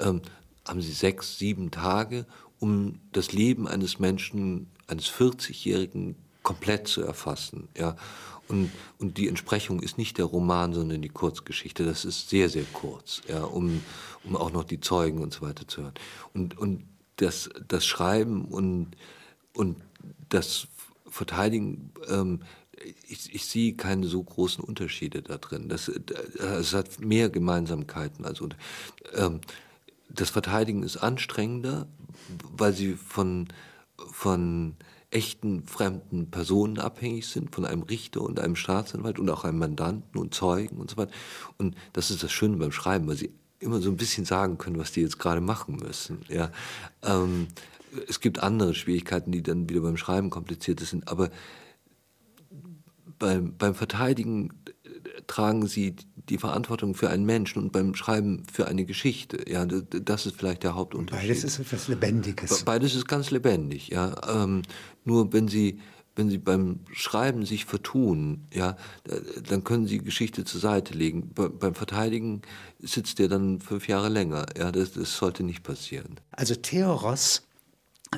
ähm, 0.00 0.22
haben 0.66 0.80
Sie 0.80 0.92
sechs, 0.92 1.36
sieben 1.38 1.70
Tage, 1.70 2.26
um 2.58 3.00
das 3.12 3.32
Leben 3.32 3.68
eines 3.68 3.98
Menschen, 3.98 4.70
eines 4.86 5.06
40-Jährigen 5.10 6.16
komplett 6.42 6.88
zu 6.88 7.02
erfassen. 7.02 7.68
Ja? 7.76 7.96
Und, 8.50 8.70
und 8.98 9.16
die 9.16 9.28
Entsprechung 9.28 9.80
ist 9.80 9.96
nicht 9.96 10.18
der 10.18 10.24
Roman, 10.24 10.74
sondern 10.74 11.00
die 11.00 11.08
Kurzgeschichte. 11.08 11.84
Das 11.84 12.04
ist 12.04 12.28
sehr, 12.28 12.48
sehr 12.48 12.64
kurz, 12.72 13.22
ja? 13.28 13.44
um, 13.44 13.80
um 14.24 14.36
auch 14.36 14.50
noch 14.50 14.64
die 14.64 14.80
Zeugen 14.80 15.22
und 15.22 15.32
so 15.32 15.42
weiter 15.42 15.68
zu 15.68 15.82
hören. 15.82 15.94
Und, 16.34 16.58
und 16.58 16.84
das, 17.16 17.48
das 17.68 17.86
Schreiben 17.86 18.44
und, 18.46 18.96
und 19.54 19.76
das 20.28 20.66
Verteidigen, 21.08 21.92
ähm, 22.08 22.40
ich, 23.08 23.32
ich 23.32 23.46
sehe 23.46 23.74
keine 23.74 24.06
so 24.06 24.22
großen 24.22 24.64
Unterschiede 24.64 25.22
da 25.22 25.38
drin. 25.38 25.68
Das, 25.68 25.88
es 25.88 26.74
hat 26.74 27.00
mehr 27.00 27.30
Gemeinsamkeiten 27.30 28.24
als 28.24 28.40
unter. 28.40 28.56
Ähm, 29.14 29.40
das 30.08 30.30
Verteidigen 30.30 30.82
ist 30.82 30.96
anstrengender, 30.96 31.86
weil 32.56 32.72
sie 32.72 32.94
von, 32.94 33.46
von 34.10 34.74
echten 35.10 35.64
fremden 35.64 36.30
Personen 36.30 36.78
abhängig 36.78 37.26
sind, 37.26 37.54
von 37.54 37.64
einem 37.64 37.82
Richter 37.82 38.20
und 38.20 38.38
einem 38.38 38.56
Staatsanwalt 38.56 39.18
und 39.18 39.28
auch 39.28 39.44
einem 39.44 39.58
Mandanten 39.58 40.20
und 40.20 40.34
Zeugen 40.34 40.76
und 40.78 40.90
so 40.90 40.96
weiter. 40.96 41.12
Und 41.58 41.74
das 41.92 42.10
ist 42.10 42.22
das 42.22 42.30
Schöne 42.30 42.56
beim 42.56 42.72
Schreiben, 42.72 43.08
weil 43.08 43.16
sie 43.16 43.32
immer 43.58 43.80
so 43.80 43.90
ein 43.90 43.96
bisschen 43.96 44.24
sagen 44.24 44.56
können, 44.56 44.78
was 44.78 44.92
die 44.92 45.00
jetzt 45.00 45.18
gerade 45.18 45.40
machen 45.40 45.76
müssen. 45.76 46.20
Ja. 46.28 46.50
Ähm, 47.02 47.48
es 48.08 48.20
gibt 48.20 48.40
andere 48.40 48.74
Schwierigkeiten, 48.74 49.32
die 49.32 49.42
dann 49.42 49.68
wieder 49.68 49.80
beim 49.80 49.96
Schreiben 49.96 50.30
komplizierter 50.30 50.84
sind, 50.84 51.08
aber 51.08 51.30
beim, 53.18 53.56
beim 53.56 53.74
Verteidigen 53.74 54.50
tragen 55.26 55.66
sie 55.66 55.96
die 56.30 56.38
Verantwortung 56.38 56.94
für 56.94 57.10
einen 57.10 57.24
Menschen 57.26 57.60
und 57.62 57.72
beim 57.72 57.94
Schreiben 57.94 58.44
für 58.50 58.66
eine 58.68 58.84
Geschichte. 58.84 59.44
Ja, 59.50 59.66
das 59.66 60.26
ist 60.26 60.36
vielleicht 60.36 60.62
der 60.62 60.74
Hauptunterschied. 60.74 61.28
Beides 61.28 61.44
ist 61.44 61.58
etwas 61.58 61.88
Lebendiges. 61.88 62.58
Be- 62.60 62.64
Beides 62.64 62.94
ist 62.94 63.06
ganz 63.08 63.30
lebendig, 63.30 63.88
ja. 63.88 64.14
Ähm, 64.28 64.62
nur 65.04 65.32
wenn 65.32 65.48
Sie, 65.48 65.80
wenn 66.16 66.30
Sie 66.30 66.38
beim 66.38 66.80
Schreiben 66.92 67.44
sich 67.44 67.64
vertun, 67.64 68.46
ja, 68.52 68.76
da- 69.04 69.16
dann 69.48 69.64
können 69.64 69.86
Sie 69.86 69.98
Geschichte 69.98 70.44
zur 70.44 70.60
Seite 70.60 70.94
legen. 70.94 71.32
Be 71.34 71.50
beim 71.50 71.74
Verteidigen 71.74 72.42
sitzt 72.78 73.18
der 73.18 73.28
dann 73.28 73.60
fünf 73.60 73.88
Jahre 73.88 74.08
länger. 74.08 74.46
Ja, 74.56 74.70
das, 74.72 74.92
das 74.92 75.16
sollte 75.16 75.42
nicht 75.42 75.62
passieren. 75.62 76.16
Also 76.30 76.54
Theo 76.54 76.94
Ross 76.94 77.46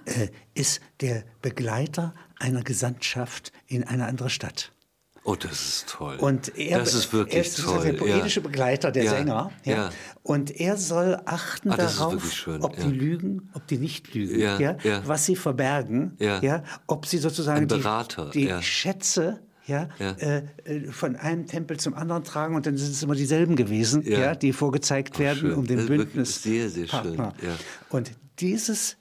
äh, 0.04 0.28
ist 0.54 0.80
der 1.00 1.24
Begleiter 1.40 2.14
einer 2.38 2.62
Gesandtschaft 2.62 3.52
in 3.66 3.84
eine 3.84 4.06
andere 4.06 4.28
Stadt. 4.30 4.71
Oh, 5.24 5.36
das 5.36 5.52
ist 5.52 5.88
toll. 5.88 6.16
Und 6.16 6.56
er, 6.58 6.80
das 6.80 6.94
ist 6.94 7.12
wirklich 7.12 7.36
er 7.36 7.40
ist 7.42 7.60
toll. 7.62 7.80
der 7.84 7.92
poetische 7.92 8.40
ja. 8.40 8.46
Begleiter 8.46 8.90
der 8.90 9.04
Ja, 9.04 9.10
Sänger. 9.12 9.52
Ja. 9.64 9.72
ja. 9.72 9.90
Und 10.24 10.50
er 10.60 10.76
soll 10.76 11.20
achten 11.26 11.70
Ah, 11.70 11.76
darauf, 11.76 12.48
ob 12.60 12.76
die 12.76 12.90
lügen, 12.90 13.48
ob 13.54 13.66
die 13.68 13.78
nicht 13.78 14.12
lügen, 14.14 14.38
Ja, 14.40 14.76
was 15.06 15.24
sie 15.26 15.36
verbergen, 15.36 16.16
Ja. 16.18 16.64
ob 16.88 17.06
sie 17.06 17.18
sozusagen 17.18 17.68
Berater, 17.68 18.30
die, 18.30 18.46
die. 18.48 18.62
Schätze 18.62 19.40
ja, 19.64 19.88
Ja. 20.00 20.10
Äh, 20.18 20.42
äh, 20.64 20.90
von 20.90 21.14
einem 21.14 21.46
Tempel 21.46 21.78
zum 21.78 21.94
anderen 21.94 22.24
tragen 22.24 22.56
und 22.56 22.66
dann 22.66 22.76
sind 22.76 22.90
es 22.90 23.02
immer 23.04 23.14
dieselben 23.14 23.54
gewesen, 23.54 24.02
ja. 24.02 24.18
Ja. 24.18 24.34
die 24.34 24.52
vorgezeigt 24.52 25.20
werden, 25.20 25.38
schön. 25.38 25.54
um 25.54 25.66
den 25.68 25.86
Bündnis. 25.86 26.42
sehr, 26.42 26.68
sehr 26.68 26.88
schön, 26.88 27.14
ja. 27.16 27.32
Und 27.88 28.10
dieses 28.40 28.96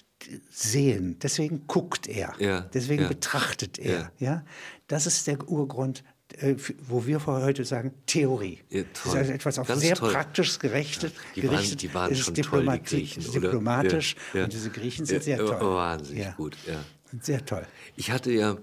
Sehen, 0.51 1.17
deswegen 1.23 1.65
guckt 1.65 2.07
er, 2.07 2.33
Ja, 2.37 2.61
deswegen 2.73 3.07
betrachtet 3.07 3.79
er, 3.79 4.11
ja, 4.19 4.43
das 4.87 5.07
ist 5.07 5.25
der 5.25 5.49
Urgrund, 5.49 6.03
äh, 6.41 6.55
wo 6.87 7.05
wir 7.05 7.19
vor 7.19 7.41
heute 7.41 7.65
sagen, 7.65 7.93
Theorie. 8.05 8.59
Ja, 8.69 8.83
das 8.83 9.03
toll. 9.03 9.11
ist 9.13 9.17
also 9.17 9.31
etwas 9.33 9.59
auf 9.59 9.67
Ganz 9.67 9.81
sehr 9.81 9.95
toll. 9.95 10.11
praktisch 10.11 10.59
gerichtet, 10.59 11.13
Die 11.35 11.43
waren- 11.43 11.51
gerichtet. 11.51 11.81
die 11.81 11.93
waren 11.93 12.11
es 12.11 12.19
ist 12.19 12.25
schon 12.25 12.35
toll, 12.35 12.61
die 12.67 12.83
Griechen, 12.83 13.31
diplomatisch 13.31 14.15
Ja, 14.33 14.39
ja. 14.39 14.43
und 14.45 14.53
diese 14.53 14.69
Griechen 14.69 15.05
sind 15.05 15.17
Ja, 15.17 15.21
sehr 15.23 15.37
toll. 15.37 15.59
oh, 15.61 15.75
wahnsinnig 15.75 16.23
Ja. 16.23 16.31
gut, 16.31 16.55
ja. 16.67 16.83
Sehr 17.21 17.45
toll. 17.45 17.67
Ich 17.97 18.09
hatte 18.09 18.31
ja, 18.31 18.55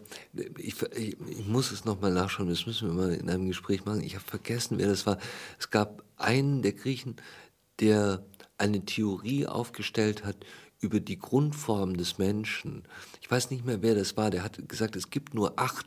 ich, 0.57 0.75
ich, 0.97 1.17
ich 1.29 1.47
muss 1.47 1.71
es 1.71 1.85
nochmal 1.85 2.11
nachschauen, 2.13 2.49
das 2.49 2.65
müssen 2.67 2.89
wir 2.89 2.95
mal 2.95 3.13
in 3.13 3.29
einem 3.29 3.47
Gespräch 3.49 3.85
machen. 3.85 4.03
Ich 4.03 4.15
habe 4.15 4.25
vergessen, 4.25 4.79
wer 4.79 4.87
das 4.89 5.05
war. 5.07 5.19
Es 5.59 5.69
gab 5.69 6.03
einen 6.17 6.63
der 6.63 6.73
Griechen, 6.73 7.17
der 7.81 8.23
eine 8.57 8.85
Theorie 8.87 9.47
aufgestellt 9.47 10.25
hat 10.25 10.37
über 10.81 10.99
die 10.99 11.19
Grundform 11.19 11.99
des 11.99 12.17
Menschen. 12.17 12.85
Ich 13.21 13.31
weiß 13.31 13.51
nicht 13.51 13.67
mehr, 13.67 13.83
wer 13.83 13.95
das 13.95 14.17
war. 14.17 14.31
Der 14.31 14.43
hat 14.45 14.67
gesagt, 14.67 14.97
es 14.97 15.11
gibt 15.11 15.35
nur 15.35 15.59
acht, 15.61 15.87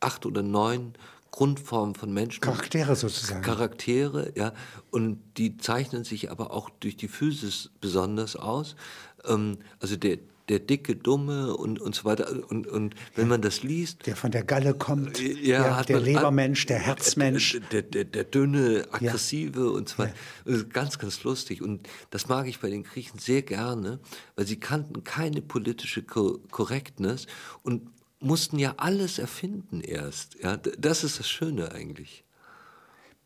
acht 0.00 0.26
oder 0.26 0.42
neun 0.42 0.92
Grundformen 1.34 1.96
von 1.96 2.14
Menschen. 2.14 2.40
Charaktere 2.40 2.94
sozusagen. 2.94 3.42
Charaktere, 3.42 4.30
ja, 4.36 4.52
und 4.92 5.18
die 5.36 5.56
zeichnen 5.56 6.04
sich 6.04 6.30
aber 6.30 6.52
auch 6.52 6.70
durch 6.70 6.96
die 6.96 7.08
Physis 7.08 7.70
besonders 7.80 8.36
aus. 8.36 8.76
Ähm, 9.24 9.58
also 9.80 9.96
der, 9.96 10.18
der 10.48 10.60
dicke, 10.60 10.94
dumme 10.94 11.56
und, 11.56 11.80
und 11.80 11.92
so 11.96 12.04
weiter. 12.04 12.30
Und, 12.50 12.68
und 12.68 12.94
wenn 13.16 13.26
man 13.26 13.42
das 13.42 13.64
liest, 13.64 14.06
der 14.06 14.14
von 14.14 14.30
der 14.30 14.44
Galle 14.44 14.74
kommt, 14.74 15.18
ja, 15.20 15.76
hat 15.76 15.88
der 15.88 15.98
Lebermensch, 15.98 16.66
der 16.66 16.78
Herzmensch. 16.78 17.60
der, 17.72 17.82
der, 17.82 18.04
der 18.04 18.22
dünne, 18.22 18.86
aggressive 18.92 19.72
und 19.72 19.88
so 19.88 19.98
weiter. 19.98 20.14
Ist 20.44 20.72
ganz, 20.72 21.00
ganz 21.00 21.24
lustig. 21.24 21.62
Und 21.62 21.88
das 22.10 22.28
mag 22.28 22.46
ich 22.46 22.60
bei 22.60 22.70
den 22.70 22.84
Griechen 22.84 23.18
sehr 23.18 23.42
gerne, 23.42 23.98
weil 24.36 24.46
sie 24.46 24.60
kannten 24.60 25.02
keine 25.02 25.42
politische 25.42 26.04
Ko 26.04 26.38
Korrektness 26.52 27.26
und 27.64 27.90
mussten 28.24 28.58
ja 28.58 28.74
alles 28.76 29.18
erfinden 29.18 29.80
erst. 29.80 30.36
Ja, 30.42 30.56
das 30.56 31.04
ist 31.04 31.18
das 31.18 31.28
Schöne 31.28 31.72
eigentlich. 31.72 32.24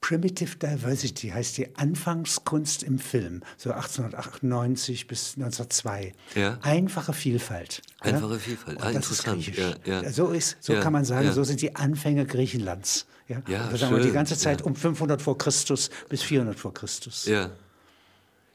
Primitive 0.01 0.57
Diversity 0.57 1.31
heißt 1.31 1.59
die 1.59 1.77
Anfangskunst 1.77 2.85
im 2.85 3.01
Film, 3.01 3.43
so 3.57 3.73
1898 3.73 5.09
bis 5.09 5.35
1902. 5.37 6.13
Ja. 6.37 6.59
Einfache 6.63 7.13
Vielfalt. 7.13 7.83
Einfache 8.01 8.35
ja? 8.35 8.39
Vielfalt. 8.39 8.81
Ah, 8.81 8.91
interessant. 8.91 9.45
Ja. 9.85 10.13
So, 10.13 10.29
ist, 10.29 10.57
so 10.61 10.75
kann 10.75 10.93
man 10.93 11.05
sagen, 11.05 11.33
so 11.33 11.43
sind 11.43 11.63
die 11.63 11.75
Anfänge 11.75 12.27
Griechenlands. 12.27 13.07
Ja, 13.27 13.43
Ja, 13.49 13.69
das 13.69 13.81
sagen 13.81 13.97
wir 13.97 14.03
die 14.03 14.13
ganze 14.13 14.39
Zeit 14.39 14.63
um 14.63 14.77
500 14.77 15.21
vor 15.21 15.37
Christus 15.37 15.91
bis 16.09 16.23
400 16.23 16.59
vor 16.59 16.73
Christus. 16.73 17.27
Ja. 17.27 17.51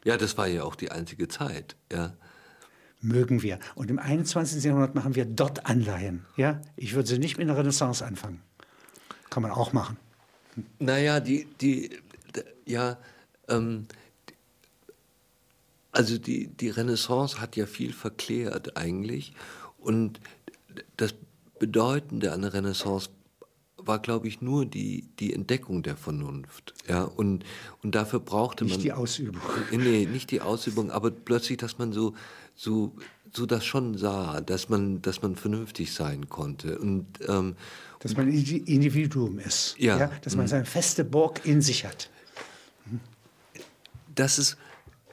Ja, 0.05 0.17
das 0.17 0.37
war 0.37 0.47
ja 0.47 0.63
auch 0.63 0.75
die 0.75 0.91
einzige 0.91 1.27
Zeit. 1.27 1.75
Ja. 1.91 2.13
Mögen 3.03 3.41
wir. 3.43 3.59
Und 3.75 3.89
im 3.91 3.99
21. 3.99 4.63
Jahrhundert 4.63 4.95
machen 4.95 5.15
wir 5.15 5.25
dort 5.25 5.65
Anleihen. 5.65 6.25
Ja? 6.35 6.61
Ich 6.75 6.95
würde 6.95 7.07
sie 7.07 7.19
nicht 7.19 7.37
mit 7.37 7.47
der 7.47 7.57
Renaissance 7.57 8.05
anfangen. 8.05 8.41
Kann 9.29 9.43
man 9.43 9.51
auch 9.51 9.73
machen. 9.73 9.97
Naja, 10.79 11.19
die, 11.19 11.47
die, 11.59 11.89
ja, 12.65 12.97
ähm, 13.49 13.87
also 15.91 16.17
die, 16.17 16.47
die 16.47 16.69
Renaissance 16.69 17.39
hat 17.39 17.55
ja 17.55 17.65
viel 17.65 17.93
verklärt 17.93 18.77
eigentlich. 18.77 19.33
Und 19.77 20.19
das 20.97 21.15
Bedeutende 21.59 22.31
an 22.31 22.41
der 22.41 22.53
Renaissance 22.53 23.09
war, 23.77 23.99
glaube 23.99 24.27
ich, 24.27 24.41
nur 24.41 24.65
die, 24.65 25.09
die 25.19 25.33
Entdeckung 25.33 25.83
der 25.83 25.97
Vernunft. 25.97 26.73
Ja, 26.87 27.03
und, 27.03 27.43
und 27.83 27.95
dafür 27.95 28.19
brauchte 28.19 28.63
nicht 28.63 28.73
man. 28.73 28.77
Nicht 28.77 28.85
die 28.85 28.93
Ausübung. 28.93 29.41
Nee, 29.71 30.05
nicht 30.05 30.31
die 30.31 30.41
Ausübung, 30.41 30.91
aber 30.91 31.11
plötzlich, 31.11 31.57
dass 31.57 31.77
man 31.77 31.91
so, 31.91 32.13
so, 32.55 32.95
so 33.33 33.45
das 33.45 33.65
schon 33.65 33.97
sah, 33.97 34.41
dass 34.41 34.69
man, 34.69 35.01
dass 35.01 35.21
man 35.21 35.35
vernünftig 35.35 35.93
sein 35.93 36.29
konnte. 36.29 36.77
Und, 36.79 37.07
ähm, 37.27 37.55
dass 37.99 38.15
man 38.15 38.29
Individuum 38.29 39.39
ist. 39.39 39.75
Ja. 39.77 39.97
ja 39.97 40.11
dass 40.21 40.35
man 40.35 40.45
mhm. 40.45 40.49
seine 40.49 40.65
feste 40.65 41.03
Burg 41.03 41.45
in 41.45 41.61
sich 41.61 41.85
hat. 41.85 42.09
Das 44.13 44.37
ist 44.37 44.57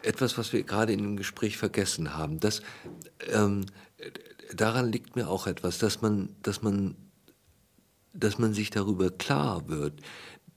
etwas, 0.02 0.36
was 0.36 0.52
wir 0.52 0.62
gerade 0.62 0.92
in 0.92 1.00
dem 1.00 1.16
Gespräch 1.16 1.56
vergessen 1.56 2.14
haben. 2.14 2.40
Das, 2.40 2.62
ähm, 3.32 3.66
daran 4.54 4.90
liegt 4.90 5.16
mir 5.16 5.28
auch 5.28 5.46
etwas, 5.46 5.78
dass 5.78 6.02
man, 6.02 6.30
dass 6.42 6.62
man 6.62 6.96
dass 8.12 8.38
man 8.38 8.54
sich 8.54 8.70
darüber 8.70 9.10
klar 9.10 9.68
wird, 9.68 10.00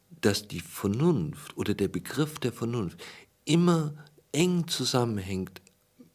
dass 0.09 0.47
die 0.47 0.59
Vernunft 0.59 1.55
oder 1.57 1.73
der 1.73 1.87
Begriff 1.87 2.39
der 2.39 2.53
Vernunft 2.53 3.01
immer 3.45 3.93
eng 4.31 4.67
zusammenhängt 4.67 5.61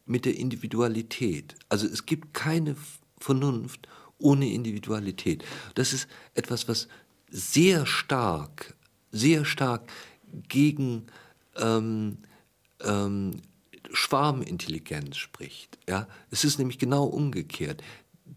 mit 0.08 0.24
der 0.24 0.36
Individualität. 0.36 1.54
Also 1.68 1.86
es 1.86 2.06
gibt 2.06 2.34
keine 2.34 2.76
Vernunft 3.18 3.88
ohne 4.18 4.50
Individualität. 4.50 5.44
Das 5.74 5.92
ist 5.92 6.08
etwas, 6.34 6.68
was 6.68 6.88
sehr 7.30 7.86
stark, 7.86 8.76
sehr 9.12 9.44
stark 9.44 9.90
gegen 10.48 11.06
ähm, 11.56 12.18
ähm, 12.80 13.42
Schwarmintelligenz 13.92 15.16
spricht. 15.16 15.78
Ja? 15.88 16.08
Es 16.30 16.44
ist 16.44 16.58
nämlich 16.58 16.78
genau 16.78 17.04
umgekehrt 17.04 17.82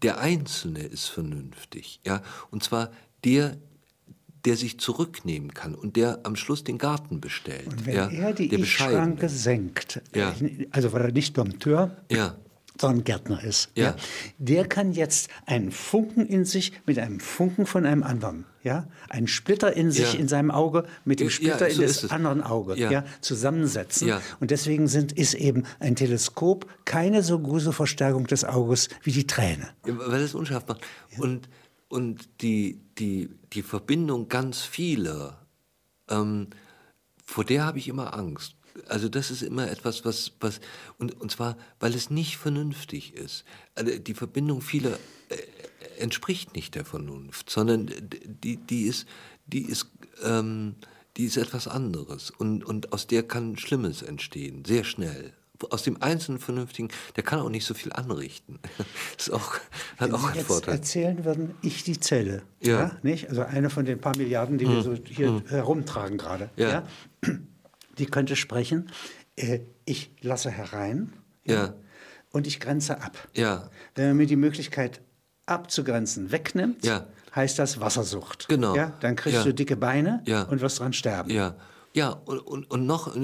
der 0.02 0.18
Einzelne 0.18 0.80
ist 0.80 1.06
vernünftig, 1.06 2.00
ja, 2.04 2.22
und 2.50 2.62
zwar 2.62 2.90
der, 3.24 3.56
der 4.44 4.56
sich 4.56 4.78
zurücknehmen 4.78 5.54
kann 5.54 5.74
und 5.74 5.96
der 5.96 6.20
am 6.24 6.36
Schluss 6.36 6.64
den 6.64 6.78
Garten 6.78 7.20
bestellt. 7.20 7.66
Und 7.68 7.86
wenn 7.86 7.94
ja, 7.94 8.08
er 8.08 8.32
die 8.32 8.52
Ich-Schranke 8.54 9.28
senkt, 9.28 10.02
ja. 10.14 10.34
also 10.70 10.92
weil 10.92 11.02
er 11.02 11.12
nicht 11.12 11.38
Dompteur, 11.38 11.96
ja 12.10 12.36
sondern 12.80 13.04
Gärtner 13.04 13.44
ist, 13.44 13.70
ja. 13.74 13.94
der 14.38 14.66
kann 14.66 14.92
jetzt 14.92 15.28
einen 15.46 15.70
Funken 15.70 16.26
in 16.26 16.44
sich 16.44 16.72
mit 16.86 16.98
einem 16.98 17.20
Funken 17.20 17.66
von 17.66 17.86
einem 17.86 18.02
anderen, 18.02 18.46
ja, 18.62 18.88
einen 19.08 19.28
Splitter 19.28 19.72
in 19.74 19.90
sich 19.90 20.18
in 20.18 20.26
seinem 20.28 20.50
Auge 20.50 20.84
mit 21.04 21.20
dem 21.20 21.30
Splitter 21.30 21.70
so 21.70 21.82
in 21.82 21.88
das 21.88 22.10
anderen 22.10 22.42
Auge, 22.42 22.76
ja. 22.76 23.04
zusammensetzen. 23.20 24.12
Und 24.40 24.50
deswegen 24.50 24.88
sind, 24.88 25.12
ist 25.12 25.34
eben 25.34 25.64
ein 25.80 25.96
Teleskop 25.96 26.66
keine 26.84 27.22
so 27.22 27.38
große 27.38 27.72
Verstärkung 27.72 28.26
des 28.26 28.44
Auges 28.44 28.88
wie 29.02 29.12
die 29.12 29.26
Träne. 29.26 29.68
weil 29.84 30.22
es 30.22 30.34
unscharf 30.34 30.66
macht. 30.66 30.80
Und, 31.18 31.48
und 31.92 32.28
die, 32.40 32.80
die, 32.98 33.28
die 33.52 33.62
Verbindung 33.62 34.28
ganz 34.28 34.62
vieler, 34.62 35.46
ähm, 36.08 36.48
vor 37.24 37.44
der 37.44 37.64
habe 37.64 37.78
ich 37.78 37.88
immer 37.88 38.14
Angst 38.14 38.56
also 38.88 39.08
das 39.08 39.30
ist 39.30 39.42
immer 39.42 39.70
etwas, 39.70 40.04
was, 40.04 40.32
was 40.40 40.60
und, 40.98 41.20
und 41.20 41.30
zwar, 41.30 41.56
weil 41.80 41.94
es 41.94 42.10
nicht 42.10 42.36
vernünftig 42.36 43.14
ist. 43.14 43.44
Also 43.74 43.98
die 43.98 44.14
Verbindung 44.14 44.60
vieler 44.60 44.98
äh, 45.28 45.36
entspricht 45.98 46.54
nicht 46.54 46.74
der 46.74 46.84
Vernunft, 46.84 47.50
sondern 47.50 47.90
die, 47.90 48.56
die 48.56 48.82
ist, 48.82 49.06
die 49.46 49.62
ist, 49.62 49.88
ähm, 50.22 50.76
die 51.16 51.24
ist 51.24 51.36
etwas 51.36 51.68
anderes 51.68 52.30
und, 52.30 52.64
und 52.64 52.92
aus 52.92 53.06
der 53.06 53.22
kann 53.22 53.58
Schlimmes 53.58 54.02
entstehen, 54.02 54.64
sehr 54.64 54.84
schnell. 54.84 55.32
Aus 55.70 55.82
dem 55.82 56.02
einzelnen 56.02 56.38
Vernünftigen, 56.38 56.88
der 57.16 57.22
kann 57.22 57.40
auch 57.40 57.48
nicht 57.48 57.64
so 57.64 57.74
viel 57.74 57.92
anrichten. 57.92 58.58
Das 59.16 59.26
ist 59.28 59.32
auch, 59.32 59.54
hat 59.54 59.60
Wenn 60.08 60.14
auch 60.14 60.20
Sie 60.20 60.26
einen 60.26 60.36
jetzt 60.36 60.46
Vorteil. 60.46 60.74
erzählen 60.74 61.24
würden, 61.24 61.54
ich 61.62 61.84
die 61.84 62.00
Zelle, 62.00 62.42
ja. 62.60 62.80
ja 62.80 62.96
nicht? 63.02 63.28
Also 63.28 63.42
eine 63.42 63.70
von 63.70 63.84
den 63.84 64.00
paar 64.00 64.16
Milliarden, 64.16 64.58
die 64.58 64.66
hm. 64.66 64.74
wir 64.74 64.82
so 64.82 64.94
hier 64.94 65.28
hm. 65.28 65.46
herumtragen 65.46 66.18
gerade. 66.18 66.50
Ja. 66.56 66.68
ja? 66.68 66.84
die 67.98 68.06
könnte 68.06 68.36
sprechen, 68.36 68.90
äh, 69.36 69.60
ich 69.84 70.10
lasse 70.20 70.50
herein 70.50 71.12
ja. 71.44 71.74
und 72.30 72.46
ich 72.46 72.60
grenze 72.60 73.00
ab. 73.00 73.16
Ja. 73.34 73.70
Wenn 73.94 74.08
man 74.08 74.16
mir 74.18 74.26
die 74.26 74.36
Möglichkeit 74.36 75.00
abzugrenzen 75.46 76.30
wegnimmt, 76.32 76.84
ja. 76.84 77.06
heißt 77.34 77.58
das 77.58 77.80
Wassersucht. 77.80 78.48
Genau. 78.48 78.76
Ja? 78.76 78.92
Dann 79.00 79.16
kriegst 79.16 79.38
ja. 79.38 79.44
du 79.44 79.54
dicke 79.54 79.76
Beine 79.76 80.22
ja. 80.26 80.42
und 80.42 80.60
wirst 80.60 80.80
dran 80.80 80.92
sterben. 80.92 81.30
Ja, 81.30 81.56
ja 81.94 82.10
und, 82.10 82.38
und, 82.38 82.70
und 82.70 82.86
noch, 82.86 83.14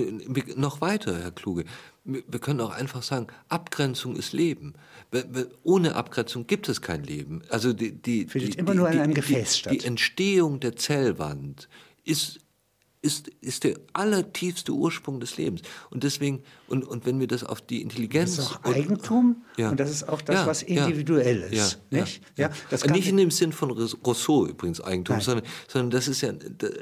noch 0.57 0.81
weiter, 0.81 1.19
Herr 1.19 1.31
Kluge. 1.31 1.65
Wir 2.11 2.41
können 2.41 2.63
auch 2.63 2.71
einfach 2.71 3.03
sagen, 3.03 3.27
Abgrenzung 3.51 4.17
ist 4.17 4.33
Leben. 4.33 4.73
Ohne 5.63 5.95
Abgrenzung 5.95 6.47
gibt 6.47 6.69
es 6.71 6.81
kein 6.81 7.05
Leben. 7.05 7.43
Also 7.51 7.75
die, 7.75 7.93
die, 7.93 8.27
Findet 8.27 8.55
die, 8.55 8.59
immer 8.59 8.73
nur 8.73 8.91
in 8.91 8.99
einem 8.99 9.13
Gefäß 9.13 9.59
statt. 9.59 9.75
Die 9.75 9.85
Entstehung 9.85 10.59
der 10.59 10.75
Zellwand 10.75 11.69
ist 12.05 12.41
ist, 13.01 13.29
ist 13.41 13.65
der 13.65 13.79
allertiefste 13.93 14.73
Ursprung 14.73 15.21
des 15.21 15.37
Lebens. 15.37 15.63
Und 15.91 16.03
deswegen, 16.05 16.43
und, 16.69 16.85
und 16.85 17.07
wenn 17.07 17.19
wir 17.19 17.27
das 17.27 17.45
auf 17.45 17.61
die 17.61 17.83
Intelligenz. 17.83 18.37
Das 18.37 18.47
ist 18.47 18.53
auch 18.53 18.65
Eigentum 18.65 19.43
und, 19.57 19.59
ja. 19.59 19.71
und 19.71 19.81
das 19.81 19.91
ist 19.91 20.09
auch 20.09 20.21
das, 20.21 20.37
ja, 20.37 20.47
was 20.47 20.63
individuell 20.63 21.49
ja, 21.51 21.65
ist. 21.65 21.81
nicht? 21.91 22.23
Ja, 22.37 22.51
nicht 22.91 23.09
in 23.09 23.17
dem 23.17 23.31
Sinn 23.31 23.53
von 23.53 23.71
Rousseau 23.71 24.47
übrigens 24.47 24.81
Eigentum, 24.81 25.21
sondern, 25.21 25.47
sondern 25.67 25.91
das 25.91 26.09
ist 26.09 26.21
ja, 26.21 26.33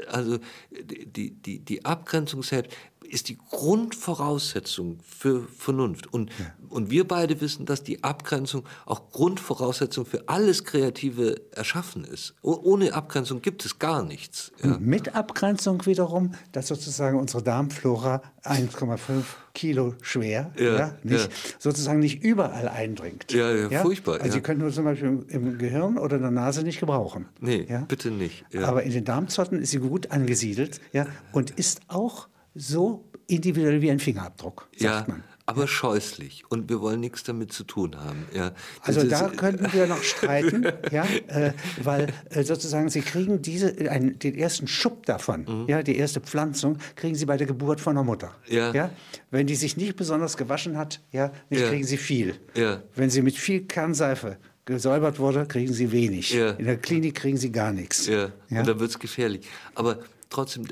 also 0.09 0.39
die, 0.71 1.31
die, 1.31 1.61
die 1.61 1.85
Abgrenzung 1.85 2.43
selbst 2.43 2.73
ist 3.07 3.29
die 3.29 3.39
Grundvoraussetzung 3.51 4.99
für 5.07 5.47
Vernunft. 5.49 6.13
Und, 6.13 6.31
ja. 6.39 6.47
und 6.69 6.91
wir 6.91 7.07
beide 7.07 7.41
wissen, 7.41 7.67
dass 7.67 7.83
die 7.83 8.03
Abgrenzung 8.05 8.65
auch 8.85 9.11
Grundvoraussetzung 9.11 10.07
für 10.07 10.29
alles 10.29 10.65
Kreative 10.65 11.41
Erschaffen 11.53 12.05
ist. 12.05 12.35
ohne 12.43 12.95
Abgrenzung 12.95 13.43
gibt 13.43 13.65
es 13.65 13.79
gar 13.79 14.03
nichts. 14.03 14.53
Ja. 14.63 14.79
mit 14.79 15.15
Abgrenzung 15.15 15.87
wiederum, 15.87 16.33
dass 16.53 16.69
sozusagen 16.69 17.19
unsere 17.19 17.43
Darmflora 17.43 18.23
1,5 18.43 19.25
Kilo 19.57 19.95
schwer, 20.03 20.53
ja, 20.59 20.79
ja 20.79 20.95
nicht, 21.03 21.31
sozusagen 21.59 21.99
nicht 21.99 22.23
überall 22.23 22.69
eindringt. 22.69 23.33
Ja, 23.33 23.51
ja, 23.53 23.81
furchtbar. 23.81 24.21
Also 24.21 24.35
Sie 24.35 24.41
können 24.43 24.61
nur 24.61 24.71
zum 24.71 24.85
Beispiel 24.85 25.25
im 25.29 25.57
Gehirn 25.57 25.97
oder 25.97 26.17
in 26.17 26.23
der 26.23 26.31
Nase 26.31 26.63
nicht 26.63 26.79
gebrauchen. 26.79 27.27
Nee, 27.41 27.67
bitte 27.89 28.11
nicht. 28.11 28.45
Aber 28.63 28.83
in 28.83 28.93
den 28.93 29.05
Darmzotten 29.05 29.61
ist 29.63 29.71
sie 29.71 29.79
gut 29.79 30.11
angesiedelt 30.11 30.81
ja, 30.93 31.07
und 31.33 31.53
ist 31.53 31.81
auch 31.89 32.29
so 32.55 33.09
individuell 33.29 33.81
wie 33.81 33.91
ein 33.91 33.99
Fingerabdruck, 33.99 34.69
sagt 34.77 35.09
man. 35.09 35.25
Aber 35.49 35.69
scheußlich 35.69 36.45
und 36.49 36.69
wir 36.69 36.81
wollen 36.81 36.99
nichts 36.99 37.23
damit 37.23 37.53
zu 37.53 37.63
tun 37.63 37.97
haben. 37.97 38.27
Ja, 38.35 38.53
also 38.81 39.05
da 39.05 39.29
könnten 39.29 39.73
wir 39.73 39.87
noch 39.87 40.03
streiten, 40.03 40.67
ja, 40.91 41.07
äh, 41.29 41.53
weil 41.83 42.13
äh, 42.31 42.43
sozusagen 42.43 42.89
Sie 42.89 43.01
kriegen 43.01 43.43
diese, 43.43 43.69
einen, 43.89 44.19
den 44.19 44.35
ersten 44.35 44.67
Schub 44.67 45.07
davon, 45.07 45.45
mhm. 45.49 45.69
ja, 45.69 45.85
die 45.85 45.97
erste 45.97 46.21
Pflanzung, 46.21 46.79
kriegen 46.97 47.15
Sie 47.15 47.27
bei 47.27 47.37
der 47.37 47.47
Geburt 47.47 47.81
von 47.81 47.95
der 47.95 48.03
Mutter. 48.03 48.35
Ja. 48.49 48.73
Ja? 48.75 48.91
Wenn 49.31 49.47
die 49.47 49.55
sich 49.55 49.77
nicht 49.77 49.95
besonders 49.95 50.37
gewaschen 50.37 50.77
hat, 50.77 51.01
ja, 51.13 51.33
ja. 51.49 51.69
kriegen 51.69 51.85
Sie 51.85 51.97
viel. 51.97 52.35
Ja. 52.55 52.83
Wenn 52.97 53.11
sie 53.11 53.23
mit 53.23 53.37
viel 53.37 53.67
Kernseife 53.67 54.39
gesäubert 54.65 55.21
wurde, 55.21 55.47
kriegen 55.47 55.73
Sie 55.73 55.93
wenig. 55.93 56.33
Ja. 56.33 56.51
In 56.51 56.67
der 56.67 56.77
Klinik 56.77 57.15
kriegen 57.15 57.37
Sie 57.37 57.53
gar 57.53 57.73
nichts. 57.73 58.07
Ja. 58.07 58.33
ja? 58.51 58.61
Und 58.61 58.69
dann 58.69 58.81
wird 58.81 58.91
es 58.91 58.99
gefährlich. 58.99 59.47
Aber 59.77 60.01
trotzdem, 60.29 60.67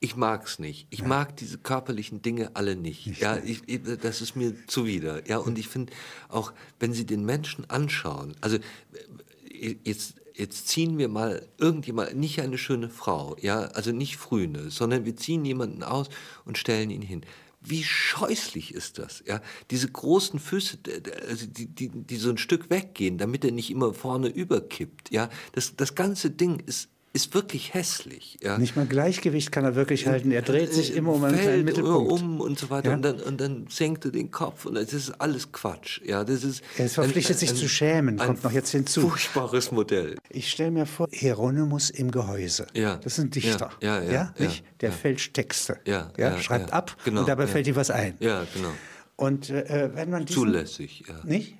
ich 0.00 0.16
mag 0.16 0.46
es 0.46 0.58
nicht. 0.58 0.86
Ich 0.90 1.00
ja. 1.00 1.06
mag 1.06 1.36
diese 1.36 1.58
körperlichen 1.58 2.22
Dinge 2.22 2.54
alle 2.54 2.76
nicht. 2.76 3.06
nicht 3.06 3.20
ja, 3.20 3.36
ich, 3.36 3.62
das 4.00 4.20
ist 4.20 4.36
mir 4.36 4.54
zuwider. 4.66 5.28
Ja, 5.28 5.38
und 5.38 5.58
ich 5.58 5.68
finde 5.68 5.92
auch, 6.28 6.52
wenn 6.78 6.92
Sie 6.92 7.04
den 7.04 7.24
Menschen 7.24 7.68
anschauen, 7.68 8.36
also 8.40 8.56
äh, 8.56 9.76
jetzt 9.84 10.14
jetzt 10.34 10.68
ziehen 10.68 10.98
wir 10.98 11.08
mal 11.08 11.46
irgendjemand, 11.58 12.16
nicht 12.16 12.40
eine 12.40 12.58
schöne 12.58 12.88
Frau, 12.88 13.36
ja, 13.40 13.62
also 13.62 13.90
nicht 13.90 14.16
Frühne, 14.18 14.70
sondern 14.70 15.04
wir 15.04 15.16
ziehen 15.16 15.44
jemanden 15.44 15.82
aus 15.82 16.08
und 16.44 16.56
stellen 16.56 16.90
ihn 16.90 17.02
hin. 17.02 17.22
Wie 17.60 17.82
scheußlich 17.82 18.72
ist 18.72 18.98
das, 18.98 19.24
ja? 19.26 19.42
Diese 19.72 19.88
großen 19.88 20.38
Füße, 20.38 20.78
also 21.28 21.46
die, 21.46 21.66
die, 21.66 21.88
die 21.88 22.16
so 22.16 22.30
ein 22.30 22.38
Stück 22.38 22.70
weggehen, 22.70 23.18
damit 23.18 23.44
er 23.44 23.50
nicht 23.50 23.70
immer 23.70 23.92
vorne 23.92 24.28
überkippt, 24.28 25.10
ja? 25.10 25.28
Das, 25.52 25.74
das 25.74 25.96
ganze 25.96 26.30
Ding 26.30 26.60
ist 26.60 26.88
ist 27.18 27.34
wirklich 27.34 27.74
hässlich. 27.74 28.38
Ja. 28.40 28.58
Nicht 28.58 28.76
mal 28.76 28.86
Gleichgewicht 28.86 29.50
kann 29.50 29.64
er 29.64 29.74
wirklich 29.74 30.06
halten. 30.06 30.30
Er 30.30 30.42
dreht 30.42 30.72
sich 30.72 30.94
immer 30.94 31.12
um 31.12 31.24
einen 31.24 31.38
kleinen 31.38 31.64
Mittelpunkt. 31.64 32.12
um 32.12 32.40
und 32.40 32.58
so 32.58 32.70
weiter. 32.70 32.90
Ja? 32.90 32.96
Und, 32.96 33.02
dann, 33.02 33.20
und 33.20 33.40
dann 33.40 33.66
senkt 33.68 34.04
er 34.04 34.12
den 34.12 34.30
Kopf. 34.30 34.66
Und 34.66 34.74
das 34.74 34.92
ist 34.92 35.10
alles 35.20 35.50
Quatsch. 35.50 36.00
Ja, 36.04 36.22
das 36.22 36.44
ist 36.44 36.62
er 36.76 36.86
ist 36.86 36.94
verpflichtet, 36.94 37.36
ein, 37.36 37.38
sich 37.40 37.50
ein, 37.50 37.56
zu 37.56 37.68
schämen, 37.68 38.18
kommt 38.18 38.44
noch 38.44 38.52
jetzt 38.52 38.70
hinzu. 38.70 39.00
Furchtbares 39.00 39.72
Modell. 39.72 40.16
Ich 40.30 40.48
stelle 40.48 40.70
mir 40.70 40.86
vor, 40.86 41.08
Hieronymus 41.10 41.90
im 41.90 42.12
Gehäuse. 42.12 42.68
Ja. 42.72 42.96
Das 42.96 43.18
ist 43.18 43.24
ein 43.24 43.30
Dichter. 43.30 43.70
Ja, 43.82 44.00
ja, 44.00 44.12
ja, 44.12 44.34
nicht? 44.38 44.64
Der 44.80 44.92
fälscht 44.92 45.34
Texte. 45.34 45.78
Ja, 45.86 46.12
ja, 46.16 46.38
schreibt 46.38 46.72
ab 46.72 46.96
genau, 47.04 47.20
und 47.20 47.28
dabei 47.28 47.48
fällt 47.48 47.66
ihm 47.66 47.76
was 47.76 47.90
ein. 47.90 48.14
Ja, 48.20 48.46
genau. 48.54 48.70
Und 49.16 49.50
äh, 49.50 49.90
wenn 49.94 50.10
man 50.10 50.24
diesen, 50.24 50.42
zulässig, 50.44 51.02
ja. 51.08 51.14
Nicht? 51.24 51.56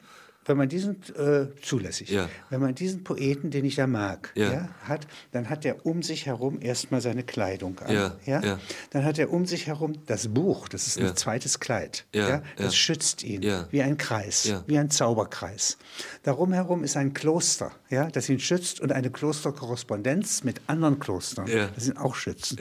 Wenn 0.49 0.57
man 0.57 0.69
diesen 0.69 1.03
äh, 1.15 1.47
zulässig, 1.63 2.11
ja. 2.11 2.29
wenn 2.51 2.61
man 2.61 2.75
diesen 2.75 3.05
Poeten, 3.05 3.51
den 3.51 3.65
ich 3.65 3.77
ja 3.77 3.87
mag, 3.87 4.33
ja. 4.35 4.53
ja 4.53 4.69
hat, 4.83 5.07
dann 5.33 5.49
hat 5.51 5.65
er 5.65 5.85
um 5.87 6.03
sich 6.03 6.27
herum 6.27 6.59
erstmal 6.61 7.01
seine 7.01 7.23
Kleidung 7.23 7.79
an. 7.81 7.95
Ja. 7.95 8.17
Ja? 8.25 8.59
Dann 8.91 9.05
hat 9.05 9.19
er 9.19 9.31
um 9.33 9.47
sich 9.47 9.67
herum 9.67 9.95
das 10.07 10.29
Buch, 10.29 10.69
das 10.69 10.87
ist 10.87 10.99
ein 10.99 11.17
zweites 11.17 11.61
Kleid. 11.61 12.07
Ja. 12.15 12.43
Das 12.57 12.77
schützt 12.77 13.23
ihn 13.23 13.43
wie 13.71 13.83
ein 13.83 13.99
Kreis, 13.99 14.53
wie 14.67 14.79
ein 14.79 14.91
Zauberkreis. 14.91 15.79
Darum 16.23 16.53
herum 16.53 16.85
ist 16.85 16.97
ein 16.97 17.13
Kloster, 17.15 17.71
ja, 17.91 18.11
das 18.11 18.29
ihn 18.29 18.41
schützt 18.41 18.81
und 18.81 18.93
eine 18.93 19.11
Klosterkorrespondenz 19.11 20.45
mit 20.45 20.61
anderen 20.67 20.99
Klostern, 20.99 21.47
das 21.75 21.87
ihn 21.87 21.97
auch 21.97 22.15
schützt. 22.15 22.57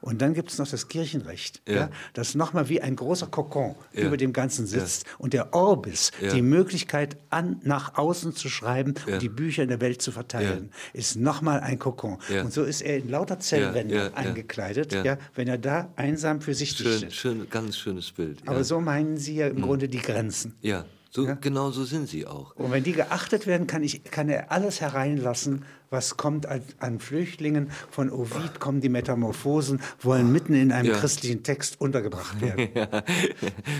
Und 0.00 0.22
dann 0.22 0.34
gibt 0.34 0.50
es 0.50 0.58
noch 0.58 0.68
das 0.68 0.88
Kirchenrecht, 0.88 1.62
ja. 1.68 1.90
das 2.12 2.34
nochmal 2.34 2.68
wie 2.68 2.80
ein 2.80 2.96
großer 2.96 3.26
Kokon 3.26 3.74
über 3.92 4.16
dem 4.16 4.32
Ganzen 4.32 4.66
sitzt 4.66 5.06
und 5.18 5.32
der 5.32 5.52
Orbis, 5.54 6.12
die 6.32 6.42
Möglichkeit, 6.42 7.16
an, 7.30 7.60
nach 7.62 7.96
außen 7.96 8.34
zu 8.34 8.48
schreiben 8.48 8.94
ja. 9.06 9.14
und 9.14 9.22
die 9.22 9.28
Bücher 9.28 9.62
in 9.62 9.68
der 9.68 9.80
Welt 9.80 10.02
zu 10.02 10.12
verteilen, 10.12 10.70
ja. 10.70 11.00
ist 11.00 11.16
nochmal 11.16 11.60
ein 11.60 11.78
Kokon. 11.78 12.18
Ja. 12.28 12.42
Und 12.42 12.52
so 12.52 12.64
ist 12.64 12.80
er 12.80 12.98
in 12.98 13.10
lauter 13.10 13.40
Zellwände 13.40 14.12
eingekleidet, 14.14 14.92
ja. 14.92 15.18
wenn 15.34 15.48
er 15.48 15.58
da 15.58 15.88
einsam 15.96 16.40
für 16.40 16.54
sich 16.54 16.70
schön, 16.70 16.98
steht. 16.98 17.12
Schön, 17.12 17.46
ganz 17.50 17.76
schönes 17.76 18.10
Bild. 18.12 18.40
Aber 18.46 18.64
so 18.64 18.80
meinen 18.80 19.16
Sie 19.16 19.36
ja 19.36 19.48
im 19.48 19.56
mhm. 19.56 19.62
Grunde 19.62 19.88
die 19.88 20.00
Grenzen. 20.00 20.54
Ja. 20.62 20.84
So, 21.14 21.28
ja? 21.28 21.38
Genau 21.40 21.70
so 21.70 21.84
sind 21.84 22.08
sie 22.08 22.26
auch. 22.26 22.56
Und 22.56 22.72
wenn 22.72 22.82
die 22.82 22.90
geachtet 22.90 23.46
werden, 23.46 23.68
kann, 23.68 23.84
ich, 23.84 24.02
kann 24.02 24.28
er 24.28 24.50
alles 24.50 24.80
hereinlassen, 24.80 25.64
was 25.88 26.16
kommt 26.16 26.46
an, 26.46 26.60
an 26.80 26.98
Flüchtlingen. 26.98 27.70
Von 27.88 28.10
Ovid 28.10 28.58
kommen 28.58 28.80
die 28.80 28.88
Metamorphosen, 28.88 29.80
wollen 30.00 30.32
mitten 30.32 30.54
in 30.54 30.72
einem 30.72 30.90
ja. 30.90 30.98
christlichen 30.98 31.44
Text 31.44 31.80
untergebracht 31.80 32.40
werden. 32.40 32.68
ja, 32.74 33.04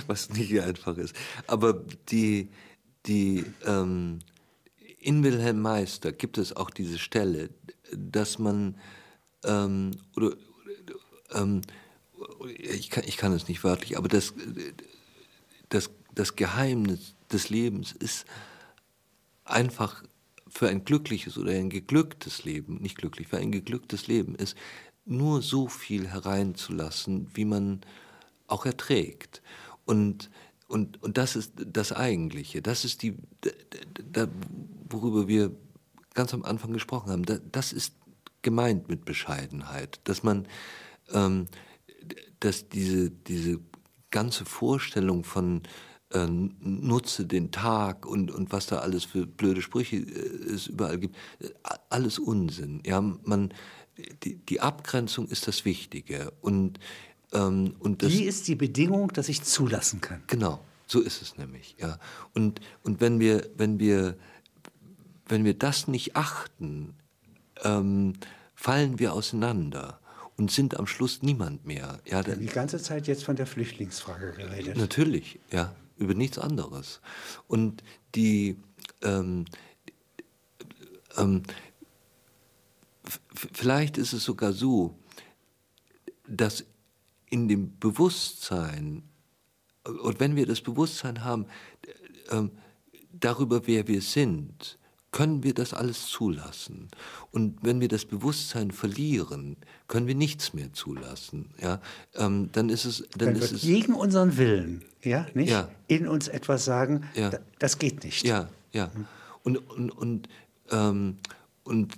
was 0.07 0.31
nicht 0.31 0.61
einfach 0.61 0.97
ist. 0.97 1.17
Aber 1.49 1.83
die, 2.09 2.51
die, 3.07 3.45
ähm, 3.65 4.21
in 4.99 5.23
Wilhelm 5.23 5.61
Meister 5.61 6.13
gibt 6.13 6.39
es 6.39 6.57
auch 6.57 6.71
diese 6.71 6.99
Stelle, 6.99 7.51
dass 7.93 8.39
man, 8.39 8.77
ähm, 9.45 9.91
oder, 10.17 10.37
ähm, 11.33 11.61
ich, 12.57 12.91
kann, 12.91 13.05
ich 13.07 13.17
kann 13.17 13.33
es 13.33 13.49
nicht 13.49 13.65
wörtlich, 13.65 13.99
aber 13.99 14.09
das, 14.09 14.35
das, 15.69 15.91
das 16.15 16.37
Geheimnis 16.37 17.15
des 17.31 17.51
Lebens 17.51 17.93
ist 17.93 18.25
einfach 19.45 20.03
für 20.49 20.69
ein 20.69 20.85
glückliches 20.85 21.37
oder 21.37 21.51
ein 21.51 21.71
geglücktes 21.71 22.45
Leben, 22.45 22.77
nicht 22.77 22.97
glücklich, 22.97 23.29
für 23.29 23.39
ein 23.39 23.53
geglücktes 23.53 24.07
Leben 24.07 24.35
ist, 24.37 24.57
nur 25.05 25.43
so 25.43 25.69
viel 25.69 26.09
hereinzulassen, 26.09 27.29
wie 27.35 27.45
man 27.45 27.81
auch 28.47 28.65
erträgt. 28.65 29.43
Und 29.85 30.31
und, 30.75 31.01
und 31.05 31.19
das 31.19 31.37
ist 31.37 31.53
das 31.57 31.93
Eigentliche, 31.93 32.61
das 32.61 32.85
ist 32.85 33.03
die, 33.03 33.17
da, 34.11 34.27
worüber 34.91 35.29
wir 35.29 35.53
ganz 36.15 36.35
am 36.35 36.45
Anfang 36.45 36.73
gesprochen 36.73 37.13
haben, 37.13 37.25
da, 37.25 37.39
das 37.53 37.73
ist 37.73 37.95
gemeint 38.43 38.89
mit 38.89 39.05
Bescheidenheit, 39.05 40.01
dass 40.03 40.25
man, 40.25 40.49
ähm, 41.13 41.47
dass 42.41 42.69
diese, 42.69 43.11
diese 43.11 43.61
ganze 44.11 44.45
Vorstellung 44.45 45.23
von 45.23 45.63
äh, 46.11 46.27
nutze 46.27 47.25
den 47.25 47.53
Tag 47.53 48.05
und, 48.05 48.33
und 48.33 48.53
was 48.53 48.67
da 48.67 48.79
alles 48.79 49.05
für 49.05 49.27
blöde 49.27 49.63
Sprüche 49.63 49.99
äh, 49.99 50.55
es 50.55 50.67
überall 50.67 50.99
gibt, 50.99 51.15
äh, 51.39 51.51
alles 51.89 52.19
Unsinn. 52.19 52.83
Ja, 52.85 53.01
man, 53.01 53.55
die, 54.25 54.37
die 54.37 54.61
Abgrenzung 54.61 55.29
ist 55.29 55.47
das 55.47 55.65
Wichtige. 55.65 56.33
Und 56.41 56.81
ähm, 57.35 57.75
und 57.81 58.03
das, 58.03 58.11
Die 58.11 58.25
ist 58.25 58.49
die 58.49 58.55
Bedingung, 58.55 59.13
dass 59.13 59.29
ich 59.29 59.43
zulassen 59.43 60.01
kann. 60.01 60.23
Genau, 60.27 60.61
so 60.87 61.01
ist 61.01 61.23
es 61.23 61.37
nämlich. 61.37 61.77
Ja. 61.79 61.99
Und, 62.33 62.61
und 62.83 63.01
wenn, 63.01 63.21
wir, 63.21 63.49
wenn, 63.57 63.79
wir, 63.79 64.17
wenn 65.27 65.45
wir 65.45 65.55
das 65.55 65.89
nicht 65.89 66.17
achten, 66.17 66.95
ähm, 67.63 68.15
fallen 68.55 68.99
wir 68.99 69.13
auseinander 69.13 70.01
und 70.37 70.51
sind 70.51 70.79
am 70.79 70.87
Schluss 70.87 71.23
niemand 71.23 71.67
mehr. 71.67 72.01
Ja, 72.07 72.23
da, 72.23 72.35
die 72.35 72.47
ganze 72.47 72.79
Zeit 72.79 73.07
jetzt 73.07 73.25
von 73.25 73.37
der 73.37 73.47
Flüchtlingsfrage 73.47 74.33
geredet. 74.33 74.77
Natürlich, 74.77 75.39
ja, 75.51 75.75
über 75.97 76.15
nichts 76.15 76.39
anderes. 76.39 77.01
Und 77.47 77.83
die 78.15 78.57
ähm, 79.03 79.45
ähm, 81.17 81.43
vielleicht 83.35 83.99
ist 83.99 84.13
es 84.13 84.25
sogar 84.25 84.53
so, 84.53 84.97
dass 86.27 86.65
in 87.35 87.49
dem 87.49 87.81
Bewusstsein, 87.81 89.03
und 89.83 90.21
wenn 90.21 90.37
wir 90.37 90.47
das 90.47 90.61
Bewusstsein 90.61 91.25
haben 91.25 91.47
äh, 92.31 92.43
darüber, 93.13 93.67
wer 93.67 93.89
wir 93.89 94.03
sind, 94.03 94.79
können 95.11 95.43
wir 95.43 95.53
das 95.53 95.75
alles 95.75 96.07
zulassen. 96.07 96.89
Und 97.33 97.59
wenn 97.63 97.81
wir 97.81 97.89
das 97.89 98.05
Bewusstsein 98.05 98.71
verlieren, 98.71 99.57
können 99.89 100.07
wir 100.07 100.15
nichts 100.15 100.55
mehr 100.55 100.73
zulassen. 100.73 101.51
Ja, 101.61 101.81
ähm, 102.15 102.51
dann 102.53 102.69
ist 102.69 102.85
es, 102.85 103.05
dann, 103.19 103.35
dann 103.35 103.43
ist 103.43 103.51
es 103.51 103.63
gegen 103.63 103.95
unseren 103.95 104.37
Willen, 104.37 104.85
ja, 105.03 105.27
nicht 105.35 105.51
ja. 105.51 105.69
in 105.89 106.07
uns 106.07 106.29
etwas 106.29 106.65
sagen. 106.65 107.03
Ja. 107.17 107.33
Das 107.59 107.81
geht 107.81 108.05
nicht. 108.05 108.25
Ja, 108.25 108.49
ja. 108.73 108.93
Und 109.43 109.59
und 109.71 109.91
und 109.91 110.29
ähm, 110.71 111.19
und 111.65 111.95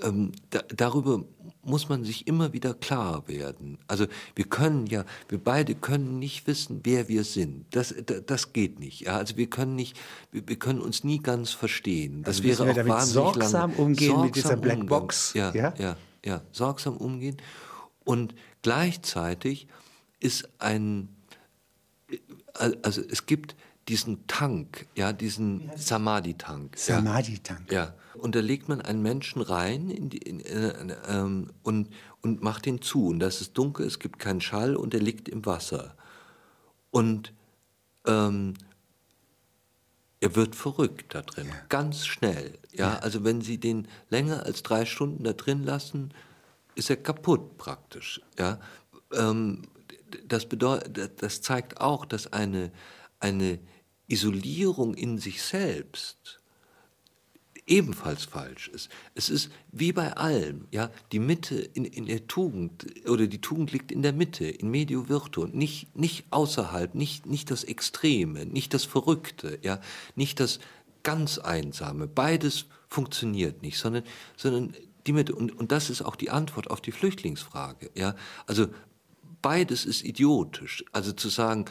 ähm, 0.00 0.32
da, 0.50 0.62
darüber 0.74 1.24
muss 1.66 1.88
man 1.88 2.04
sich 2.04 2.26
immer 2.26 2.52
wieder 2.52 2.74
klar 2.74 3.26
werden. 3.28 3.78
Also 3.86 4.06
wir 4.34 4.44
können 4.44 4.86
ja, 4.86 5.04
wir 5.28 5.38
beide 5.38 5.74
können 5.74 6.18
nicht 6.18 6.46
wissen, 6.46 6.80
wer 6.84 7.08
wir 7.08 7.24
sind. 7.24 7.66
Das, 7.70 7.94
das 8.26 8.52
geht 8.52 8.78
nicht. 8.80 9.02
Ja? 9.02 9.16
Also 9.16 9.36
wir 9.36 9.48
können 9.48 9.74
nicht, 9.74 9.96
wir, 10.30 10.46
wir 10.48 10.56
können 10.56 10.80
uns 10.80 11.04
nie 11.04 11.18
ganz 11.18 11.50
verstehen. 11.50 12.22
Das 12.22 12.36
also 12.36 12.48
wäre 12.48 12.70
auch 12.70 12.74
damit 12.74 12.92
wahnsinnig 12.92 13.14
sorgsam 13.14 13.70
lang. 13.70 13.78
umgehen 13.78 14.08
sorgsam 14.08 14.26
mit 14.26 14.36
dieser 14.36 14.56
Blackbox. 14.56 15.34
Ja, 15.34 15.54
ja, 15.54 15.74
ja, 15.78 15.96
ja, 16.24 16.42
sorgsam 16.52 16.96
umgehen. 16.96 17.36
Und 18.04 18.34
gleichzeitig 18.62 19.66
ist 20.20 20.48
ein, 20.58 21.08
also 22.82 23.02
es 23.02 23.26
gibt 23.26 23.56
diesen 23.88 24.26
Tank, 24.26 24.86
ja, 24.94 25.12
diesen 25.12 25.70
Samadhi-Tank. 25.76 26.78
Samadhi-Tank. 26.78 27.70
Ja. 27.70 27.84
ja. 27.84 27.94
Und 28.14 28.34
da 28.34 28.40
legt 28.40 28.68
man 28.68 28.80
einen 28.80 29.02
Menschen 29.02 29.42
rein 29.42 29.90
in 29.90 30.08
die, 30.08 30.18
in, 30.18 30.40
äh, 30.40 30.96
ähm, 31.08 31.50
und, 31.62 31.88
und 32.22 32.42
macht 32.42 32.66
ihn 32.66 32.80
zu. 32.80 33.08
Und 33.08 33.18
das 33.18 33.40
ist 33.40 33.58
dunkel, 33.58 33.86
es 33.86 33.98
gibt 33.98 34.18
keinen 34.18 34.40
Schall 34.40 34.76
und 34.76 34.94
er 34.94 35.00
liegt 35.00 35.28
im 35.28 35.44
Wasser. 35.44 35.94
Und 36.90 37.32
ähm, 38.06 38.54
er 40.20 40.36
wird 40.36 40.56
verrückt 40.56 41.14
da 41.14 41.22
drin, 41.22 41.48
ja. 41.48 41.54
ganz 41.68 42.06
schnell. 42.06 42.58
Ja? 42.72 42.94
ja, 42.94 42.98
also 43.00 43.24
wenn 43.24 43.42
Sie 43.42 43.58
den 43.58 43.88
länger 44.08 44.46
als 44.46 44.62
drei 44.62 44.86
Stunden 44.86 45.24
da 45.24 45.34
drin 45.34 45.62
lassen, 45.62 46.14
ist 46.76 46.88
er 46.88 46.96
kaputt 46.96 47.58
praktisch. 47.58 48.22
Ja, 48.38 48.58
ähm, 49.12 49.62
das 50.26 50.46
bedeutet, 50.46 51.22
das 51.22 51.42
zeigt 51.42 51.80
auch, 51.80 52.06
dass 52.06 52.32
eine 52.32 52.70
eine 53.24 53.58
Isolierung 54.06 54.94
in 54.94 55.18
sich 55.18 55.42
selbst 55.42 56.40
ebenfalls 57.66 58.24
falsch 58.24 58.68
ist. 58.68 58.90
Es 59.14 59.30
ist 59.30 59.50
wie 59.72 59.92
bei 59.92 60.16
allem, 60.16 60.66
ja, 60.70 60.90
die 61.12 61.18
Mitte 61.18 61.56
in, 61.56 61.84
in 61.84 62.06
der 62.06 62.26
Tugend 62.26 62.86
oder 63.08 63.26
die 63.26 63.40
Tugend 63.40 63.72
liegt 63.72 63.90
in 63.90 64.02
der 64.02 64.12
Mitte, 64.12 64.46
in 64.46 64.70
medio 64.70 65.08
virtu, 65.08 65.46
nicht, 65.46 65.96
nicht 65.96 66.26
außerhalb, 66.30 66.94
nicht, 66.94 67.26
nicht 67.26 67.50
das 67.50 67.64
Extreme, 67.64 68.44
nicht 68.46 68.74
das 68.74 68.84
Verrückte, 68.84 69.58
ja, 69.62 69.80
nicht 70.14 70.40
das 70.40 70.60
ganz 71.02 71.38
Einsame. 71.38 72.06
Beides 72.06 72.66
funktioniert 72.88 73.62
nicht, 73.62 73.78
sondern, 73.78 74.04
sondern 74.36 74.74
die 75.06 75.12
Mitte. 75.12 75.34
Und, 75.34 75.56
und 75.56 75.72
das 75.72 75.90
ist 75.90 76.02
auch 76.02 76.16
die 76.16 76.30
Antwort 76.30 76.70
auf 76.70 76.80
die 76.80 76.92
Flüchtlingsfrage, 76.92 77.90
ja. 77.94 78.14
Also 78.46 78.68
beides 79.40 79.84
ist 79.84 80.04
idiotisch. 80.04 80.84
Also 80.92 81.12
zu 81.12 81.28
sagen, 81.28 81.64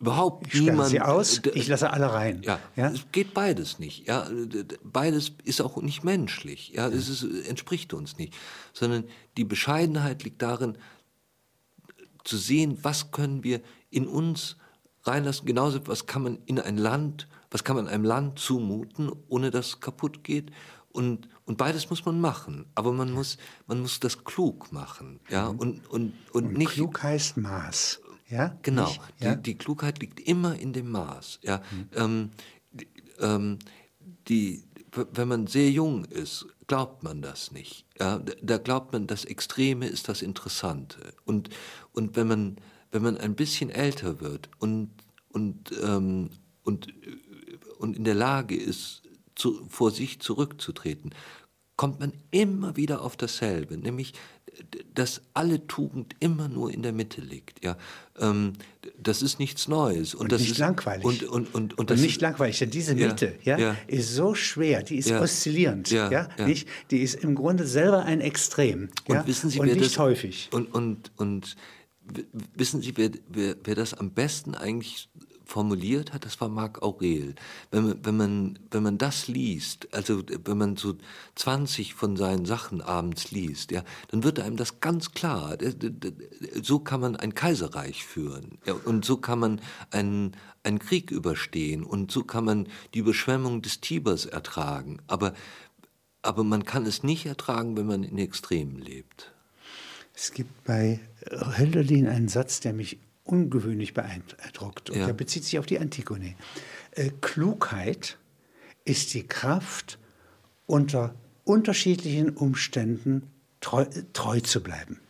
überhaupt 0.00 0.52
ich 0.52 0.60
niemand. 0.60 0.88
Sie 0.88 1.00
aus, 1.00 1.42
ich 1.54 1.68
lasse 1.68 1.90
alle 1.90 2.12
rein. 2.12 2.42
Ja, 2.42 2.58
ja, 2.74 2.88
es 2.88 3.04
geht 3.12 3.34
beides 3.34 3.78
nicht. 3.78 4.06
Ja, 4.08 4.26
beides 4.82 5.32
ist 5.44 5.60
auch 5.60 5.80
nicht 5.82 6.04
menschlich. 6.04 6.72
Ja, 6.74 6.88
es 6.88 7.08
ist, 7.08 7.22
entspricht 7.46 7.92
uns 7.92 8.16
nicht. 8.16 8.34
Sondern 8.72 9.04
die 9.36 9.44
Bescheidenheit 9.44 10.24
liegt 10.24 10.42
darin, 10.42 10.78
zu 12.24 12.36
sehen, 12.36 12.78
was 12.82 13.12
können 13.12 13.44
wir 13.44 13.60
in 13.90 14.06
uns 14.06 14.56
reinlassen. 15.02 15.46
Genauso, 15.46 15.86
was 15.86 16.06
kann 16.06 16.22
man 16.22 16.38
in 16.46 16.58
ein 16.58 16.76
Land, 16.76 17.28
was 17.50 17.64
kann 17.64 17.76
man 17.76 17.86
einem 17.86 18.04
Land 18.04 18.38
zumuten, 18.38 19.10
ohne 19.28 19.50
dass 19.50 19.68
es 19.68 19.80
kaputt 19.80 20.24
geht. 20.24 20.50
Und, 20.92 21.28
und 21.44 21.56
beides 21.56 21.88
muss 21.88 22.04
man 22.04 22.20
machen, 22.20 22.66
aber 22.74 22.92
man 22.92 23.12
muss, 23.12 23.38
man 23.66 23.80
muss 23.80 24.00
das 24.00 24.24
klug 24.24 24.72
machen, 24.72 25.20
ja, 25.28 25.52
mhm. 25.52 25.58
und, 25.58 25.86
und, 25.88 26.12
und, 26.32 26.44
und 26.46 26.58
nicht. 26.58 26.72
Klug 26.72 27.02
heißt 27.02 27.36
Maß. 27.36 28.00
Ja? 28.30 28.56
Genau. 28.62 28.90
Ja? 29.18 29.34
Die, 29.34 29.42
die, 29.42 29.58
Klugheit 29.58 30.00
liegt 30.00 30.20
immer 30.20 30.58
in 30.58 30.72
dem 30.72 30.90
Maß. 30.90 31.40
Ja? 31.42 31.62
Mhm. 31.70 31.88
Ähm, 31.94 32.30
die, 32.72 32.88
ähm, 33.20 33.58
die, 34.28 34.64
wenn 35.12 35.28
man 35.28 35.46
sehr 35.46 35.70
jung 35.70 36.04
ist, 36.04 36.46
glaubt 36.66 37.02
man 37.02 37.22
das 37.22 37.52
nicht. 37.52 37.84
Ja? 37.98 38.20
Da 38.42 38.58
glaubt 38.58 38.92
man, 38.92 39.06
das 39.06 39.24
Extreme 39.24 39.86
ist 39.86 40.08
das 40.08 40.22
Interessante. 40.22 41.12
Und, 41.24 41.50
und 41.92 42.16
wenn 42.16 42.28
man 42.28 42.56
wenn 42.90 43.02
man 43.02 43.16
ein 43.16 43.34
bisschen 43.34 43.70
älter 43.70 44.20
wird 44.20 44.48
und, 44.58 44.90
und, 45.28 45.72
ähm, 45.82 46.30
und, 46.64 46.88
und 47.78 47.96
in 47.96 48.04
der 48.04 48.14
Lage 48.14 48.56
ist, 48.56 49.02
zu, 49.36 49.64
vor 49.68 49.90
sich 49.90 50.20
zurückzutreten, 50.20 51.14
kommt 51.80 51.98
man 51.98 52.12
immer 52.30 52.76
wieder 52.76 53.00
auf 53.00 53.16
dasselbe, 53.16 53.78
nämlich 53.78 54.12
dass 54.92 55.22
alle 55.32 55.66
Tugend 55.66 56.14
immer 56.20 56.46
nur 56.46 56.70
in 56.70 56.82
der 56.82 56.92
Mitte 56.92 57.22
liegt. 57.22 57.64
Ja, 57.64 57.78
ähm, 58.18 58.52
das 59.02 59.22
ist 59.22 59.38
nichts 59.38 59.66
Neues 59.66 60.14
und, 60.14 60.24
und 60.24 60.32
das 60.32 60.42
nicht 60.42 60.50
ist 60.50 60.58
langweilig 60.58 61.06
und 61.06 61.22
und 61.22 61.54
und, 61.54 61.78
und, 61.78 61.90
und 61.90 62.00
nicht 62.02 62.16
ist, 62.16 62.20
langweilig. 62.20 62.58
Denn 62.58 62.68
diese 62.68 62.94
Mitte, 62.94 63.38
ja, 63.44 63.56
ja, 63.56 63.76
ist 63.86 64.14
so 64.14 64.34
schwer, 64.34 64.82
die 64.82 64.96
ist 64.96 65.08
ja, 65.08 65.22
oszillierend, 65.22 65.90
ja, 65.90 66.10
ja, 66.10 66.28
nicht? 66.44 66.68
Die 66.90 66.98
ist 66.98 67.14
im 67.14 67.34
Grunde 67.34 67.66
selber 67.66 68.04
ein 68.04 68.20
Extrem. 68.20 68.90
Und 69.06 69.14
ja? 69.14 69.26
wissen 69.26 69.48
Sie, 69.48 69.58
und 69.58 69.68
wer 69.68 69.74
nicht 69.74 69.92
das, 69.92 69.98
häufig. 69.98 70.50
Und 70.52 70.74
und 70.74 71.12
und 71.16 71.56
wissen 72.54 72.82
Sie, 72.82 72.94
wer, 72.98 73.10
wer, 73.26 73.56
wer 73.64 73.74
das 73.74 73.94
am 73.94 74.10
besten 74.10 74.54
eigentlich 74.54 75.08
formuliert 75.50 76.12
hat, 76.12 76.24
das 76.24 76.40
war 76.40 76.48
Marc 76.48 76.80
Aurel. 76.80 77.34
Wenn 77.70 77.84
man, 77.84 78.04
wenn, 78.04 78.16
man, 78.16 78.58
wenn 78.70 78.82
man 78.84 78.98
das 78.98 79.26
liest, 79.26 79.92
also 79.92 80.22
wenn 80.44 80.56
man 80.56 80.76
so 80.76 80.94
20 81.34 81.94
von 81.94 82.16
seinen 82.16 82.46
Sachen 82.46 82.80
abends 82.80 83.32
liest, 83.32 83.72
ja, 83.72 83.82
dann 84.08 84.22
wird 84.22 84.38
einem 84.38 84.56
das 84.56 84.80
ganz 84.80 85.10
klar. 85.10 85.58
So 86.62 86.78
kann 86.78 87.00
man 87.00 87.16
ein 87.16 87.34
Kaiserreich 87.34 88.04
führen 88.04 88.58
ja, 88.64 88.74
und 88.84 89.04
so 89.04 89.16
kann 89.16 89.40
man 89.40 89.60
einen, 89.90 90.36
einen 90.62 90.78
Krieg 90.78 91.10
überstehen 91.10 91.82
und 91.82 92.12
so 92.12 92.22
kann 92.22 92.44
man 92.44 92.68
die 92.94 93.00
Überschwemmung 93.00 93.60
des 93.60 93.80
Tibers 93.80 94.26
ertragen. 94.26 94.98
Aber, 95.08 95.34
aber 96.22 96.44
man 96.44 96.64
kann 96.64 96.86
es 96.86 97.02
nicht 97.02 97.26
ertragen, 97.26 97.76
wenn 97.76 97.86
man 97.86 98.04
in 98.04 98.18
Extremen 98.18 98.78
lebt. 98.78 99.32
Es 100.14 100.32
gibt 100.32 100.64
bei 100.64 101.00
Hölderlin 101.58 102.06
einen 102.06 102.28
Satz, 102.28 102.60
der 102.60 102.72
mich 102.72 102.98
ungewöhnlich 103.30 103.94
beeindruckt. 103.94 104.90
Und 104.90 104.98
ja. 104.98 105.06
der 105.06 105.12
bezieht 105.12 105.44
sich 105.44 105.58
auf 105.58 105.66
die 105.66 105.78
Antigone. 105.78 106.34
Äh, 106.92 107.10
Klugheit 107.20 108.18
ist 108.84 109.14
die 109.14 109.26
Kraft, 109.26 109.98
unter 110.66 111.14
unterschiedlichen 111.44 112.30
Umständen 112.30 113.22
treu, 113.60 113.86
treu 114.12 114.40
zu 114.40 114.62
bleiben. 114.62 115.00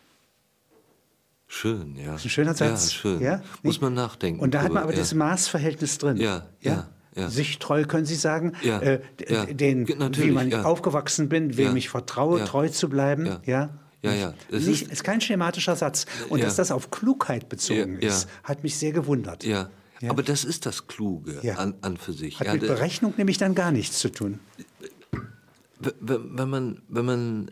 Schön, 1.47 1.97
ja. 1.97 2.13
Das 2.13 2.21
ist 2.21 2.27
ein 2.27 2.31
schöner 2.31 2.55
Satz. 2.55 2.93
Ja, 2.93 2.99
schön. 2.99 3.21
Ja? 3.21 3.43
Muss 3.63 3.81
man 3.81 3.93
nachdenken. 3.93 4.41
Und 4.41 4.55
da 4.55 4.63
hat 4.63 4.73
man 4.73 4.85
aber 4.85 4.93
ja. 4.93 4.99
das 4.99 5.15
Maßverhältnis 5.15 5.99
drin. 5.99 6.17
Ja, 6.17 6.47
ja. 6.61 6.89
ja. 7.17 7.29
Sich 7.29 7.59
treu, 7.59 7.85
können 7.85 8.07
Sie 8.07 8.15
sagen, 8.15 8.53
ja, 8.63 8.81
äh, 8.81 9.01
den, 9.53 9.89
wie 9.89 10.31
man 10.31 10.55
aufgewachsen 10.55 11.29
bin, 11.29 11.57
wem 11.57 11.77
ich 11.77 11.89
vertraue, 11.89 12.45
treu 12.45 12.69
zu 12.69 12.89
bleiben. 12.89 13.39
Ja. 13.47 13.71
Ja, 14.03 14.15
ja. 14.15 14.35
Es 14.51 14.67
Nicht, 14.67 14.83
ist, 14.83 14.93
ist, 14.93 15.05
kein 15.05 15.21
schematischer 15.21 15.77
Satz. 15.77 16.07
Und 16.29 16.39
ja. 16.39 16.47
dass 16.47 16.57
das 16.57 16.71
auf 16.71 16.91
Klugheit 16.91 17.49
bezogen 17.49 17.99
ja, 18.01 18.09
ist, 18.09 18.29
hat 18.45 18.63
mich 18.63 18.77
sehr 18.77 18.93
gewundert. 18.93 19.45
Ja. 19.45 19.71
Aber 20.09 20.23
das 20.23 20.45
ist 20.45 20.65
das 20.65 20.87
Kluge 20.87 21.41
an, 21.59 21.75
an, 21.83 21.99
für 21.99 22.15
sich. 22.15 22.41
Hat 22.41 22.53
mit 22.53 22.63
Berechnung 22.63 23.13
nämlich 23.19 23.37
dann 23.37 23.55
gar 23.55 23.71
nichts 23.71 23.99
zu 23.99 24.11
tun. 24.11 24.41
Wenn 25.79 26.49
man, 26.49 26.83
wenn 26.89 27.05
man 27.05 27.51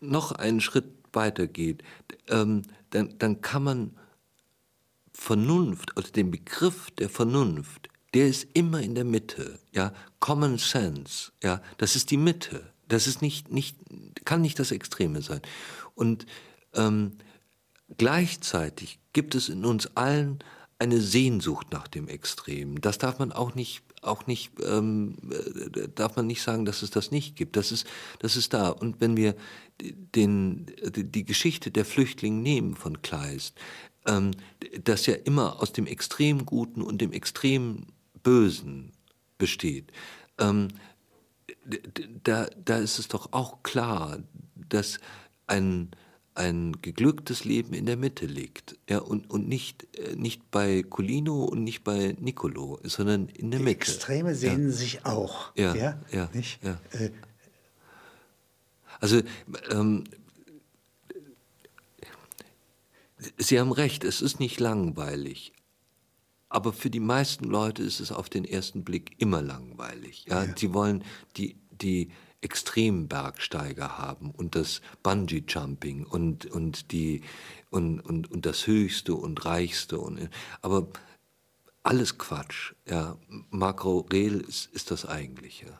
noch 0.00 0.32
einen 0.32 0.60
Schritt 0.60 0.84
weiter 1.12 1.46
geht, 1.46 1.82
ähm, 2.28 2.62
dann, 2.90 3.14
dann 3.18 3.40
kann 3.40 3.64
man 3.64 3.96
Vernunft, 5.12 5.96
also 5.96 6.10
den 6.10 6.30
Begriff 6.30 6.90
der 6.92 7.08
Vernunft, 7.08 7.88
der 8.14 8.28
ist 8.28 8.46
immer 8.54 8.80
in 8.80 8.94
der 8.94 9.04
Mitte. 9.04 9.58
Ja? 9.72 9.92
Common 10.20 10.58
Sense, 10.58 11.32
ja? 11.42 11.60
das 11.78 11.96
ist 11.96 12.10
die 12.10 12.16
Mitte. 12.16 12.71
Das 12.92 13.06
ist 13.06 13.22
nicht, 13.22 13.50
nicht, 13.50 13.76
kann 14.24 14.42
nicht 14.42 14.58
das 14.58 14.70
Extreme 14.70 15.22
sein. 15.22 15.40
Und 15.94 16.26
ähm, 16.74 17.12
gleichzeitig 17.96 18.98
gibt 19.12 19.34
es 19.34 19.48
in 19.48 19.64
uns 19.64 19.96
allen 19.96 20.40
eine 20.78 21.00
Sehnsucht 21.00 21.68
nach 21.70 21.88
dem 21.88 22.08
Extremen. 22.08 22.80
Das 22.80 22.98
darf 22.98 23.18
man 23.18 23.32
auch 23.32 23.54
nicht, 23.54 23.82
auch 24.02 24.26
nicht, 24.26 24.50
ähm, 24.62 25.16
äh, 25.30 25.88
darf 25.94 26.16
man 26.16 26.26
nicht 26.26 26.42
sagen, 26.42 26.64
dass 26.64 26.82
es 26.82 26.90
das 26.90 27.10
nicht 27.10 27.36
gibt. 27.36 27.56
Das 27.56 27.72
ist, 27.72 27.86
das 28.18 28.36
ist 28.36 28.52
da. 28.52 28.68
Und 28.68 29.00
wenn 29.00 29.16
wir 29.16 29.36
den, 29.80 30.66
die 30.82 31.24
Geschichte 31.24 31.70
der 31.70 31.84
Flüchtlinge 31.84 32.42
nehmen 32.42 32.74
von 32.74 33.00
Kleist, 33.00 33.56
ähm, 34.06 34.32
das 34.82 35.06
ja 35.06 35.14
immer 35.14 35.62
aus 35.62 35.72
dem 35.72 35.86
extrem 35.86 36.44
Guten 36.44 36.82
und 36.82 37.00
dem 37.00 37.12
extrem 37.12 37.86
Bösen 38.22 38.92
besteht, 39.38 39.92
ähm, 40.38 40.68
da, 42.24 42.48
da 42.64 42.78
ist 42.78 42.98
es 42.98 43.08
doch 43.08 43.32
auch 43.32 43.62
klar, 43.62 44.18
dass 44.68 44.98
ein, 45.46 45.90
ein 46.34 46.76
geglücktes 46.82 47.44
Leben 47.44 47.74
in 47.74 47.86
der 47.86 47.96
Mitte 47.96 48.26
liegt. 48.26 48.76
Ja, 48.88 48.98
und, 48.98 49.30
und 49.30 49.48
nicht, 49.48 49.86
äh, 49.98 50.16
nicht 50.16 50.50
bei 50.50 50.82
Colino 50.82 51.44
und 51.44 51.64
nicht 51.64 51.84
bei 51.84 52.16
Nicolo, 52.18 52.80
sondern 52.84 53.28
in 53.28 53.50
der 53.50 53.58
Die 53.58 53.64
Mitte. 53.64 53.76
Extreme 53.76 54.34
sehen 54.34 54.66
ja. 54.66 54.72
sich 54.72 55.04
auch. 55.04 55.54
Ja, 55.56 55.74
ja, 55.74 56.00
ja, 56.10 56.30
nicht? 56.32 56.62
ja. 56.62 56.80
Äh. 56.92 57.10
Also, 59.00 59.20
ähm, 59.70 60.04
Sie 63.38 63.60
haben 63.60 63.72
recht, 63.72 64.04
es 64.04 64.20
ist 64.20 64.40
nicht 64.40 64.58
langweilig. 64.58 65.52
Aber 66.52 66.74
für 66.74 66.90
die 66.90 67.00
meisten 67.00 67.44
Leute 67.44 67.82
ist 67.82 67.98
es 67.98 68.12
auf 68.12 68.28
den 68.28 68.44
ersten 68.44 68.84
Blick 68.84 69.14
immer 69.16 69.40
langweilig. 69.40 70.26
Ja? 70.28 70.44
ja. 70.44 70.54
Sie 70.54 70.74
wollen 70.74 71.02
die, 71.38 71.56
die 71.70 72.10
Extrembergsteiger 72.42 73.96
haben 73.96 74.30
und 74.30 74.54
das 74.54 74.82
Bungee-Jumping 75.02 76.04
und, 76.04 76.44
und, 76.44 76.84
und, 77.70 78.00
und, 78.00 78.30
und 78.30 78.44
das 78.44 78.66
Höchste 78.66 79.14
und 79.14 79.42
Reichste. 79.46 79.98
Und, 79.98 80.28
aber 80.60 80.88
alles 81.82 82.18
Quatsch. 82.18 82.74
Ja. 82.86 83.16
Marc 83.48 83.86
Aurel 83.86 84.42
ist, 84.42 84.66
ist 84.74 84.90
das 84.90 85.06
Eigentliche. 85.06 85.78